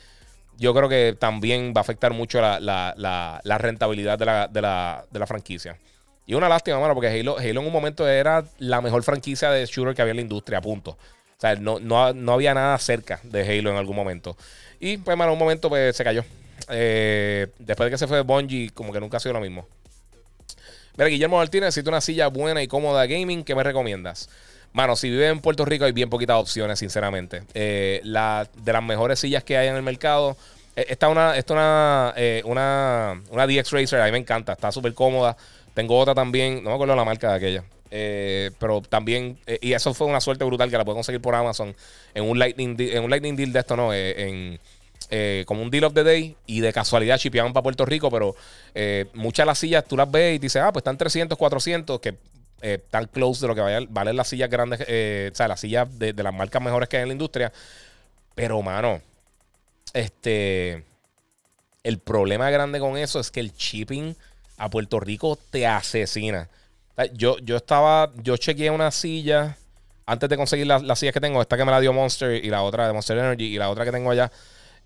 [0.58, 4.62] yo creo que también va a afectar mucho la, rentabilidad de la, de,
[5.20, 5.78] la, franquicia.
[6.26, 9.66] Y una lástima, mano, porque Halo, Halo en un momento era la mejor franquicia de
[9.66, 10.92] shooter que había en la industria, punto.
[10.92, 14.38] O sea, no, no, había nada cerca de Halo en algún momento.
[14.80, 16.24] Y pues, mano, en un momento pues, se cayó.
[16.70, 19.68] Eh, después de que se fue de Bungie, como que nunca ha sido lo mismo.
[20.98, 23.44] Mira, Guillermo Martínez, necesito una silla buena y cómoda gaming.
[23.44, 24.30] ¿Qué me recomiendas?
[24.76, 27.44] Mano, si vives en Puerto Rico hay bien poquitas opciones, sinceramente.
[27.54, 30.36] Eh, la, de las mejores sillas que hay en el mercado.
[30.76, 34.74] Eh, esta una, esta una, eh, una, una DX Racer, a mí me encanta, está
[34.74, 35.38] súper cómoda.
[35.74, 37.64] Tengo otra también, no me acuerdo la marca de aquella.
[38.60, 41.74] pero también, y eso fue una suerte brutal que la puedo conseguir por Amazon
[42.14, 43.94] en un Lightning, en un Lightning Deal de esto, ¿no?
[43.94, 44.60] en
[45.12, 48.36] eh, como un deal of the day y de casualidad chipeaban para Puerto Rico, pero
[48.74, 52.00] eh, muchas de las sillas tú las ves y dices, ah, pues están 300, 400,
[52.00, 52.16] que
[52.62, 56.14] eh, están close de lo que valen las sillas grandes, o sea, las sillas de,
[56.14, 57.52] de, las marcas mejores que hay en la industria.
[58.36, 59.02] Pero, mano,
[59.94, 60.84] este,
[61.84, 64.16] el problema grande con eso es que el shipping
[64.58, 66.50] a Puerto Rico te asesina.
[67.14, 69.58] Yo, yo estaba, yo chequeé una silla
[70.06, 72.50] antes de conseguir las la sillas que tengo, esta que me la dio Monster y
[72.50, 74.32] la otra de Monster Energy y la otra que tengo allá.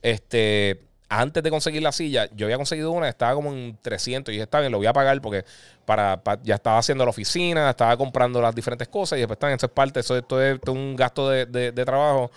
[0.01, 0.79] Este,
[1.09, 4.43] antes de conseguir la silla, yo había conseguido una, estaba como en 300 y dije,
[4.43, 5.43] está bien, lo voy a pagar porque
[5.85, 9.65] para, ya estaba haciendo la oficina, estaba comprando las diferentes cosas y después están, eso
[9.65, 12.31] es parte, eso, esto es, un gasto de, trabajo.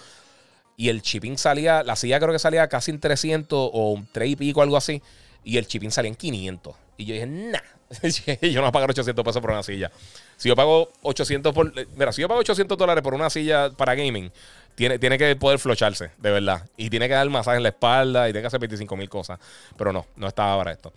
[0.77, 4.31] Y el shipping salía, la silla creo que salía casi en 300 o un 3
[4.31, 5.03] y pico, algo así.
[5.45, 6.75] Y el shipping salía en 500.
[6.97, 7.59] Y yo dije, nah,
[8.03, 9.91] yo no voy a pagar 800 pesos por una silla.
[10.37, 11.73] Si yo pago 800 por.
[11.95, 14.33] Mira, si yo pago 800 dólares por una silla para gaming,
[14.75, 16.67] tiene, tiene que poder flocharse, de verdad.
[16.77, 19.39] Y tiene que dar masaje en la espalda y tiene que hacer 25 mil cosas.
[19.77, 20.93] Pero no, no estaba para esto.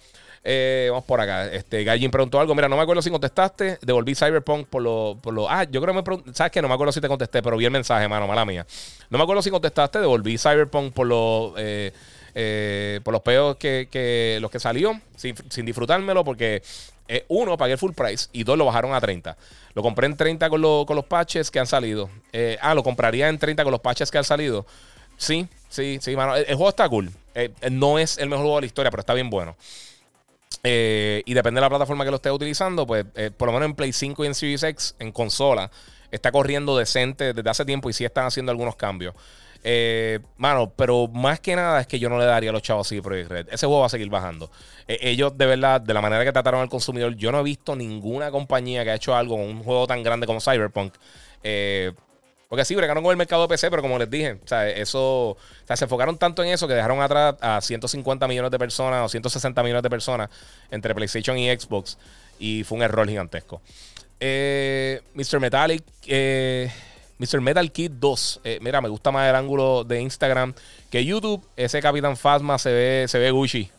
[0.47, 1.47] Eh, vamos por acá.
[1.47, 2.53] Este, Gallin preguntó algo.
[2.53, 3.79] Mira, no me acuerdo si contestaste.
[3.81, 5.49] Devolví Cyberpunk por lo, por lo.
[5.49, 6.33] Ah, yo creo que me pregunté.
[6.33, 6.61] ¿Sabes qué?
[6.61, 8.65] No me acuerdo si te contesté, pero vi el mensaje, mano, mala mía.
[9.09, 9.99] No me acuerdo si contestaste.
[9.99, 11.55] Devolví Cyberpunk por lo.
[11.57, 11.91] Eh,
[12.37, 16.61] eh, por los peos que, los que salió, sin, disfrutármelo, porque
[17.07, 19.37] eh, uno, pagué full price y dos, lo bajaron a 30.
[19.73, 22.09] Lo compré en 30 con, con los patches que han salido.
[22.33, 24.65] Eh, ah, lo compraría en 30 con los patches que han salido.
[25.17, 26.35] Sí, sí, sí, mano.
[26.35, 27.11] El, juego está cool.
[27.71, 29.55] no es el mejor juego de la historia, pero está bien bueno.
[30.63, 33.05] y depende de la plataforma que lo esté utilizando, pues
[33.37, 35.71] por lo menos en Play 5 y en Series X, en consola,
[36.11, 39.13] está corriendo decente desde hace tiempo y sí están haciendo algunos cambios.
[39.67, 42.85] Eh, mano, pero más que nada es que yo no le daría a los chavos
[42.85, 43.47] así Project Red.
[43.51, 44.51] Ese juego va a seguir bajando.
[44.87, 47.75] Eh, ellos, de verdad, de la manera que trataron al consumidor, yo no he visto
[47.75, 50.93] ninguna compañía que ha hecho algo con un juego tan grande como Cyberpunk.
[51.41, 51.93] Eh,
[52.47, 55.29] porque sí, bregaron con el mercado de PC, pero como les dije, o sea, eso,
[55.29, 59.03] o sea, se enfocaron tanto en eso que dejaron atrás a 150 millones de personas
[59.03, 60.29] o 160 millones de personas
[60.69, 61.97] entre PlayStation y Xbox.
[62.37, 63.63] Y fue un error gigantesco.
[64.19, 65.39] Mr.
[65.39, 66.71] Metallic, eh,
[67.17, 67.41] Mr.
[67.41, 68.41] Metal Kid 2.
[68.43, 70.53] Eh, mira, me gusta más el ángulo de Instagram
[70.89, 71.45] que YouTube.
[71.55, 73.69] Ese Capitán Phasma se ve, se ve Gucci.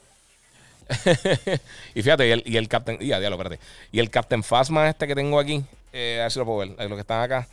[1.94, 2.98] y fíjate, y el, y el Captain.
[3.00, 3.58] Y, espérate.
[3.92, 5.64] Y el Captain Phasma este que tengo aquí.
[5.92, 6.88] Eh, a ver si lo puedo ver.
[6.88, 7.48] Lo que están acá.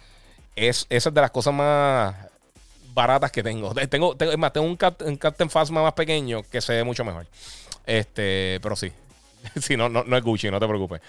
[0.55, 2.15] Es, esa es de las cosas más
[2.93, 3.73] baratas que tengo.
[3.89, 7.25] Tengo, tengo, es más, tengo un, Captain Phasma más pequeño que se ve mucho mejor.
[7.85, 8.91] Este, pero sí.
[9.59, 11.01] sí, no, no, no es Gucci, no te preocupes.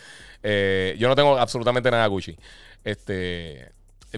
[0.43, 2.37] Eh, yo no tengo absolutamente nada Gucci.
[2.83, 3.69] Este.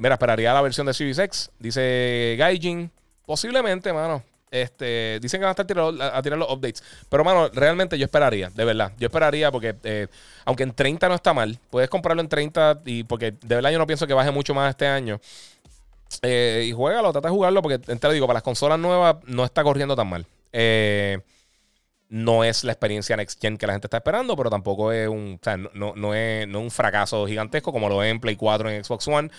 [0.00, 1.50] Mira, esperaría la versión de Series X.
[1.58, 2.90] Dice Gaijin.
[3.24, 4.22] Posiblemente, mano.
[4.50, 5.64] Este, dicen que van a estar
[6.16, 6.82] a, tirar los updates.
[7.08, 8.92] Pero, mano, realmente yo esperaría, de verdad.
[8.98, 10.06] Yo esperaría porque, eh,
[10.44, 13.78] aunque en 30 no está mal, puedes comprarlo en 30 y porque de verdad yo
[13.78, 15.20] no pienso que baje mucho más este año.
[16.22, 19.44] Eh, y juégalo, trata de jugarlo porque, te lo digo, para las consolas nuevas no
[19.44, 20.26] está corriendo tan mal.
[20.52, 21.18] Eh,
[22.08, 25.38] no es la experiencia Next Gen que la gente está esperando, pero tampoco es un,
[25.40, 28.36] o sea, no, no, es, no es un fracaso gigantesco como lo es en Play
[28.36, 29.30] 4 en Xbox One.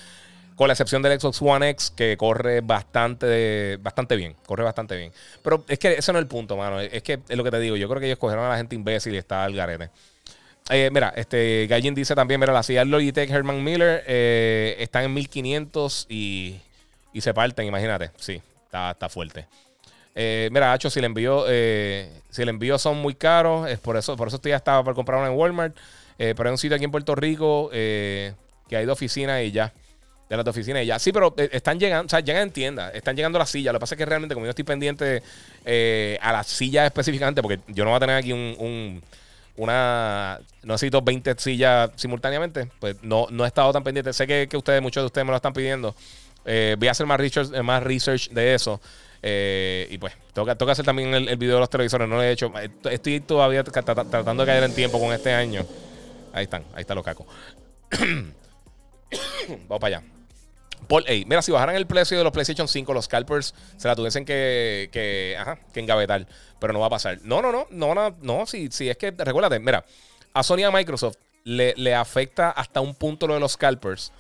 [0.58, 4.36] Con la excepción del Xbox One X, que corre bastante, bastante bien.
[4.44, 5.12] Corre bastante bien.
[5.44, 6.80] Pero es que ese no es el punto, mano.
[6.80, 7.76] Es que es lo que te digo.
[7.76, 9.92] Yo creo que ellos cogieron a la gente imbécil y está al garete.
[10.72, 15.14] Eh, mira, este Gallin dice también, mira, la silla Logitech Herman Miller eh, están en
[15.14, 16.60] 1500 y,
[17.14, 18.10] y se parten, imagínate.
[18.18, 19.46] Sí, está, está fuerte.
[20.16, 24.18] Eh, mira, Hacho, si le envío, si le envío son muy caros, es por eso,
[24.18, 25.78] por eso estoy ya estaba para comprar una en Walmart.
[26.18, 28.34] pero hay un sitio aquí en Puerto Rico que
[28.72, 29.72] hay de oficina y ya
[30.30, 31.00] de las oficinas ya.
[31.00, 33.74] Sí, pero eh, están llegando, o sea, llegan en tiendas, están llegando las sillas.
[33.74, 35.24] Lo que pasa es que realmente, como yo estoy pendiente
[35.66, 39.02] eh, a las sillas específicamente, porque yo no voy a tener aquí un,
[39.56, 40.40] una.
[40.64, 44.12] No necesito 20 sillas simultáneamente, pues no, no he estado tan pendiente.
[44.14, 45.96] Sé que, ustedes, muchos de ustedes me lo están pidiendo.
[46.46, 48.82] Eh, voy a hacer más research, más research de eso.
[49.24, 52.08] y pues, tengo que, hacer también el, el, video de los televisores.
[52.08, 52.52] No lo he hecho.
[52.90, 55.66] Estoy todavía tratando de caer en tiempo con este año.
[56.34, 57.26] Ahí están, ahí están los cacos.
[59.68, 60.17] Vamos para allá.
[60.88, 61.06] Paul.
[61.26, 64.90] Mira, si bajaran el precio de los PlayStation 5, los scalpers se la tuviesen que,
[64.92, 66.28] que, ajá, que engavetar.
[66.60, 67.20] Pero no va a pasar.
[67.24, 67.68] No, no, no.
[67.70, 68.46] No, no, no.
[68.46, 69.86] Si, si es que, recuérdate, mira,
[70.34, 74.12] a Sony y a Microsoft le, le, afecta hasta un punto lo de los scalpers.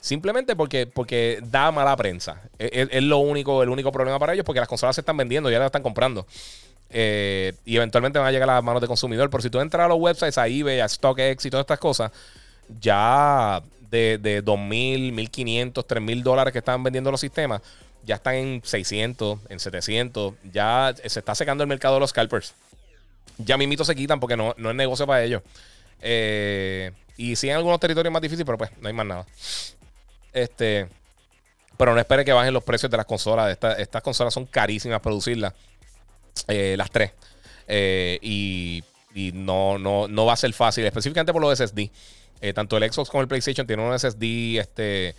[0.00, 2.40] Simplemente porque, porque da mala prensa.
[2.58, 5.58] Es, lo único, el único problema para ellos porque las consolas se están vendiendo, ya
[5.58, 6.26] las están comprando.
[6.88, 9.28] Eh, y eventualmente van a llegar a las manos de consumidor.
[9.28, 12.10] Pero si tú entras a los websites, a eBay, a StockX y todas estas cosas,
[12.80, 17.62] ya de, de 2.000, 1.500, 3.000 dólares que estaban vendiendo los sistemas,
[18.04, 20.34] ya están en 600, en 700.
[20.52, 22.54] Ya se está secando el mercado de los scalpers.
[23.38, 25.42] Ya mimitos se quitan porque no, no es negocio para ellos.
[26.00, 29.26] Eh, y sí en algunos territorios más difíciles, pero pues no hay más nada.
[30.32, 30.88] Este,
[31.76, 33.56] pero no espere que bajen los precios de las consolas.
[33.78, 35.54] estas consolas son carísimas producirlas.
[36.48, 37.12] Eh, las tres.
[37.68, 38.82] y,
[39.34, 41.90] no, no, no va a ser fácil, específicamente por los SSD.
[42.54, 45.14] Tanto el Xbox como el PlayStation tienen un SSD este,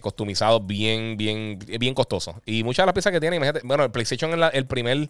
[0.00, 2.40] customizado bien, bien, bien costoso.
[2.44, 5.08] Y muchas de las piezas que tiene, imagínate, bueno, el PlayStation es el primer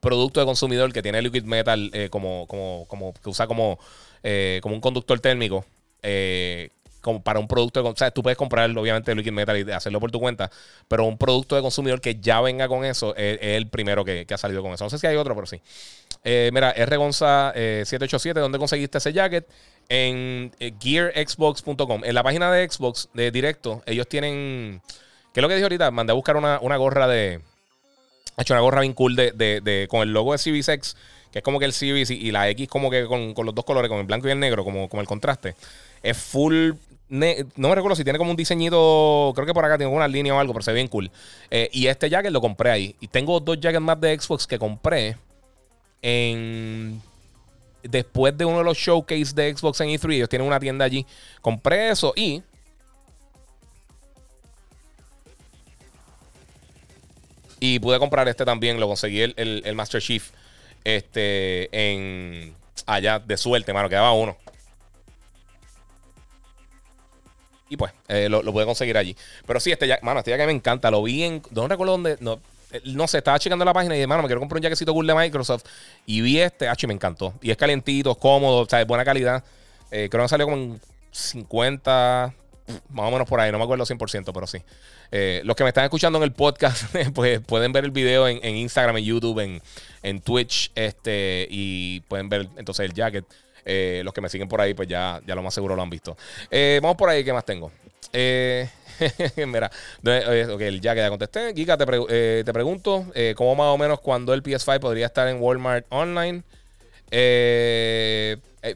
[0.00, 3.78] producto de consumidor que tiene Liquid Metal como, como, como, que usa como,
[4.60, 5.64] como un conductor térmico.
[6.02, 6.70] Eh,
[7.00, 10.00] como para un producto de, o sea, tú puedes comprar obviamente Liquid Metal y hacerlo
[10.00, 10.50] por tu cuenta,
[10.88, 14.36] pero un producto de consumidor que ya venga con eso es, el primero que, ha
[14.36, 14.84] salido con eso.
[14.84, 15.60] No sé si hay otro, pero sí.
[16.24, 19.46] Eh, mira, RGonza 787, eh, ¿dónde conseguiste ese jacket?
[19.88, 22.04] En eh, gearxbox.com.
[22.04, 24.82] En la página de Xbox de directo, ellos tienen.
[25.32, 25.90] ¿Qué es lo que dije ahorita?
[25.90, 27.40] Mandé a buscar una, gorra de.
[28.36, 30.96] Ha hecho una gorra bien cool de, con el logo de CBSX,
[31.32, 33.88] que es como que el CBS y, la X como que con, los dos colores,
[33.88, 35.54] con el blanco y el negro, como, como el contraste.
[36.02, 36.72] Es full
[37.10, 39.32] no me recuerdo si tiene como un diseñito.
[39.34, 41.10] Creo que por acá tiene una línea o algo, pero se ve bien cool.
[41.50, 42.96] Eh, y este jacket lo compré ahí.
[43.00, 45.16] Y tengo dos jackets más de Xbox que compré
[46.02, 47.02] en.
[47.82, 51.06] Después de uno de los showcase de Xbox en E3, ellos tienen una tienda allí.
[51.40, 52.42] Compré eso y.
[57.60, 58.78] Y pude comprar este también.
[58.78, 60.30] Lo conseguí el, el Master Chief.
[60.84, 61.68] Este.
[61.72, 62.54] En.
[62.86, 63.88] Allá de suerte, mano.
[63.88, 64.36] Quedaba uno.
[67.70, 69.16] Y pues, eh, lo, lo pude conseguir allí.
[69.46, 70.90] Pero sí, este ya, mano, este ya que me encanta.
[70.90, 71.42] Lo vi en.
[71.50, 72.16] No recuerdo dónde.
[72.20, 72.40] No,
[72.84, 75.06] no sé, estaba checando la página y dije, mano, me quiero comprar un jaquecito cool
[75.06, 75.64] de Microsoft.
[76.06, 77.34] Y vi este, H, me encantó.
[77.40, 79.44] Y es calentito, cómodo, o sea, es buena calidad.
[79.90, 80.80] Eh, creo que salió como en
[81.10, 82.34] 50,
[82.90, 84.58] más o menos por ahí, no me acuerdo 100%, pero sí.
[85.44, 88.98] los que me están escuchando en el podcast, pues pueden ver el video en, Instagram,
[88.98, 89.62] en YouTube, en,
[90.02, 93.24] en Twitch, este, y pueden ver entonces el jacket.
[93.70, 95.90] Eh, los que me siguen por ahí, pues ya, ya lo más seguro lo han
[95.90, 96.16] visto.
[96.50, 97.70] Eh, vamos por ahí, ¿qué más tengo?
[98.14, 98.66] Eh,
[99.46, 99.70] mira,
[100.00, 101.54] ok, ya que ya contesté.
[101.54, 103.06] Giga, te, te pregunto,
[103.36, 106.42] ¿cómo más o menos cuando el PS5 podría estar en Walmart Online?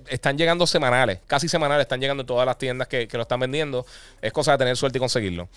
[0.09, 3.85] están llegando semanales, casi semanales, están llegando en todas las tiendas que, lo están vendiendo.
[4.21, 5.49] Es cosa de tener suerte y conseguirlo.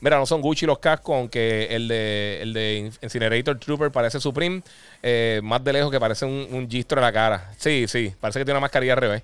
[0.00, 4.62] Mira, no son Gucci los cascos, aunque el de, el de Incinerator Trooper parece Supreme.
[5.02, 7.52] Eh, más de lejos que parece un, un gistro en la cara.
[7.56, 9.22] Sí, sí, parece que tiene una mascarilla al revés.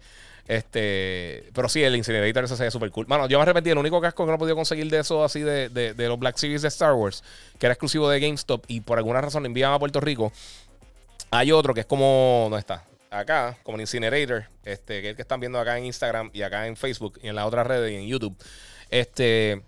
[0.49, 3.07] Este, pero sí, el Incinerator ese se ve súper cool.
[3.07, 3.71] Mano, yo me arrepentí.
[3.71, 6.37] El único casco que no he podido conseguir de eso, así de, de, los Black
[6.37, 7.23] Series de Star Wars,
[7.59, 10.33] que era exclusivo de GameStop y por alguna razón lo enviaban a Puerto Rico.
[11.31, 12.49] Hay otro que es como.
[12.51, 12.85] ¿Dónde está?
[13.11, 16.43] Acá, como el Incinerator, este, que es el que están viendo acá en Instagram y
[16.43, 18.37] acá en Facebook y en las otras redes y en YouTube.
[18.89, 19.63] Este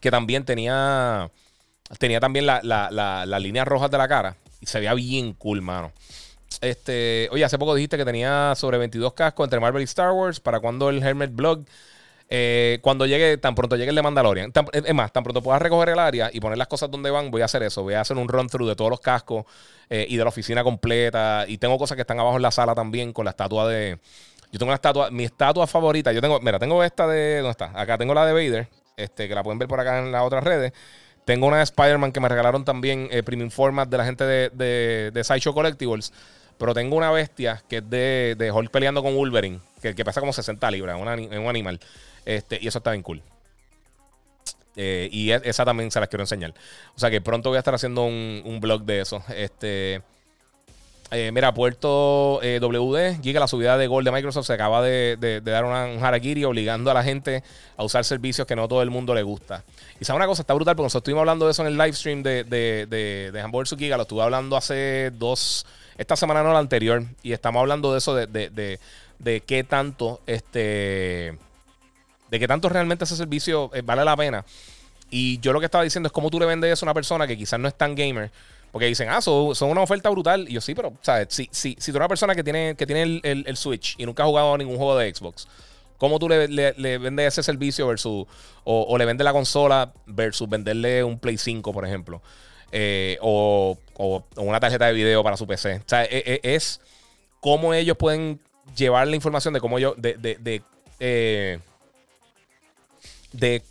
[0.00, 1.30] que también tenía,
[1.98, 4.36] tenía también las la, líneas rojas de la cara.
[4.60, 5.92] Y se veía bien cool, mano.
[6.60, 10.40] Este, oye, hace poco dijiste que tenía sobre 22 cascos entre Marvel y Star Wars.
[10.40, 11.64] ¿Para cuando el Hermet Blog?
[12.28, 14.52] Eh, cuando llegue, tan pronto llegue el de Mandalorian.
[14.72, 17.42] es más, tan pronto puedas recoger el área y poner las cosas donde van, voy
[17.42, 17.82] a hacer eso.
[17.82, 19.44] Voy a hacer un run through de todos los cascos
[19.88, 21.44] eh, y de la oficina completa.
[21.46, 23.98] Y tengo cosas que están abajo en la sala también con la estatua de.
[24.52, 26.12] Yo tengo una estatua, mi estatua favorita.
[26.12, 27.36] Yo tengo, mira, tengo esta de.
[27.36, 27.70] ¿Dónde está?
[27.74, 30.42] Acá tengo la de Vader, este, que la pueden ver por acá en las otras
[30.42, 30.72] redes.
[31.24, 34.50] Tengo una de Spider-Man que me regalaron también eh, Premium Format de la gente de,
[34.50, 36.12] de, de Sideshow Collectibles.
[36.58, 40.32] Pero tengo una bestia que es de, de peleando con Wolverine, que, que pesa como
[40.32, 41.80] 60 libras, en un animal.
[42.24, 43.22] Este, y eso está bien cool.
[44.76, 46.54] Eh, y e, esa también se las quiero enseñar.
[46.94, 49.22] O sea que pronto voy a estar haciendo un, un blog de eso.
[49.34, 50.02] Este.
[51.12, 55.40] Eh, mira, Puerto eh, WD, Giga, la subida de gol de Microsoft se acaba de,
[55.44, 57.44] dar una, un harakiri obligando a la gente
[57.76, 59.62] a usar servicios que no todo el mundo le gusta.
[60.00, 61.92] Y sabe una cosa, está brutal, porque nosotros estuvimos hablando de eso en el live
[61.92, 65.64] stream de, de, de, de Hamburger Giga, lo estuve hablando hace dos,
[65.98, 68.78] esta semana no la anterior, y estamos hablando de eso, de, de,
[69.18, 71.38] de, qué tanto, este,
[72.30, 74.44] de qué tanto realmente ese servicio eh, vale la pena.
[75.10, 77.26] Y yo lo que estaba diciendo es cómo tú le vendes eso a una persona
[77.26, 78.30] que quizás no es tan gamer
[78.76, 80.46] porque dicen, ah, son, una oferta brutal.
[80.48, 81.28] Y yo sí, pero, ¿sabes?
[81.30, 84.22] Si, si, si tú eres una persona que tiene, que tiene el, Switch y nunca
[84.22, 85.48] ha jugado a ningún juego de Xbox,
[85.96, 88.26] ¿cómo tú le, le, vendes ese servicio versus,
[88.64, 92.20] o, le vendes la consola versus venderle un Play 5, por ejemplo?
[92.72, 93.78] Eh, o,
[94.36, 95.76] una tarjeta de video para su PC.
[95.76, 96.80] O sea, e, e, es,
[97.40, 98.40] cómo ellos pueden
[98.76, 100.62] llevar la información de cómo yo, de, de, de,
[101.00, 101.58] eh,
[103.32, 103.62] de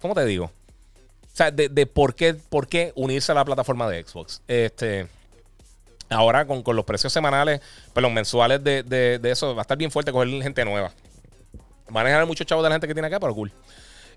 [0.00, 0.46] ¿cómo te digo?
[0.46, 4.42] O sea, de, por, qué, por qué unirse a la plataforma de Xbox.
[4.46, 5.06] Este,
[6.10, 7.62] ahora con, los precios semanales,
[7.94, 10.92] pero los mensuales de, eso, va a estar bien fuerte coger gente nueva.
[11.88, 13.50] Van a muchos chavos de la gente que tiene acá, pero cool.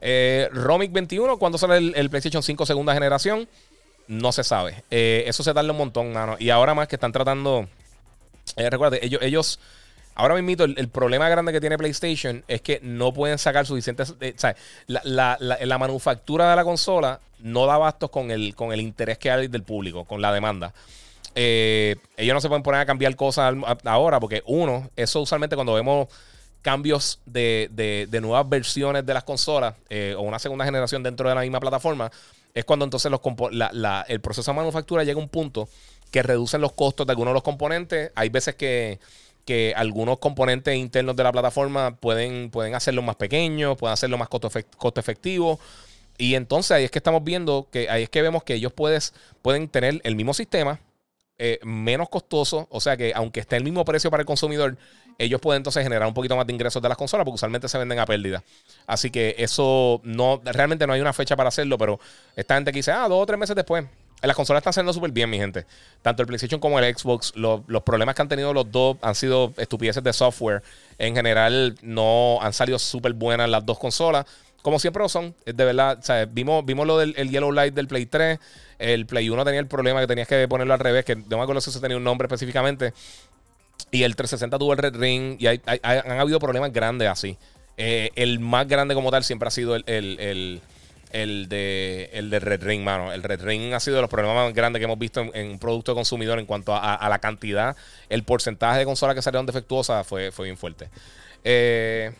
[0.01, 3.47] Eh, Romic 21, ¿cuándo sale el, PlayStation 5 segunda generación?
[4.07, 4.83] No se sabe.
[4.91, 6.35] Eh, eso se tarda un montón, mano.
[6.39, 7.67] Y ahora más que están tratando.
[8.55, 9.59] Eh, recuerda, ellos, ellos
[10.17, 14.15] Ahora mismo, el, el, problema grande que tiene PlayStation es que no pueden sacar suficientes.
[14.21, 14.55] Eh, o sea,
[14.87, 19.29] la, la, manufactura de la consola no da bastos con el, con el interés que
[19.29, 20.73] hay del público, con la demanda.
[21.35, 23.53] eh, ellos no se pueden poner a cambiar cosas
[23.83, 26.07] ahora porque uno, eso usualmente cuando vemos
[26.61, 31.41] cambios de, nuevas versiones de las consolas eh, o una segunda generación dentro de la
[31.41, 32.09] misma plataforma,
[32.55, 33.21] es cuando entonces los
[34.07, 35.67] el proceso de manufactura llega a un punto
[36.09, 38.11] que reducen los costos de algunos de los componentes.
[38.15, 38.99] Hay veces que,
[39.75, 44.49] algunos componentes internos de la plataforma pueden, pueden hacerlo más pequeño, pueden hacerlo más costo,
[44.77, 45.59] costo efectivo.
[46.17, 49.13] Y entonces ahí es que estamos viendo que ahí es que vemos que ellos puedes,
[49.41, 50.79] pueden tener el mismo sistema,
[51.37, 52.67] eh, menos costoso.
[52.69, 54.77] O sea que aunque esté el mismo precio para el consumidor,
[55.17, 57.77] ellos pueden entonces generar un poquito más de ingresos de las consolas porque usualmente se
[57.77, 58.43] venden a pérdida.
[58.85, 61.99] Así que eso no, realmente no hay una fecha para hacerlo, pero
[62.35, 63.85] esta gente que dice, ah, dos o tres meses después.
[64.21, 65.65] Las consolas están saliendo súper bien, mi gente.
[66.01, 69.53] Tanto el PlayStation como el Xbox, los problemas que han tenido los dos han sido
[69.57, 70.63] estupideces de software.
[70.97, 74.25] En general, no han salido súper buenas las dos consolas.
[74.65, 75.99] Como siempre lo son, de verdad.
[76.31, 78.39] vimos, vimos lo del Yellow Light del Play 3.
[78.79, 81.43] El Play 1 tenía el problema que tenías que ponerlo al revés, que no me
[81.43, 82.91] acuerdo si eso tenía un nombre específicamente.
[83.91, 85.37] Y el 360 tuvo el Red Ring.
[85.39, 87.37] Y han habido problemas grandes así.
[87.77, 90.61] Eh, el más grande como tal siempre ha sido el, el,
[91.11, 93.13] el, de, el de Red Ring, mano.
[93.13, 95.59] El Red Ring ha sido de los problemas más grandes que hemos visto en, un
[95.59, 97.77] producto consumidor en cuanto a, la cantidad.
[98.09, 100.89] El porcentaje de consolas que salieron defectuosas fue, fue bien fuerte.
[101.43, 102.11] Eh,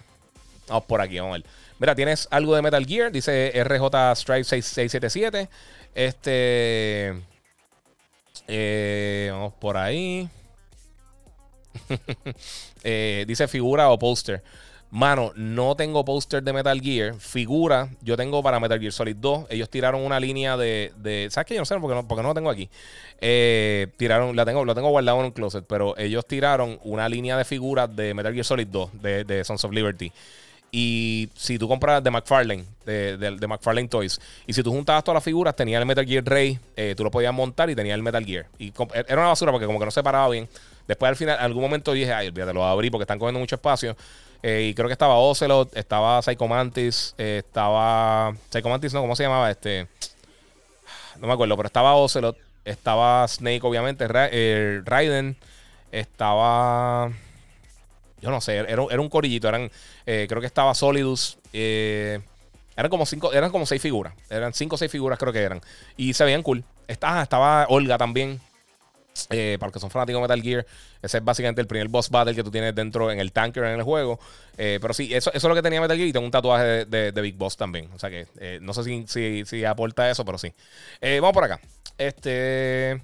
[0.68, 1.65] vamos por aquí, vamos a ver.
[1.80, 5.50] Mira, tienes algo de Metal Gear, dice RJ Stripe 6677.
[5.94, 7.14] Este.
[8.48, 10.30] Eh, vamos por ahí.
[12.88, 14.44] Eh, dice figura o póster.
[14.92, 17.16] Mano, no tengo póster de Metal Gear.
[17.16, 19.48] Figura, yo tengo para Metal Gear Solid 2.
[19.50, 21.28] Ellos tiraron una línea de.
[21.32, 21.56] ¿Sabes qué?
[21.56, 22.70] Yo no sé porque no, porque no lo tengo aquí.
[23.20, 27.38] Eh, tiraron, la tengo, lo tengo guardado en un closet, pero ellos tiraron una línea
[27.38, 30.12] de figuras de Metal Gear Solid 2 de, de Sons of Liberty.
[30.78, 35.24] Y si tú compras de McFarlane, de, McFarlane Toys, y si tú juntabas todas las
[35.24, 38.26] figuras, tenía el Metal Gear Ray, eh, tú lo podías montar y tenía el Metal
[38.26, 38.48] Gear.
[38.60, 40.50] Y era una basura porque como que no se paraba bien.
[40.86, 43.96] Después al final, algún momento dije, ay, olvídate, lo abrí porque están cogiendo mucho espacio.
[44.44, 48.36] Eh, y creo que estaba Ocelot, estaba Psycho Mantis, eh, estaba.
[48.50, 49.50] Psycho Mantis, no, ¿cómo se llamaba?
[49.50, 49.88] Este.
[51.22, 52.36] No me acuerdo, pero estaba Ocelot,
[52.66, 55.38] estaba Snake, obviamente, Raiden,
[55.94, 57.14] estaba.
[58.22, 59.48] Yo no sé, era, un corillito.
[59.48, 59.72] Eran,
[60.06, 61.38] eh, creo que estaba Solidus.
[61.54, 62.20] Eh,
[62.76, 64.14] eran como cinco, eran como seis figuras.
[64.30, 65.62] Eran cinco o seis figuras, creo que eran.
[65.98, 66.64] Y se veían cool.
[66.88, 68.40] Estaba, estaba Olga también.
[69.30, 70.66] Eh, para los que son fanáticos de Metal Gear,
[71.02, 73.80] ese es básicamente el primer boss battle que tú tienes dentro en el tanker en
[73.80, 74.20] el juego.
[74.58, 77.22] pero sí, eso, eso es lo que tenía Metal Gear y tengo un tatuaje de,
[77.22, 77.90] Big Boss también.
[77.96, 80.52] O sea que no sé si, si, si, aporta eso, pero sí.
[81.02, 81.62] vamos por acá.
[81.98, 83.02] Este.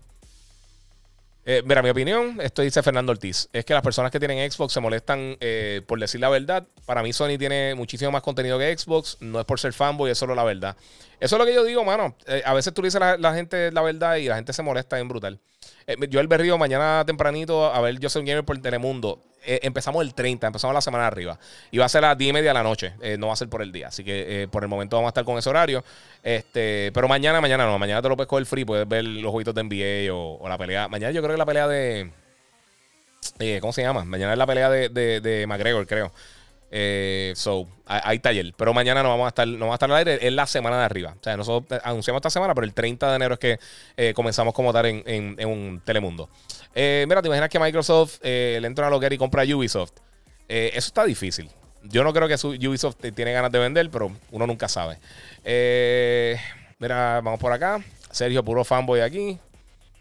[1.44, 4.74] Eh, mira, mi opinión, esto dice Fernando Ortiz, es que las personas que tienen Xbox
[4.74, 6.68] se molestan eh, por decir la verdad.
[6.86, 10.18] Para mí Sony tiene muchísimo más contenido que Xbox, no es por ser fanboy, es
[10.18, 10.76] solo la verdad.
[11.20, 12.16] Eso es lo que yo digo, mano.
[12.28, 14.62] Eh, a veces tú le dices a la, gente la verdad y la gente se
[14.62, 15.40] molesta en brutal.
[16.10, 19.20] Yo el berrío mañana tempranito a ver Yo soy gamer por Telemundo.
[19.44, 21.40] Eh, empezamos el 30, empezamos la semana arriba.
[21.72, 23.34] Y va a ser a las 10 y media de la noche, eh, no va
[23.34, 23.88] a ser por el día.
[23.88, 25.84] Así que eh, por el momento vamos a estar con ese horario.
[26.22, 29.56] Este, pero mañana, mañana no, mañana te lo puedes coger free, puedes ver los jueguitos
[29.56, 30.88] de NBA o, la pelea.
[30.88, 32.12] Mañana yo creo que la pelea de.
[33.60, 34.06] ¿Cómo se llama?
[34.06, 36.12] Mañana es la pelea de, de, de McGregor, creo.
[36.74, 38.54] Eh, so, hay, taller.
[38.56, 40.26] Pero mañana no vamos a estar, no vamos a estar al aire.
[40.26, 41.16] Es la semana de arriba.
[41.20, 43.60] O sea, nosotros anunciamos esta semana, pero el 30 de enero es que
[43.98, 46.30] eh, comenzamos como tal en, un Telemundo.
[46.74, 49.92] Eh, mira, ¿te imaginas que Microsoft eh, le entra a Loguer y compra Ubisoft?
[50.48, 51.50] eso está difícil.
[51.84, 52.36] Yo no creo que
[52.68, 54.98] Ubisoft tiene ganas de vender, pero uno nunca sabe.
[56.78, 57.80] mira, vamos por acá.
[58.10, 59.40] Sergio, puro fanboy aquí.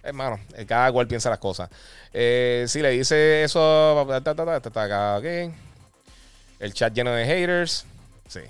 [0.03, 1.71] Hermano, cada cual piensa las cosas.
[2.13, 5.70] si le dice eso, está acá, ok.
[6.61, 7.87] El chat lleno de haters.
[8.29, 8.41] Sí.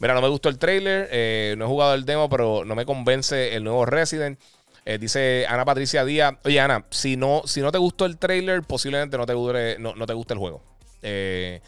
[0.00, 1.08] Mira, no me gustó el trailer.
[1.12, 4.38] Eh, no he jugado el demo, pero no me convence el nuevo Resident.
[4.84, 6.34] Eh, dice Ana Patricia Díaz.
[6.44, 9.94] Oye, Ana, si no, si no te gustó el trailer, posiblemente no te, dure, no,
[10.06, 10.62] te guste el juego.
[11.02, 11.60] Eh,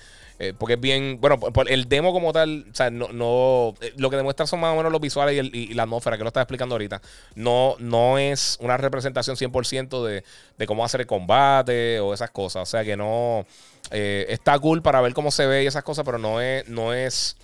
[0.58, 1.18] porque es bien.
[1.20, 1.38] Bueno,
[1.68, 4.90] el demo como tal, o sea, no, no lo que demuestra son más o menos
[4.90, 7.00] los visuales y, la atmósfera que lo estás explicando ahorita.
[7.34, 10.24] No, no es una representación 100% de,
[10.58, 12.62] de cómo hacer el combate o esas cosas.
[12.62, 13.46] O sea que no.
[13.90, 16.94] Eh, está cool para ver cómo se ve y esas cosas, pero no es, no
[16.94, 17.36] es,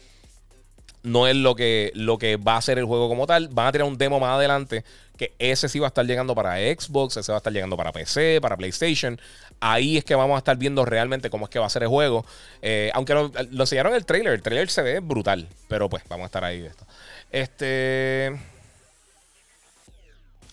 [1.02, 3.48] no es lo que, lo que va a ser el juego como tal.
[3.48, 4.84] Van a tener un demo más adelante
[5.18, 7.92] que ese sí va a estar llegando para Xbox, ese va a estar llegando para
[7.92, 9.20] PC, para PlayStation.
[9.60, 11.88] Ahí es que vamos a estar viendo realmente cómo es que va a ser el
[11.88, 12.24] juego.
[12.62, 16.26] Eh, aunque lo, en el trailer, el trailer se ve brutal, pero pues vamos a
[16.26, 16.64] estar ahí.
[16.64, 16.86] Esto.
[17.32, 18.38] Este.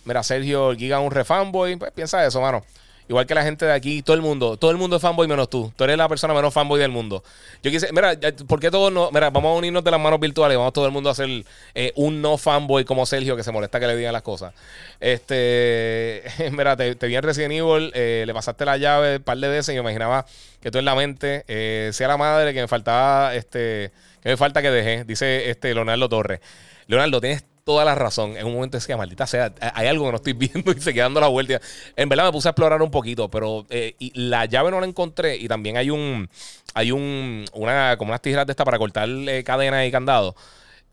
[0.04, 1.76] Mira, Sergio Giga un refanboy.
[1.78, 2.64] Pues piensa eso, mano.
[3.08, 5.48] Igual que la gente de aquí, todo el mundo, todo el mundo es fanboy menos
[5.48, 5.72] tú.
[5.76, 7.24] Tú eres la persona menos fanboy del mundo.
[7.62, 8.18] Yo quise, mira,
[8.48, 9.12] ¿por qué todos no?
[9.12, 11.30] Mira, vamos a unirnos de las manos virtuales, vamos todo el mundo a hacer
[11.76, 14.54] eh, un no fanboy como Sergio que se molesta que le digan las cosas.
[15.00, 19.38] Este, mira, te, te vi en Resident Evil, eh, le pasaste la llave un par
[19.38, 20.26] de veces y me imaginaba
[20.60, 23.92] que tú en la mente eh, sea la madre que me faltaba, este,
[24.24, 26.40] que me falta que dejé, dice este Leonardo Torres.
[26.88, 28.38] Leonardo, tienes toda la razón.
[28.38, 31.20] En un momento decía, maldita sea, hay algo que no estoy viendo y se quedando
[31.20, 31.60] la vuelta.
[31.98, 35.36] En verdad me puse a explorar un poquito, pero eh, la llave no la encontré
[35.36, 36.30] y también hay un,
[36.74, 40.36] hay un, una, como unas tijeras de esta para cortar eh, cadenas y candados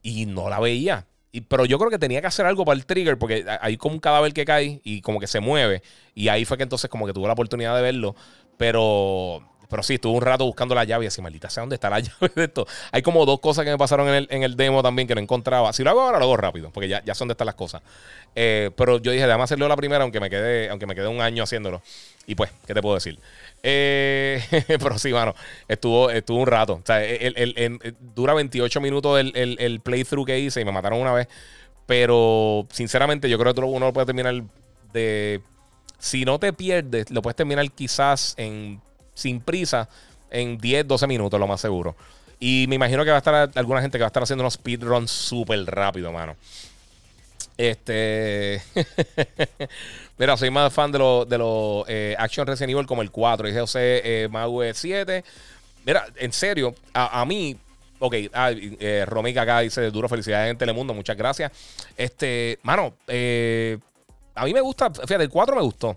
[0.02, 1.06] y no la veía.
[1.30, 3.94] Y, pero yo creo que tenía que hacer algo para el trigger porque hay como
[3.94, 5.82] un cadáver que cae y como que se mueve.
[6.14, 8.16] Y ahí fue que entonces como que tuve la oportunidad de verlo.
[8.56, 9.42] Pero
[9.72, 11.98] pero sí, estuve un rato buscando la llave y así, maldita sea, ¿dónde está la
[12.00, 12.66] llave de esto?
[12.90, 15.20] Hay como dos cosas que me pasaron en el, en el demo también que no
[15.22, 15.72] encontraba.
[15.72, 17.80] Si lo hago ahora, lo hago rápido, porque ya, ya sé dónde están las cosas.
[18.34, 21.22] Eh, pero yo dije, déjame hacerlo la primera, aunque me quede, aunque me quede un
[21.22, 21.80] año haciéndolo.
[22.26, 23.18] Y pues, ¿qué te puedo decir?
[23.62, 25.34] Eh, pero sí, mano,
[25.66, 26.74] estuvo, estuvo un rato.
[26.74, 31.14] O sea, el, dura 28 minutos el, el, playthrough que hice y me mataron una
[31.14, 31.28] vez.
[31.86, 34.34] Pero, sinceramente, yo creo que uno lo puede terminar
[34.92, 35.40] de...
[35.98, 38.82] Si no te pierdes, lo puedes terminar quizás en
[39.14, 39.88] sin prisa
[40.30, 41.94] en 10, 12 minutos, lo más seguro.
[42.40, 44.54] Y me imagino que va a estar alguna gente que va a estar haciendo unos
[44.54, 46.36] speedruns súper rápido, mano.
[47.56, 48.62] Este.
[50.18, 53.46] Mira, soy más fan de los de los eh, Action Resident Evil como el 4.
[53.46, 55.24] Dice José eh, Maue 7.
[55.84, 57.56] Mira, en serio, a, mí.
[57.98, 61.52] Ok, ah, eh, Romica acá dice duro felicidades en Telemundo, muchas gracias.
[61.96, 63.78] Este, mano, eh,
[64.34, 65.96] a mí me gusta, fíjate, el 4 me gustó.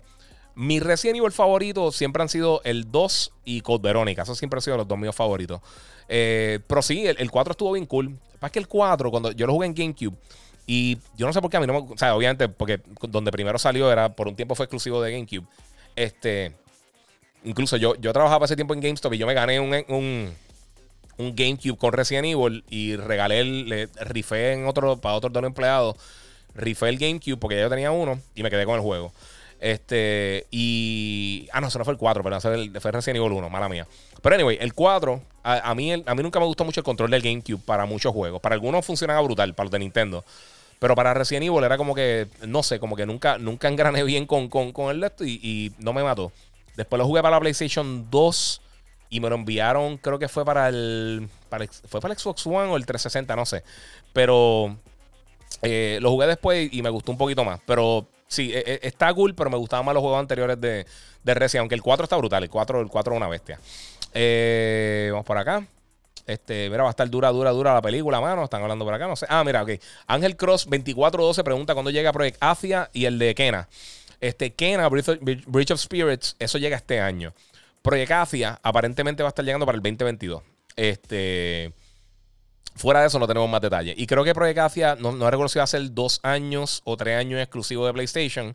[0.56, 4.22] Mi Resident Evil favorito siempre han sido el 2 y Code Verónica.
[4.22, 5.60] Esos siempre han sido los dos míos favoritos.
[6.08, 8.18] Eh, pero sí, el, 4 estuvo bien cool.
[8.40, 10.16] Pasa que el 4, cuando yo lo jugué en GameCube,
[10.66, 11.92] y yo no sé por qué a mí no me.
[11.92, 15.46] O sea, obviamente, porque donde primero salió era por un tiempo fue exclusivo de GameCube.
[15.94, 16.52] Este.
[17.44, 20.34] Incluso yo, yo trabajaba ese tiempo en GameStop y yo me gané un, un,
[21.18, 25.44] un GameCube con Resident Evil y regalé, el, le rifé en otro, para otros dos
[25.44, 25.96] empleados.
[26.54, 29.12] Rifé el GameCube porque ya yo tenía uno y me quedé con el juego.
[29.60, 31.48] Este, y.
[31.52, 33.86] Ah, no, no fue el 4, pero fue, el, fue Resident Evil 1, mala mía.
[34.22, 37.22] Pero anyway, el 4, a, mí, a mí nunca me gustó mucho el control del
[37.22, 38.40] GameCube para muchos juegos.
[38.40, 40.24] Para algunos funcionaba brutal, para los de Nintendo.
[40.78, 44.26] Pero para Resident Evil era como que, no sé, como que nunca, nunca engrané bien
[44.26, 46.32] con, con, el esto y, y, no me mató.
[46.76, 48.60] Después lo jugué para la PlayStation 2
[49.08, 52.70] y me lo enviaron, creo que fue para el, para fue para el Xbox One
[52.72, 53.62] o el 360, no sé.
[54.12, 54.76] Pero
[55.62, 57.60] eh, lo jugué después y me gustó un poquito más.
[57.64, 60.86] Pero Sí, e, e, está cool, pero me gustaban más los juegos anteriores de,
[61.22, 62.42] de Resident, aunque el 4 está brutal.
[62.42, 63.58] El 4, el 4 es una bestia.
[64.12, 65.64] Eh, vamos por acá.
[66.26, 68.44] Este, mira, va a estar dura, dura, dura la película, mano.
[68.44, 69.26] Están hablando por acá, no sé.
[69.28, 69.70] Ah, mira, ok.
[70.08, 73.68] Ángel Cross 2412 pregunta cuándo llega Project Asia y el de Kena.
[74.20, 77.32] Este, Kena, Bridge of, Spirits, eso llega este año.
[77.82, 80.42] Project Asia aparentemente va a estar llegando para el 2022.
[80.74, 81.72] Este.
[82.76, 83.94] Fuera de eso no tenemos más detalles.
[83.98, 87.86] Y creo que Project Asia no, no recuerdo si dos años o tres años exclusivo
[87.86, 88.54] de PlayStation.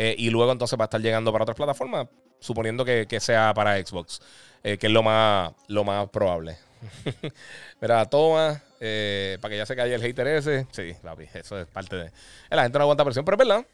[0.00, 2.06] Eh, y luego entonces va a estar llegando para otras plataformas,
[2.38, 4.20] suponiendo que, sea para Xbox,
[4.62, 6.56] eh, que es lo más, lo más probable.
[7.80, 10.68] Mira, toma, eh, para que ya se calle el hater ese.
[10.70, 10.94] Sí,
[11.34, 12.12] eso es parte de...
[12.48, 13.66] La gente no aguanta presión, pero es verdad.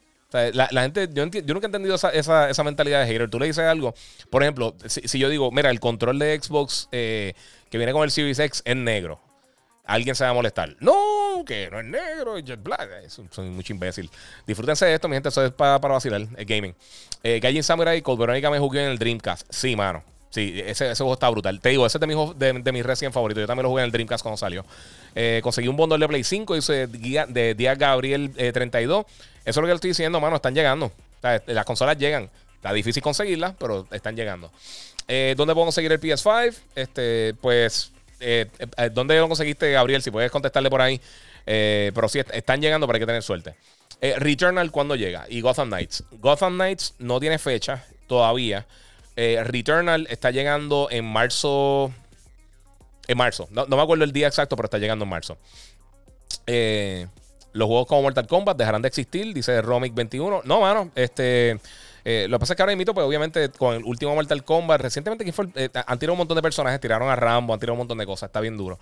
[0.72, 3.28] la, gente, yo, yo, nunca he entendido esa, esa, mentalidad de hater.
[3.28, 3.94] Tú le dices algo,
[4.30, 7.34] por ejemplo, si, yo digo, mira, el control de Xbox que
[7.70, 9.20] viene con el Series es negro
[9.84, 10.76] alguien se va a molestar.
[10.80, 13.08] No, que no es negro, es jet black.
[13.08, 14.10] Soy mucho imbécil.
[14.46, 15.28] Disfrútense de esto, mi gente.
[15.28, 16.74] Eso es para, para vacilar, el gaming.
[17.22, 19.46] Eh, Gaijin Samurai, Cold Veronica me jugué en el Dreamcast.
[19.50, 20.02] Sí, mano.
[20.30, 21.60] Sí, ese, ese, juego está brutal.
[21.60, 23.42] Te digo, ese es de mis, de, de mis Resident favoritos.
[23.42, 24.64] Yo también lo jugué en el Dreamcast cuando salió.
[25.14, 29.04] Eh, conseguí un bundle de Play 5, hice de Día Gabriel 32.
[29.04, 29.08] Eh,
[29.44, 30.36] Eso es lo que le estoy diciendo, mano.
[30.36, 30.90] Están llegando.
[31.22, 32.30] las consolas llegan.
[32.56, 34.50] Está difícil conseguirlas, pero están llegando.
[35.06, 36.54] Eh, ¿Dónde puedo conseguir el PS5?
[36.74, 38.46] Este, pues eh,
[38.76, 40.02] eh, ¿dónde lo conseguiste, Gabriel?
[40.02, 41.00] Si puedes contestarle por ahí.
[41.46, 43.54] Eh, pero sí, están llegando, pero hay que tener suerte.
[44.18, 45.24] Returnal, ¿cuándo llega?
[45.30, 46.04] Y Gotham Knights.
[46.12, 48.66] Gotham Knights no tiene fecha todavía.
[49.16, 51.90] Returnal está llegando en marzo.
[53.06, 53.48] En marzo.
[53.50, 55.38] No, me acuerdo el día exacto, pero está llegando en marzo.
[56.46, 60.42] los juegos como Mortal Kombat dejarán de existir, dice Romic21.
[60.44, 61.58] No, mano, este.
[62.04, 64.80] Eh, lo que pasa es que ahora mismo, pues obviamente, con el último Mortal Kombat,
[64.80, 67.78] recientemente fue eh, han tirado un montón de personajes, tiraron a Rambo, han tirado un
[67.78, 68.78] montón de cosas, está bien duro.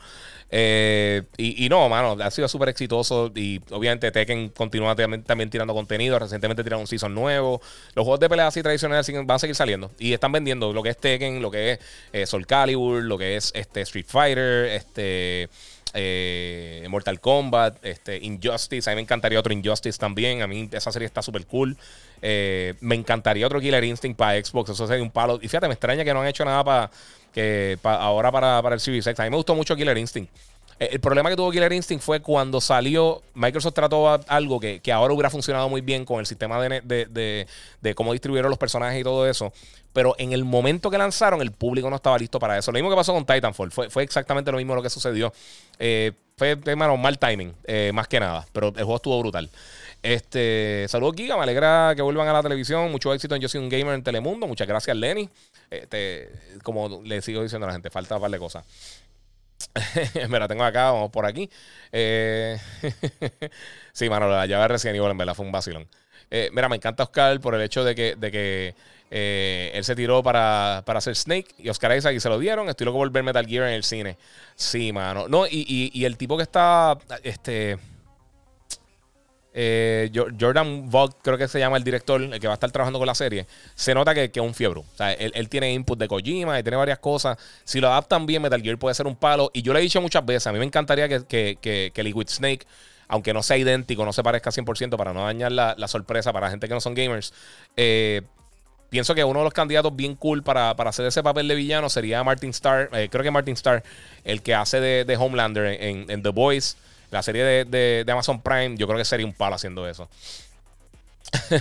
[0.51, 6.19] Eh, y, no, mano, ha sido súper exitoso y obviamente Tekken continúa también, tirando contenido,
[6.19, 7.61] recientemente tiraron un season nuevo.
[7.95, 10.91] Los juegos de pelea así tradicionales van a seguir saliendo y están vendiendo lo que
[10.91, 11.79] es Tekken, lo que
[12.13, 15.49] es Soul Calibur, lo que es este Street Fighter, este...
[15.95, 18.89] eh, Mortal Kombat, este, Injustice.
[18.89, 20.43] A mí me encantaría otro Injustice también.
[20.43, 21.77] A mí esa serie está súper cool.
[22.21, 24.71] Eh, me encantaría otro Killer Instinct para Xbox.
[24.71, 25.39] Eso sería un palo.
[25.43, 26.91] Y fíjate, me extraña que no han hecho nada para
[27.83, 29.21] ahora para, para el Series X.
[29.21, 30.31] A mí me gustó mucho Killer Instinct.
[30.79, 35.15] Eh, el problema que tuvo Killer Instinct fue cuando salió, Microsoft trató algo que, ahora
[35.15, 37.47] hubiera funcionado muy bien con el sistema de,
[37.95, 39.53] cómo distribuyeron los personajes y todo eso.
[39.93, 42.73] Pero en el momento que lanzaron, el público no estaba listo para eso.
[42.73, 43.71] Lo mismo que pasó con Titanfall.
[43.71, 45.33] Fue, fue exactamente lo mismo lo que sucedió.
[45.79, 48.47] Eh, fue, hermano, mal timing, eh, más que nada.
[48.53, 49.51] Pero el juego estuvo brutal.
[50.03, 51.37] Este, saludos, Giga.
[51.37, 52.91] Me alegra que vuelvan a la televisión.
[52.91, 54.47] Mucho éxito en Yo soy un gamer en Telemundo.
[54.47, 55.29] Muchas gracias, Lenny.
[55.71, 56.31] Este,
[56.63, 58.65] como le sigo diciendo a la gente, falta un par de cosas.
[60.29, 61.49] me la tengo acá, vamos por aquí.
[61.91, 62.59] Eh,
[63.93, 65.89] sí, mano, la llave de Resident Evil en verdad fue un vacilón.
[66.31, 68.75] Eh, mira, me encanta Oscar por el hecho de que, de que
[69.11, 72.69] eh, él se tiró para, para, hacer Snake y Oscar Isaac y se lo dieron.
[72.69, 74.17] Estoy loco por ver Metal Gear en el cine.
[74.55, 75.29] Sí, mano.
[75.29, 76.97] No, y, y, y el tipo que está.
[77.23, 77.79] Este.
[79.55, 80.11] Eh,
[80.41, 83.07] Jordan Vogt, creo que se llama el director, el que va a estar trabajando con
[83.07, 84.81] la serie, se nota que, es un fiebre.
[84.81, 87.37] O sea, él, tiene input de Kojima y tiene varias cosas.
[87.65, 89.51] Si lo adaptan bien, Metal Gear puede ser un palo.
[89.53, 92.67] Y yo le he dicho muchas veces, a mí me encantaría que, que, Liquid Snake,
[93.09, 96.51] aunque no sea idéntico, no se parezca 100% para no dañar la, sorpresa para la
[96.51, 97.35] gente que no son gamers,
[97.77, 98.23] eh,
[98.89, 102.25] pienso que uno de los candidatos bien cool para, hacer ese papel de villano sería
[102.25, 102.89] Martin Starr.
[102.95, 103.83] Eh, creo que Martin Starr,
[104.25, 106.79] el que hace de, Homelander en, en The Boys.
[107.13, 110.09] La serie de, Amazon Prime, yo creo que sería un palo haciendo eso.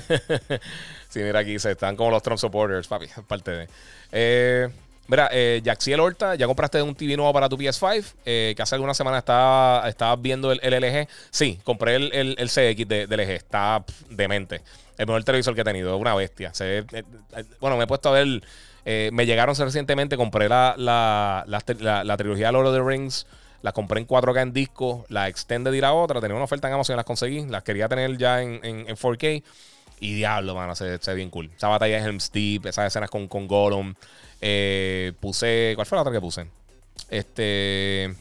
[1.09, 3.67] sí, mira aquí, se están como los Trump supporters, papi, parte de.
[4.13, 4.69] Eh,
[5.07, 8.75] mira, eh, Jaxiel Horta, ya compraste un TV nuevo para tu PS5, eh, que hace
[8.75, 11.09] alguna semana estaba, estaba viendo el, LG.
[11.31, 14.61] Sí, compré el, el, CX de, LG, está demente.
[14.97, 16.53] El mejor televisor que he tenido, una bestia.
[16.53, 17.03] Se, eh,
[17.59, 18.41] bueno, me he puesto a ver.
[19.11, 23.27] me llegaron recientemente, compré la, la, la, la trilogía Lord of the Rings.
[23.61, 26.19] Las compré en 4K en disco, la extended y la otra.
[26.19, 27.45] Tenía una oferta en Amazon las conseguí.
[27.45, 29.43] Las quería tener ya en, 4K.
[29.99, 31.51] Y diablo, mano, se, ve bien cool.
[31.55, 33.93] Esa batalla de Helm's Deep, esas escenas con, con Gollum.
[34.41, 35.73] Eh, puse.
[35.75, 36.47] ¿Cuál fue la otra que puse?
[37.09, 38.13] Este.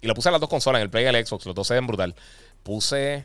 [0.00, 1.44] Y lo puse en las dos consolas, en el Play y el Xbox.
[1.46, 2.14] Los dos se ven brutal.
[2.62, 3.24] Puse.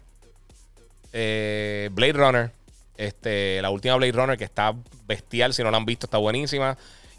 [1.14, 2.52] Eh, Blade Runner.
[2.98, 4.74] Este, la última Blade Runner que está
[5.06, 5.54] bestial.
[5.54, 6.78] Si no la han visto, está buenísima.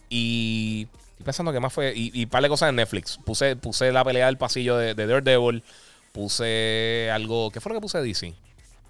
[0.09, 0.89] Y
[1.25, 1.93] pensando que más fue.
[1.95, 3.19] Y, y par de cosas en Netflix.
[3.25, 5.63] Puse, puse la pelea del pasillo de, Daredevil.
[6.13, 7.51] Puse algo.
[7.51, 8.35] ¿Qué fue lo que puse de DC?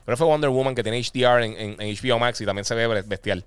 [0.05, 3.45] Pero fue Wonder Woman que tiene HDR en, HBO Max y también se ve bestial.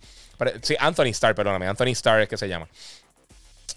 [0.61, 1.68] sí, Anthony Starr, perdóname.
[1.68, 2.68] Anthony Starr es que se llama.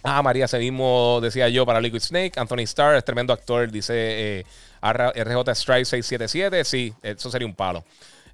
[0.02, 2.32] Ah, María, ese mismo decía yo para Liquid Snake.
[2.36, 3.94] Anthony Starr es tremendo actor, dice
[4.38, 4.46] eh,
[4.82, 6.64] RJ Stripe 677.
[6.64, 7.84] Sí, eso sería un palo.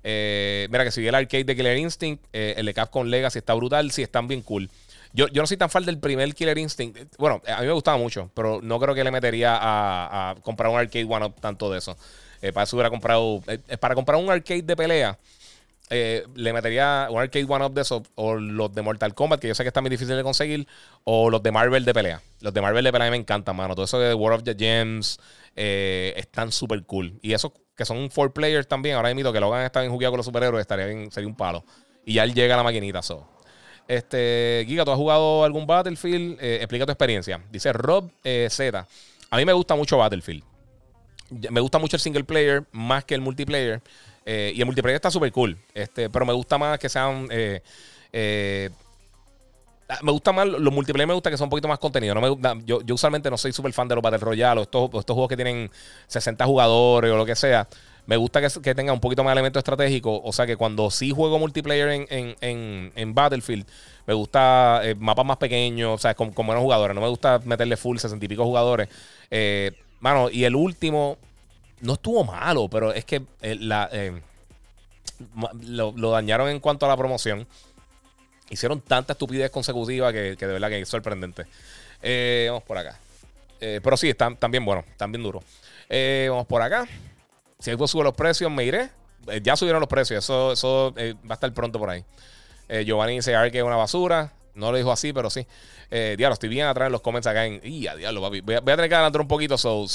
[0.05, 3.55] Eh, mira, que si el arcade de Killer Instinct, eh, el de Capcom Legacy está
[3.55, 3.91] brutal.
[3.91, 4.69] Sí, están bien cool.
[5.13, 7.17] Yo, no soy tan fan del primer Killer Instinct.
[7.19, 10.79] Bueno, a mí me gustaba mucho, pero no creo que le metería a, comprar un
[10.79, 11.97] arcade one up tanto de eso.
[12.41, 13.43] Eh, para eso hubiera comprado.
[13.47, 15.19] Eh, eh, para comprar un arcade de pelea,
[15.91, 19.55] le metería un arcade one up de eso, o los de Mortal Kombat, que yo
[19.55, 20.67] sé que está muy difícil de conseguir,
[21.05, 22.23] o los de Marvel de pelea.
[22.41, 23.75] Los de Marvel de pelea me encantan, mano.
[23.75, 25.21] Todo eso de World of the Gems
[25.55, 27.19] están súper cool.
[27.21, 30.19] Y esos que son four players también, ahora mismo que Logan está bien jugado con
[30.19, 31.65] los superhéroes, estaría bien, sería un palo.
[32.05, 33.29] Y ya él llega a la maquinita, so.
[33.89, 36.39] Este, Giga, ¿tú has jugado algún Battlefield?
[36.41, 37.43] Eh, explica tu experiencia.
[37.51, 38.87] Dice Rob eh, Z.
[39.31, 40.43] A mí me gusta mucho Battlefield.
[41.51, 43.81] Me gusta mucho el single player más que el multiplayer.
[44.25, 45.59] Eh, y el multiplayer está súper cool.
[45.75, 47.27] Este, pero me gusta más que sean.
[47.27, 47.61] me
[50.03, 52.15] gusta más, los multiplayer me gusta que son un poquito más contenido.
[52.15, 54.91] No me, yo, yo usualmente no soy súper fan de los Battle Royale o estos,
[54.95, 55.71] estos juegos que tienen
[56.07, 57.67] 60 jugadores o lo que sea.
[58.07, 60.21] Me gusta que, tenga un poquito más elemento estratégico.
[60.25, 63.67] O sea que cuando sí juego multiplayer en, Battlefield,
[64.07, 66.95] me gusta eh, mapas más pequeños, o sea, con, con, buenos jugadores.
[66.95, 68.89] No me gusta meterle full 60 y pico jugadores.
[69.31, 71.17] Eh, mano, y el último
[71.81, 73.89] no estuvo malo, pero es que eh, la,
[75.63, 77.47] lo, dañaron en cuanto a la promoción.
[78.51, 81.47] Hicieron tanta estupidez consecutiva que, de verdad que es sorprendente.
[82.49, 82.99] vamos por acá.
[83.61, 85.45] pero sí, están, están bien buenos, están bien duros.
[86.29, 86.85] vamos por acá.
[87.63, 88.91] Si algo sube los precios, me iré.
[89.29, 92.05] Eh, ya subieron los precios, eso, eso eh, va a estar pronto por ahí.
[92.69, 94.33] Eh, Giovanni dice que es una basura.
[94.57, 95.47] No lo dijo así, pero sí.
[95.89, 97.61] diablo, estoy bien atrás en los comments acá en.
[97.63, 98.21] ¡Y diablo!
[98.21, 99.87] Voy a, tener que adelantar un poquito, so.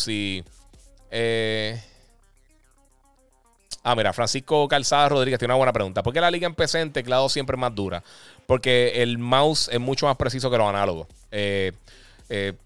[3.84, 6.02] Ah, mira, Francisco Calzada Rodríguez tiene una buena pregunta.
[6.04, 8.02] ¿Por qué la liga en PC en teclado siempre es más dura?
[8.46, 11.08] Porque el mouse es mucho más preciso que los análogos.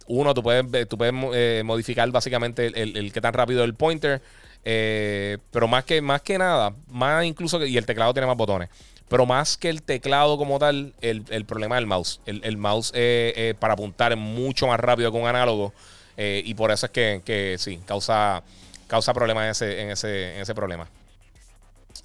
[0.05, 4.21] uno, tú puedes, tú puedes modificar básicamente el, el, qué tan rápido el pointer.
[4.63, 8.69] Eh, pero más que, más que nada, más incluso y el teclado tiene más botones.
[9.07, 12.21] Pero más que el teclado como tal, el, problema es el mouse.
[12.25, 15.73] El, mouse eh, eh, para apuntar es mucho más rápido que un análogo.
[16.17, 18.41] y por eso es que, que sí, causa,
[18.87, 20.87] causa problemas en ese, en ese, en ese problema.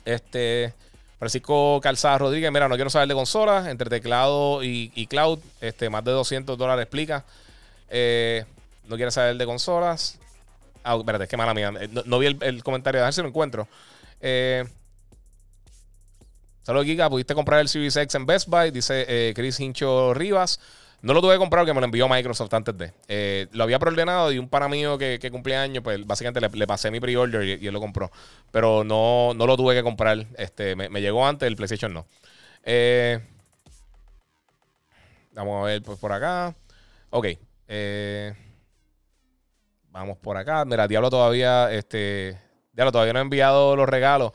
[0.04, 0.74] Este.
[1.18, 6.04] Francisco Calzada Rodríguez, mira, no quiero saber de consolas, entre teclado y, cloud, este, más
[6.04, 7.24] de 200 dólares explica.
[7.88, 8.44] Eh,
[8.86, 10.18] no quiere saber de consolas.
[10.86, 11.72] Ah, espérate, es que mala mía.
[11.80, 13.66] Eh, no, vi el, comentario, a ver si lo encuentro.
[14.20, 14.64] Eh,
[16.62, 17.10] Saludos, Giga.
[17.10, 18.70] ¿Pudiste comprar el Series X en Best Buy?
[18.70, 20.60] Dice eh, Chris Hincho Rivas.
[21.02, 22.92] No lo tuve que comprar porque me lo envió Microsoft antes de.
[23.08, 26.66] Eh, lo había preordenado y un pana mío que, que cumple años, pues básicamente le,
[26.68, 28.12] pasé mi pre-order y, él lo compró.
[28.52, 30.24] Pero no, no lo tuve que comprar.
[30.38, 32.06] Este, me, llegó antes, el PlayStation no.
[35.32, 36.54] Vamos a ver pues, por acá.
[37.10, 37.26] Ok.
[37.66, 38.34] Eh,
[39.96, 40.64] vamos por acá.
[40.64, 42.38] Mira, Diablo todavía, este,
[42.72, 44.32] Diablo todavía no ha enviado los regalos.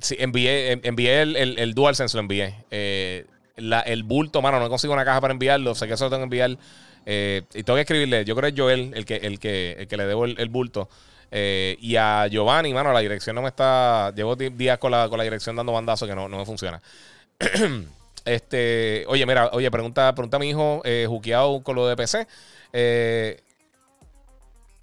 [0.00, 2.54] sí, envié, envié el, el, el DualSense, lo envié.
[2.70, 5.74] Eh, el bulto, mano, no consigo una caja para enviarlo.
[5.74, 6.58] Sé que eso lo tengo que enviar.
[7.06, 8.24] Eh, y tengo que escribirle.
[8.24, 10.88] Yo creo que es Joel el que, el que, el que le debo el, bulto.
[11.30, 14.12] Eh, y a Giovanni, mano, la dirección no me está.
[14.14, 16.80] Llevo días con la, con la dirección dando bandazos que no, no me funciona.
[18.24, 22.26] este, oye, mira, oye, pregunta, pregunta a mi hijo, eh, juqueado con lo de PC.
[22.72, 23.40] Eh,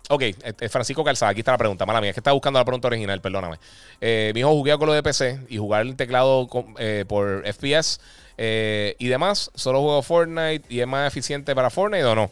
[0.09, 2.65] Ok, este, Francisco Calzada, aquí está la pregunta, mala mía, es que estaba buscando la
[2.65, 3.57] pregunta original, perdóname.
[3.99, 6.47] Eh, mi hijo juguea con lo de PC y jugar el teclado
[6.79, 7.99] eh, por FPS
[8.37, 12.31] eh, y demás, solo juego Fortnite y es más eficiente para Fortnite o no.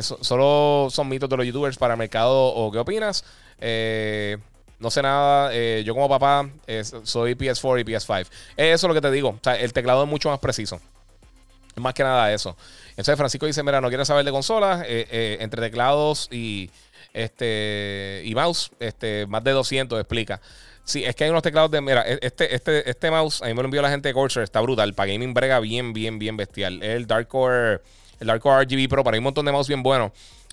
[0.00, 3.24] solo son mitos de los youtubers para mercado o qué opinas.
[4.78, 6.48] no sé nada, yo como papá
[7.02, 8.26] soy PS4 y PS5.
[8.56, 10.80] Eso es lo que te digo, el teclado es mucho más preciso.
[11.74, 12.54] Más que nada eso.
[12.90, 16.70] Entonces Francisco dice, mira, no quiere saber de consolas, entre teclados y
[17.12, 20.40] este, y mouse, este, más de 200, explica.
[20.84, 21.80] Sí, es que hay unos teclados de.
[21.80, 24.44] Mira, e, este, este, este mouse, a mí me lo envió la gente de Corsair,
[24.44, 24.94] está brutal.
[24.94, 26.82] Para gaming brega bien, bien, bien bestial.
[26.82, 27.80] el Dark Core,
[28.18, 30.12] el Dark Core RGB Pro, para hay un montón de mouse bien buenos.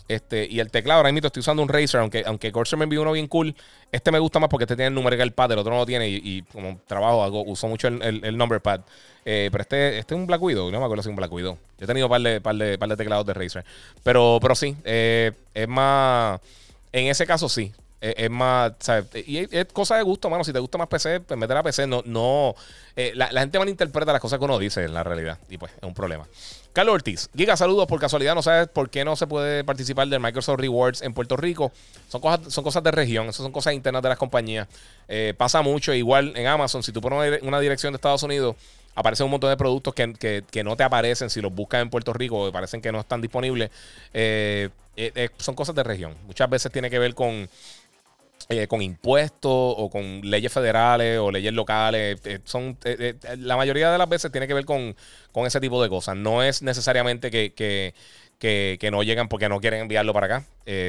[0.10, 3.04] Este, y el teclado, ahora mismo estoy usando un Razer, aunque, aunque Corsair me envió
[3.04, 3.56] uno bien cool.
[3.92, 6.10] Este me gusta más porque este tiene el numerical pad, el otro no lo tiene.
[6.10, 8.82] Y, como trabajo, hago, uso mucho el, el, number pad.
[9.24, 11.32] Eh, pero este, este es un Black Widow, no me acuerdo si es un Black
[11.32, 11.60] Widow.
[11.78, 13.64] Yo he tenido par de, par de, par de teclados de Razer.
[14.02, 16.42] Pero, pero sí, eh, es más.
[16.92, 17.72] En ese caso sí.
[18.02, 19.06] Es, más, ¿sabes?
[19.28, 20.44] Y es, cosa de gusto, mano.
[20.44, 21.86] Si te gusta más PC, pues meter a PC.
[21.86, 22.56] No, no.
[22.96, 25.38] Eh, la, la, gente malinterpreta las cosas que uno dice en la realidad.
[25.50, 26.26] Y pues es un problema.
[26.74, 27.88] Carlos Ortiz, Giga, saludos.
[27.88, 31.36] Por casualidad, ¿no sabes por qué no se puede participar del Microsoft Rewards en Puerto
[31.36, 31.72] Rico?
[32.08, 34.68] Son cosas, son cosas de región, esas son cosas internas de las compañías.
[35.08, 38.56] Eh, pasa mucho, igual en Amazon, si tú pones una dirección de Estados Unidos,
[38.94, 42.46] aparecen un montón de productos que, no te aparecen si los buscas en Puerto Rico,
[42.46, 43.72] que parecen que no están disponibles.
[44.14, 44.70] Eh,
[45.38, 46.16] son cosas de región.
[46.28, 47.50] Muchas veces tiene que ver con
[48.52, 52.20] eh, con impuestos o con leyes federales o leyes locales.
[52.26, 54.96] Eh, son, eh, la mayoría de las veces tiene que ver con,
[55.46, 56.18] ese tipo de cosas.
[56.18, 57.54] No es necesariamente que,
[58.40, 60.46] que, no llegan porque no quieren enviarlo para acá.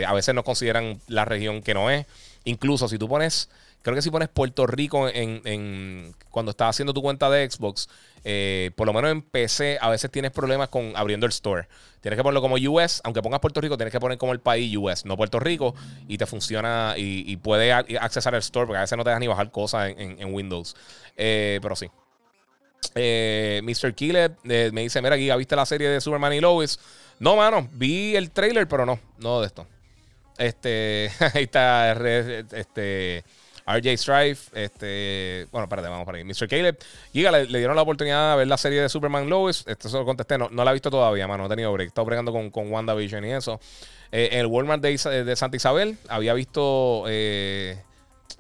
[0.06, 2.06] a veces no consideran la región que no es.
[2.44, 3.50] Incluso si tú pones,
[3.82, 7.90] creo que si pones Puerto Rico en, en cuando estás haciendo tu cuenta de Xbox,
[8.24, 11.68] eh, por lo menos en PC, a veces tienes problemas con abriendo el store.
[12.00, 14.74] Tienes que ponerlo como US, aunque pongas Puerto Rico, tienes que poner como el país
[14.76, 15.74] US, no Puerto Rico,
[16.08, 19.20] y te funciona y, y puedes accesar el store, porque a veces no te dejan
[19.20, 20.76] ni bajar cosas en, Windows.
[21.16, 21.88] Eh, pero sí.
[22.94, 23.94] Eh, Mr.
[23.94, 26.78] Killer me dice: Mira, aquí, ¿viste la serie de Superman y Lois?
[27.18, 29.66] No, mano, vi el trailer, pero no, no de esto.
[30.38, 31.92] Este, ahí está,
[32.52, 33.24] este.
[33.76, 36.24] RJ Strife, este, bueno, espérate, vamos para ahí.
[36.24, 36.48] Mr.
[36.48, 36.78] Caleb,
[37.12, 39.64] Giga, le, dieron la oportunidad de ver la serie de Superman Lois.
[39.66, 41.88] Esto se lo contesté, no, no la he visto todavía, mano, no he tenido break.
[41.88, 43.60] Estaba bregando con, con WandaVision y eso.
[44.12, 47.80] Eh, el Walmart de, de, Santa Isabel había visto, eh,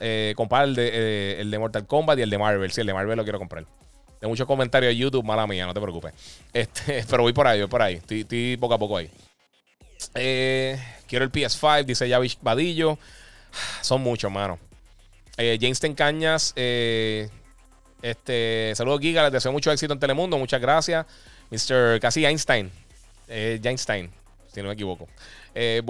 [0.00, 2.72] eh, comprar el de, eh, el de Mortal Kombat y el de Marvel.
[2.72, 3.64] Sí, el de Marvel lo quiero comprar.
[4.20, 6.12] De muchos comentarios de YouTube, mala mía, no te preocupes.
[6.52, 7.94] Este, pero voy por ahí, voy por ahí.
[7.94, 9.10] Estoy, estoy poco a poco ahí.
[10.12, 12.98] quiero el PS5, dice Yavish Vadillo.
[13.80, 14.58] Son muchos, mano.
[15.42, 17.30] Eh, James eh,
[18.02, 21.06] este, saludos Giga, les deseo mucho éxito en Telemundo, muchas gracias.
[21.50, 21.98] Mr.
[21.98, 22.70] Casi Einstein,
[23.26, 24.10] eh, Einstein,
[24.52, 25.08] si no me equivoco.
[25.54, 25.80] Eh,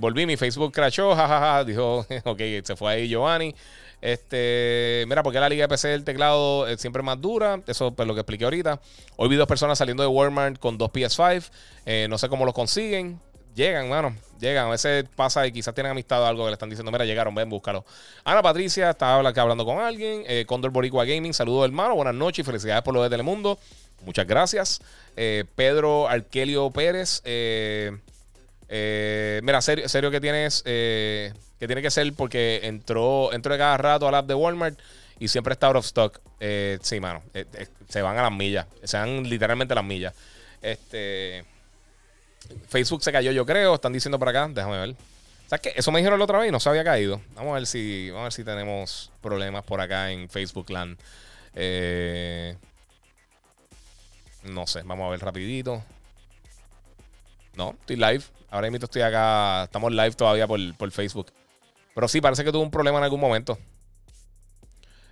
[0.00, 3.52] volví, mi Facebook crashó, jajaja, dijo, ok, se fue ahí Giovanni.
[4.00, 7.60] Este, mira, porque la liga de PC del teclado es siempre más dura.
[7.66, 8.80] Eso es lo que expliqué ahorita.
[9.16, 12.08] Hoy vi dos personas saliendo de Walmart con dos PS5.
[12.08, 13.18] no sé cómo los consiguen.
[13.54, 14.14] Llegan, mano.
[14.40, 14.66] Llegan.
[14.66, 17.34] A veces pasa y quizás tienen amistad o algo que le están diciendo, mira, llegaron,
[17.34, 17.84] ven, búscalo.
[18.24, 20.24] Ana Patricia estaba hablando con alguien.
[20.26, 21.94] Eh, Condor Boricua Gaming, saludos hermano.
[21.94, 23.58] Buenas noches y felicidades por lo de Telemundo.
[24.04, 24.80] Muchas gracias.
[25.16, 27.22] Eh, Pedro Arquelio Pérez.
[27.24, 27.92] Eh,
[29.42, 34.08] mira, serio, serio que tienes, que tiene que ser porque entró, entró de cada rato
[34.08, 34.76] al app de Walmart
[35.20, 36.20] y siempre está out of stock.
[36.80, 37.22] sí, mano.
[37.88, 38.66] se van a las millas.
[38.82, 40.12] Se van literalmente a las millas.
[40.60, 41.53] Este.
[42.68, 43.74] Facebook se cayó, yo creo.
[43.74, 44.48] Están diciendo por acá.
[44.50, 44.96] Déjame ver.
[45.46, 45.72] ¿Sabes qué?
[45.76, 47.20] Eso me dijeron la otra vez y no se había caído.
[47.34, 50.98] Vamos a ver si, vamos a ver si tenemos problemas por acá en Facebook Land.
[51.54, 52.56] Eh,
[54.44, 55.82] no sé, vamos a ver rapidito.
[57.56, 58.24] No, estoy live.
[58.50, 59.64] Ahora mismo estoy acá.
[59.64, 61.32] Estamos live todavía por, por Facebook.
[61.94, 63.58] Pero sí, parece que tuvo un problema en algún momento.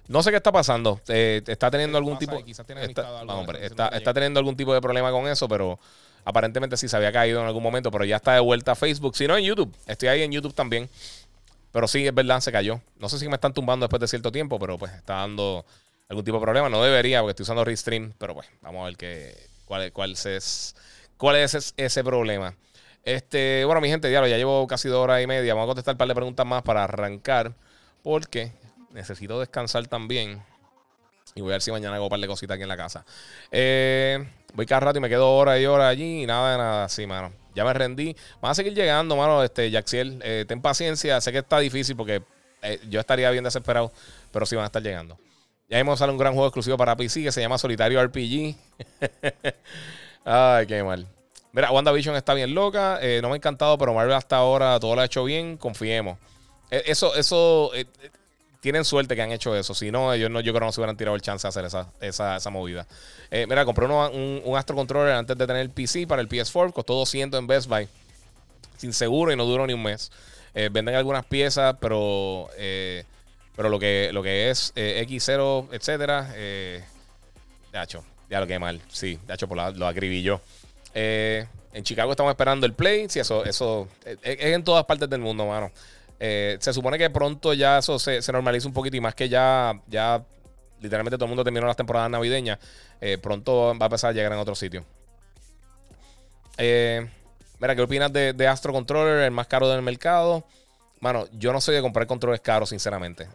[0.08, 1.00] No sé qué está pasando.
[1.08, 2.36] Eh, está teniendo algún tipo.
[2.46, 5.78] Está, está, teniendo algún tipo de problema con eso, pero
[6.24, 9.16] aparentemente sí se había caído en algún momento, pero ya está de vuelta a Facebook.
[9.16, 9.74] Si no, en YouTube.
[9.86, 10.88] Estoy ahí en YouTube también.
[11.72, 12.80] Pero sí, es verdad, se cayó.
[12.98, 15.64] No sé si me están tumbando después de cierto tiempo, pero pues está dando
[16.08, 16.68] algún tipo de problema.
[16.68, 20.74] No debería, porque estoy usando Restream, pero pues vamos a ver qué, cuál, es,
[21.16, 22.54] cuál es ese problema.
[23.04, 25.54] Este, bueno, mi gente, diablo, ya llevo casi dos horas y media.
[25.54, 27.54] Vamos a contestar un par de preguntas más para arrancar,
[28.02, 28.52] porque
[28.90, 30.42] necesito descansar también.
[31.34, 33.04] Y voy a ver si mañana hago un par de cositas aquí en la casa.
[33.50, 34.24] Eh,
[34.54, 37.06] voy cada rato y me quedo hora y hora allí y nada de nada así,
[37.06, 37.32] mano.
[37.54, 38.16] Ya me rendí.
[38.40, 39.42] Van a seguir llegando, mano.
[39.42, 41.20] Este, Jaxiel, eh, ten paciencia.
[41.20, 42.22] Sé que está difícil porque
[42.62, 43.92] eh, yo estaría bien desesperado,
[44.30, 45.18] pero sí van a estar llegando.
[45.68, 48.56] Ya hemos sale un gran juego exclusivo para PC que se llama Solitario RPG.
[50.24, 51.06] Ay, qué mal.
[51.52, 52.98] Mira, WandaVision está bien loca.
[53.20, 55.56] no me ha encantado, pero Marvel hasta ahora todo lo ha hecho bien.
[55.56, 56.18] Confiemos.
[56.70, 57.70] Eso, eso
[58.62, 59.74] tienen suerte que han hecho eso.
[59.74, 61.64] Si no, ellos no, yo creo que no se hubieran tirado el chance de hacer
[61.64, 62.86] esa, esa, movida.
[63.28, 66.72] Eh, mira, compré un, Astro Controller antes de tener el PC para el PS4.
[66.72, 67.88] Costó 200 en Best Buy.
[68.76, 70.12] Sin seguro y no duró ni un mes.
[70.54, 73.04] Eh, venden algunas piezas, pero eh,
[73.56, 76.84] pero lo que, lo que es X0, etcétera, eh,
[77.72, 78.80] hecho, ya lo que mal.
[78.88, 80.40] Sí, de hecho, por lo acribilló.
[80.94, 81.48] en
[81.82, 83.08] Chicago estamos esperando el Play.
[83.08, 85.72] Sí, eso, eso es en todas partes del mundo, mano.
[86.24, 89.28] Eh, se supone que pronto ya eso se, se, normaliza un poquito y más que
[89.28, 90.24] ya, ya
[90.80, 92.60] literalmente todo el mundo terminó las temporadas navideñas.
[93.00, 94.84] Eh, pronto va a empezar a llegar en otro sitio.
[96.58, 97.04] Eh,
[97.58, 100.44] mira, ¿qué opinas de, Astro Controller, el más caro del mercado?
[101.00, 103.26] Bueno, yo no soy de comprar controles caros, sinceramente.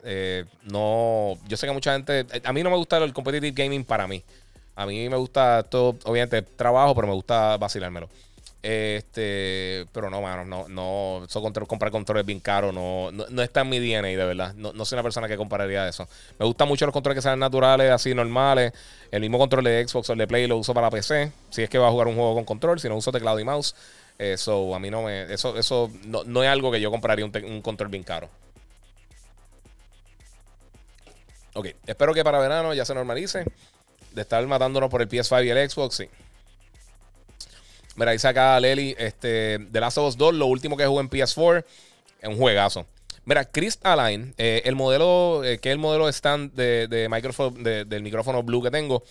[0.63, 2.25] no, yo sé que mucha gente.
[2.45, 4.23] A mí no me gusta el competitive gaming para mí.
[4.77, 8.07] A mí me gusta todo, obviamente, trabajo, pero me gusta vacilármelo.
[8.63, 13.69] Este, pero no, mano, no, no, eso comprar controles bien caro, no, no, está en
[13.69, 14.53] mi DNA, de verdad.
[14.55, 16.07] No, no, soy una persona que compararía eso.
[16.39, 18.73] Me gustan mucho los controles que salen naturales, así normales.
[19.11, 21.31] El mismo control de Xbox o el de Play lo uso para PC.
[21.49, 23.45] Si es que va a jugar un juego con control, si no uso teclado y
[23.45, 23.75] mouse.
[24.17, 25.31] Eso, a mí no me.
[25.31, 28.29] Eso, eso no, es algo que yo compraría un, un control bien caro.
[31.53, 33.45] Ok, espero que para verano ya se normalice.
[34.13, 36.09] De estar matándonos por el PS5 y el Xbox, sí.
[37.97, 41.09] Mira, ahí saca Leli este, The Last of Us 2, lo último que jugó en
[41.09, 41.65] PS4.
[42.21, 42.85] Es un juegazo.
[43.25, 47.57] Mira, Chris Align, eh, el modelo, eh, que es el modelo stand de, de micrófono,
[47.59, 49.03] del micrófono Blue que tengo.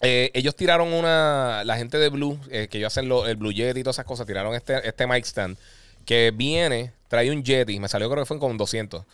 [0.00, 1.64] Eh, ellos tiraron una.
[1.64, 4.54] La gente de Blue, que ellos hacen el Blue Yeti y todas esas cosas, tiraron
[4.54, 5.58] este, este mic stand
[6.06, 7.80] que viene, trae un Yeti.
[7.80, 9.04] Me salió, creo que fue con 200.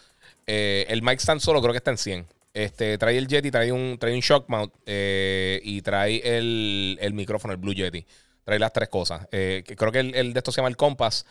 [0.47, 2.27] el mic stand solo creo que está en 100.
[2.55, 7.53] Este, trae el Yeti, trae un, trae un shock mount eh, y trae el, micrófono,
[7.53, 8.05] el Blue Yeti.
[8.45, 9.29] Trae las tres cosas.
[9.31, 11.27] Eh, creo que el, de esto se llama el Compass.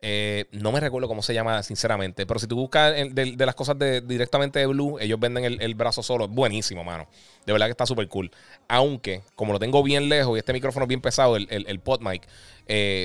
[0.00, 2.26] Eh, no me recuerdo cómo se llama, sinceramente.
[2.26, 6.02] Pero si tú buscas de, las cosas de, directamente de Blue, ellos venden el, brazo
[6.02, 6.28] solo.
[6.28, 7.08] Buenísimo, mano.
[7.46, 8.30] De verdad que está súper cool.
[8.66, 12.00] Aunque, como lo tengo bien lejos y este micrófono es bien pesado, el, el, pod
[12.00, 12.26] mic,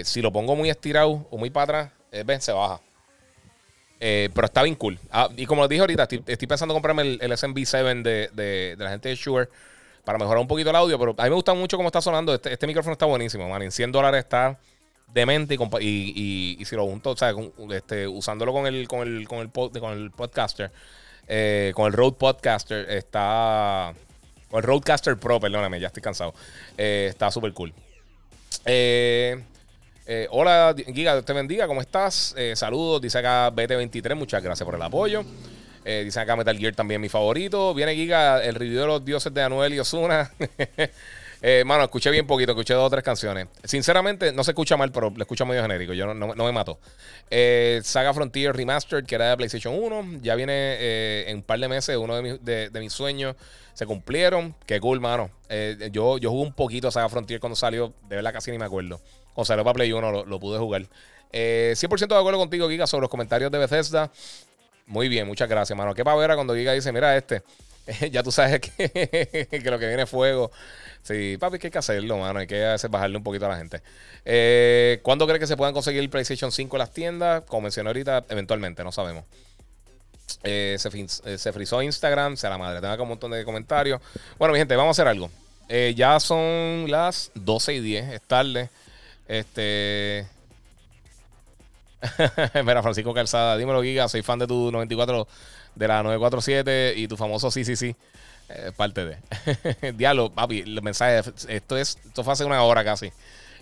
[0.03, 2.82] si lo pongo muy estirado o muy para atrás, ven, se baja.
[4.06, 4.99] Eh, pero está bien cool.
[5.11, 8.01] Ah, y como les dije ahorita, estoy, pensando en comprarme el, SMB7
[8.33, 9.48] de, la gente de Shure
[10.03, 10.99] para mejorar un poquito el audio.
[10.99, 12.33] Pero a mí me gusta mucho cómo está sonando.
[12.33, 13.61] Este, este micrófono está buenísimo, man.
[13.61, 14.59] En 100 dólares está
[15.07, 17.33] demente y, y, si lo junto, o sea,
[17.72, 19.49] este, usándolo con el, con el, con el,
[19.80, 20.69] con el podcaster,
[21.30, 23.93] eh, con el Rode Podcaster, está.
[24.49, 26.33] Con el Rodecaster Pro, perdóname, ya estoy cansado.
[26.77, 27.73] Eh, está súper cool.
[28.65, 29.41] Eh.
[30.06, 32.35] Eh, hola, Giga, Dios te bendiga, ¿cómo estás?
[32.38, 35.23] Eh, saludos, dice acá BT23, muchas gracias por el apoyo.
[35.85, 37.73] Eh, dice acá Metal Gear también mi favorito.
[37.73, 40.30] Viene Giga, el review de los dioses de Anuel y Osuna.
[41.65, 43.48] mano, escuché bien poquito, escuché dos o tres canciones.
[43.64, 45.93] Sinceramente, no se escucha mal, pero le escucha medio genérico.
[45.93, 46.80] Yo no, me mato.
[47.83, 50.19] Saga Frontier Remastered, que era de PlayStation 1.
[50.22, 53.38] Ya viene en un par de meses, uno de, mis sueños
[53.73, 54.53] se cumplieron.
[54.65, 55.32] Qué cool, mano.
[55.91, 57.93] yo, jugué un poquito Saga Frontier cuando salió.
[58.09, 58.99] De verdad, casi ni me acuerdo.
[59.35, 60.83] O sea, para Play 1 lo, pude jugar.
[60.83, 64.11] 100% eh, de acuerdo contigo, Giga, sobre los comentarios de Bethesda.
[64.85, 65.95] Muy bien, muchas gracias, mano.
[65.95, 67.41] Qué pavera cuando Giga dice, mira este.
[68.11, 70.51] ya tú sabes que, lo que viene es fuego.
[71.01, 72.39] Sí, papi, que hay que hacerlo, mano.
[72.39, 73.81] Hay que bajarle un poquito a la gente.
[74.25, 77.43] Eh, ¿Cuándo crees que se puedan conseguir el PlayStation 5 en las tiendas?
[77.45, 79.25] Como mencioné ahorita, eventualmente, no sabemos.
[80.43, 82.79] Eh, se, se frizó Instagram, sea la madre.
[82.79, 84.01] Tengo acá un montón de comentarios.
[84.37, 85.29] Bueno, mi gente, vamos a hacer algo.
[85.95, 88.69] ya son las 12 y 10, es tarde.
[89.27, 90.27] Este.
[92.65, 94.07] Mira, Francisco Calzada, dímelo, Giga.
[94.07, 95.27] Soy fan de tu 94
[95.75, 97.95] de la 947 y tu famoso sí, sí, sí.
[98.49, 99.93] Eh, parte de.
[99.93, 101.31] Diablo, papi, el mensaje.
[101.47, 103.11] Esto, es, esto fue hace una hora casi.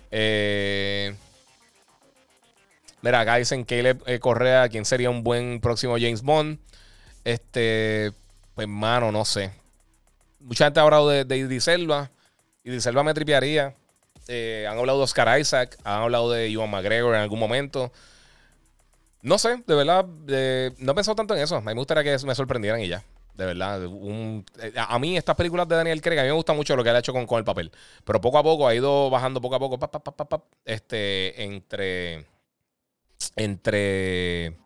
[0.09, 1.15] Eh,
[3.01, 6.59] mira, acá dicen Caleb eh, Correa, ¿quién sería un buen próximo James Bond?
[7.23, 8.11] Este,
[8.56, 9.51] pues, mano, no sé.
[10.40, 12.09] Mucha gente ha hablado de, de Elba.
[12.64, 13.75] Idris Elba me tripearía.
[14.27, 15.77] Eh, han hablado de Oscar Isaac.
[15.83, 17.91] Han hablado de Iwan McGregor en algún momento.
[19.22, 21.56] No sé, de verdad, no he pensado tanto en eso.
[21.56, 23.03] A mí me gustaría que me sorprendieran y ya.
[23.35, 23.82] De verdad.
[23.83, 26.90] Eh, a mí estas películas de Daniel Craig, a mí me gusta mucho lo que
[26.90, 27.72] ha hecho con, con el papel.
[28.03, 30.48] Pero poco a poco ha ido bajando poco a poco.
[30.66, 32.25] este, entre...
[33.35, 34.58] Entre...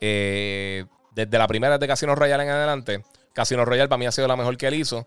[0.00, 3.04] Eh, desde la primera de Casino Royale en adelante.
[3.32, 5.06] Casino Royale para mí ha sido la mejor que él hizo.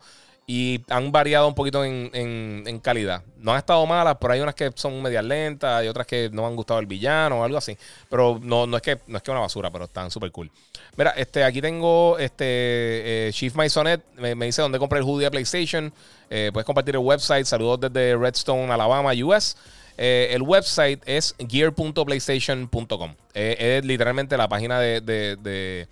[0.51, 3.21] Y han variado un poquito en, calidad.
[3.37, 6.47] No han estado malas, pero hay unas que son medias lentas, y otras que no
[6.47, 7.77] han gustado el villano o algo así.
[8.09, 10.49] Pero no, no es que no es que una basura, pero están súper cool.
[10.97, 14.01] Mira, este, aquí tengo este eh, Chief Maisonet.
[14.15, 15.93] Me, dice dónde compré el hoodie de PlayStation.
[16.31, 17.45] Eh, puedes compartir el website.
[17.45, 19.55] Saludos desde Redstone, Alabama, US.
[19.99, 23.13] Eh, el website es gear.playstation.com.
[23.35, 25.87] es literalmente la página de, de,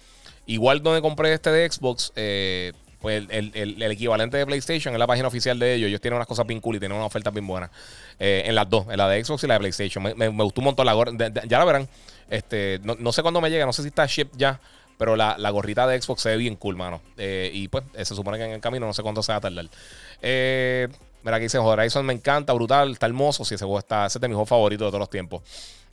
[0.48, 2.12] Igual donde compré este de Xbox.
[3.08, 5.88] Pues el, equivalente de PlayStation es la página oficial de ellos.
[5.88, 7.72] Ellos tienen unas cosas bien cool y tienen una oferta bien buena.
[8.20, 10.04] Eh, en las dos, en la de Xbox y la de PlayStation.
[10.04, 11.14] Me, gustó un montón la gorra.
[11.48, 11.88] ya la verán.
[12.30, 14.60] Este, no, sé cuándo me llega, no sé si está ship ya.
[14.98, 17.02] Pero la, gorrita de Xbox se ve bien cool, mano.
[17.16, 19.42] Eh, y pues se supone que en el camino no sé cuánto se va a
[19.42, 19.70] tardar.
[20.22, 20.90] Eh,
[21.24, 23.46] mira, aquí dice Horizon me encanta, brutal, está hermoso.
[23.46, 25.44] Si ese juego está, ese es de mis juegos favoritos de todos los tiempos.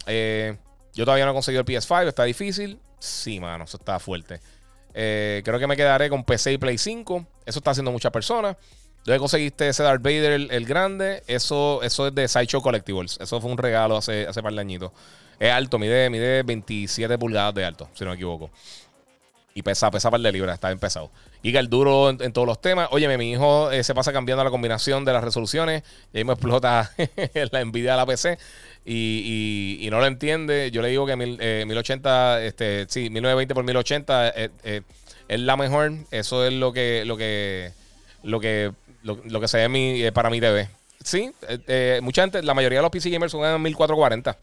[0.05, 2.81] yo todavía no he conseguido el PS5, está difícil.
[2.99, 4.41] Sí, mano, eso está fuerte.
[4.95, 7.27] Eh, creo que me quedaré con PC y Play 5.
[7.45, 8.57] Eso está haciendo muchas personas.
[9.07, 11.23] Luego conseguiste ese Darth Vader, el, grande.
[11.27, 13.19] Eso, eso es de Sideshow Collectibles.
[13.21, 14.93] Eso fue un regalo hace, hace par de añitos.
[15.39, 18.51] Es alto, mide, mide 27 pulgadas de alto, si no me equivoco.
[19.53, 21.11] Y pesa, pesa par de libras, está bien pesado.
[21.43, 22.89] Y el duro en, todos los temas.
[22.91, 25.83] Óyeme, mi hijo eh, se pasa cambiando la combinación de las resoluciones.
[26.13, 26.91] Y ahí me explota
[27.53, 28.39] la envidia de la PC
[28.85, 30.71] y, no lo entiende.
[30.71, 34.83] Yo le digo que mil, 1080, eh, este, sí, 1920 por 1080 eh, eh,
[35.29, 35.93] es la mejor.
[36.11, 37.73] Eso es lo que, lo que,
[38.23, 38.73] lo que,
[39.03, 40.69] lo, que se ve mi, para mi TV.
[41.03, 41.33] Sí,
[42.03, 44.37] mucha gente, la mayoría de los PC gamers son en 1440.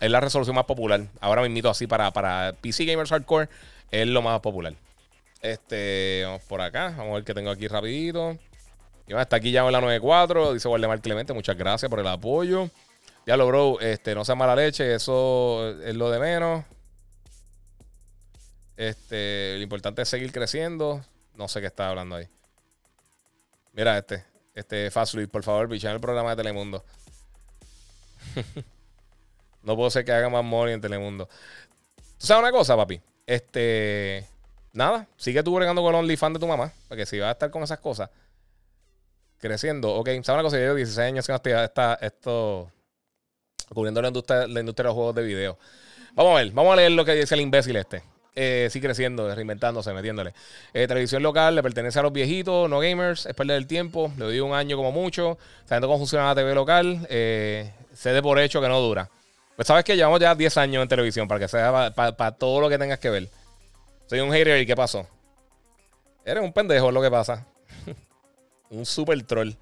[0.00, 1.06] Es la resolución más popular.
[1.20, 3.48] Ahora me invito así para, para PC gamers hardcore.
[3.90, 4.74] Es lo más popular.
[5.42, 6.94] Este, vamos por acá.
[6.96, 8.38] Vamos a ver qué tengo aquí rapidito.
[9.06, 10.54] Y está aquí ya en la 94.
[10.54, 11.32] Dice Waldemar Clemente.
[11.32, 12.70] Muchas gracias por el apoyo.
[13.26, 16.64] Ya lo, bro, este, no sea mala leche, eso es lo de menos.
[18.76, 21.04] Este, lo importante es seguir creciendo.
[21.36, 22.26] No sé qué está hablando ahí.
[23.72, 26.84] Mira este, este Fastly, por favor, bichar el programa de Telemundo.
[29.62, 31.26] no puedo ser que haga más money en Telemundo.
[32.18, 33.00] ¿Tú sabes una cosa, papi?
[33.24, 34.26] Este,
[34.72, 37.50] nada, sigue tú bregando con el OnlyFans de tu mamá, porque si vas a estar
[37.50, 38.10] con esas cosas,
[39.38, 40.56] creciendo, ok, ¿sabes una cosa?
[40.56, 42.70] Yo llevo 16 años sin actividad, esto
[43.74, 45.58] cubriendo la industria, la industria de los juegos de video.
[46.14, 48.02] Vamos a ver, vamos a leer lo que dice el imbécil este.
[48.34, 50.32] Eh, sigue creciendo, reinventándose, metiéndole.
[50.72, 54.10] Eh, televisión local le pertenece a los viejitos, no gamers, es perder el tiempo.
[54.16, 57.06] Le doy un año como mucho, sabiendo cómo funciona la TV local.
[57.10, 59.10] Eh, sé de por hecho que no dura.
[59.56, 62.68] Pues sabes que llevamos ya 10 años en televisión para que sea para, todo lo
[62.70, 63.28] que tengas que ver.
[64.06, 65.06] Soy un hater y ¿qué pasó?
[66.24, 67.46] Eres un pendejo, es lo que pasa.
[68.70, 69.52] un super troll.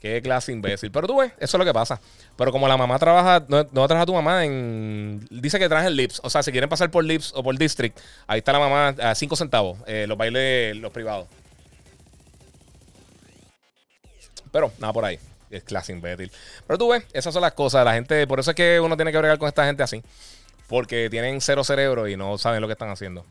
[0.00, 0.90] Qué clase imbécil.
[0.90, 2.00] Pero tú ves, eso es lo que pasa.
[2.36, 5.26] Pero como la mamá trabaja, no, no trabaja tu mamá en.
[5.30, 6.20] Dice que traje Lips.
[6.22, 9.14] O sea, si quieren pasar por Lips o por District, ahí está la mamá a
[9.14, 9.78] 5 centavos.
[9.86, 11.28] Eh, los bailes, los privados.
[14.52, 15.18] Pero nada por ahí.
[15.50, 16.30] Es clase imbécil.
[16.66, 17.84] Pero tú ves, esas son las cosas.
[17.84, 20.02] La gente, por eso es que uno tiene que bregar con esta gente así.
[20.68, 23.24] Porque tienen cero cerebro y no saben lo que están haciendo.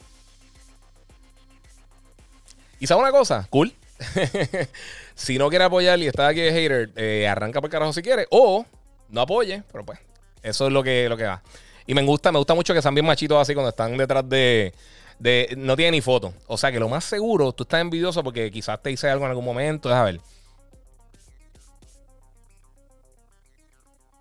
[2.79, 3.47] ¿Y sabe una cosa?
[3.49, 3.73] Cool.
[5.15, 8.27] si no quiere apoyar y está aquí de hater, eh, arranca por carajo si quiere.
[8.31, 8.65] O
[9.09, 9.99] no apoye, pero pues,
[10.43, 11.41] eso es lo que, lo que va.
[11.87, 14.73] Y me gusta, me gusta mucho que sean bien machitos así cuando están detrás de.
[15.19, 16.33] de no tiene ni foto.
[16.47, 19.31] O sea que lo más seguro, tú estás envidioso porque quizás te hice algo en
[19.31, 19.89] algún momento.
[19.89, 20.21] Déjame ver.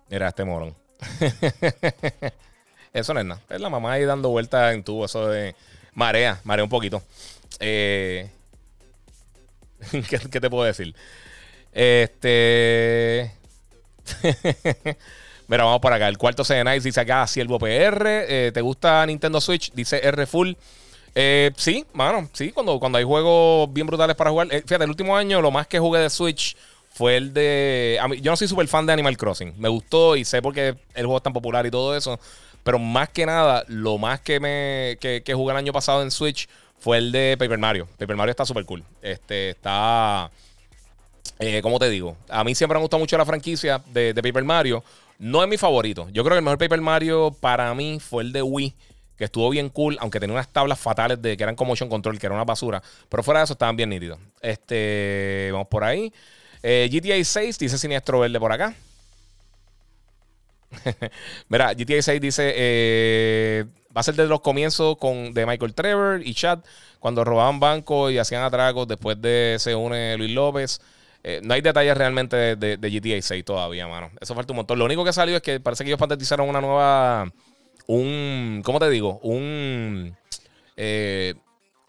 [0.09, 0.75] Mira, este morón.
[2.93, 3.41] eso no es nada.
[3.49, 5.05] Es la mamá ahí dando vueltas en tubo.
[5.05, 5.55] Eso de.
[5.93, 7.01] Marea, marea un poquito.
[7.59, 8.29] Eh,
[10.09, 10.95] ¿Qué, te puedo decir?
[11.71, 13.31] Este.
[15.47, 16.07] Mira, vamos por acá.
[16.07, 18.25] El cuarto C Nice dice acá Siervo PR.
[18.27, 19.71] Eh, ¿Te gusta Nintendo Switch?
[19.73, 20.53] Dice R Full.
[21.17, 24.47] Eh, sí, mano, sí, cuando, cuando hay juegos bien brutales para jugar.
[24.51, 26.57] Eh, fíjate, el último año lo más que jugué de Switch
[26.89, 27.99] fue el de.
[28.21, 29.53] yo no soy súper fan de Animal Crossing.
[29.57, 32.19] Me gustó y sé por qué el juego es tan popular y todo eso.
[32.63, 36.49] Pero más que nada, lo más que me que, jugué el año pasado en Switch
[36.85, 37.87] fue el de Paper Mario.
[37.97, 38.83] Paper Mario está súper cool.
[39.01, 40.29] Este está.
[41.39, 42.15] Eh, ¿Cómo te digo?
[42.29, 44.83] A mí siempre me ha gustado mucho la franquicia de, de Paper Mario.
[45.17, 46.07] No es mi favorito.
[46.11, 48.75] Yo creo que el mejor Paper Mario para mí fue el de Wii
[49.17, 52.19] que estuvo bien cool, aunque tenía unas tablas fatales de que eran como motion control,
[52.19, 52.83] que era una basura.
[53.09, 54.19] Pero fuera de eso estaban bien nítidos.
[54.39, 56.13] Este, vamos por ahí.
[56.61, 58.75] Eh, GTA 6 dice Siniestro Verde por acá.
[61.49, 66.21] Mira, GTA 6 dice eh, va a ser de los comienzos con, de Michael Trevor
[66.23, 66.59] y Chad
[66.99, 68.87] cuando robaban bancos y hacían atracos.
[68.87, 70.81] Después de se une Luis López.
[71.23, 74.11] Eh, no hay detalles realmente de, GTA 6 todavía, mano.
[74.21, 74.77] Eso falta un montón.
[74.77, 77.31] Lo único que salió es que parece que ellos patentizaron una nueva
[77.87, 79.19] un, ¿cómo te digo?
[79.21, 80.15] Un,
[80.75, 81.35] eh,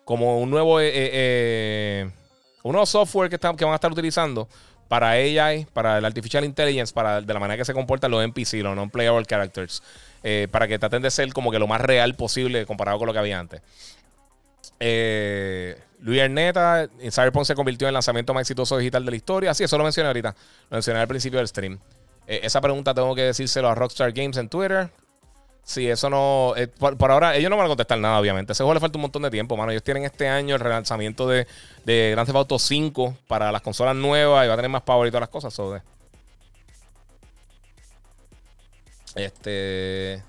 [0.04, 2.10] como un nuevo, eh, eh,
[2.62, 4.48] un nuevo software que, están, que van a estar utilizando
[4.88, 8.62] para AI, para el Artificial Intelligence, para de la manera que se comportan los NPC,
[8.62, 9.82] los non-playable characters,
[10.50, 13.18] para que traten de ser como que lo más real posible comparado con lo que
[13.18, 13.62] había antes.
[16.00, 19.55] Luis Erneta, Cyberpunk se convirtió en el lanzamiento más exitoso digital de la historia.
[19.55, 20.34] Sí, eso lo mencioné ahorita.
[20.70, 21.78] Lo mencioné al principio del stream.
[22.26, 24.90] esa pregunta tengo que decírselo a Rockstar Games en Twitter.
[25.66, 26.55] Sí, eso no.
[26.56, 28.52] Eh, por, ahora, ellos no van a contestar nada, obviamente.
[28.52, 29.72] Ese juego le falta un montón de tiempo, mano.
[29.72, 31.48] Ellos tienen este año el relanzamiento de,
[31.84, 35.08] de Grand Theft Auto 5 para las consolas nuevas y va a tener más power
[35.08, 35.52] y todas las cosas.
[35.52, 35.76] So
[39.16, 40.22] Este.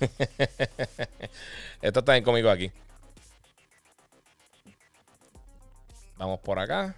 [1.82, 2.70] Esto está bien conmigo aquí.
[6.16, 6.94] Vamos por acá.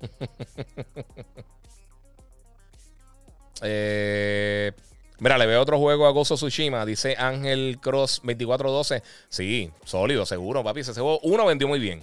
[3.64, 4.11] Eh,
[5.38, 6.84] le veo otro juego a Gozo Tsushima.
[6.84, 9.02] Dice Ángel Cross 2412.
[9.28, 10.80] Sí, sólido, seguro, papi.
[10.80, 12.02] Ese juego, uno, vendió muy bien.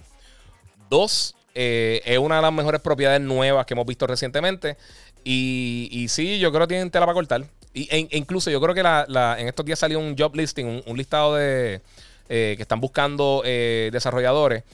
[0.88, 4.76] Dos, eh, es una de las mejores propiedades nuevas que hemos visto recientemente.
[5.24, 7.44] Y, sí, yo creo que tienen tela para cortar.
[7.72, 10.96] Y, e, e incluso yo creo que en estos días salió un job listing, un,
[10.96, 11.82] listado de
[12.28, 14.64] eh, que están buscando desarrolladores.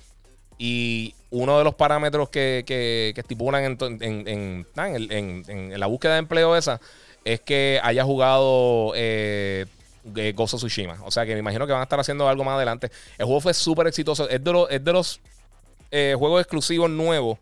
[0.58, 6.80] Y uno de los parámetros que, que, estipulan en, en, la búsqueda de empleo esa
[7.26, 9.66] es que haya jugado eh,
[10.34, 10.98] Gozo Tsushima.
[11.04, 12.90] O sea que me imagino que van a estar haciendo algo más adelante.
[13.18, 14.28] El juego fue súper exitoso.
[14.28, 15.20] Es de los, es de los
[15.90, 17.38] eh, juegos exclusivos nuevos.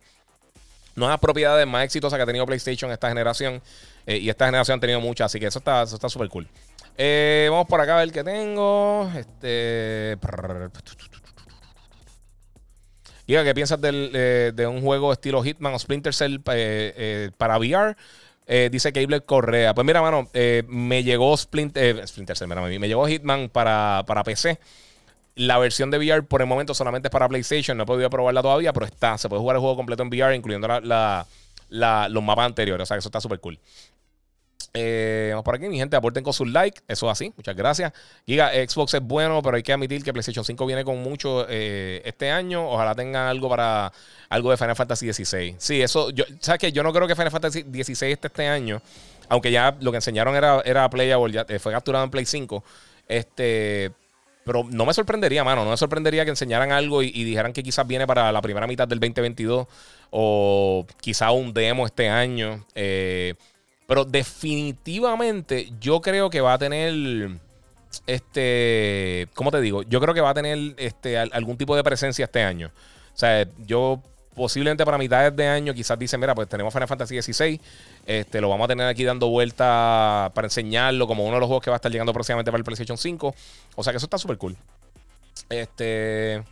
[0.95, 3.61] Las propiedades más exitosas que ha tenido PlayStation esta generación.
[4.07, 5.27] Eh, y esta generación ha tenido muchas.
[5.27, 6.49] Así que eso está súper está cool.
[6.97, 9.11] Eh, vamos por acá a ver qué tengo.
[9.15, 10.17] Este.
[13.27, 17.59] Diga, ¿qué piensas eh, de un juego estilo Hitman o Splinter Cell eh, eh, para
[17.59, 17.97] VR?
[18.47, 19.75] Dice Cable Correa.
[19.75, 20.29] Pues mira, mano,
[20.69, 24.59] me llegó Splinter, Splinter Cell, me llegó Hitman para, para PC.
[25.37, 27.77] La versión de VR por el momento solamente es para PlayStation.
[27.77, 29.19] No he podido probarla todavía, pero está.
[29.19, 32.85] Se puede jugar el juego completo en VR, incluyendo los mapas anteriores.
[32.85, 33.59] O sea, eso está súper cool.
[34.77, 36.81] Eh, vamos por aquí, mi gente, aporten con sus likes.
[36.89, 37.93] Eso es así, muchas gracias.
[38.27, 42.03] Giga, Xbox es bueno, pero hay que admitir que PlayStation 5 viene con mucho eh,
[42.05, 42.69] este año.
[42.69, 43.93] Ojalá tengan algo para
[44.29, 45.55] algo de Final Fantasy XVI.
[45.59, 46.73] Sí, eso, yo, ¿sabes qué?
[46.73, 48.83] Yo no creo que Final Fantasy XVI esté este año.
[49.29, 52.65] Aunque ya lo que enseñaron era, era Playable, ya eh, fue capturado en Play 5.
[53.07, 53.93] Este.
[54.45, 55.65] Pero no me sorprendería, mano.
[55.65, 58.67] No me sorprendería que enseñaran algo y, y, dijeran que quizás viene para la primera
[58.67, 59.69] mitad del 2022.
[60.11, 62.67] O quizá un demo este año.
[62.75, 63.35] Eh
[63.95, 67.31] pero definitivamente yo creo que va a tener.
[68.09, 69.29] Este.
[69.35, 69.85] ¿Cómo te digo?
[69.85, 72.73] Yo creo que va a tener este, algún tipo de presencia este año.
[73.15, 74.03] O sea, yo
[74.35, 77.61] posiblemente para mitades de año quizás dicen, mira, pues tenemos Final Fantasy XVI,
[78.05, 81.63] este, lo vamos a tener aquí dando vuelta para enseñarlo como uno de los juegos
[81.63, 83.33] que va a estar llegando próximamente para el PlayStation 5.
[83.77, 84.57] O sea que eso está súper cool.
[85.49, 86.43] Este...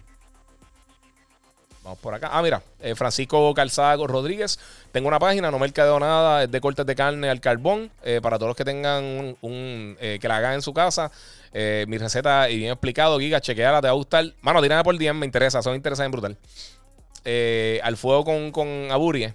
[1.83, 2.31] Vamos por acá.
[2.33, 4.59] Ah, mira, eh, Francisco Calzado Rodríguez.
[4.93, 7.91] Tengo una página, no me mercadeo nada, es de cortes de carne al carbón.
[8.05, 11.11] Eh, para todos los que tengan un, eh, que la hagan en su casa.
[11.53, 14.25] mi receta y bien explicado, Giga, chequeala, te va a gustar.
[14.43, 17.83] Mano, tírame por día, me interesa, son interesantes en brutal.
[17.83, 19.35] al fuego con, con Aburie.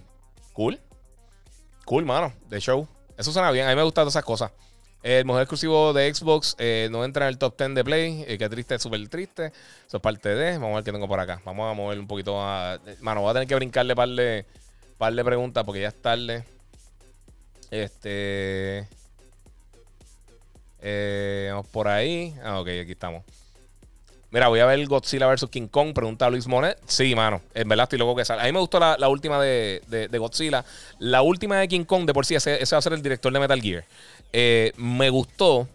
[0.54, 0.80] Cool.
[1.84, 2.88] Cool, mano, de show.
[3.16, 4.52] Eso suena bien, a mí me gustan todas esas cosas.
[5.02, 8.24] El mejor exclusivo de Xbox eh, no entra en el top 10 de Play.
[8.26, 9.52] Eh, qué triste, súper triste.
[9.86, 10.52] Eso es parte de.
[10.58, 11.40] Vamos a ver qué tengo por acá.
[11.44, 12.80] Vamos a mover un poquito a.
[13.00, 14.44] Mano, voy a tener que brincarle par de,
[14.98, 16.44] par de preguntas porque ya es tarde.
[17.70, 18.88] Este.
[20.80, 22.34] Eh, vamos por ahí.
[22.42, 23.22] Ah, ok, aquí estamos.
[24.30, 25.46] Mira, voy a ver Godzilla vs.
[25.50, 25.94] King Kong.
[25.94, 26.78] Pregunta a Luis Monet.
[26.86, 27.40] Sí, mano.
[27.54, 28.42] En verdad estoy loco que sale.
[28.42, 30.64] A mí me gustó la, última de, Godzilla.
[30.98, 33.40] La última de King Kong, de por sí, ese va a ser el director de
[33.40, 33.84] Metal Gear.
[34.32, 35.68] Eh, me gustó,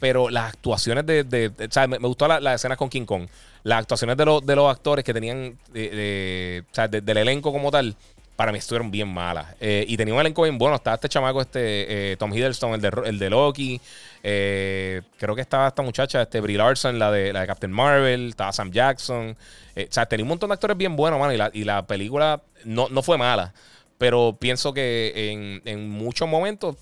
[0.00, 1.52] pero las actuaciones de.
[1.58, 3.28] o sea, me, gustó la, la, escena con King Kong.
[3.62, 5.58] Las actuaciones de, los de los actores que tenían.
[5.72, 7.94] De, o sea, del elenco como tal.
[8.34, 9.54] Para mí estuvieron bien malas.
[9.60, 10.76] Eh, y tenía un elenco bien bueno.
[10.76, 13.78] Estaba este chamaco, este eh, Tom Hiddleston, el de, el de Loki.
[14.22, 18.30] Eh, creo que estaba esta muchacha, este Brie Larson, la de, la de Captain Marvel.
[18.30, 19.36] Estaba Sam Jackson.
[19.76, 21.34] o sea, tenía un montón de actores bien buenos, mano.
[21.34, 23.52] Y la, y la película no, no fue mala.
[23.98, 26.76] Pero pienso que en, en muchos momentos,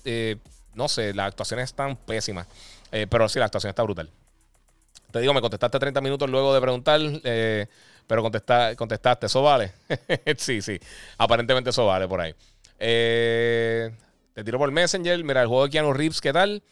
[0.73, 2.47] no sé, las actuaciones están pésimas.
[2.91, 4.09] Eh, pero sí, la actuación está brutal.
[5.11, 7.67] Te digo, me contestaste 30 minutos luego de preguntar, eh,
[8.05, 9.71] pero contestaste, ¿eso vale?
[10.37, 10.79] sí, sí,
[11.17, 12.33] aparentemente eso vale por ahí.
[12.77, 13.91] Eh,
[14.33, 16.63] te tiro por Messenger, mira, el juego de Keanu Reeves, ¿qué tal?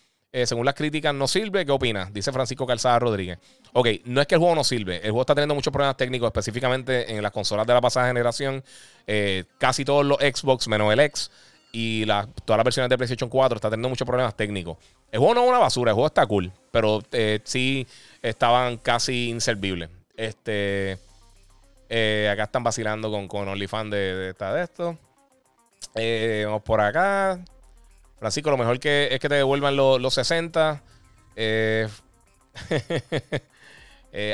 [0.46, 1.66] según las críticas, no sirve.
[1.66, 2.14] ¿Qué opinas?
[2.14, 3.40] Dice Francisco Calzada Rodríguez.
[3.74, 4.98] Ok, no es que el juego no sirve.
[4.98, 8.64] El juego está teniendo muchos problemas técnicos, específicamente en las consolas de la pasada generación.
[9.58, 11.32] casi todos los Xbox, menos el X,
[11.80, 14.80] y todas las versiones de PlayStation 4 está teniendo muchos problemas técnicos.
[15.12, 17.86] El juego no es una basura, el juego está cool, pero eh, sí
[18.24, 19.92] estaban casi inservibles.
[20.16, 20.98] Este,
[21.88, 24.98] eh, acá están vacilando con, con OnlyFans de, de, de esto.
[25.94, 27.40] Eh, vamos por acá.
[28.18, 30.82] Francisco, lo mejor que es que te devuelvan los 60.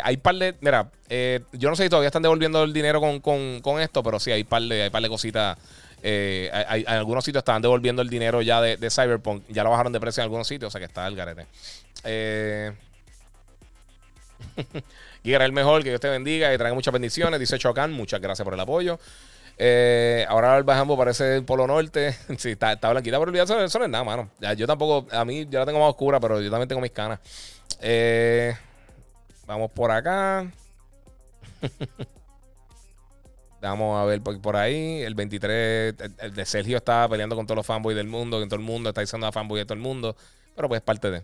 [0.01, 0.55] hay par de.
[0.61, 0.89] Mira,
[1.51, 4.61] yo no sé si todavía están devolviendo el dinero con, esto, pero sí, hay par
[4.61, 5.57] de, hay par de cositas
[6.05, 9.43] eh, hay, algunos sitios estaban devolviendo el dinero ya de, Cyberpunk.
[9.47, 11.47] Ya lo bajaron de precio en algunos sitios, o sea que está el garete.
[12.03, 12.73] Eh,
[15.23, 17.39] era el mejor, que Dios te bendiga y traiga muchas bendiciones.
[17.39, 18.99] Dice Chocan, muchas gracias por el apoyo.
[19.57, 22.11] Eh, ahora el Bajambo parece el Polo Norte.
[22.37, 24.29] sí, está, está blanquita, pero olvídate, eso, no es nada, mano.
[24.57, 27.19] yo tampoco, a mí ya la tengo más oscura, pero yo también tengo mis canas.
[27.79, 28.53] Eh,
[29.47, 30.51] vamos por acá.
[33.63, 35.03] Vamos a ver por, ahí.
[35.03, 38.59] El 23, el, de Sergio está peleando con todos los fanboys del mundo, con todo
[38.59, 40.17] el mundo, está diciendo a fanboy de todo el mundo.
[40.53, 41.23] Pero pues es parte de.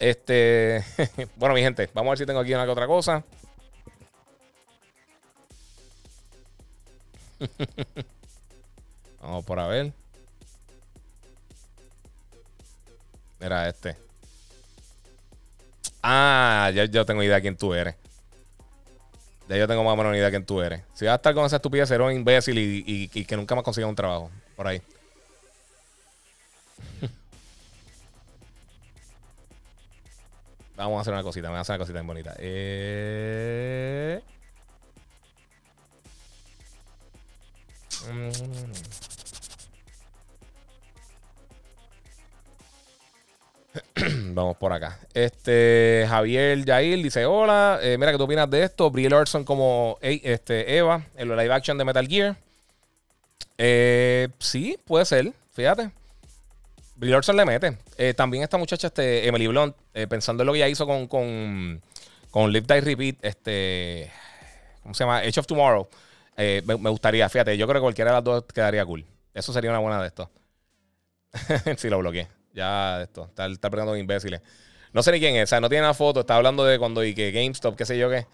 [0.00, 0.84] Este.
[1.36, 3.22] bueno, mi gente, vamos a ver si tengo aquí una que otra cosa.
[9.22, 9.92] vamos por a ver.
[13.38, 13.96] Mira este.
[16.02, 17.94] Ah, ya yo tengo idea de quién tú eres.
[19.50, 20.82] Ya yo tengo más o menos idea de quién tú eres.
[20.94, 23.88] Si vas a estar con esa estupidez, ser un imbécil y, que nunca más consiga
[23.88, 24.30] un trabajo.
[24.54, 24.80] Por ahí.
[30.76, 31.48] Vamos a hacer una cosita.
[31.48, 32.36] Vamos a hacer una cosita bien bonita.
[32.38, 34.20] Eh...
[38.08, 39.09] Mm.
[44.34, 44.98] Vamos por acá.
[45.14, 48.90] Este Javier Yair dice: Hola, eh, mira, ¿qué tú opinas de esto?
[48.90, 52.36] Brie Larson como este, Eva en la live action de Metal Gear.
[53.58, 55.90] Eh, sí, puede ser, fíjate.
[56.96, 57.76] Brie Larson le mete.
[57.96, 59.74] Eh, también esta muchacha, este, Emily Blunt,
[60.08, 61.80] pensando en lo que ella hizo con, con,
[62.30, 64.10] con Live Die Repeat, este,
[64.82, 65.18] ¿cómo se llama?
[65.18, 65.88] Age of Tomorrow.
[66.36, 69.04] Me, gustaría, fíjate, yo creo que cualquiera de las dos quedaría cool.
[69.34, 70.28] Eso sería una buena de estos.
[71.76, 72.39] sí, lo bloqueé.
[72.52, 74.40] Ya esto, está, está con imbéciles.
[74.92, 77.04] No sé ni quién es, o sea, no tiene una foto, está hablando de cuando
[77.04, 78.26] y que GameStop, qué sé yo qué.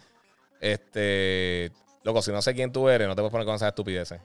[0.61, 1.71] Este,
[2.03, 4.21] loco, si no sé quién tú eres, no te puedes poner con esas estupideces.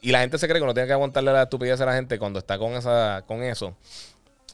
[0.00, 2.18] Y la gente se cree que no tiene que aguantarle la estupidez a la gente
[2.18, 3.76] cuando está con esa con eso.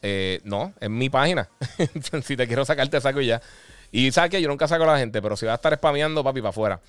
[0.01, 1.49] Eh, no, es mi página.
[2.23, 3.41] si te quiero sacar, te saco ya.
[3.91, 6.23] Y sabes que yo nunca saco a la gente, pero si vas a estar spameando,
[6.23, 6.81] papi, para afuera.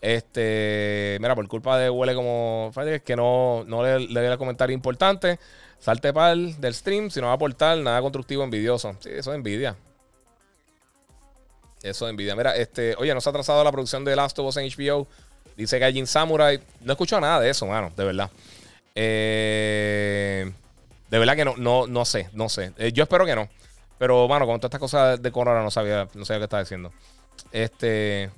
[0.00, 2.72] Este, mira, por culpa de huele como
[3.04, 5.38] que no, no le, le el comentario importante.
[5.82, 8.94] Salte pal del stream, si no va a aportar nada constructivo, envidioso.
[9.00, 9.74] Sí, eso es envidia.
[11.82, 12.36] Eso es envidia.
[12.36, 15.08] Mira, este, oye, nos ha atrasado la producción de Last of Us en HBO.
[15.56, 16.60] Dice Gaijin Samurai.
[16.82, 18.30] No he escuchado nada de eso, mano, de verdad.
[18.94, 20.52] Eh,
[21.10, 22.72] de verdad que no, no, no sé, no sé.
[22.78, 23.48] Eh, yo espero que no.
[23.98, 26.92] Pero, mano, con todas estas cosas de Corona no sabía, no sabía qué estaba diciendo.
[27.50, 28.30] Este.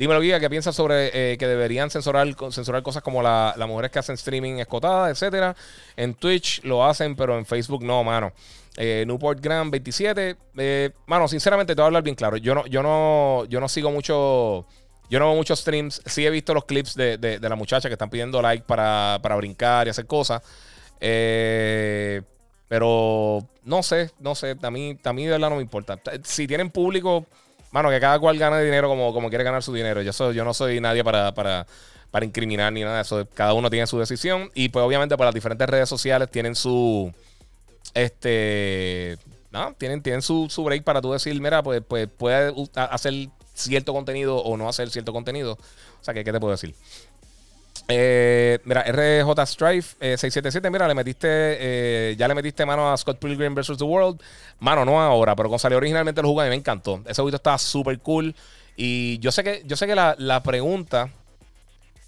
[0.00, 3.98] Dímelo, Guía, ¿qué piensas sobre eh, que deberían censurar, censurar cosas como las mujeres que
[3.98, 5.54] hacen streaming escotada, etcétera?
[5.94, 8.32] En Twitch lo hacen, pero en Facebook no, mano.
[8.78, 10.36] Eh, Newport Grand 27.
[10.56, 12.38] Eh, mano, sinceramente te voy a hablar bien claro.
[12.38, 14.64] Yo no, yo no, yo no sigo mucho.
[15.10, 16.00] Yo no veo muchos streams.
[16.06, 19.90] Sí he visto los clips de, la muchacha que están pidiendo like para, brincar y
[19.90, 20.40] hacer cosas.
[22.68, 24.56] pero no sé, no sé.
[24.62, 26.00] A mí, a mí de verdad no me importa.
[26.24, 27.26] Si tienen público
[27.70, 30.02] mano, que cada cual gane dinero como, como quiere ganar su dinero.
[30.02, 31.66] Yo, soy, yo no soy nadie para, para,
[32.10, 33.26] para incriminar ni nada de eso.
[33.34, 34.50] Cada uno tiene su decisión.
[34.54, 37.12] Y pues obviamente para las diferentes redes sociales tienen su.
[37.94, 39.18] Este.
[39.50, 43.12] No, tienen, tienen su, su break para tú decir, mira, pues, pues puede hacer
[43.52, 45.54] cierto contenido o no hacer cierto contenido.
[45.54, 46.74] O sea, ¿qué, qué te puedo decir?
[47.90, 53.54] Eh, mira, RJ Strife 677, mira, le metiste, ya le metiste mano a Scott Pilgrim
[53.54, 53.76] vs.
[53.76, 54.20] The World.
[54.60, 57.02] Mano, no ahora, pero cuando salió originalmente lo jugué y me encantó.
[57.06, 58.34] Ese juego estaba súper cool.
[58.76, 61.10] Y yo sé que, yo sé que la, la pregunta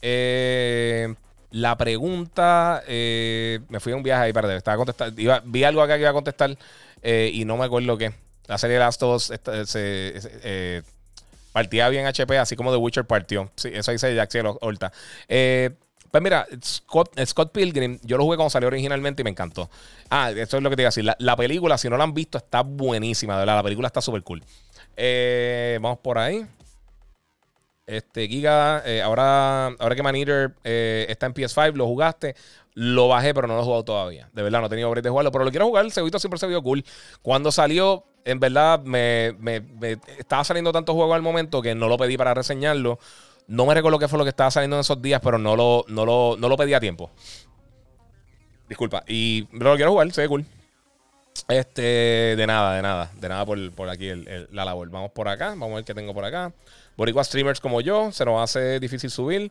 [0.03, 1.15] eh,
[1.53, 5.95] la pregunta, eh, me fui a un viaje ahí, perdón, estaba contestando, vi algo acá
[5.95, 6.57] que iba a contestar
[7.03, 8.13] eh, y no me acuerdo qué.
[8.47, 9.33] La serie de Last of Us
[9.67, 10.83] se,
[11.53, 13.51] partía bien HP, así como The Witcher partió.
[13.57, 14.93] Sí, eso dice Jack Horta.
[15.29, 19.71] pues mira, Scott, Pilgrim, yo lo jugué cuando salió originalmente y me encantó.
[20.11, 21.09] Ah, eso es lo que te iba a decir.
[21.19, 23.57] La, película, si no la han visto, está buenísima, de verdad.
[23.57, 24.43] La película está súper cool.
[25.81, 26.47] vamos por ahí.
[27.87, 32.37] Este, Giga, eh, ahora, ahora que Man Eater eh, está en PS5, lo jugaste.
[32.75, 34.31] Lo bajé, pero no lo he jugado todavía.
[34.33, 35.85] De verdad, no he tenido de jugarlo, pero lo quiero jugar.
[35.85, 36.85] El siempre se vio cool.
[37.21, 39.37] Cuando salió, en verdad, me,
[40.19, 42.99] estaba saliendo tantos juegos al momento que no lo pedí para reseñarlo.
[43.47, 45.85] No me recuerdo qué fue lo que estaba saliendo en esos días, pero no lo,
[45.89, 47.11] no lo, no lo pedí a tiempo.
[48.69, 49.05] Disculpa.
[49.07, 50.47] Y lo quiero jugar, se ve cool.
[51.49, 51.83] Este,
[52.37, 53.11] de nada, de nada.
[53.21, 54.11] De nada por, por aquí
[54.51, 54.89] la labor.
[54.89, 55.51] Vamos por acá.
[55.51, 56.53] Vamos a ver qué tengo por acá.
[56.97, 59.51] Boricua streamers como yo, se nos hace difícil subir.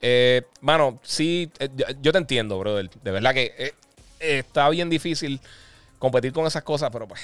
[0.00, 1.68] Eh, mano, sí, eh,
[2.00, 2.88] yo te entiendo, brother.
[3.02, 3.72] De verdad que eh,
[4.20, 5.40] está bien difícil
[5.98, 7.20] competir con esas cosas, pero pues,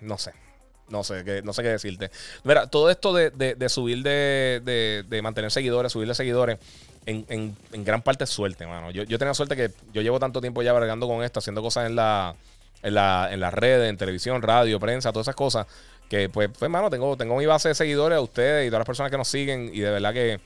[0.00, 0.32] no sé.
[0.88, 2.10] No sé, qué, no sé qué decirte.
[2.42, 6.58] Mira, todo esto de, subir de, de, mantener seguidores, subir de seguidores,
[7.06, 8.90] en, gran parte es suerte, mano.
[8.90, 11.86] Yo, yo tenía suerte que yo llevo tanto tiempo ya bregando con esto, haciendo cosas
[11.86, 12.34] en la,
[12.82, 15.68] en, la, en las redes, en televisión, radio, prensa, todas esas cosas,
[16.08, 18.86] que pues, pues, mano, tengo, tengo mi base de seguidores a ustedes y todas las
[18.86, 19.70] personas que nos siguen.
[19.72, 20.40] Y de verdad que.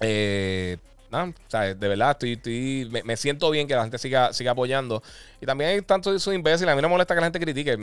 [0.00, 0.78] Eh,
[1.10, 5.02] de verdad estoy, me, siento bien que la gente siga, siga apoyando.
[5.40, 6.72] Y también hay tantos sus imbéciles.
[6.72, 7.78] A mí no me molesta que la gente critique,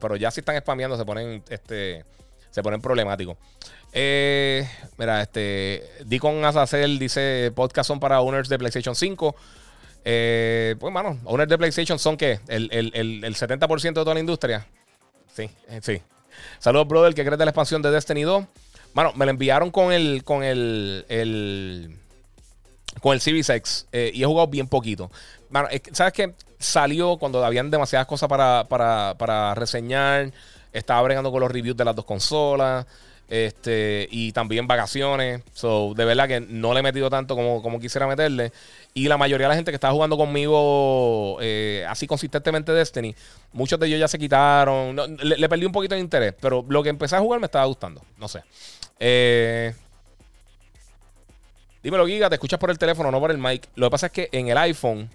[0.00, 2.04] pero ya si están spameando se ponen, este,
[2.50, 3.36] se ponen problemáticos.
[3.92, 4.66] Eh,
[4.96, 9.36] mira, este, Dicon Azazel dice: podcast son para owners de PlayStation 5.
[10.04, 14.14] Eh, pues, mano, owners de PlayStation son que el, el, el, el 70% de toda
[14.14, 14.66] la industria.
[15.34, 15.50] Sí,
[15.82, 16.02] sí.
[16.58, 18.44] Saludos, brother, que crees de la expansión de Destiny 2.
[18.94, 20.24] Bueno, me lo enviaron con el.
[20.24, 21.04] con el.
[21.08, 21.96] el
[23.00, 25.10] con el Series X eh, y he jugado bien poquito.
[25.50, 26.34] Bueno, ¿sabes qué?
[26.58, 30.30] Salió cuando habían demasiadas cosas para, para, para reseñar.
[30.72, 32.86] Estaba bregando con los reviews de las dos consolas.
[33.28, 35.42] Este, y también vacaciones.
[35.54, 38.52] So, de verdad que no le he metido tanto como, como quisiera meterle.
[38.92, 43.14] Y la mayoría de la gente que estaba jugando conmigo eh, así consistentemente Destiny,
[43.54, 45.16] muchos de ellos ya se quitaron.
[45.18, 48.02] le, perdí un poquito de interés, pero lo que empecé a jugar me estaba gustando.
[48.18, 48.42] No sé.
[49.04, 49.74] Eh,
[51.82, 53.68] dímelo, Giga, te escuchas por el teléfono, no por el mic.
[53.74, 55.10] Lo que pasa es que en el iPhone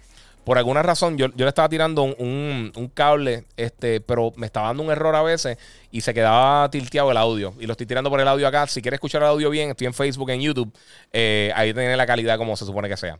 [0.48, 4.82] por alguna razón, yo, yo le estaba tirando un, cable, este, pero me estaba dando
[4.82, 5.58] un error a veces
[5.90, 7.52] y se quedaba tilteado el audio.
[7.60, 8.66] Y lo estoy tirando por el audio acá.
[8.66, 10.72] Si quieres escuchar el audio bien, estoy en Facebook, en YouTube.
[11.12, 13.18] Eh, ahí tiene la calidad como se supone que sea.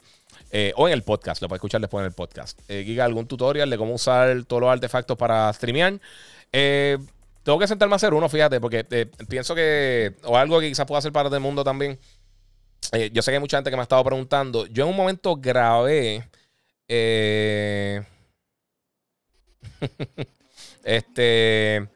[0.51, 2.59] Eh, o en el podcast, lo puedes escuchar después en el podcast.
[2.67, 6.01] Eh, Giga, algún tutorial de cómo usar todos los artefactos para streamear.
[7.43, 8.85] Tengo que sentarme a hacer uno, fíjate, porque
[9.29, 11.99] pienso que, o algo que quizás pueda hacer para el mundo también.
[13.13, 14.67] yo sé que hay mucha gente que me ha estado preguntando.
[14.67, 16.29] Yo en un momento grabé
[16.89, 18.03] eh,
[20.85, 21.89] este.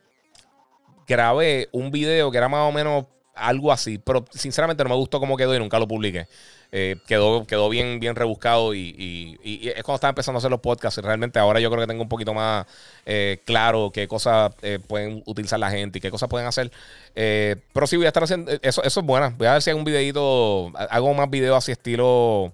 [1.06, 5.18] Grabé un video que era más o menos algo así, pero sinceramente no me gustó
[5.18, 6.28] cómo quedó y nunca lo publiqué.
[6.74, 10.98] Eh, quedó, quedó bien, bien rebuscado y, es cuando estaba empezando a hacer los podcasts.
[10.98, 12.66] Y realmente ahora yo creo que tengo un poquito más
[13.04, 14.54] eh, claro qué cosas
[14.86, 16.72] pueden utilizar la gente y qué cosas pueden hacer.
[17.14, 19.34] pero sí voy a estar haciendo, eso, eso es buena.
[19.36, 22.52] Voy a ver si hago un videito, hago más videos así estilo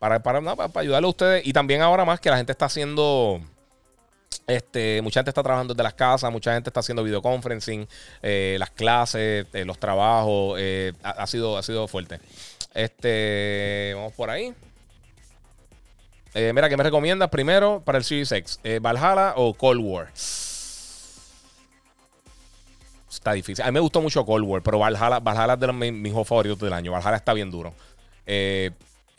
[0.00, 1.46] para, para, para, ayudarle a ustedes.
[1.46, 3.40] Y también ahora más que la gente está haciendo.
[4.46, 7.86] Este, mucha gente está trabajando desde las casas, mucha gente está haciendo videoconferencing,
[8.22, 12.20] eh, las clases, eh, los trabajos, eh, ha, sido, ha sido fuerte.
[12.74, 14.52] Este, vamos por ahí.
[16.34, 18.60] mira, ¿qué me recomiendas primero para el Series X?
[18.80, 20.08] ¿Valhalla o Cold War?
[23.10, 23.64] Está difícil.
[23.64, 26.58] A mí me gustó mucho Cold War, pero Valhalla, Valhalla es de los, mis, favoritos
[26.60, 26.92] del año.
[26.92, 27.74] Valhalla está bien duro.
[28.24, 28.70] Eh,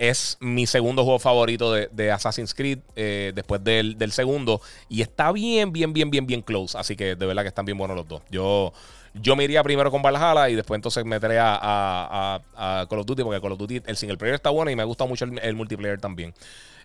[0.01, 4.59] es mi segundo juego favorito de, Assassin's Creed eh, después del, segundo.
[4.89, 6.75] Y está bien, bien, bien, bien, bien close.
[6.75, 8.23] Así que de verdad que están bien buenos los dos.
[8.31, 8.73] Yo,
[9.13, 13.21] yo me iría primero con Valhalla y después entonces meteré a, a, Call of Duty
[13.21, 16.01] porque Call of Duty, el single player está bueno y me gusta mucho el, multiplayer
[16.01, 16.33] también.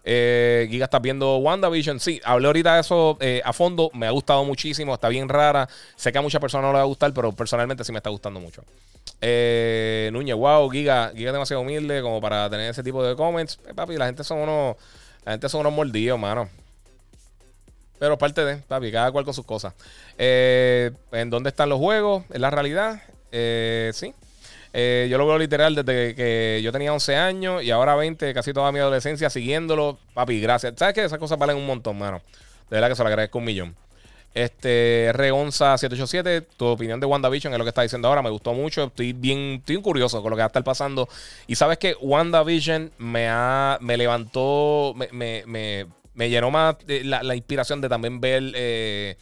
[0.09, 1.99] Eh, Giga, ¿estás viendo WandaVision?
[1.99, 3.91] Sí, hablé ahorita de eso eh, a fondo.
[3.93, 4.95] Me ha gustado muchísimo.
[4.95, 5.69] Está bien rara.
[5.97, 8.11] Sé que a muchas personas no les va a gustar, pero personalmente sí me está
[8.11, 8.63] gustando mucho.
[9.21, 13.59] Eh, Núñez, wow, Giga, Giga es demasiado humilde como para tener ese tipo de comments.
[13.67, 14.77] Eh, papi, la gente son unos,
[15.25, 16.49] la gente son unos mordidos, mano.
[17.99, 19.75] Pero parte de, papi, cada cual con sus cosas.
[20.19, 22.25] Eh, ¿En dónde están los juegos?
[22.31, 23.03] ¿En la realidad?
[23.33, 24.15] Eh, sí.
[24.79, 28.53] Eh, yo lo veo literal desde que yo tenía 11 años y ahora 20, casi
[28.53, 29.99] toda mi adolescencia siguiéndolo.
[30.13, 30.75] Papi, gracias.
[30.77, 31.03] ¿Sabes qué?
[31.03, 32.21] Esas cosas valen un montón, mano.
[32.69, 33.75] De verdad que se lo agradezco un millón.
[34.35, 38.21] Este, Regonza787, tu opinión de WandaVision es lo que está diciendo ahora.
[38.21, 38.85] Me gustó mucho.
[38.85, 41.09] Estoy bien, estoy curioso con lo que va a estar pasando.
[41.47, 47.81] Y sabes que WandaVision me ha, me levantó, me, me, me, llenó más la, inspiración
[47.81, 49.17] de también ver eh,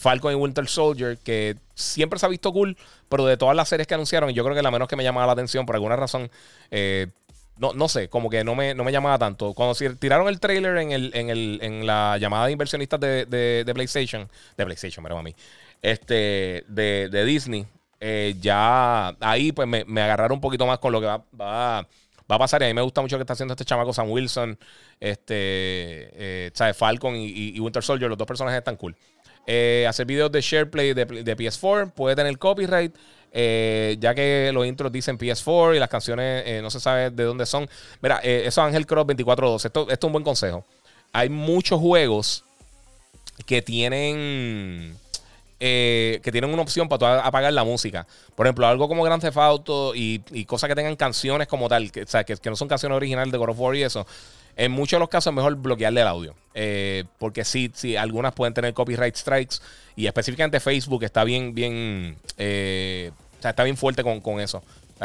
[0.00, 2.76] Falcon y Winter Soldier, que siempre se ha visto cool,
[3.08, 5.26] pero de todas las series que anunciaron, yo creo que la menos que me llamaba
[5.26, 6.30] la atención por alguna razón.
[6.70, 7.08] Eh,
[7.58, 9.52] no, no sé, como que no me, no me llamaba tanto.
[9.52, 13.74] Cuando tiraron el trailer en, el, en, el, en la llamada de inversionistas de, de,
[13.74, 15.34] PlayStation, de PlayStation, pero a mí,
[15.82, 17.66] este, de, de Disney,
[18.00, 21.86] eh, ya ahí pues me, me, agarraron un poquito más con lo que va, va,
[22.30, 22.62] va, a pasar.
[22.62, 24.58] Y a mí me gusta mucho lo que está haciendo este chamaco Sam Wilson,
[24.98, 26.72] este, eh.
[26.74, 28.96] Falcon y, y, Winter Soldier, los dos personajes están cool.
[29.52, 32.94] Eh, hacer videos de SharePlay de, de PS4 puede tener copyright.
[33.32, 37.24] Eh, ya que los intros dicen PS4 y las canciones eh, no se sabe de
[37.24, 37.68] dónde son.
[38.00, 39.64] Mira, eh, eso Ángel Cross 24.2.
[39.64, 40.64] Esto, esto es un buen consejo.
[41.12, 42.44] Hay muchos juegos
[43.44, 44.96] que tienen.
[45.58, 48.06] que tienen una opción para apagar la música.
[48.36, 52.02] Por ejemplo, algo como Grand Theft Auto y, cosas que tengan canciones como tal, que,
[52.02, 54.06] o sea, que, no son canciones originales de God of War y eso.
[54.56, 56.34] En muchos de los casos es mejor bloquearle el audio.
[57.18, 59.56] porque sí, sí, algunas pueden tener copyright strikes.
[59.96, 64.62] Y específicamente Facebook está bien, bien, eh, o sea, está bien fuerte con, con eso.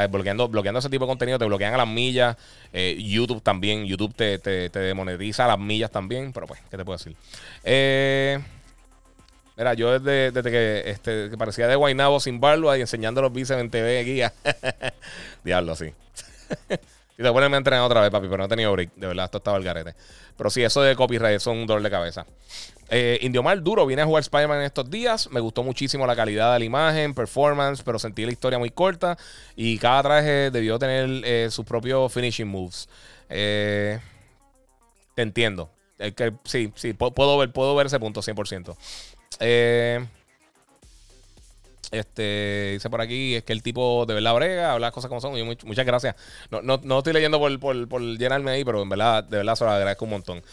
[0.09, 2.37] Bloqueando, bloqueando ese tipo de contenido, te bloquean a las millas.
[2.73, 6.33] Eh, YouTube también, YouTube te, te, te, demonetiza a las millas también.
[6.33, 7.15] Pero pues, ¿qué te puedo decir?
[7.63, 8.39] Eh,
[9.57, 13.61] mira, yo desde, desde que, este, parecía de Guaynabo sin barba y enseñando los bíceps
[13.61, 14.33] en TV guía.
[15.43, 15.91] Diablo, así.
[17.17, 18.93] y después me entrenar otra vez, papi, pero no he tenido break.
[18.95, 19.95] De verdad, esto estaba el garete.
[20.35, 22.25] Pero sí, eso de copyright son un dolor de cabeza.
[22.89, 25.29] Eh, Indiomar Duro viene a jugar Spider-Man en estos días.
[25.31, 29.17] Me gustó muchísimo la calidad de la imagen, performance, pero sentí la historia muy corta.
[29.55, 32.89] Y cada traje debió tener eh, sus propios finishing moves.
[33.29, 33.99] Eh,
[35.15, 35.69] te entiendo.
[35.97, 38.75] que, sí, sí, puedo ver, puedo ver ese punto 100%.
[39.39, 40.05] Eh,
[41.91, 45.33] este, dice por aquí, es que el tipo de verdad brega, habla cosas como son.
[45.63, 46.15] muchas gracias.
[46.51, 49.63] No, no, no estoy leyendo por, por, llenarme ahí, pero en verdad, de verdad se
[49.63, 50.43] lo agradezco un montón.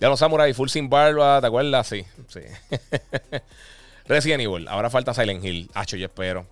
[0.00, 1.86] Ya Samurai, full sin barba, ¿te acuerdas?
[1.86, 2.40] Sí, sí.
[4.06, 5.70] Resident Evil, ahora falta Silent Hill.
[5.74, 6.46] Hacho, yo espero.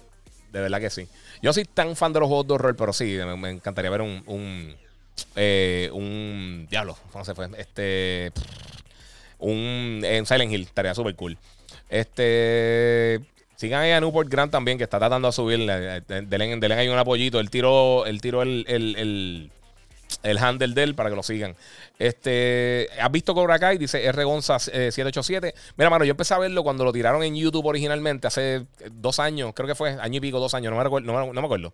[0.52, 1.08] De verdad que sí.
[1.42, 4.22] Yo soy tan fan de los juegos de horror, pero sí, me, encantaría ver un.
[4.26, 4.76] un,
[5.34, 7.48] eh, un diablo, ¿cómo se fue?
[7.56, 8.32] Este.
[9.38, 10.02] Un.
[10.04, 11.38] En Silent Hill, estaría súper cool.
[11.88, 13.20] Este.
[13.58, 15.58] Sigan ahí a Newport Grant también, que está tratando de subir.
[15.58, 17.40] Denle, ahí un apoyito.
[17.40, 19.50] Él tiró, él tiró el, el
[20.22, 21.54] el handle de él para que lo sigan.
[21.98, 23.78] Este, ¿Has visto Cobra Kai?
[23.78, 24.24] Dice R.
[24.24, 25.48] Gonza 787.
[25.48, 28.64] Eh, Mira, mano, yo empecé a verlo cuando lo tiraron en YouTube originalmente, hace eh,
[28.90, 31.40] dos años, creo que fue, año y pico, dos años, no me, recuerdo, no, me
[31.40, 31.72] acuerdo.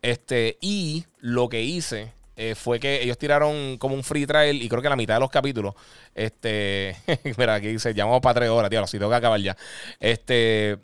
[0.00, 4.68] Este, y lo que hice eh, fue que ellos tiraron como un free trial y
[4.68, 5.74] creo que la mitad de los capítulos,
[6.14, 6.96] este,
[7.36, 9.56] mira, aquí dice, llamamos para tres horas, tío, si tengo que acabar ya.
[10.00, 10.78] Este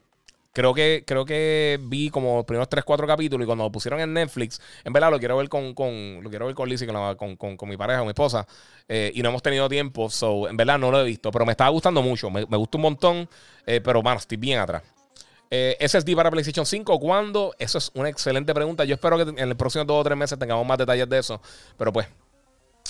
[0.59, 4.01] Creo que, creo que vi como los primeros 3, 4 capítulos y cuando lo pusieron
[4.01, 7.37] en Netflix, en verdad lo quiero ver con, con lo quiero ver con Lizzie, con,
[7.37, 8.45] con, con, mi pareja, con mi esposa,
[8.89, 11.53] eh, y no hemos tenido tiempo, so, en verdad no lo he visto, pero me
[11.53, 13.29] estaba gustando mucho, me, me gusta un montón,
[13.67, 14.83] eh, pero bueno, estoy bien atrás.
[15.49, 17.55] Eh, SSD para PlayStation 5, ¿cuándo?
[17.61, 18.85] Eso es una excelente pregunta.
[18.85, 21.41] Yo espero que en los próximos dos o tres meses tengamos más detalles de eso,
[21.77, 22.09] pero pues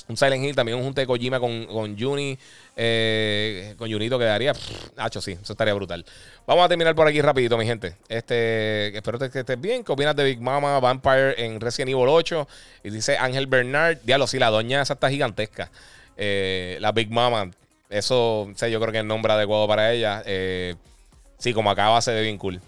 [0.08, 2.38] un Silent Hill, también un junte de Kojima con, con Juni,
[2.76, 4.52] eh, con Junito quedaría,
[4.96, 6.04] hacho, sí, eso estaría brutal.
[6.46, 7.96] Vamos a terminar por aquí rapidito, mi gente.
[8.08, 9.84] Este, espero que estés bien.
[9.84, 12.48] ¿Qué de Big Mama Vampire en Resident Evil 8?
[12.84, 15.70] Y dice Ángel Bernard, diablo, sí, la doña esa está gigantesca.
[16.16, 17.50] Eh, la Big Mama,
[17.90, 20.22] eso, sé, yo creo que es el nombre adecuado para ella.
[20.24, 20.74] Eh,
[21.38, 22.60] sí, como acaba, se ve bien cool.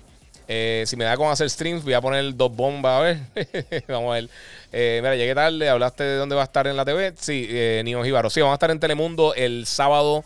[0.53, 2.99] Eh, si me da con hacer streams, voy a poner dos bombas.
[2.99, 3.85] A ver.
[3.89, 4.29] vamos a ver.
[4.73, 5.69] Eh, mira, llegué tarde.
[5.69, 7.15] Hablaste de dónde va a estar en la TV.
[7.17, 8.03] Sí, eh, Nino.
[8.03, 10.25] Sí, vamos a estar en Telemundo el sábado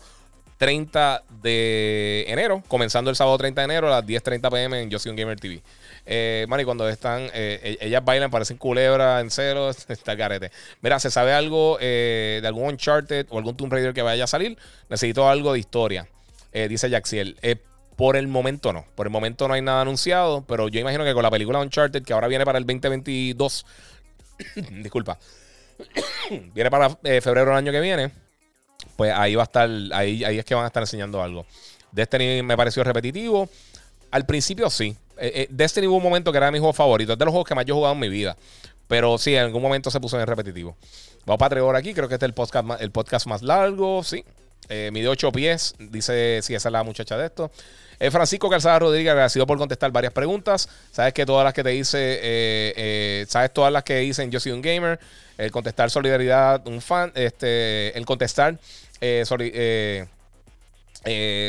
[0.57, 2.63] 30 de enero.
[2.67, 5.39] Comenzando el sábado 30 de enero a las 10:30 pm en Yo Soy un Gamer
[5.39, 5.61] TV.
[6.07, 10.49] Eh, cuando están, eh, e-, ellas bailan, parecen culebras en cero, está carete.
[10.81, 14.57] Mira, ¿se sabe algo de algún Uncharted o algún Tomb Raider que vaya a salir?
[14.89, 16.07] Necesito algo de historia,
[16.51, 17.37] dice Jaxiel.
[17.95, 18.85] Por el momento no.
[18.95, 20.43] Por el momento no hay nada anunciado.
[20.47, 23.65] Pero yo imagino que con la película Uncharted, que ahora viene para el 2022.
[24.83, 25.17] disculpa.
[26.53, 28.11] viene para eh, febrero del año que viene.
[28.95, 29.69] Pues ahí va a estar.
[29.93, 31.45] Ahí, ahí es que van a estar enseñando algo.
[31.91, 33.49] Destiny me pareció repetitivo.
[34.11, 34.95] Al principio sí.
[35.17, 37.13] Eh, eh, Destiny hubo un momento que era mi juego favorito.
[37.13, 38.35] Es de los juegos que más yo he jugado en mi vida.
[38.87, 40.75] Pero sí, en algún momento se puso en repetitivo.
[41.25, 41.93] Vamos para tres horas aquí.
[41.93, 44.03] Creo que este es el podcast, el podcast más largo.
[44.03, 44.23] Sí.
[44.69, 45.75] Eh, mide 8 pies.
[45.79, 47.51] Dice si esa es la muchacha de esto.
[47.99, 50.69] Es Francisco Calzada Rodríguez, agradecido por contestar varias preguntas.
[50.91, 54.51] Sabes que todas las que te hice, eh, sabes todas las que dicen yo soy
[54.51, 54.99] un gamer.
[55.37, 57.11] El contestar solidaridad, un fan.
[57.15, 58.57] Este, el contestar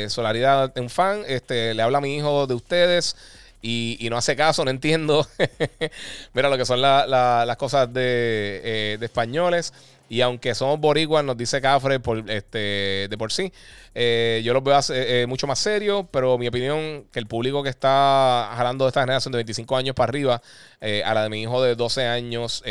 [0.08, 1.23] solidaridad, un fan.
[1.26, 3.16] Este, le habla a mi hijo de ustedes
[3.62, 5.26] y, no hace caso, no entiendo.
[6.34, 9.73] Mira lo que son las cosas de españoles.
[10.09, 13.52] Y aunque somos boricuas, nos dice Cafre por, este, de por sí,
[13.99, 17.70] eh, yo los veo eh, mucho más serios, pero mi opinión, que el público que
[17.70, 20.43] está jalando de esta generación de 25 años para arriba,
[20.83, 22.62] eh, a la de mi hijo de 12 años,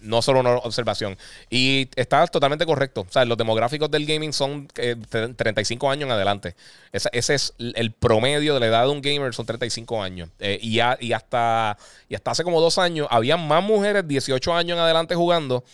[0.00, 1.18] no solo una observación.
[1.50, 3.00] Y está totalmente correcto.
[3.02, 6.54] O sea, los demográficos del gaming son 35 años en adelante.
[6.92, 10.30] Ese, es el promedio de la edad de un gamer, son 35 años.
[10.38, 11.76] y, y, hasta,
[12.08, 15.64] y hasta hace como dos años, había más mujeres 18 años en adelante jugando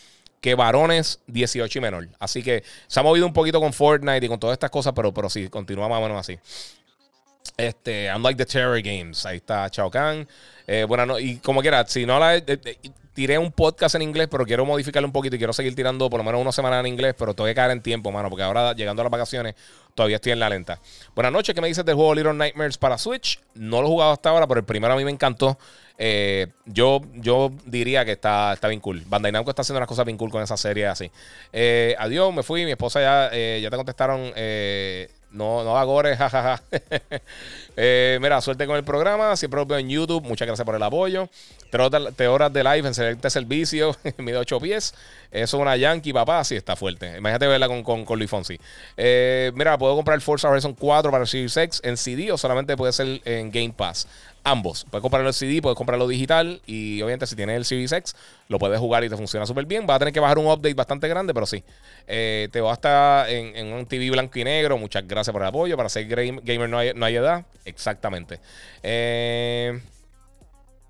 [0.41, 2.09] que varones 18 y menor.
[2.19, 5.13] Así que se ha movido un poquito con Fortnite y con todas estas cosas, pero,
[5.13, 6.37] pero sí, continúa más o menos así.
[7.55, 9.25] Este, Unlike the Terror Games.
[9.25, 10.27] Ahí está Chao Kahn.
[10.67, 12.37] Eh, bueno, no, y como quiera, si no la.
[12.37, 12.77] Eh, eh,
[13.13, 16.19] tiré un podcast en inglés, pero quiero modificarlo un poquito y quiero seguir tirando por
[16.19, 18.73] lo menos una semana en inglés, pero tengo que caer en tiempo, mano, porque ahora
[18.73, 19.55] llegando a las vacaciones
[19.93, 20.79] todavía estoy en la lenta.
[21.13, 23.39] Buenas noches, ¿qué me dices del juego Little Nightmares para Switch?
[23.53, 25.57] No lo he jugado hasta ahora, pero el primero a mí me encantó.
[25.97, 29.03] Eh, yo, yo diría que está, está bien cool.
[29.07, 31.11] Bandai Namco está haciendo unas cosas bien cool con esa serie así.
[31.53, 32.65] Eh, adiós, me fui.
[32.65, 34.33] Mi esposa ya, eh, ya te contestaron.
[35.31, 36.61] no, no agores, jajaja.
[38.19, 39.35] mira, suerte con el programa.
[39.35, 40.23] Siempre lo veo en YouTube.
[40.23, 41.29] Muchas gracias por el apoyo.
[41.69, 43.95] Te horas de live en excelente servicio.
[44.17, 44.93] Mide 8 pies.
[45.31, 46.43] Eso es una Yankee, papá.
[46.43, 47.17] Sí, está fuerte.
[47.17, 48.59] Imagínate verla con, con, con Luis Fonsi.
[48.97, 52.75] mira, puedo comprar el Forza Horizon 4 para el Series X en CD o solamente
[52.75, 54.07] puede ser en Game Pass
[54.43, 54.85] ambos.
[54.89, 58.15] Puedes comprarlo en CD, puedes comprarlo digital y obviamente si tienes el Series X
[58.47, 59.85] lo puedes jugar y te funciona súper bien.
[59.89, 61.63] Va a tener que bajar un update bastante grande, pero sí.
[62.07, 64.77] Eh, te va a estar en, un TV blanco y negro.
[64.77, 65.77] Muchas gracias por el apoyo.
[65.77, 67.45] Para ser gamer no hay, no hay edad.
[67.65, 68.39] Exactamente.
[68.83, 69.79] Eh,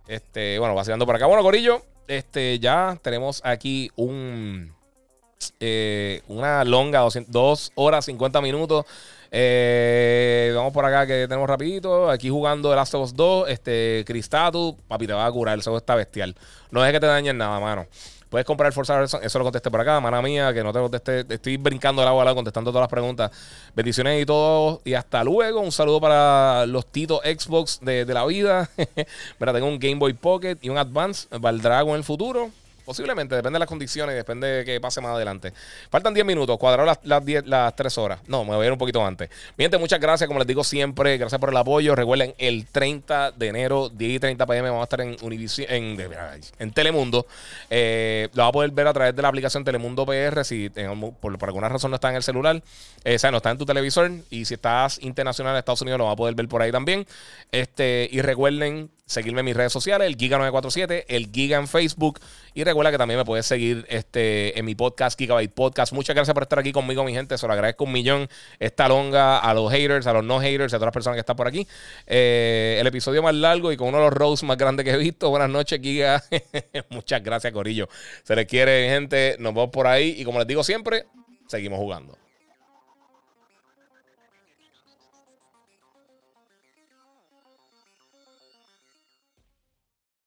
[0.07, 1.25] este, bueno, vacilando por acá.
[1.25, 4.73] Bueno, Corillo, este, ya tenemos aquí un...
[5.59, 8.85] Eh, una longa, 2 horas 50 minutos
[9.33, 12.09] eh, vamos por acá que tenemos rapidito.
[12.09, 13.49] Aquí jugando The Last of Us 2.
[13.49, 15.57] Este, Cristatu, papi, te va a curar.
[15.57, 16.35] El juego está bestial.
[16.69, 17.87] No es que te dañen nada, mano.
[18.29, 19.21] Puedes comprar el Forza Horizon.
[19.23, 19.99] Eso lo contesté por acá.
[19.99, 21.25] Mana mía, que no te contesté.
[21.29, 23.31] Estoy brincando el agua al contestando todas las preguntas.
[23.75, 24.81] Bendiciones y todo.
[24.83, 25.61] Y hasta luego.
[25.61, 28.69] Un saludo para los titos Xbox de, de la vida.
[29.39, 31.27] Mira, tengo un Game Boy Pocket y un Advance.
[31.39, 32.51] Valdrá con el futuro.
[32.85, 35.53] Posiblemente, depende de las condiciones, depende de qué pase más adelante.
[35.89, 38.19] Faltan 10 minutos, cuadrar las, las, 10, las 3 horas.
[38.27, 39.29] No, me voy a ir un poquito antes.
[39.57, 41.95] Mi muchas gracias, como les digo siempre, gracias por el apoyo.
[41.95, 45.15] Recuerden, el 30 de enero, 10 y 30 pm, vamos a estar en
[45.69, 45.97] en,
[46.59, 47.25] en Telemundo.
[47.69, 51.37] Eh, lo va a poder ver a través de la aplicación Telemundo PR, si por,
[51.37, 52.61] por, alguna razón no está en el celular,
[53.03, 54.11] eh, o sea, no está en tu televisor.
[54.29, 57.05] Y si estás internacional en Estados Unidos, lo va a poder ver por ahí también.
[57.51, 62.19] Este, y recuerden seguirme en mis redes sociales, el Giga947, el Giga en Facebook.
[62.53, 65.93] Y recuerda que también me puedes seguir este, en mi podcast, Gigabyte Podcast.
[65.93, 67.37] Muchas gracias por estar aquí conmigo, mi gente.
[67.37, 68.29] Se lo agradezco un millón.
[68.59, 71.35] Esta longa a los haters, a los no haters, a todas las personas que están
[71.35, 71.67] por aquí.
[72.07, 74.97] Eh, el episodio más largo y con uno de los roasts más grandes que he
[74.97, 75.29] visto.
[75.29, 76.23] Buenas noches, Giga.
[76.89, 77.89] Muchas gracias, Corillo.
[78.23, 79.35] Se les quiere, gente.
[79.39, 80.15] Nos vemos por ahí.
[80.17, 81.05] Y como les digo siempre,
[81.47, 82.20] seguimos jugando.